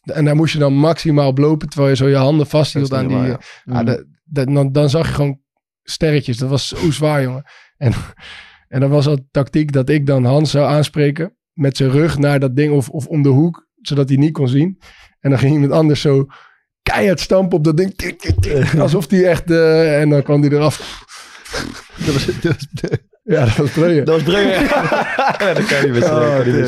En 0.03 0.25
daar 0.25 0.35
moest 0.35 0.53
je 0.53 0.59
dan 0.59 0.73
maximaal 0.73 1.27
op 1.27 1.37
lopen, 1.37 1.67
terwijl 1.69 1.89
je 1.89 1.95
zo 1.95 2.07
je 2.07 2.15
handen 2.15 2.47
vasthield 2.47 2.93
aan 2.93 3.07
die... 3.07 3.17
waar, 3.17 3.61
ja. 3.65 3.83
dat- 3.83 4.03
dat- 4.23 4.47
dan, 4.53 4.71
dan 4.71 4.89
zag 4.89 5.07
je 5.07 5.13
gewoon 5.13 5.39
sterretjes. 5.83 6.37
Dat 6.37 6.49
was 6.49 6.67
zo 6.67 6.91
zwaar, 6.91 7.21
jongen. 7.23 7.43
En, 7.77 7.91
en 8.67 8.79
dan 8.79 8.89
was 8.89 9.07
al 9.07 9.27
tactiek 9.31 9.71
dat 9.71 9.89
ik 9.89 10.05
dan 10.05 10.23
Hans 10.25 10.51
zou 10.51 10.65
aanspreken 10.71 11.35
met 11.53 11.77
zijn 11.77 11.89
rug 11.89 12.17
naar 12.17 12.39
dat 12.39 12.55
ding 12.55 12.73
of, 12.73 12.89
of 12.89 13.05
om 13.07 13.21
de 13.21 13.29
hoek, 13.29 13.67
zodat 13.81 14.09
hij 14.09 14.17
niet 14.17 14.33
kon 14.33 14.47
zien. 14.47 14.79
En 15.19 15.29
dan 15.29 15.39
ging 15.39 15.53
iemand 15.53 15.71
anders 15.71 16.01
zo 16.01 16.25
keihard 16.83 17.19
stampen 17.19 17.57
op 17.57 17.63
dat 17.63 17.77
ding. 17.77 17.93
Alsof 18.79 19.09
hij 19.09 19.25
echt... 19.29 19.51
eh, 19.51 20.01
en 20.01 20.09
dan 20.09 20.23
kwam 20.23 20.41
hij 20.41 20.49
eraf. 20.51 21.03
Dat 22.05 22.13
was, 22.13 22.25
dat 22.25 22.43
was, 22.43 22.67
Ja, 23.35 23.45
dat 23.45 23.55
was 23.55 23.71
briljant. 23.71 24.05
dat 24.05 24.15
was 24.15 24.23
Breuer. 24.33 24.61
ja, 25.39 25.53
dat 25.53 25.65
kan 25.65 25.85
je 25.85 25.91
niet. 25.93 26.03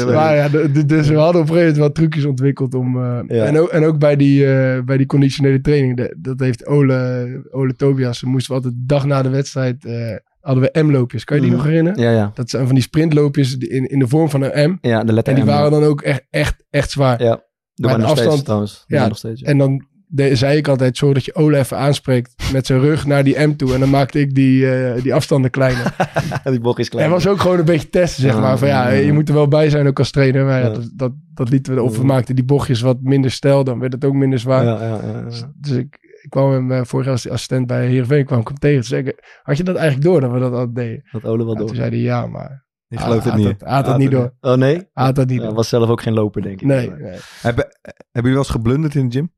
Oh. 0.05 0.13
Maar 0.13 0.35
ja, 0.35 0.47
dus 0.85 1.07
we 1.09 1.15
hadden 1.15 1.41
op 1.41 1.47
een 1.49 1.53
gegeven 1.53 1.57
moment 1.57 1.77
wel 1.77 1.91
trucjes 1.91 2.25
ontwikkeld 2.25 2.73
om... 2.73 3.03
eh, 3.03 3.19
Ja. 3.37 3.45
en, 3.45 3.59
ook, 3.59 3.69
en 3.69 3.85
ook 3.85 3.99
bij 3.99 4.15
die, 4.15 4.45
eh, 4.53 4.81
bij 4.83 4.97
die 4.97 5.05
conditionele 5.05 5.61
training. 5.61 5.97
de- 5.97 6.15
dat 6.19 6.39
heeft 6.39 6.65
Ole, 6.67 7.27
Ole 7.51 7.75
Tobias. 7.75 8.23
Moesten 8.23 8.49
we 8.55 8.57
altijd 8.63 8.73
de 8.79 8.85
dag 8.85 9.05
na 9.05 9.21
de 9.21 9.29
wedstrijd... 9.29 9.85
eh, 9.85 10.15
hadden 10.39 10.63
we 10.71 10.81
M-loopjes. 10.83 11.23
Kan 11.23 11.35
je 11.37 11.41
die 11.43 11.51
Mhm. 11.51 11.59
nog 11.61 11.69
herinneren? 11.69 12.01
Ja, 12.01 12.11
ja. 12.11 12.31
Dat 12.33 12.49
zijn 12.49 12.65
van 12.65 12.75
die 12.75 12.83
sprintloopjes 12.83 13.57
in, 13.57 13.85
in 13.89 13.99
de 13.99 14.07
vorm 14.07 14.29
van 14.29 14.41
een 14.41 14.69
M. 14.71 14.77
Ja, 14.87 15.03
de 15.03 15.13
letter 15.13 15.33
En 15.33 15.39
die 15.39 15.49
M, 15.49 15.53
waren 15.55 15.71
dan 15.71 15.83
ook 15.83 16.01
echt, 16.01 16.23
echt, 16.29 16.63
echt 16.69 16.91
zwaar. 16.91 17.23
Ja. 17.23 17.29
Doe 17.73 17.89
Maar 17.89 17.89
maar 17.89 17.99
de 17.99 18.03
steeds 18.05 18.21
afstand- 18.21 18.43
trouwens. 18.45 18.83
Doe 18.87 18.99
ja, 18.99 19.07
nog 19.07 19.17
steeds. 19.17 19.39
ja. 19.41 19.47
En 19.47 19.57
dan 19.57 19.85
de, 20.13 20.35
zei 20.35 20.57
ik 20.57 20.67
altijd, 20.67 20.97
zorg 20.97 21.13
dat 21.13 21.25
je 21.25 21.35
Ole 21.35 21.57
even 21.57 21.77
aanspreekt 21.77 22.51
met 22.53 22.65
zijn 22.65 22.79
rug 22.79 23.05
naar 23.05 23.23
die 23.23 23.39
M 23.39 23.55
toe. 23.55 23.73
En 23.73 23.79
dan 23.79 23.89
maakte 23.89 24.19
ik 24.19 24.35
die, 24.35 24.71
eh, 24.75 25.01
die 25.01 25.13
afstanden 25.13 25.51
kleiner. 25.51 25.95
die 26.43 26.59
bocht 26.59 26.79
is 26.79 26.89
klein. 26.89 27.05
En 27.05 27.11
was 27.11 27.27
ook 27.27 27.39
gewoon 27.39 27.59
een 27.59 27.65
beetje 27.65 27.89
testen, 27.89 28.21
zeg 28.21 28.39
maar. 28.39 28.57
Van 28.57 28.67
ja, 28.67 28.89
je 28.89 29.13
moet 29.13 29.27
er 29.29 29.33
wel 29.35 29.47
bij 29.47 29.69
zijn 29.69 29.87
ook 29.87 29.99
als 29.99 30.11
trainer. 30.11 30.45
Maar 30.45 30.61
ja, 30.61 30.69
dat, 30.69 30.91
dat, 30.95 31.11
dat 31.33 31.49
lieten 31.49 31.75
we, 31.75 31.81
of 31.81 31.97
we 31.97 32.03
maakten 32.03 32.35
die 32.35 32.45
bochtjes 32.45 32.81
wat 32.81 32.97
minder 33.01 33.31
stijl, 33.31 33.63
dan 33.63 33.79
werd 33.79 33.93
het 33.93 34.05
ook 34.05 34.13
minder 34.13 34.39
zwaar. 34.39 34.63
Ja, 34.65 34.81
ja, 34.83 34.99
ja, 35.13 35.21
Dus, 35.21 35.39
ja. 35.39 35.51
dus 35.55 35.77
ik, 35.77 35.97
ik 36.23 36.29
kwam 36.29 36.51
hem 36.51 36.71
eh, 36.71 36.81
vorig 36.83 37.05
jaar 37.05 37.13
als 37.15 37.29
assistent 37.29 37.67
bij 37.67 37.87
Heerenveen, 37.87 38.25
kwam 38.25 38.39
ik 38.39 38.47
hem 38.47 38.57
tegen. 38.57 38.83
Toen 38.83 38.97
ik, 38.97 39.39
had 39.43 39.57
je 39.57 39.63
dat 39.63 39.75
eigenlijk 39.75 40.05
door, 40.05 40.21
dat 40.21 40.31
we 40.31 40.39
dat 40.39 40.51
altijd 40.51 40.75
deden? 40.75 41.03
Dat 41.11 41.23
Ole 41.25 41.45
wel 41.45 41.55
toen 41.55 41.65
door. 41.65 41.75
zei 41.75 41.89
hij, 41.89 41.99
ja, 41.99 42.27
maar 42.27 42.65
Ik 42.89 42.99
geloof 42.99 43.23
het 43.23 43.33
niet. 43.35 43.43
had 43.43 43.51
het- 43.53 43.61
hij 43.61 43.73
had 43.75 43.87
het 43.87 43.97
niet 43.97 44.11
door. 44.11 44.33
Oh 44.41 44.53
nee? 44.55 44.75
Hij 44.75 45.05
had 45.05 45.15
dat 45.15 45.27
niet 45.27 45.37
Hij 45.37 45.45
door. 45.47 45.55
was 45.55 45.69
zelf 45.69 45.89
ook 45.89 46.01
geen 46.01 46.13
loper, 46.13 46.41
denk 46.41 46.61
ik. 46.61 46.67
Nee, 46.67 46.89
nee. 46.89 47.17
Hebben, 47.41 47.65
hebben 47.91 48.01
jullie 48.11 48.29
wel 48.31 48.37
eens 48.37 48.49
geblunderd 48.49 48.95
in 48.95 49.09
de 49.09 49.15
gym? 49.17 49.31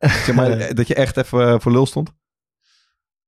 Zeg 0.00 0.34
maar, 0.34 0.50
eh, 0.50 0.74
dat 0.74 0.88
je 0.88 0.94
echt 0.94 1.16
even 1.16 1.48
eh, 1.48 1.54
voor 1.58 1.72
lul 1.72 1.86
stond? 1.86 2.12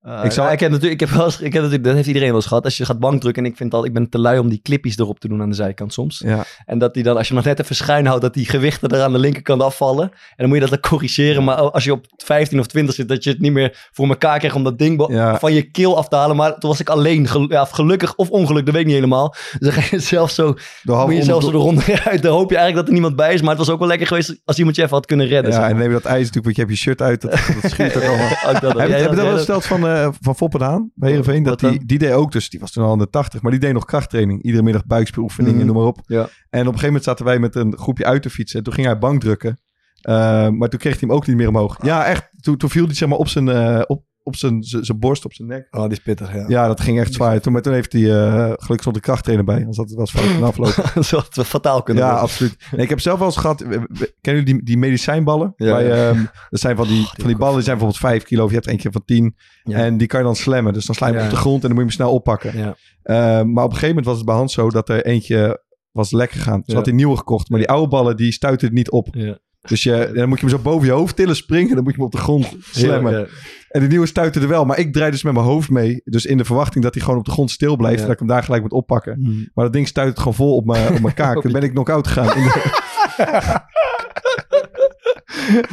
Uh, 0.07 0.18
Ik 0.18 0.24
ik, 0.24 0.30
zou- 0.32 0.53
ik 0.53 0.61
heb 0.61 0.70
natuurlijk, 0.70 1.00
ik 1.00 1.09
heb 1.09 1.16
wel 1.16 1.24
eens, 1.26 1.34
ik 1.36 1.42
heb 1.42 1.53
natuurlijk, 1.53 1.84
dat 1.84 1.94
heeft 1.94 2.07
iedereen 2.07 2.28
wel 2.28 2.36
eens 2.36 2.46
gehad. 2.46 2.64
Als 2.64 2.76
je 2.76 2.84
gaat 2.84 2.98
bankdrukken 2.98 3.44
en 3.44 3.50
ik 3.50 3.57
vind 3.57 3.74
al, 3.74 3.84
ik 3.84 3.92
ben 3.92 4.09
te 4.09 4.18
lui 4.18 4.38
om 4.38 4.48
die 4.48 4.61
clippies 4.62 4.98
erop 4.98 5.20
te 5.20 5.28
doen 5.28 5.42
aan 5.42 5.48
de 5.48 5.55
zijkant 5.55 5.92
soms. 5.92 6.22
Ja. 6.24 6.44
En 6.66 6.78
dat 6.78 6.94
die 6.94 7.03
dan, 7.03 7.16
als 7.16 7.28
je 7.28 7.34
nog 7.34 7.44
net 7.44 7.61
even 7.61 7.74
schuin 7.76 8.07
houdt, 8.07 8.22
dat 8.22 8.34
die 8.34 8.46
gewichten 8.46 8.88
er 8.88 9.03
aan 9.03 9.12
de 9.12 9.18
linkerkant 9.18 9.62
afvallen. 9.62 10.05
En 10.11 10.12
dan 10.36 10.46
moet 10.46 10.55
je 10.55 10.61
dat 10.61 10.70
dan 10.70 10.90
corrigeren. 10.90 11.44
Maar 11.44 11.57
als 11.57 11.84
je 11.84 11.92
op 11.92 12.05
15 12.16 12.59
of 12.59 12.66
20 12.66 12.94
zit, 12.94 13.09
dat 13.09 13.24
je 13.24 13.30
het 13.30 13.40
niet 13.40 13.53
meer 13.53 13.88
voor 13.92 14.09
elkaar 14.09 14.38
krijgt 14.38 14.57
om 14.57 14.64
dat 14.64 14.78
ding 14.78 15.07
Ja. 15.12 15.38
van 15.38 15.53
je 15.53 15.62
keel 15.70 15.96
af 15.96 16.09
te 16.09 16.16
halen. 16.16 16.36
Maar 16.36 16.59
toen 16.59 16.70
was 16.70 16.80
ik 16.80 16.88
alleen, 16.88 17.28
gel- 17.28 17.50
ja, 17.50 17.64
gelukkig 17.64 18.14
of 18.14 18.30
ongeluk, 18.30 18.64
dat 18.64 18.72
weet 18.74 18.82
ik 18.82 18.88
niet 18.88 18.96
helemaal. 18.96 19.28
Dus 19.59 19.59
dan 19.59 19.72
ga 19.72 19.82
je 19.96 19.98
zelf 20.03 20.30
zo, 20.30 20.55
moet 20.82 21.14
je 21.16 21.22
zelf 21.22 21.42
zo 21.44 21.50
de 21.50 21.57
ronde 21.57 21.82
uit. 22.11 22.22
Dan 22.22 22.32
hoop 22.32 22.50
je 22.50 22.57
eigenlijk 22.57 22.74
dat 22.74 22.86
er 22.86 22.92
niemand 22.92 23.16
bij 23.16 23.34
is. 23.34 23.40
Maar 23.40 23.50
het 23.50 23.59
was 23.59 23.70
ook 23.70 23.78
wel 23.78 23.88
lekker 23.88 24.07
geweest 24.07 24.40
als 24.44 24.59
iemand 24.59 24.76
je 24.76 24.82
even 24.82 24.94
had 24.94 25.07
kunnen 25.07 25.26
redden. 25.26 25.50
Ja, 25.53 25.61
zeg 25.61 25.70
en 25.70 25.76
neem 25.76 25.86
je 25.88 25.92
dat 25.92 26.05
ijs 26.05 26.26
natuurlijk, 26.30 26.44
want 26.44 26.57
je 26.57 26.62
hebt 26.62 26.74
je 26.74 26.80
shirt 26.82 27.03
uit. 27.03 27.20
Dat, 27.20 27.30
dat 27.62 27.70
schuurt 27.70 27.96
ook 27.96 28.03
allemaal. 28.11 28.28
Ook 28.28 28.61
dat- 28.61 28.78
Heb, 28.78 28.88
je 28.98 29.05
dat 29.05 29.14
wel 29.14 29.32
gesteld 29.36 29.64
van, 29.66 29.90
eh 29.93 30.09
van 30.20 30.36
Foppen 30.36 30.62
aan 30.62 30.90
bij 30.95 31.09
Heerenveen? 31.09 31.43
Dat 31.43 31.61
die, 31.61 31.86
die 31.86 31.99
deed 31.99 32.12
ook 32.12 32.32
dus, 32.32 32.51
die 32.51 32.61
was 32.61 32.70
toen 32.72 32.84
al 32.84 32.93
in 32.93 32.99
de 32.99 33.11
80, 33.11 33.43
maar 33.43 33.51
die 33.51 33.61
deed 33.61 33.72
nog 33.72 33.84
krachttraining. 33.84 34.43
Iedere 34.43 34.62
middag 34.62 34.86
buikspieroefeningen, 34.86 35.57
Mhm. 35.57 35.66
noem 35.66 35.76
maar 35.76 35.86
op. 35.86 36.01
Ja. 36.07 36.18
En 36.18 36.26
op 36.26 36.32
een 36.51 36.64
gegeven 36.64 36.86
moment 36.86 37.05
zaten 37.05 37.24
wij 37.24 37.38
met 37.38 37.55
een 37.55 37.78
groepje 37.78 38.05
uit 38.05 38.22
te 38.22 38.30
fietsen. 38.30 38.59
En 38.59 38.64
toen 38.64 38.72
ging 38.74 38.86
hij 38.86 38.99
bankdrukken. 38.99 39.61
Eh, 40.01 40.49
maar 40.49 40.68
toen 40.68 40.78
kreeg 40.78 40.93
hij 40.93 41.09
hem 41.09 41.12
ook 41.12 41.26
niet 41.26 41.36
meer 41.36 41.49
omhoog. 41.49 41.78
Ja, 41.84 42.05
echt. 42.05 42.28
Toen, 42.40 42.57
toen 42.57 42.70
viel 42.70 42.84
hij 42.86 42.95
zeg 42.95 43.09
maar 43.09 43.18
op 43.18 43.28
zijn, 43.28 43.49
eh, 43.49 43.82
op, 43.86 44.05
op 44.25 44.37
zijn, 44.37 44.62
zijn 44.62 44.99
borst, 44.99 45.25
op 45.25 45.33
zijn 45.35 45.49
nek. 45.49 45.66
Oh, 45.70 45.83
die 45.83 45.91
is 45.91 45.99
pittig, 45.99 46.35
ja. 46.35 46.45
Ja, 46.49 46.66
dat 46.66 46.81
ging 46.81 46.99
echt 47.01 47.12
zwaar. 47.14 47.41
Toen, 47.41 47.53
maar 47.53 47.62
toen 47.62 47.73
heeft 47.73 47.93
hij, 47.93 48.03
eh, 48.03 48.35
gelukkig 48.35 48.81
stond 48.81 48.95
de 48.95 49.01
krachttrainer 49.01 49.45
bij. 49.47 49.57
Anders 49.57 49.77
had 49.77 49.87
het 49.89 49.97
wel 49.97 50.07
fout 50.07 50.25
kunnen 50.25 50.49
aflopen. 50.49 50.83
dat 51.11 51.35
het 51.35 51.47
fataal 51.47 51.83
kunnen 51.83 52.03
Ja, 52.03 52.09
worden. 52.11 52.29
absoluut. 52.29 52.57
Nee, 52.70 52.83
ik 52.83 52.89
heb 52.89 53.01
zelf 53.01 53.18
wel 53.18 53.27
eens 53.29 53.37
gehad. 53.37 53.59
Kennen 53.62 53.87
jullie 54.20 54.45
die, 54.45 54.62
die 54.62 54.79
medicijnballen? 54.79 55.53
Ja, 55.57 55.75
Bij, 55.75 56.09
ehm, 56.09 56.25
dat 56.51 56.61
zijn 56.61 56.77
van 56.77 56.87
die, 56.87 56.97
die 56.97 57.09
van 57.16 57.27
die 57.27 57.37
ballen 57.37 57.55
die 57.55 57.62
zijn 57.64 57.79
bijvoorbeeld 57.79 58.12
5 58.12 58.23
kilo. 58.23 58.43
Of 58.45 58.49
je 58.51 58.57
hebt 58.57 58.66
eentje 58.68 58.93
van 58.93 59.03
10. 59.05 59.37
Ja. 59.62 59.77
En 59.79 59.97
die 59.97 60.07
kan 60.07 60.20
je 60.20 60.27
dan 60.27 60.37
slammen. 60.37 60.73
Dus 60.73 60.87
dan 60.87 60.95
sla 60.95 61.07
je 61.07 61.12
hem 61.12 61.23
Ja. 61.23 61.29
op 61.29 61.35
de 61.35 61.41
grond 61.41 61.62
en 61.62 61.68
dan 61.68 61.70
moet 61.70 61.79
je 61.79 61.85
hem 61.87 61.97
snel 62.07 62.12
oppakken. 62.12 62.59
Ja. 62.59 62.77
Ehm, 63.03 63.53
maar 63.53 63.64
op 63.64 63.70
een 63.70 63.77
gegeven 63.77 63.89
moment 63.89 64.07
was 64.07 64.16
het 64.16 64.27
bij 64.27 64.35
Hans 64.35 64.53
zo 64.55 64.70
dat 64.70 64.89
er 64.89 65.05
eentje 65.07 65.62
was 65.93 66.11
lek 66.11 66.31
gegaan. 66.31 66.59
Dus 66.59 66.66
Ja. 66.66 66.75
had 66.75 66.87
hij 66.87 66.95
nieuwe 66.95 67.16
gekocht. 67.16 67.49
Maar 67.51 67.59
die 67.59 67.68
oude 67.68 67.89
ballen 67.89 68.16
die 68.16 68.33
stuiten 68.33 68.66
het 68.66 68.77
niet 68.77 68.91
op. 68.91 69.09
Ja. 69.11 69.39
Dus 69.62 69.82
je, 69.82 70.10
dan 70.14 70.28
moet 70.28 70.40
je 70.40 70.46
hem 70.46 70.56
zo 70.56 70.62
boven 70.62 70.86
je 70.86 70.92
hoofd 70.92 71.16
tillen, 71.16 71.36
springen. 71.36 71.68
En 71.68 71.74
dan 71.74 71.84
moet 71.84 71.92
je 71.92 71.98
hem 71.98 72.06
op 72.06 72.12
de 72.12 72.18
grond 72.18 72.56
slammen. 72.70 73.12
Ja, 73.18 73.26
En 73.68 73.80
die 73.80 73.88
nieuwe 73.88 74.06
stuitte 74.06 74.40
er 74.40 74.48
wel. 74.48 74.64
Maar 74.64 74.78
ik 74.78 74.92
draai 74.92 75.10
dus 75.10 75.22
met 75.22 75.32
mijn 75.32 75.46
hoofd 75.46 75.70
mee. 75.70 76.00
Dus 76.04 76.26
in 76.26 76.36
de 76.36 76.44
verwachting 76.44 76.84
dat 76.84 76.94
hij 76.94 77.02
gewoon 77.02 77.18
op 77.18 77.24
de 77.24 77.30
grond 77.30 77.50
stil 77.50 77.76
blijft. 77.76 77.96
Ja. 77.96 78.02
En 78.02 78.06
dat 78.08 78.20
ik 78.20 78.26
hem 78.26 78.28
daar 78.36 78.42
gelijk 78.44 78.62
moet 78.62 78.72
oppakken. 78.72 79.18
ja. 79.22 79.50
Maar 79.54 79.64
dat 79.64 79.72
ding 79.72 79.88
stuit 79.88 80.08
het 80.08 80.18
gewoon 80.18 80.34
vol 80.34 80.56
op 80.56 80.66
mijn, 80.66 80.92
op 80.94 81.00
mijn 81.00 81.14
kaak. 81.14 81.42
Dan 81.42 81.52
ben 81.52 81.62
ik 81.62 81.70
knock-out 81.70 82.06
gegaan. 82.06 82.36
In 82.36 82.42
de- 82.44 82.70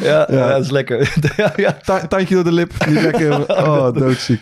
Ja, 0.01 0.25
dat 0.25 0.63
is 0.63 0.69
lekker. 0.71 1.13
ja, 1.37 1.53
ja. 1.55 1.71
Ta- 1.85 2.07
tandje 2.07 2.35
door 2.35 2.43
de 2.43 2.51
lip. 2.51 2.85
Niet 2.87 3.01
lekker. 3.01 3.49
Oh, 3.49 3.93
doodziek. 3.93 4.41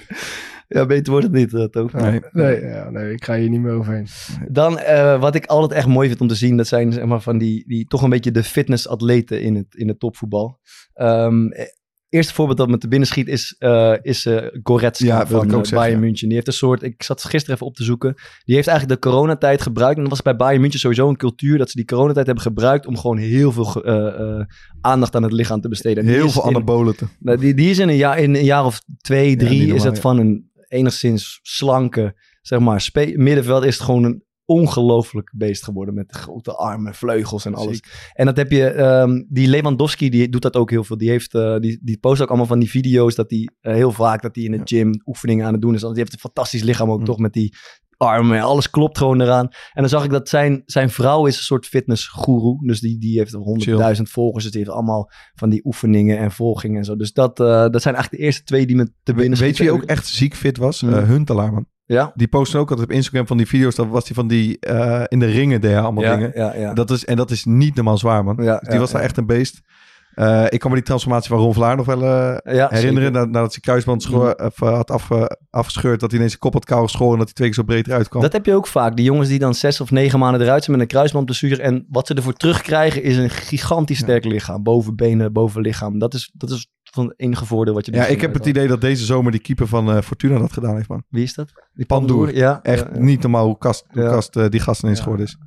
Ja, 0.67 0.85
beter 0.85 1.11
wordt 1.11 1.25
het 1.27 1.35
niet, 1.35 1.53
uh, 1.53 1.63
Toon. 1.63 1.89
Nee. 1.93 2.21
Nee, 2.31 2.61
ja, 2.61 2.89
nee, 2.89 3.11
ik 3.13 3.23
ga 3.23 3.35
hier 3.35 3.49
niet 3.49 3.61
meer 3.61 3.71
overheen. 3.73 4.07
Dan, 4.47 4.79
eh, 4.79 5.19
wat 5.19 5.35
ik 5.35 5.45
altijd 5.45 5.71
echt 5.79 5.87
mooi 5.87 6.07
vind 6.07 6.21
om 6.21 6.27
te 6.27 6.35
zien, 6.35 6.57
dat 6.57 6.67
zijn 6.67 6.93
zeg 6.93 7.05
maar 7.05 7.21
van 7.21 7.37
die, 7.37 7.67
die 7.67 7.85
toch 7.87 8.01
een 8.01 8.09
beetje 8.09 8.31
de 8.31 8.43
fitnessatleten 8.43 9.41
in 9.41 9.55
het, 9.55 9.75
in 9.75 9.87
het 9.87 9.99
topvoetbal. 9.99 10.59
Ehm, 10.93 11.47
eh, 11.47 11.65
eerste 12.09 12.33
voorbeeld 12.33 12.57
dat 12.57 12.67
me 12.69 12.77
te 12.77 12.87
binnen 12.87 13.07
schiet 13.07 13.27
is, 13.27 13.55
eh 13.59 13.93
is 14.01 14.25
eh 14.25 14.45
Goretzka 14.63 15.05
Ja, 15.05 15.27
van 15.27 15.37
ik 15.37 15.43
ook 15.43 15.47
eh, 15.47 15.55
zeggen, 15.55 15.77
Bayern 15.77 15.99
ja. 15.99 16.05
München. 16.05 16.25
Die 16.27 16.35
heeft 16.35 16.47
een 16.47 16.53
soort, 16.53 16.83
ik 16.83 17.03
zat 17.03 17.23
gisteren 17.23 17.55
even 17.55 17.67
op 17.67 17.75
te 17.75 17.83
zoeken. 17.83 18.13
Die 18.45 18.55
heeft 18.55 18.67
eigenlijk 18.67 19.01
de 19.01 19.09
coronatijd 19.09 19.61
gebruikt. 19.61 19.95
En 19.95 20.01
dat 20.01 20.11
was 20.11 20.21
bij 20.21 20.35
Bayern 20.35 20.61
München 20.61 20.79
sowieso 20.79 21.09
een 21.09 21.17
cultuur 21.17 21.57
dat 21.57 21.69
ze 21.69 21.75
die 21.77 21.85
coronatijd 21.85 22.25
hebben 22.25 22.43
gebruikt 22.43 22.85
om 22.85 22.97
gewoon 22.97 23.17
heel 23.17 23.51
veel 23.51 23.83
eh, 23.83 24.07
eh, 24.39 24.45
aandacht 24.81 25.15
aan 25.15 25.23
het 25.23 25.31
lichaam 25.31 25.61
te 25.61 25.69
besteden. 25.69 26.05
Heel 26.05 26.25
is 26.25 26.31
veel 26.33 26.45
anabolen. 26.45 26.95
te- 26.95 27.07
nou, 27.19 27.37
die, 27.37 27.53
die 27.53 27.69
is 27.69 27.79
in 27.79 27.89
een, 27.89 27.95
jaar, 27.95 28.19
in 28.19 28.35
een 28.35 28.43
jaar 28.45 28.65
of 28.65 28.81
twee, 28.97 29.35
drie, 29.35 29.61
is 29.61 29.67
normaal, 29.67 29.85
het 29.85 29.95
ja. 29.95 30.01
van 30.01 30.17
een 30.19 30.51
enigszins 30.67 31.39
slanke, 31.41 32.15
zeg 32.41 32.59
maar, 32.59 32.89
middenveld 32.93 33.63
is 33.63 33.73
het 33.73 33.83
gewoon 33.83 34.03
een 34.03 34.25
ongelooflijk 34.45 35.33
beest 35.35 35.63
geworden 35.63 35.93
met 35.93 36.11
grote 36.11 36.55
armen, 36.55 36.93
vleugels 36.93 37.45
en 37.45 37.55
alles. 37.55 37.79
En 38.13 38.25
dat 38.25 38.37
heb 38.37 38.51
je, 38.51 38.67
ehm, 38.69 39.23
die 39.29 39.47
Lewandowski, 39.47 40.09
die 40.09 40.29
doet 40.29 40.41
dat 40.41 40.55
ook 40.55 40.69
heel 40.69 40.83
veel. 40.83 40.97
Die, 40.97 41.09
heeft, 41.09 41.33
eh, 41.33 41.57
die, 41.57 41.79
die 41.83 41.97
post 41.97 42.21
ook 42.21 42.27
allemaal 42.27 42.45
van 42.45 42.59
die 42.59 42.69
video's 42.69 43.15
dat 43.15 43.29
hij 43.29 43.49
eh, 43.59 43.73
heel 43.73 43.91
vaak 43.91 44.21
dat 44.21 44.35
hij 44.35 44.43
in 44.43 44.51
de 44.51 44.61
gym 44.63 45.01
oefeningen 45.05 45.45
aan 45.45 45.51
het 45.53 45.61
doen 45.61 45.73
is. 45.73 45.81
Want 45.81 45.93
die 45.93 46.03
heeft 46.03 46.15
een 46.15 46.31
fantastisch 46.31 46.63
lichaam 46.63 46.91
ook 46.91 46.99
Mm. 46.99 47.05
toch 47.05 47.17
met 47.17 47.33
die 47.33 47.53
armen, 47.97 48.41
alles 48.41 48.69
klopt 48.69 48.97
gewoon 48.97 49.21
eraan. 49.21 49.47
En 49.47 49.81
dan 49.81 49.89
zag 49.89 50.03
ik 50.03 50.09
dat 50.11 50.29
zijn, 50.29 50.61
zijn 50.65 50.89
vrouw 50.89 51.25
is 51.25 51.37
een 51.37 51.43
soort 51.43 51.65
fitnessgoeroe. 51.65 52.67
Dus 52.67 52.79
die, 52.79 52.97
die 52.99 53.17
heeft 53.17 53.35
100.000 53.97 54.01
volgers. 54.03 54.43
Dus 54.43 54.51
die 54.51 54.61
heeft 54.61 54.73
allemaal 54.73 55.11
van 55.35 55.49
die 55.49 55.65
oefeningen 55.65 56.17
en 56.17 56.31
volgingen 56.31 56.77
en 56.77 56.85
zo. 56.85 56.95
Dus 56.95 57.13
dat, 57.13 57.39
eh, 57.39 57.45
dat 57.47 57.81
zijn 57.81 57.95
eigenlijk 57.95 58.09
de 58.11 58.17
eerste 58.17 58.43
twee 58.43 58.65
die 58.65 58.75
me 58.75 58.91
te 59.03 59.13
binnen 59.13 59.39
Weet 59.39 59.57
je 59.57 59.63
wie 59.63 59.71
ook 59.71 59.83
echt 59.83 60.07
ziek 60.07 60.35
fit 60.35 60.57
was? 60.57 60.81
Eh, 60.83 61.03
Huntelaar, 61.03 61.53
man. 61.53 61.65
Ja? 61.85 62.11
Die 62.15 62.27
postte 62.27 62.57
ook 62.57 62.69
altijd 62.69 62.87
op 62.87 62.93
Instagram 62.95 63.27
van 63.27 63.37
die 63.37 63.47
video's. 63.47 63.75
Dat 63.75 63.87
was 63.87 64.05
die 64.05 64.15
van 64.15 64.27
die 64.27 64.59
eh, 64.59 65.03
in 65.07 65.19
de 65.19 65.25
ringen 65.25 65.61
deed 65.61 65.75
allemaal 65.75 66.03
Ja, 66.03 66.15
dingen. 66.15 66.31
ja, 66.35 66.55
ja. 66.55 66.73
Dat 66.73 66.91
is, 66.91 67.05
en 67.05 67.15
dat 67.15 67.31
is 67.31 67.45
niet 67.45 67.75
normaal 67.75 67.97
zwaar, 67.97 68.23
man. 68.23 68.37
Ja, 68.43 68.57
Dus 68.57 68.69
die 68.69 68.79
was 68.79 68.91
daar 68.91 69.01
echt 69.01 69.17
een 69.17 69.25
beest. 69.25 69.61
Eh, 70.17 70.43
ik 70.49 70.59
kan 70.59 70.69
me 70.69 70.75
die 70.75 70.85
transformatie 70.85 71.29
van 71.29 71.39
Ron 71.39 71.53
Vlaar 71.53 71.75
nog 71.75 71.85
wel 71.85 72.01
eh, 72.03 72.55
Ja, 72.55 72.67
herinneren. 72.71 73.11
Na- 73.11 73.25
Nadat 73.25 73.49
zijn 73.51 73.61
kruisband 73.61 74.09
of, 74.13 74.61
eh, 74.61 74.73
had 74.73 74.91
afge- 74.91 75.37
afgescheurd. 75.49 75.99
Dat 75.99 76.09
hij 76.09 76.17
ineens 76.19 76.31
zijn 76.31 76.43
kop 76.43 76.53
had 76.53 76.65
kaal 76.65 76.83
geschoren. 76.83 77.11
En 77.13 77.17
dat 77.17 77.25
hij 77.25 77.33
twee 77.35 77.47
keer 77.47 77.57
zo 77.57 77.63
breed 77.63 77.87
eruit 77.87 78.07
kwam. 78.07 78.21
Dat 78.21 78.33
heb 78.33 78.45
je 78.45 78.53
ook 78.53 78.67
vaak. 78.67 78.95
Die 78.95 79.05
jongens 79.05 79.29
die 79.29 79.39
dan 79.39 79.53
zes 79.53 79.81
of 79.81 79.91
negen 79.91 80.19
maanden 80.19 80.41
eruit 80.41 80.63
zijn 80.63 80.77
met 80.77 80.85
een 80.85 80.91
kruisbandblessure. 80.93 81.61
En 81.61 81.85
wat 81.89 82.07
ze 82.07 82.13
ervoor 82.13 82.33
terugkrijgen 82.33 83.03
is 83.03 83.17
een 83.17 83.29
gigantisch 83.29 83.97
sterk 83.97 84.23
lichaam. 84.25 84.63
Boven 84.63 84.95
benen, 84.95 85.33
boven 85.33 85.61
lichaam. 85.61 85.99
Dat 85.99 86.13
is, 86.13 86.31
dat 86.33 86.49
is 86.49 86.67
van 86.83 87.05
het 87.07 87.13
enige 87.19 87.45
voordeel 87.45 87.73
wat 87.73 87.85
je 87.85 87.91
ja, 87.91 88.05
er 88.05 88.09
ik 88.09 88.21
heb 88.21 88.33
het 88.33 88.45
idee 88.45 88.67
dat 88.67 88.81
deze 88.81 89.05
zomer 89.05 89.31
die 89.31 89.41
keeper 89.41 89.67
van 89.67 90.03
Fortuna 90.03 90.37
dat 90.37 90.53
gedaan 90.53 90.75
heeft, 90.75 90.89
man. 90.89 91.03
Wie 91.09 91.23
is 91.23 91.33
dat? 91.33 91.51
Die 91.73 91.85
Pandoer. 91.85 92.35
Ja. 92.35 92.59
Echt 92.63 92.83
ja, 92.87 92.89
ja. 92.93 92.99
niet 93.03 93.21
normaal 93.21 93.45
hoe 93.45 93.57
kast, 93.57 93.85
hoe 93.89 94.01
Ja. 94.01 94.09
kast 94.09 94.51
die 94.51 94.59
gast 94.59 94.83
ineens 94.83 94.99
geworden 94.99 95.25
is. 95.25 95.37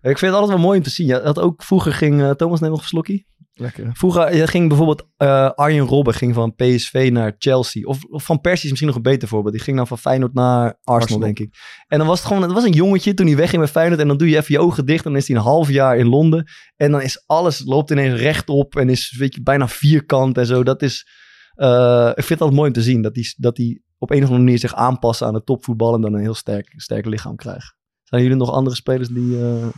Ik 0.00 0.18
vind 0.18 0.32
het 0.32 0.40
altijd 0.40 0.58
wel 0.58 0.66
mooi 0.66 0.78
om 0.78 0.84
te 0.84 0.90
zien. 0.90 1.06
Ja, 1.06 1.18
dat 1.20 1.38
ook 1.38 1.62
vroeger 1.62 1.92
ging 1.92 2.34
Thomas 2.36 2.60
neem 2.60 2.70
nog 2.70 2.80
een 2.80 2.86
slokkie. 2.86 3.26
Lekker. 3.58 3.90
Vroeger 3.92 4.22
eh, 4.22 4.46
ging 4.46 4.68
bijvoorbeeld 4.68 5.08
eh, 5.16 5.50
Arjen 5.50 5.86
Robben 5.86 6.14
ging 6.14 6.34
van 6.34 6.54
PSV 6.54 7.08
naar 7.12 7.34
Chelsea. 7.38 7.86
Of, 7.86 8.04
of 8.04 8.24
van 8.24 8.40
Persie 8.40 8.64
is 8.64 8.70
misschien 8.70 8.86
nog 8.86 8.96
een 8.96 9.12
beter 9.12 9.28
voorbeeld. 9.28 9.54
Die 9.54 9.62
ging 9.62 9.76
dan 9.76 9.86
van 9.86 9.98
Feyenoord 9.98 10.34
naar 10.34 10.64
Arsenal, 10.64 10.94
Arsenal. 10.94 11.20
denk 11.20 11.38
ik. 11.38 11.54
En 11.86 11.98
dan 11.98 12.06
was 12.06 12.18
het 12.18 12.26
gewoon, 12.26 12.42
het 12.42 12.52
was 12.52 12.64
een 12.64 12.72
jongetje 12.72 13.14
toen 13.14 13.26
hij 13.26 13.36
wegging 13.36 13.62
bij 13.62 13.70
Feyenoord. 13.70 14.00
En 14.00 14.08
dan 14.08 14.16
doe 14.16 14.28
je 14.28 14.36
even 14.36 14.54
je 14.54 14.60
ogen 14.60 14.86
dicht. 14.86 15.04
En 15.04 15.10
dan 15.10 15.20
is 15.20 15.28
hij 15.28 15.36
een 15.36 15.42
half 15.42 15.68
jaar 15.68 15.96
in 15.96 16.06
Londen. 16.06 16.50
En 16.76 16.90
dan 16.90 17.02
is 17.02 17.22
alles, 17.26 17.64
loopt 17.64 17.90
ineens 17.90 18.20
rechtop. 18.20 18.76
En 18.76 18.88
is 18.88 19.16
weet 19.18 19.34
je, 19.34 19.42
bijna 19.42 19.68
vierkant 19.68 20.38
en 20.38 20.46
zo. 20.46 20.62
Dat 20.62 20.82
is, 20.82 21.08
eh, 21.54 22.08
ik 22.08 22.24
vind 22.24 22.28
het 22.28 22.40
altijd 22.40 22.58
mooi 22.58 22.68
om 22.68 22.74
te 22.74 22.82
zien. 22.82 23.02
Dat 23.02 23.14
hij 23.14 23.34
dat 23.36 23.56
die 23.56 23.84
op 23.98 24.10
een 24.10 24.16
of 24.16 24.22
andere 24.22 24.42
manier 24.42 24.58
zich 24.58 24.74
aanpast 24.74 25.22
aan 25.22 25.34
het 25.34 25.46
topvoetbal. 25.46 25.94
En 25.94 26.00
dan 26.00 26.14
een 26.14 26.20
heel 26.20 26.34
sterk, 26.34 26.72
sterk 26.76 27.06
lichaam 27.06 27.36
krijgt. 27.36 27.74
Zijn 28.02 28.22
jullie 28.22 28.36
nog 28.36 28.50
andere 28.50 28.76
spelers 28.76 29.08
die 29.08 29.42
eh, 29.42 29.68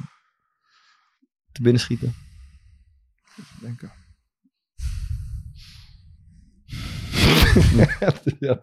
te 1.53 1.63
binnen 1.63 1.81
schieten? 1.81 2.28
Denken. 3.61 3.93
ja. 8.41 8.59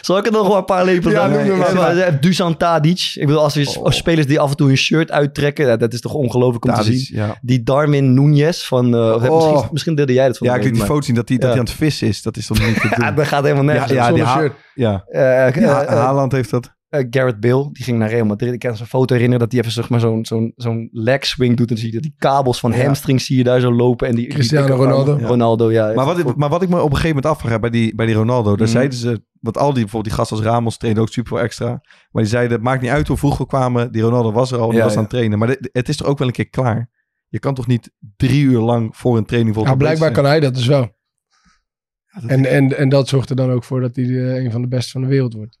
Zal 0.00 0.18
ik 0.18 0.26
er 0.26 0.32
nog 0.32 0.46
wel 0.46 0.56
een 0.56 0.64
paar 0.64 0.84
lepels 0.84 1.12
Ja, 1.12 1.20
aan? 1.20 1.32
er 1.32 1.98
eh, 2.00 2.14
Dusan 2.20 2.56
Tadic. 2.56 3.10
Ik 3.14 3.26
bedoel, 3.26 3.42
als 3.42 3.54
we 3.54 3.74
Oh. 3.80 3.90
spelers 3.90 4.26
die 4.26 4.40
af 4.40 4.50
en 4.50 4.56
toe 4.56 4.66
hun 4.66 4.76
shirt 4.76 5.10
uittrekken, 5.10 5.78
dat 5.78 5.92
is 5.92 6.00
toch 6.00 6.14
ongelooflijk 6.14 6.64
om 6.64 6.74
te 6.74 6.82
zien. 6.82 7.06
ja. 7.16 7.38
Die 7.42 7.62
Darwin 7.62 8.14
Nunez 8.14 8.62
van... 8.66 8.94
eh, 8.94 9.00
Oh. 9.00 9.42
misschien, 9.42 9.68
misschien 9.72 9.94
deelde 9.94 10.12
jij 10.12 10.26
dat 10.26 10.38
van 10.38 10.46
Ja, 10.46 10.54
ik 10.54 10.62
liet 10.64 10.74
die 10.74 10.84
foto 10.84 11.00
zien 11.00 11.14
dat 11.14 11.28
hij, 11.28 11.38
Ja. 11.40 11.50
aan 11.50 11.58
het 11.58 11.70
vissen 11.70 12.08
is. 12.08 12.22
Dat 12.22 12.36
is 12.36 12.46
toch 12.46 12.66
niet 12.66 12.80
te 12.80 12.88
doen? 12.88 13.04
Ja, 13.04 13.12
dat 13.12 13.26
gaat 13.26 13.42
helemaal 13.42 13.64
nergens. 13.64 13.90
Ja, 13.92 13.96
ja, 13.96 14.08
die 14.12 14.16
Zonder 14.16 14.26
ha- 14.34 14.40
shirt. 14.40 14.52
ja. 14.74 15.04
Ja, 15.10 15.82
eh, 15.82 15.88
Haaland 15.88 16.32
heeft 16.32 16.50
dat. 16.50 16.76
Eh, 16.88 17.06
Garrett 17.10 17.40
Bale, 17.40 17.68
die 17.72 17.84
ging 17.84 17.98
naar 17.98 18.08
Real 18.10 18.26
Madrid. 18.26 18.52
Ik 18.52 18.58
kan 18.58 18.72
me 18.72 18.78
een 18.80 18.86
foto 18.86 19.14
herinneren 19.14 19.38
dat 19.48 19.52
hij 19.52 19.60
even 19.60 19.72
zeg 19.72 19.88
maar, 19.88 20.00
zo'n 20.00 20.24
zo'n 20.26 20.52
zo'n 20.56 20.88
leg 20.92 21.26
swing 21.26 21.56
doet. 21.56 21.68
En 21.68 21.74
dan 21.74 21.76
zie 21.76 21.86
je 21.86 21.92
dat 21.94 22.02
die 22.02 22.14
kabels 22.18 22.60
van 22.60 22.72
Ja. 22.72 22.84
hamstrings 22.84 23.26
zie 23.26 23.36
je 23.36 23.44
daar 23.44 23.60
zo 23.60 23.72
lopen. 23.72 24.08
En 24.08 24.14
die, 24.14 24.24
die 24.24 24.34
Cristiano 24.34 24.66
armen. 24.72 24.86
Ronaldo. 24.86 25.26
Ronaldo, 25.26 25.72
ja. 25.72 25.92
Maar 25.94 26.06
wat, 26.06 26.18
ik, 26.18 26.36
maar 26.36 26.48
wat 26.48 26.62
ik 26.62 26.68
me 26.68 26.76
op 26.76 26.90
een 26.90 26.96
gegeven 26.96 27.16
moment 27.16 27.26
afvraag 27.34 27.60
bij 27.60 27.70
die, 27.70 27.94
bij 27.94 28.06
die 28.06 28.14
Ronaldo, 28.14 28.56
daar 28.56 28.66
Mhm. 28.66 28.76
zeiden 28.76 28.98
ze, 28.98 29.22
want 29.40 29.58
al 29.58 29.64
die, 29.72 29.82
bijvoorbeeld 29.82 30.04
die 30.04 30.12
gasten 30.14 30.36
als 30.36 30.46
Ramos 30.46 30.76
trainen 30.76 31.02
ook 31.02 31.08
super 31.08 31.32
veel 31.36 31.40
extra. 31.44 31.68
Maar 32.10 32.22
die 32.22 32.26
zeiden, 32.32 32.52
het 32.52 32.62
maakt 32.62 32.82
niet 32.82 32.90
uit 32.90 33.08
hoe 33.08 33.16
vroeg 33.16 33.38
we 33.38 33.46
kwamen, 33.46 33.92
die 33.92 34.02
Ronaldo 34.02 34.32
was 34.32 34.52
er 34.52 34.58
al, 34.58 34.68
die 34.68 34.76
Ja, 34.78 34.82
was 34.82 34.92
ja. 34.92 34.96
aan 34.98 35.04
het 35.04 35.12
trainen. 35.12 35.38
Maar 35.38 35.48
dit- 35.48 35.68
het 35.72 35.88
is 35.88 35.96
toch 35.96 36.06
ook 36.06 36.18
wel 36.18 36.26
een 36.26 36.32
keer 36.32 36.48
klaar? 36.48 36.90
Je 37.28 37.38
kan 37.38 37.54
toch 37.54 37.66
niet 37.66 37.90
drie 38.16 38.42
uur 38.44 38.60
lang 38.60 38.96
voor 38.96 39.16
een 39.16 39.24
training 39.24 39.56
Ja, 39.56 39.74
blijkbaar 39.74 40.10
kan 40.12 40.24
hij 40.24 40.40
dat 40.40 40.54
dus 40.54 40.66
wel. 40.66 40.80
dat- 40.80 42.30
En, 42.30 42.44
en, 42.44 42.76
en 42.78 42.88
dat 42.88 43.08
zorgt 43.08 43.30
er 43.30 43.36
dan 43.36 43.50
ook 43.50 43.64
voor 43.64 43.80
dat 43.80 43.96
hij 43.96 44.04
eh, 44.04 44.44
een 44.44 44.50
van 44.50 44.62
de 44.62 44.68
beste 44.68 44.90
van 44.90 45.00
de 45.00 45.06
wereld 45.06 45.34
wordt. 45.34 45.57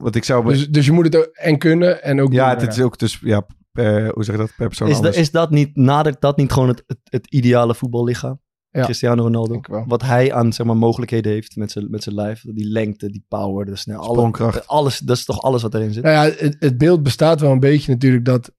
Want 0.00 0.14
ik 0.14 0.24
zou... 0.24 0.48
Dus, 0.48 0.68
dus 0.68 0.86
je 0.86 0.92
moet 0.92 1.04
het 1.04 1.16
ook 1.16 1.30
en 1.32 1.58
kunnen 1.58 2.02
en 2.02 2.20
ook 2.20 2.32
ja, 2.32 2.54
doen. 2.54 2.64
het 2.64 2.76
is 2.76 2.82
ook 2.82 2.98
dus, 2.98 3.18
ja, 3.22 3.46
per, 3.72 4.12
hoe 4.14 4.24
zeg 4.24 4.34
je 4.34 4.40
dat, 4.40 4.52
per 4.56 4.66
persoon 4.66 4.88
Is, 4.88 5.16
is 5.16 5.30
dat 5.30 5.50
niet, 5.50 5.76
nadert 5.76 6.20
dat 6.20 6.36
niet 6.36 6.52
gewoon 6.52 6.68
het, 6.68 6.82
het, 6.86 6.98
het 7.04 7.26
ideale 7.26 7.74
voetballichaam? 7.74 8.40
Ja. 8.70 8.82
Cristiano 8.84 9.22
Ronaldo. 9.22 9.52
Denk 9.52 9.66
ik 9.66 9.72
wel. 9.72 9.84
Wat 9.86 10.02
hij 10.02 10.32
aan 10.32 10.52
zeg 10.52 10.66
maar, 10.66 10.76
mogelijkheden 10.76 11.32
heeft 11.32 11.56
met 11.56 11.70
zijn, 11.70 11.90
met 11.90 12.02
zijn 12.02 12.14
lijf. 12.14 12.44
Die 12.46 12.68
lengte, 12.68 13.10
die 13.10 13.24
power, 13.28 13.66
de 13.66 13.76
snel, 13.76 14.00
alle, 14.00 14.62
alles, 14.66 14.98
dat 14.98 15.16
is 15.16 15.24
toch 15.24 15.42
alles 15.42 15.62
wat 15.62 15.74
erin 15.74 15.92
zit? 15.92 16.02
Nou 16.02 16.14
ja, 16.14 16.34
het, 16.36 16.56
het 16.58 16.78
beeld 16.78 17.02
bestaat 17.02 17.40
wel 17.40 17.50
een 17.50 17.60
beetje 17.60 17.92
natuurlijk 17.92 18.24
dat, 18.24 18.52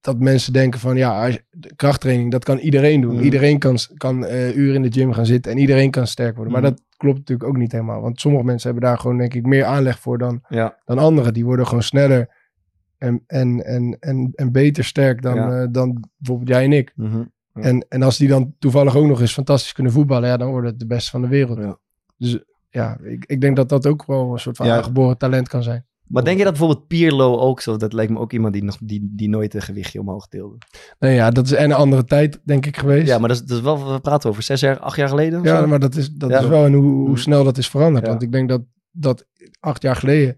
dat 0.00 0.18
mensen 0.18 0.52
denken 0.52 0.80
van 0.80 0.96
ja, 0.96 1.24
als 1.26 1.38
krachttraining, 1.76 2.30
dat 2.30 2.44
kan 2.44 2.58
iedereen 2.58 3.00
doen. 3.00 3.14
Mhm. 3.14 3.24
Iedereen 3.24 3.58
kan, 3.58 3.78
kan 3.96 4.24
eh, 4.24 4.56
uren 4.56 4.74
in 4.74 4.82
de 4.90 4.92
gym 5.00 5.12
gaan 5.12 5.26
zitten 5.26 5.52
en 5.52 5.58
iedereen 5.58 5.90
kan 5.90 6.06
sterk 6.06 6.34
worden. 6.34 6.52
Maar 6.52 6.62
Mhm. 6.62 6.70
dat 6.70 6.82
klopt 6.96 7.18
natuurlijk 7.18 7.48
ook 7.48 7.56
niet 7.56 7.72
helemaal. 7.72 8.00
Want 8.00 8.20
sommige 8.20 8.44
mensen 8.44 8.70
hebben 8.70 8.88
daar 8.88 8.98
gewoon 8.98 9.18
denk 9.18 9.34
ik 9.34 9.46
meer 9.46 9.64
aanleg 9.64 9.98
voor 9.98 10.18
dan, 10.18 10.40
Ja. 10.48 10.76
dan 10.84 10.98
anderen. 10.98 11.34
Die 11.34 11.44
worden 11.44 11.66
gewoon 11.66 11.82
sneller 11.82 12.36
en, 12.98 13.22
en, 13.26 13.64
en, 13.64 13.96
en, 14.00 14.30
en 14.34 14.52
beter 14.52 14.84
sterk 14.84 15.22
dan, 15.22 15.34
Ja. 15.34 15.60
eh, 15.60 15.66
dan 15.70 16.04
bijvoorbeeld 16.16 16.48
jij 16.48 16.64
en 16.64 16.72
ik. 16.72 16.92
Mhm. 16.96 17.22
Ja. 17.54 17.62
En, 17.62 17.86
en 17.88 18.02
als 18.02 18.16
die 18.18 18.28
dan 18.28 18.54
toevallig 18.58 18.96
ook 18.96 19.06
nog 19.06 19.20
eens 19.20 19.32
fantastisch 19.32 19.72
kunnen 19.72 19.92
voetballen, 19.92 20.28
ja, 20.28 20.36
dan 20.36 20.50
worden 20.50 20.70
het 20.70 20.78
de 20.80 20.86
beste 20.86 21.10
van 21.10 21.20
de 21.22 21.28
wereld. 21.28 21.58
Ja. 21.58 21.78
Dus 22.16 22.38
ja, 22.70 22.98
ik, 23.02 23.24
ik 23.26 23.40
denk 23.40 23.56
dat 23.56 23.68
dat 23.68 23.86
ook 23.86 24.06
wel 24.06 24.32
een 24.32 24.38
soort 24.38 24.56
van 24.56 24.70
aangeboren 24.70 25.18
talent 25.18 25.48
kan 25.48 25.62
zijn. 25.62 25.86
Maar 26.08 26.24
denk 26.24 26.38
je 26.38 26.44
dat 26.44 26.52
bijvoorbeeld 26.52 26.86
Pierlo 26.86 27.36
ook 27.38 27.60
zo? 27.60 27.76
Dat 27.76 27.92
lijkt 27.92 28.12
me 28.12 28.18
ook 28.18 28.32
iemand 28.32 28.52
die, 28.52 28.64
nog, 28.64 28.76
die, 28.80 29.12
die 29.16 29.28
nooit 29.28 29.54
een 29.54 29.62
gewichtje 29.62 30.00
omhoog 30.00 30.28
tilde. 30.28 30.56
Nee, 30.98 31.14
ja, 31.14 31.30
dat 31.30 31.44
is 31.46 31.52
en 31.52 31.64
een 31.70 31.76
andere 31.76 32.04
tijd, 32.04 32.40
denk 32.44 32.66
ik, 32.66 32.76
geweest. 32.76 33.06
Ja, 33.06 33.18
maar 33.18 33.28
dat 33.28 33.36
is, 33.38 33.44
dat 33.44 33.56
is 33.58 33.62
wel, 33.64 33.92
we 33.92 34.00
praten 34.00 34.30
over 34.30 34.42
zes 34.42 34.60
jaar, 34.60 34.78
acht 34.78 34.96
jaar 34.96 35.08
geleden. 35.08 35.42
Ja, 35.42 35.60
zo? 35.60 35.66
maar 35.66 35.78
dat 35.80 35.94
is, 35.94 36.10
dat 36.10 36.30
Ja. 36.30 36.38
is 36.40 36.46
wel 36.46 36.64
en 36.64 36.72
hoe, 36.72 36.84
hoe 36.84 37.08
Mm. 37.08 37.16
snel 37.16 37.44
dat 37.44 37.58
is 37.58 37.68
veranderd. 37.68 38.04
Ja. 38.04 38.10
Want 38.10 38.22
ik 38.22 38.32
denk 38.32 38.48
dat, 38.48 38.62
dat 38.90 39.26
acht 39.60 39.82
jaar 39.82 39.96
geleden 39.96 40.36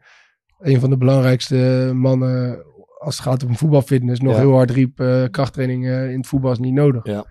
een 0.58 0.80
van 0.80 0.90
de 0.90 0.96
belangrijkste 0.96 1.90
mannen, 1.94 2.64
als 2.98 3.16
het 3.16 3.24
gaat 3.26 3.44
om 3.44 3.56
voetbalfitness, 3.56 4.20
nog 4.20 4.32
Ja. 4.32 4.38
heel 4.38 4.52
hard 4.52 4.70
riep, 4.70 5.00
eh, 5.00 5.24
krachttraining 5.30 5.86
eh, 5.86 6.10
in 6.10 6.16
het 6.16 6.26
voetbal 6.26 6.52
is 6.52 6.58
niet 6.58 6.74
nodig. 6.74 7.04
Ja. 7.06 7.24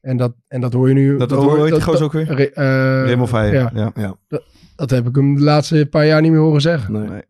En 0.00 0.16
dat, 0.16 0.34
en 0.48 0.60
dat 0.60 0.72
hoor 0.72 0.88
je 0.88 0.94
nu. 0.94 1.16
Dat, 1.16 1.30
hoor- 1.30 1.42
hoe 1.56 1.62
heet 1.64 1.72
die 1.72 1.82
gozer 1.82 2.04
ook 2.04 2.12
weer? 2.12 2.34
Re- 2.34 2.44
eh, 2.54 2.64
Raymond 3.04 3.28
Veijer. 3.28 3.70
ja. 3.74 3.92
Ja. 3.94 4.16
Dat 4.76 4.90
heb 4.90 5.08
ik 5.08 5.16
hem 5.16 5.34
de 5.34 5.42
laatste 5.42 5.86
paar 5.90 6.06
jaar 6.06 6.20
niet 6.20 6.30
meer 6.30 6.40
horen 6.40 6.60
zeggen. 6.60 6.92
Nee. 6.92 7.08
Nee. 7.08 7.22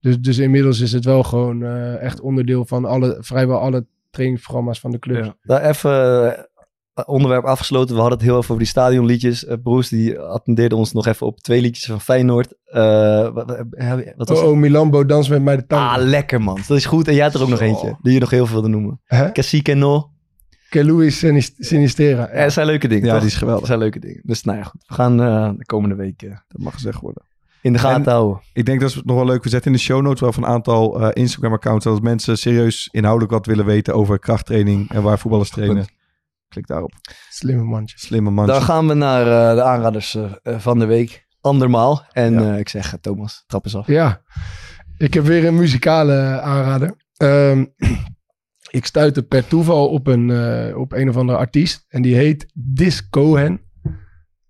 Dus, 0.00 0.18
dus 0.18 0.38
inmiddels 0.38 0.80
is 0.80 0.92
het 0.92 1.04
wel 1.04 1.22
gewoon 1.22 1.62
eh, 1.62 2.02
echt 2.02 2.20
onderdeel 2.20 2.64
van 2.64 2.84
alle, 2.84 3.16
vrijwel 3.20 3.58
alle 3.58 3.86
trainingsprogramma's 4.10 4.80
van 4.80 4.90
de 4.90 4.98
clubs. 4.98 5.26
Ja. 5.26 5.36
Daar 5.42 5.62
even 5.62 6.36
eh, 6.36 7.04
onderwerp 7.06 7.44
afgesloten. 7.44 7.94
We 7.94 8.00
hadden 8.00 8.18
het 8.18 8.26
heel 8.26 8.36
even 8.36 8.48
over 8.50 8.62
die 8.62 8.72
stadionliedjes. 8.72 9.44
Eh 9.44 9.56
Broes 9.62 9.88
die 9.88 10.18
attendeerde 10.18 10.76
ons 10.76 10.92
nog 10.92 11.06
even 11.06 11.26
op 11.26 11.40
twee 11.40 11.60
liedjes 11.60 11.84
van 11.86 12.00
Feyenoord. 12.00 12.54
Eh, 12.64 13.28
wat, 13.32 13.64
wat- 14.16 14.28
was 14.28 14.40
Oh, 14.40 14.48
oh, 14.48 14.56
Milambo, 14.56 15.06
dans 15.06 15.28
met 15.28 15.42
mij 15.42 15.56
de 15.56 15.66
tango. 15.66 15.84
Ah, 15.84 16.02
lekker 16.08 16.42
man. 16.42 16.58
Dat 16.68 16.76
is 16.76 16.84
goed. 16.86 17.08
En 17.08 17.14
jij 17.14 17.22
hebt 17.22 17.34
er 17.34 17.42
ook 17.42 17.48
nog 17.48 17.60
eentje. 17.60 17.96
Die 18.02 18.12
je 18.12 18.20
nog 18.20 18.30
heel 18.30 18.46
veel 18.46 18.54
wilde 18.54 18.68
noemen. 18.68 19.00
Hè? 19.04 19.32
Cacique 19.32 19.74
No. 19.74 20.10
Que 20.68 20.84
Luis 20.84 21.18
Sinistera. 21.58 22.28
Ja, 22.32 22.42
dat 22.42 22.52
zijn 22.52 22.66
leuke 22.66 22.88
dingen. 22.88 23.04
Ja, 23.06 23.10
toch? 23.12 23.20
die 23.20 23.30
is 23.30 23.36
geweldig. 23.36 23.58
Dat 23.60 23.68
zijn 23.68 23.78
leuke 23.80 23.98
dingen. 23.98 24.20
Dus 24.24 24.42
nou 24.42 24.58
ja, 24.58 24.64
goed. 24.64 24.84
We 24.86 24.94
gaan 24.94 25.22
eh, 25.22 25.50
de 25.56 25.64
komende 25.64 25.94
week 25.94 26.22
eh, 26.22 26.30
Dat 26.30 26.62
mag 26.62 26.72
gezegd 26.72 27.00
worden. 27.00 27.22
In 27.62 27.72
de 27.72 27.78
gaten 27.78 28.04
En- 28.04 28.10
houden. 28.10 28.40
Ik 28.52 28.64
denk 28.64 28.80
dat 28.80 28.90
is 28.90 29.02
nog 29.04 29.16
wel 29.16 29.24
leuk. 29.26 29.42
We 29.42 29.48
zetten 29.48 29.70
in 29.72 29.76
de 29.76 29.82
show 29.82 30.02
notes 30.02 30.20
wel 30.20 30.32
van 30.32 30.42
een 30.42 30.48
aantal 30.48 31.00
eh, 31.00 31.08
Instagram-accounts. 31.22 31.84
Dat 31.84 32.02
mensen 32.02 32.38
serieus 32.38 32.88
inhoudelijk 32.92 33.32
wat 33.32 33.46
willen 33.46 33.64
weten 33.64 33.94
over 33.94 34.18
krachttraining 34.18 34.90
en 34.90 35.02
waar 35.02 35.18
voetballers 35.18 35.50
trainen. 35.50 35.86
Klik 36.48 36.66
daarop. 36.66 36.92
Slimme 37.30 37.62
mandje. 37.64 37.98
Slimme 37.98 38.30
man. 38.30 38.46
Dan 38.46 38.62
gaan 38.62 38.86
we 38.88 38.94
naar 38.94 39.20
eh, 39.50 39.54
de 39.56 39.62
aanraders 39.62 40.14
eh, 40.14 40.58
van 40.58 40.78
de 40.78 40.84
week. 40.86 41.26
Andermaal. 41.40 42.04
En 42.12 42.32
Ja. 42.32 42.52
eh, 42.52 42.58
ik 42.58 42.68
zeg, 42.68 42.94
Thomas, 43.00 43.44
trap 43.46 43.64
eens 43.64 43.76
af. 43.76 43.86
Ja, 43.86 44.22
ik 44.98 45.14
heb 45.14 45.24
weer 45.24 45.44
een 45.46 45.56
muzikale 45.56 46.40
aanrader. 46.40 46.94
Ehm, 47.16 47.64
ik 48.70 48.86
stuitte 48.86 49.22
per 49.22 49.46
toeval 49.46 49.88
op 49.88 50.06
een, 50.06 50.30
eh, 50.30 50.76
op 50.78 50.92
een 50.92 51.08
of 51.08 51.16
andere 51.16 51.38
artiest. 51.38 51.84
En 51.88 52.02
die 52.02 52.14
heet 52.14 52.50
Dis 52.54 53.08
Cohen. 53.08 53.60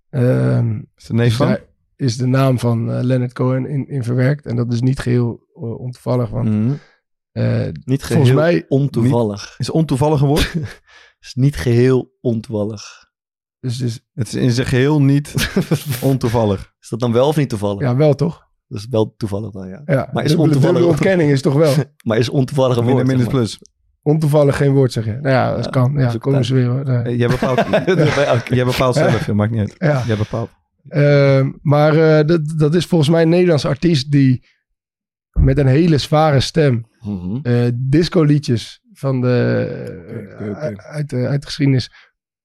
Ehm, 0.09 0.79
Is 0.95 1.05
de 1.05 1.13
neef 1.13 1.35
van? 1.35 1.57
Is 2.01 2.17
de 2.17 2.25
naam 2.25 2.59
van 2.59 2.91
eh, 2.91 3.03
Leonard 3.03 3.33
Cohen 3.33 3.65
in, 3.65 3.87
in 3.87 4.03
verwerkt. 4.03 4.45
En 4.45 4.55
dat 4.55 4.73
is 4.73 4.81
niet 4.81 4.99
geheel 4.99 5.39
uh, 5.55 5.79
ontoevallig. 5.79 6.29
Want 6.29 6.47
eh, 7.31 7.67
Niet 7.85 8.03
geheel 8.03 8.23
volgens 8.25 8.31
mij... 8.31 8.65
ontoevallig. 8.67 9.55
Is 9.57 9.69
ontoevallig 9.69 10.21
een 10.21 10.27
woord? 10.27 10.53
is 11.19 11.33
niet 11.33 11.55
geheel 11.55 12.17
ontoevallig. 12.21 13.09
Dus, 13.59 13.77
dus, 13.77 13.99
Het 14.13 14.27
is 14.27 14.33
in 14.33 14.51
zijn 14.51 14.67
geheel 14.67 15.01
niet 15.01 15.33
ontoevallig. 16.01 16.73
Is 16.79 16.89
dat 16.89 16.99
dan 16.99 17.11
wel 17.11 17.27
of 17.27 17.35
niet 17.37 17.49
toevallig? 17.49 17.81
ja, 17.81 17.95
wel 17.95 18.13
toch? 18.13 18.49
Dat 18.67 18.79
is 18.79 18.87
wel 18.89 19.13
toevallig 19.17 19.51
dan, 19.51 19.67
ja. 19.67 19.81
Ja, 19.85 20.09
Maar 20.13 20.23
is 20.23 20.29
dubbele- 20.29 20.37
ontoevallig- 20.37 20.61
dubbele 20.63 20.85
ontkenning 20.85 21.31
is 21.31 21.41
toch 21.41 21.53
wel 21.53 21.73
Maar 22.07 22.17
is 22.17 22.29
ontoevallig 22.29 22.77
een 22.77 22.85
woord? 22.85 23.07
minus 23.07 23.27
plus. 23.27 23.59
ontoevallig 24.01 24.57
geen 24.57 24.71
woord 24.73 24.91
zeggen. 24.91 25.13
Nou 25.21 25.27
ja, 25.35 25.55
dat 25.55 25.63
Ja, 25.65 25.69
kan. 25.71 25.93
Ja, 25.97 26.13
komen 26.19 26.45
ze 26.45 26.53
weer. 26.53 26.65
hoor. 26.67 27.09
Jij 27.09 27.27
bepaalt, 27.27 27.61
jij 28.47 28.65
bepaalt 28.65 28.95
zelf, 28.95 29.31
maakt 29.33 29.51
niet 29.51 29.59
uit. 29.59 29.75
Ja. 29.77 30.03
Jij 30.07 30.17
bepaalt. 30.17 30.49
Ehm, 30.87 31.51
maar 31.61 32.19
eh, 32.19 32.25
dat, 32.27 32.53
dat 32.57 32.75
is 32.75 32.85
volgens 32.85 33.09
mij 33.09 33.21
een 33.21 33.29
Nederlandse 33.29 33.67
artiest 33.67 34.11
die 34.11 34.45
met 35.31 35.57
een 35.57 35.67
hele 35.67 35.97
zware 35.97 36.39
stem 36.39 36.89
Mhm. 36.99 37.39
eh 37.43 37.67
disco 37.75 38.23
liedjes 38.23 38.81
van 38.93 39.21
de. 39.21 40.77
Uit, 40.77 41.09
de, 41.09 41.27
uit 41.27 41.41
de 41.41 41.45
geschiedenis 41.47 41.91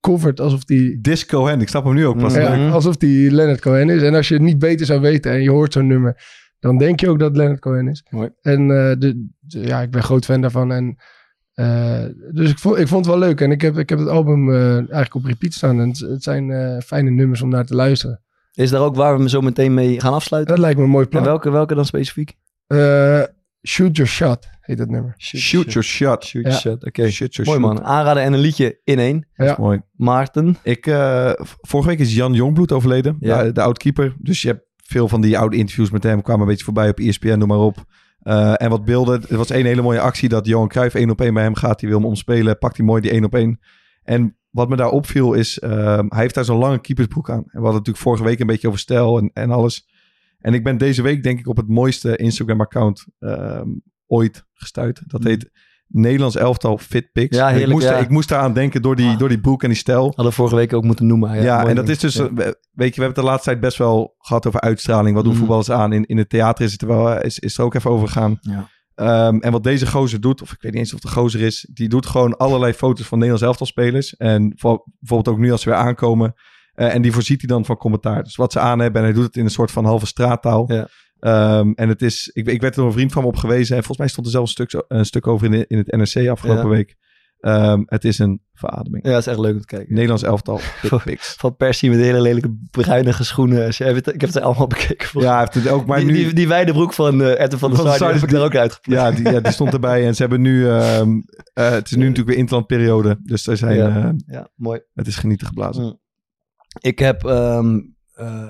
covert 0.01 0.41
alsof 0.41 0.65
die, 0.65 1.01
Disco 1.01 1.47
Hand, 1.49 1.63
ik 1.63 1.69
snap 1.69 1.85
hem 1.85 1.95
nu 1.95 2.07
ook 2.07 2.19
pas. 2.19 2.33
Mhm. 2.37 2.43
ja, 2.43 2.69
alsof 2.69 2.97
die 2.97 3.31
Leonard 3.31 3.61
Cohen 3.61 3.91
is. 3.91 4.03
En 4.03 4.15
als 4.15 4.29
je 4.29 4.35
het 4.35 4.43
niet 4.43 4.59
beter 4.59 4.87
zou 4.87 5.01
weten 5.01 5.33
en 5.33 5.43
je 5.43 5.51
hoort 5.51 5.73
zo'n 5.73 5.87
nummer, 5.87 6.23
dan 6.59 6.79
denk 6.79 7.01
je 7.01 7.09
ook 7.09 7.19
dat 7.19 7.29
het 7.29 7.37
Leonard 7.37 7.61
Cohen 7.61 7.89
is. 7.89 8.05
Mooi. 8.11 8.31
En 8.41 8.61
eh, 8.61 8.95
de, 8.99 9.27
de- 9.41 9.61
ja, 9.61 9.81
ik 9.83 9.91
ben 9.91 10.03
groot 10.03 10.25
fan 10.25 10.41
daarvan. 10.41 10.73
En, 10.73 10.97
eh, 11.55 12.05
dus 12.33 12.51
ik 12.51 12.59
vond, 12.59 12.79
ik 12.79 12.89
vond 12.89 13.07
het 13.07 13.15
wel 13.15 13.25
leuk. 13.29 13.41
En 13.41 13.51
ik 13.51 13.61
heb, 13.61 13.79
ik 13.79 13.89
heb 13.89 13.99
het 13.99 14.09
album 14.09 14.51
eh, 14.53 14.75
eigenlijk 14.77 15.15
op 15.15 15.25
repeat 15.25 15.53
staan. 15.53 15.81
En 15.81 15.89
het, 15.89 15.99
het 15.99 16.23
zijn 16.23 16.51
eh, 16.51 16.79
fijne 16.81 17.11
nummers 17.11 17.43
om 17.43 17.49
naar 17.49 17.67
te 17.67 17.75
luisteren. 17.75 18.21
Is 18.57 18.71
daar 18.71 18.81
ook 18.81 18.95
waar 18.97 19.19
we 19.19 19.29
zo 19.29 19.41
meteen 19.41 19.75
mee 19.75 20.01
gaan 20.01 20.13
afsluiten? 20.13 20.55
Dat 20.55 20.63
lijkt 20.65 20.79
me 20.79 20.85
een 20.85 20.91
mooi 20.91 21.07
plan. 21.07 21.23
En 21.23 21.29
welke, 21.29 21.51
welke 21.51 21.75
dan 21.75 21.85
specifiek? 21.85 22.35
Eh, 22.67 23.23
Shoot 23.69 23.97
Your 23.97 24.11
Shot 24.11 24.49
heet 24.61 24.79
dat 24.79 24.89
nummer. 24.89 25.15
Shoot 25.19 25.73
your 25.73 25.83
shot. 25.89 26.25
Shoot 26.25 26.43
Ja. 26.43 26.49
your 26.49 26.61
shot. 26.61 26.85
Oké. 26.87 27.11
Shoot 27.11 27.35
your 27.35 27.51
Mooi 27.51 27.63
shot. 27.65 27.75
man. 27.83 27.85
Aanraden 27.91 28.23
en 28.23 28.33
een 28.33 28.39
liedje 28.39 28.81
in 28.85 28.99
één. 28.99 29.27
Ja. 29.35 29.57
Mooi. 29.59 29.81
Maarten. 29.93 30.57
Ik, 30.63 30.87
eh, 30.87 31.31
v- 31.37 31.53
vorige 31.61 31.89
week 31.89 31.99
is 31.99 32.15
Jan 32.15 32.33
Jongbloed 32.33 32.73
overleden, 32.73 33.17
Ja. 33.21 33.43
de, 33.43 33.53
de 33.53 33.61
oud-keeper. 33.63 34.15
Dus 34.19 34.43
je 34.43 34.49
hebt 34.49 34.63
veel 34.77 35.09
van 35.09 35.21
die 35.21 35.39
oude 35.39 35.57
interviews 35.57 35.91
met 35.91 36.03
hem, 36.03 36.23
kwamen 36.23 36.43
een 36.43 36.49
beetje 36.49 36.65
voorbij 36.65 36.89
op 36.89 36.99
ESPN, 36.99 37.39
noem 37.39 37.49
maar 37.49 37.59
op. 37.59 37.85
Eh, 38.21 38.63
en 38.63 38.71
wat 38.71 38.85
beelden. 38.85 39.23
Er 39.29 39.37
was 39.37 39.51
één 39.51 39.65
hele 39.65 39.83
mooie 39.83 40.01
actie 40.01 40.29
dat 40.29 40.47
Johan 40.47 40.69
Cruijff 40.69 40.95
één 40.95 41.11
op 41.11 41.21
één 41.21 41.35
bij 41.35 41.43
hem 41.43 41.55
gaat. 41.55 41.79
Die 41.81 41.89
wil 41.89 41.99
hem 41.99 42.07
omspelen, 42.07 42.59
pakt 42.59 42.77
hij 42.77 42.87
mooi 42.87 43.01
die 43.01 43.11
één 43.11 43.25
op 43.25 43.35
één. 43.35 43.61
En 44.03 44.37
wat 44.57 44.69
me 44.69 44.77
daar 44.77 44.91
opviel 44.91 45.33
is, 45.33 45.59
ehm, 45.59 46.07
hij 46.09 46.21
heeft 46.21 46.35
daar 46.35 46.45
zo'n 46.45 46.59
lange 46.59 46.79
keepersbroek 46.81 47.31
aan. 47.31 47.37
En 47.37 47.43
we 47.45 47.51
hadden 47.53 47.67
het 47.67 47.77
natuurlijk 47.79 48.05
vorige 48.05 48.25
week 48.25 48.41
een 48.41 48.47
beetje 48.47 48.67
over 48.69 48.81
stijl 48.81 49.19
en, 49.19 49.31
en 49.33 49.51
alles. 49.51 49.89
En 50.39 50.55
ik 50.55 50.65
ben 50.65 50.79
deze 50.79 51.03
week 51.03 51.23
denk 51.23 51.39
ik 51.39 51.49
op 51.49 51.57
het 51.57 51.69
mooiste 51.69 52.17
Instagram-account 52.17 53.05
ehm, 53.19 53.69
ooit 54.07 54.45
gestuurd. 54.53 55.03
Dat 55.07 55.25
heet 55.25 55.51
Nederlands 55.89 56.37
elftal 56.37 56.79
Fit. 56.79 57.09
Ja, 57.13 57.51
ik, 57.51 57.69
moest, 57.69 57.87
ja. 57.87 57.97
ik 57.99 58.09
moest 58.09 58.29
daaraan 58.29 58.53
denken 58.53 58.83
door 58.83 58.97
die, 58.97 59.09
Ah. 59.11 59.19
door 59.19 59.29
die 59.29 59.41
broek 59.41 59.63
en 59.63 59.69
die 59.69 59.79
stijl. 59.79 60.05
Hadden 60.05 60.25
we 60.27 60.33
vorige 60.33 60.55
week 60.57 60.73
ook 60.73 60.85
moeten 60.85 61.07
noemen. 61.07 61.35
Ja, 61.35 61.43
Ja, 61.43 61.67
en 61.67 61.75
dat 61.75 61.87
ding. 61.87 61.89
is 61.89 61.99
dus, 61.99 62.15
Ja. 62.15 62.29
weet 62.33 62.35
je, 62.35 62.55
we 62.73 62.85
hebben 62.85 63.07
het 63.07 63.15
de 63.15 63.23
laatste 63.23 63.49
tijd 63.51 63.61
best 63.61 63.77
wel 63.79 64.15
gehad 64.19 64.47
over 64.47 64.61
uitstraling. 64.61 65.15
Wat 65.15 65.23
doen 65.25 65.33
Mhm. 65.33 65.41
voetballers 65.41 65.71
aan? 65.71 65.93
In, 65.93 66.05
in 66.05 66.17
het 66.19 66.29
theater 66.29 66.65
is 66.65 66.73
het 66.73 66.83
er 66.83 66.89
wel, 66.89 67.21
is, 67.21 67.39
is 67.39 67.59
er 67.59 67.65
ook 67.65 67.75
even 67.75 67.91
over 67.91 68.07
gegaan. 68.07 68.39
Ja. 68.41 68.69
Ehm, 68.97 69.39
en 69.39 69.53
wat 69.53 69.63
deze 69.65 69.87
gozer 69.87 70.21
doet, 70.21 70.43
of 70.43 70.53
ik 70.53 70.61
weet 70.63 70.73
niet 70.73 70.81
eens 70.81 70.95
of 70.95 71.01
de 71.01 71.09
gozer 71.09 71.41
is, 71.41 71.69
die 71.73 71.89
doet 71.89 72.07
gewoon 72.07 72.37
allerlei 72.37 72.73
foto's 72.73 73.07
van 73.07 73.19
Nederlands 73.19 73.47
elftalspelers. 73.47 74.17
En 74.17 74.53
voor- 74.57 74.85
bijvoorbeeld 74.99 75.37
ook 75.37 75.43
nu 75.43 75.53
als 75.53 75.63
ze 75.63 75.69
weer 75.69 75.79
aankomen. 75.79 76.35
Eh, 76.75 76.95
en 76.95 77.03
die 77.03 77.13
voorziet 77.13 77.41
hij 77.41 77.49
dan 77.49 77.65
van 77.65 77.77
commentaar. 77.77 78.23
Dus 78.23 78.37
wat 78.37 78.53
ze 78.53 78.59
aan 78.61 78.79
hebben. 78.79 79.01
En 79.01 79.07
hij 79.07 79.17
doet 79.17 79.27
het 79.27 79.37
in 79.37 79.45
een 79.45 79.51
soort 79.51 79.71
van 79.71 79.85
halve 79.85 80.07
straattaal. 80.07 80.73
Ja. 80.73 80.89
Ehm, 81.21 81.71
en 81.75 81.89
het 81.89 82.03
is, 82.03 82.31
ik, 82.33 82.47
ik 82.47 82.61
werd 82.61 82.73
er 82.75 82.79
door 82.81 82.87
een 82.91 82.97
vriend 82.97 83.13
van 83.13 83.23
me 83.23 83.29
op 83.29 83.37
gewezen. 83.37 83.77
En 83.77 83.85
volgens 83.85 83.99
mij 83.99 84.09
stond 84.09 84.27
er 84.27 84.33
zelfs 84.33 84.59
een 84.59 84.67
stuk, 84.69 84.85
een 84.89 85.05
stuk 85.07 85.27
over 85.27 85.53
in, 85.55 85.67
in 85.67 85.79
het 85.79 85.87
NRC 86.15 86.29
afgelopen 86.29 86.63
Ja. 86.65 86.69
week. 86.69 86.97
Ehm, 87.41 87.83
het 87.87 88.05
is 88.05 88.19
een 88.19 88.41
verademing. 88.53 89.05
ja, 89.05 89.11
dat 89.11 89.21
is 89.21 89.27
echt 89.27 89.39
leuk 89.39 89.53
om 89.55 89.61
te 89.61 89.67
kijken. 89.67 89.93
Nederlands 89.95 90.23
elftal. 90.23 90.59
Van 91.39 91.57
Persie 91.57 91.91
met 91.91 91.99
hele 91.99 92.21
lelijke 92.21 92.57
bruinige 92.71 93.25
schoenen. 93.25 93.69
Ik 93.69 93.79
heb 94.05 94.21
het 94.21 94.41
allemaal 94.41 94.67
bekeken. 94.67 95.09
volgens 95.09 95.25
Ja, 95.25 95.31
hij 95.31 95.41
heeft 95.41 95.55
het 95.55 95.69
ook. 95.69 95.87
Maar 95.87 95.99
die, 95.99 96.07
nu, 96.07 96.13
die, 96.13 96.33
die 96.33 96.49
wijde 96.49 96.73
broek 96.73 96.93
van 96.93 97.21
uh, 97.21 97.45
van 97.49 97.71
de 97.71 97.77
Sar, 97.77 98.15
heb 98.15 98.23
ik 98.23 98.33
er 98.33 98.43
ook 98.43 98.55
uitgepakt. 98.57 98.91
Ja, 98.93 99.11
die, 99.11 99.31
ja, 99.33 99.41
die 99.41 99.53
stond 99.53 99.73
erbij. 99.73 100.07
En 100.07 100.15
ze 100.15 100.21
hebben 100.21 100.41
nu... 100.41 100.69
ehm, 100.69 101.11
eh, 101.53 101.71
het 101.71 101.87
is 101.87 101.97
nu 101.97 102.03
natuurlijk 102.03 102.29
weer 102.29 102.39
interlandperiode. 102.39 103.19
Dus 103.23 103.47
er 103.47 103.57
zijn, 103.57 103.77
Ja. 103.77 104.05
eh, 104.05 104.11
Ja, 104.27 104.49
mooi. 104.55 104.81
het 104.95 105.07
is 105.07 105.17
genieten 105.17 105.47
geblazen. 105.47 105.83
Mm. 105.85 106.01
Ik 106.81 106.99
heb 106.99 107.25
ehm, 107.25 107.81
eh, 108.13 108.49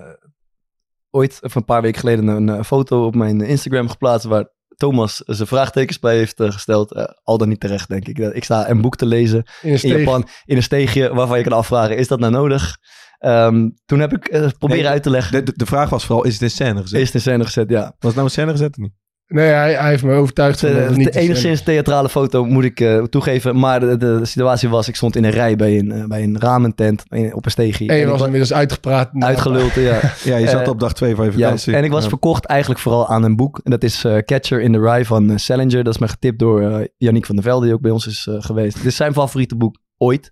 ooit, 1.10 1.38
een 1.40 1.64
paar 1.64 1.82
weken 1.82 2.00
geleden, 2.00 2.26
een 2.26 2.48
eh, 2.48 2.62
foto 2.62 3.06
op 3.06 3.14
mijn 3.14 3.40
Instagram 3.40 3.88
geplaatst 3.88 4.26
waar 4.26 4.48
Thomas 4.76 5.16
zijn 5.16 5.48
vraagtekens 5.48 5.98
bij 5.98 6.16
heeft 6.16 6.40
eh, 6.40 6.50
gesteld. 6.50 6.92
Eh, 6.92 7.04
al 7.22 7.38
dan 7.38 7.48
niet 7.48 7.60
terecht, 7.60 7.88
denk 7.88 8.08
ik. 8.08 8.18
Ik 8.18 8.44
sta 8.44 8.68
een 8.68 8.80
boek 8.80 8.96
te 8.96 9.06
lezen 9.06 9.44
In 9.62 9.72
een 9.72 9.82
in. 9.82 9.98
Japan 9.98 10.28
in 10.44 10.56
een 10.56 10.62
steegje 10.62 11.14
waarvan 11.14 11.38
je 11.38 11.44
kan 11.44 11.52
afvragen, 11.52 11.96
is 11.96 12.08
dat 12.08 12.18
nou 12.20 12.32
nodig? 12.32 12.76
Ehm, 13.18 13.68
toen 13.86 14.00
heb 14.00 14.12
ik 14.12 14.26
eh, 14.26 14.48
proberen 14.58 14.82
Nee, 14.82 14.92
uit 14.92 15.02
te 15.02 15.10
leggen. 15.10 15.32
De, 15.32 15.42
de, 15.42 15.52
de 15.56 15.66
vraag 15.66 15.90
was 15.90 16.04
vooral, 16.04 16.24
is 16.24 16.32
het 16.32 16.42
in 16.42 16.50
scène 16.50 16.80
gezet? 16.80 17.00
Is 17.00 17.06
het 17.06 17.14
in 17.14 17.20
scène 17.20 17.44
gezet, 17.44 17.70
ja. 17.70 17.82
Was 17.82 17.94
het 17.98 18.14
nou 18.14 18.24
in 18.24 18.30
scène 18.30 18.50
gezet 18.50 18.70
of 18.70 18.76
niet? 18.76 18.92
Nee, 19.28 19.46
hij, 19.48 19.74
hij 19.74 19.88
heeft 19.90 20.02
me 20.04 20.14
overtuigd. 20.14 20.60
van 20.60 20.68
dat 20.72 20.78
het 20.78 20.88
De, 20.88 20.96
niet 20.96 21.12
de 21.12 21.18
is. 21.18 21.24
enigszins 21.26 21.62
theatrale 21.62 22.08
foto 22.08 22.44
moet 22.44 22.64
ik 22.64 22.80
eh, 22.80 23.02
toegeven. 23.02 23.58
Maar 23.58 23.80
de, 23.80 23.96
de 23.96 24.24
situatie 24.24 24.68
was, 24.68 24.88
ik 24.88 24.96
stond 24.96 25.16
in 25.16 25.24
een 25.24 25.30
rij 25.30 25.56
bij 25.56 25.78
een, 25.78 25.92
eh, 25.92 26.04
bij 26.04 26.22
een 26.22 26.38
ramentent 26.40 27.02
in- 27.08 27.34
op 27.34 27.44
een 27.44 27.50
steegje. 27.50 27.86
En 27.88 27.96
je 27.96 28.06
was 28.06 28.18
wa- 28.18 28.24
inmiddels 28.24 28.52
uitgepraat. 28.52 29.10
uitgeluld, 29.18 29.74
ja. 29.74 30.00
Ja, 30.24 30.36
je 30.36 30.48
zat 30.48 30.62
Eh, 30.62 30.68
op 30.68 30.80
dag 30.80 30.92
twee 30.94 31.14
van 31.14 31.24
je 31.24 31.30
Ja, 31.30 31.38
vakantie. 31.38 31.74
en 31.74 31.84
ik 31.84 31.90
was 31.90 32.02
Ja. 32.02 32.08
verkocht 32.08 32.44
eigenlijk 32.44 32.80
vooral 32.80 33.08
aan 33.08 33.22
een 33.22 33.36
boek. 33.36 33.60
En 33.64 33.70
dat 33.70 33.82
is 33.82 34.04
eh, 34.04 34.16
Catcher 34.18 34.60
in 34.60 34.72
the 34.72 34.80
Rye 34.80 35.04
van 35.04 35.30
eh, 35.30 35.36
Salinger. 35.36 35.84
Dat 35.84 35.94
is 35.94 36.00
mij 36.00 36.08
getipt 36.08 36.38
door 36.38 36.60
eh 36.70 36.86
Yannick 36.96 37.26
van 37.26 37.34
der 37.34 37.44
Velde, 37.44 37.64
die 37.64 37.74
ook 37.74 37.80
bij 37.80 37.90
ons 37.90 38.06
is 38.06 38.26
eh, 38.30 38.34
geweest. 38.38 38.76
Het 38.76 38.86
is 38.86 38.96
zijn 38.96 39.12
favoriete 39.12 39.56
boek 39.56 39.76
ooit. 39.98 40.30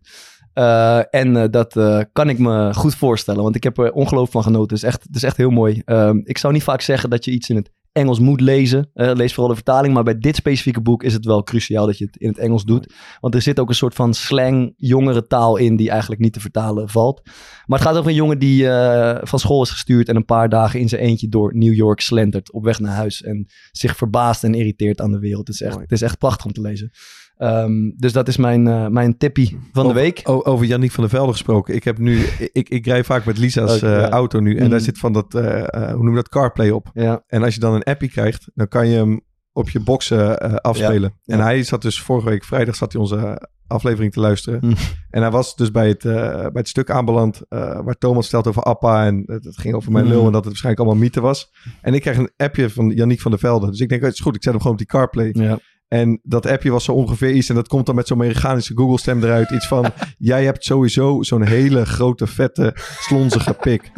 Eh, 0.53 1.15
en 1.15 1.37
eh, 1.37 1.45
dat 1.51 1.77
eh, 1.77 2.01
kan 2.13 2.29
ik 2.29 2.39
me 2.39 2.75
goed 2.75 2.95
voorstellen, 2.95 3.43
want 3.43 3.57
ik 3.57 3.63
heb 3.63 3.79
er 3.79 3.93
ongelooflijk 3.93 4.33
van 4.33 4.43
genoten. 4.43 4.75
Het 4.77 4.85
is 4.85 4.91
echt, 4.91 5.03
het 5.03 5.17
is 5.17 5.23
echt 5.23 5.37
heel 5.37 5.51
mooi. 5.51 5.83
Ehm, 5.85 6.21
ik 6.25 6.39
zou 6.39 6.53
niet 6.53 6.63
vaak 6.63 6.81
zeggen 6.81 7.11
dat 7.11 7.25
je 7.25 7.31
iets 7.31 7.49
in 7.49 7.57
het 7.57 7.71
Engels 7.95 8.19
moet 8.19 8.41
lezen. 8.41 8.91
Lees 8.93 9.33
vooral 9.33 9.49
de 9.49 9.55
vertaling, 9.55 9.95
maar 9.95 10.03
bij 10.03 10.19
dit 10.19 10.37
specifieke 10.37 10.81
boek 10.81 11.03
is 11.03 11.13
het 11.13 11.25
wel 11.25 11.43
cruciaal 11.43 11.87
dat 11.87 11.99
je 11.99 12.05
het 12.05 12.17
in 12.17 12.29
het 12.29 12.39
Engels 12.39 12.65
doet. 12.65 12.93
Want 13.21 13.35
er 13.35 13.43
zit 13.43 13.61
ook 13.61 13.69
een 13.69 13.75
soort 13.75 13.95
van 13.95 14.15
slang, 14.15 14.75
jongere 14.77 15.27
taal 15.27 15.57
in 15.57 15.77
die 15.77 15.91
eigenlijk 15.91 16.21
niet 16.21 16.33
te 16.33 16.41
vertalen 16.41 16.89
valt. 16.89 17.21
Maar 17.67 17.79
het 17.79 17.89
gaat 17.89 17.97
over 17.97 18.11
een 18.11 18.17
jongen 18.17 18.39
die 18.39 18.69
eh, 18.69 19.19
van 19.23 19.39
school 19.39 19.63
is 19.63 19.71
gestuurd 19.71 20.09
en 20.09 20.17
een 20.17 20.25
paar 20.25 20.49
dagen 20.49 20.81
in 20.81 20.89
zijn 20.89 21.03
eentje 21.03 21.29
door 21.29 21.57
New 21.57 21.75
York 21.75 22.01
slentert 22.01 22.53
op 22.53 22.65
weg 22.65 22.81
naar 22.81 22.95
huis. 22.95 23.23
En 23.23 23.47
zich 23.73 23.97
verbaast 23.97 24.45
en 24.45 24.55
irriteert 24.55 25.01
aan 25.01 25.13
de 25.13 25.19
wereld. 25.19 25.47
Het 25.47 25.57
is 25.57 25.63
echt, 25.63 25.81
het 25.81 25.93
is 25.93 26.03
echt 26.03 26.19
prachtig 26.19 26.45
om 26.45 26.53
te 26.53 26.61
lezen. 26.61 26.91
Ehm, 27.37 27.91
dus 27.97 28.13
dat 28.13 28.29
is 28.29 28.37
mijn, 28.37 28.67
eh, 28.69 28.87
mijn 28.87 29.17
tippie 29.17 29.59
van 29.73 29.87
de 29.87 29.93
week. 29.93 30.21
Over 30.25 30.67
Janniek 30.67 30.91
van 30.91 31.05
der 31.05 31.13
Velde 31.13 31.33
gesproken. 31.33 31.75
Ik 31.75 31.85
heb 31.85 31.99
nu, 31.99 32.19
ik, 32.53 32.69
ik 32.69 32.87
rij 32.87 33.05
vaak 33.05 33.25
met 33.25 33.39
Lisa's 33.39 33.83
eh, 33.83 33.91
ja. 33.91 34.09
auto 34.11 34.41
nu. 34.41 34.55
En 34.57 34.61
Mhm. 34.61 34.71
daar 34.71 34.81
zit 34.81 34.99
van 34.99 35.13
dat, 35.13 35.35
eh, 35.35 35.63
hoe 35.93 36.03
noem 36.03 36.09
je 36.09 36.15
dat, 36.15 36.29
CarPlay 36.29 36.71
op. 36.71 36.91
Ja, 36.93 37.23
En 37.27 37.43
als 37.43 37.55
je 37.55 37.61
dan 37.61 37.75
een 37.75 37.83
appie 37.83 38.11
krijgt, 38.11 38.51
dan 38.55 38.69
kan 38.69 38.89
je 38.89 38.97
hem 38.97 39.21
op 39.53 39.71
je 39.71 39.81
boxen 39.81 40.39
afspelen. 40.63 41.19
Ja. 41.23 41.35
En 41.35 41.41
hij 41.41 41.63
zat 41.63 41.83
dus 41.83 42.01
vorige 42.03 42.29
week 42.29 42.45
vrijdag 42.45 42.75
zat 42.77 42.93
hij 42.93 43.01
onze 43.01 43.49
aflevering 43.67 44.13
te 44.13 44.21
luisteren. 44.21 44.61
Hm. 44.61 44.73
En 45.11 45.23
hij 45.23 45.31
was 45.31 45.57
dus 45.57 45.71
bij 45.71 45.89
het, 45.89 46.03
bij 46.03 46.51
het 46.53 46.69
stuk 46.69 46.91
aanbeland 46.91 47.41
waar 47.49 47.99
Thomas 47.99 48.27
stelt 48.27 48.47
over 48.47 48.63
Appa. 48.63 49.07
En 49.07 49.23
het, 49.27 49.49
ging 49.59 49.75
over 49.75 49.93
mijn 49.93 50.05
Hm. 50.05 50.11
lul 50.11 50.19
en 50.21 50.25
dat 50.27 50.35
het 50.35 50.45
waarschijnlijk 50.45 50.85
allemaal 50.85 51.03
mythe 51.03 51.21
was. 51.21 51.53
En 51.83 51.95
ik 51.95 52.01
krijg 52.01 52.19
een 52.19 52.31
appje 52.37 52.71
van 52.71 52.89
Yannick 52.91 53.21
van 53.21 53.31
der 53.31 53.41
Velde. 53.41 53.71
Dus 53.71 53.81
ik 53.81 53.89
denk, 53.89 54.01
oh, 54.01 54.07
het 54.07 54.17
is 54.17 54.23
goed, 54.23 54.37
ik 54.37 54.43
zet 54.43 54.53
hem 54.53 54.61
gewoon 54.61 54.77
op 54.77 54.83
die 54.83 54.93
CarPlay. 54.99 55.31
ja. 55.33 55.59
En 55.95 56.21
dat 56.23 56.47
appje 56.47 56.71
was 56.71 56.85
zo 56.85 56.93
ongeveer 56.93 57.31
iets. 57.31 57.49
En 57.49 57.55
dat 57.55 57.69
komt 57.69 57.87
dan 57.87 57.95
met 57.95 58.07
zo'n 58.07 58.19
mechanische 58.19 58.75
Google 58.77 58.99
stem 58.99 59.23
eruit. 59.23 59.51
Iets 59.51 59.67
van, 59.67 59.85
jij 60.19 60.45
hebt 60.45 60.65
sowieso 60.65 61.23
zo'n 61.23 61.43
hele 61.43 61.87
grote, 61.87 62.27
vette, 62.27 62.73
slonzige 63.01 63.55
pik. 63.55 63.91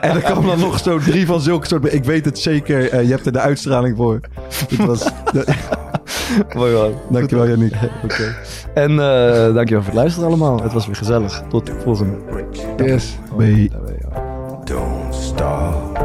En 0.00 0.10
er 0.10 0.22
kwam 0.22 0.46
dan 0.46 0.58
nog 0.58 0.78
zo 0.78 0.98
drie 0.98 1.26
van 1.26 1.40
zulke 1.40 1.66
soort... 1.66 1.92
Ik 1.92 2.04
weet 2.04 2.24
het 2.24 2.38
zeker, 2.38 2.90
eh, 2.90 3.02
je 3.02 3.10
hebt 3.10 3.26
er 3.26 3.32
de 3.32 3.38
uitstraling 3.38 3.96
voor. 3.96 4.20
Het 4.68 4.84
was, 4.84 5.04
Mooi 6.56 6.74
man. 6.74 6.92
dankjewel 7.10 7.48
Yannick. 7.48 7.74
Oké. 8.04 8.36
En 8.74 8.90
eh, 8.90 9.54
dankjewel 9.54 9.82
voor 9.82 9.92
het 9.92 9.94
luisteren 9.94 10.28
allemaal. 10.28 10.62
Het 10.62 10.72
was 10.72 10.86
weer 10.86 10.96
gezellig. 10.96 11.42
Tot 11.48 11.66
de 11.66 11.80
volgende. 11.82 12.16
Yes. 12.76 13.18
Bye. 13.36 13.70
Don't 14.64 15.14
stop. 15.14 16.03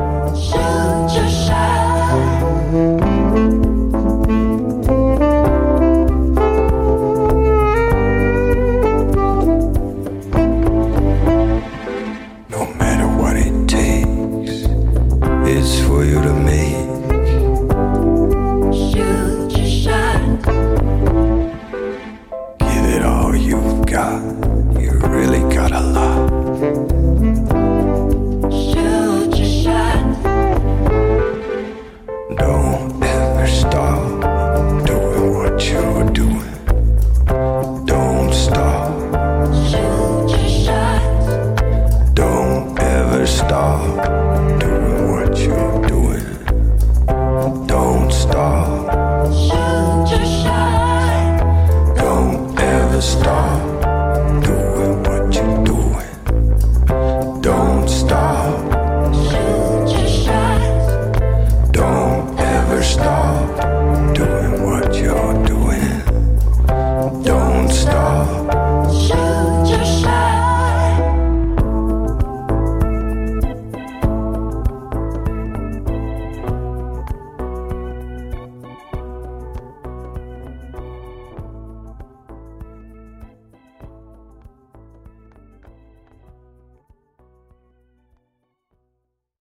It's 16.02 16.39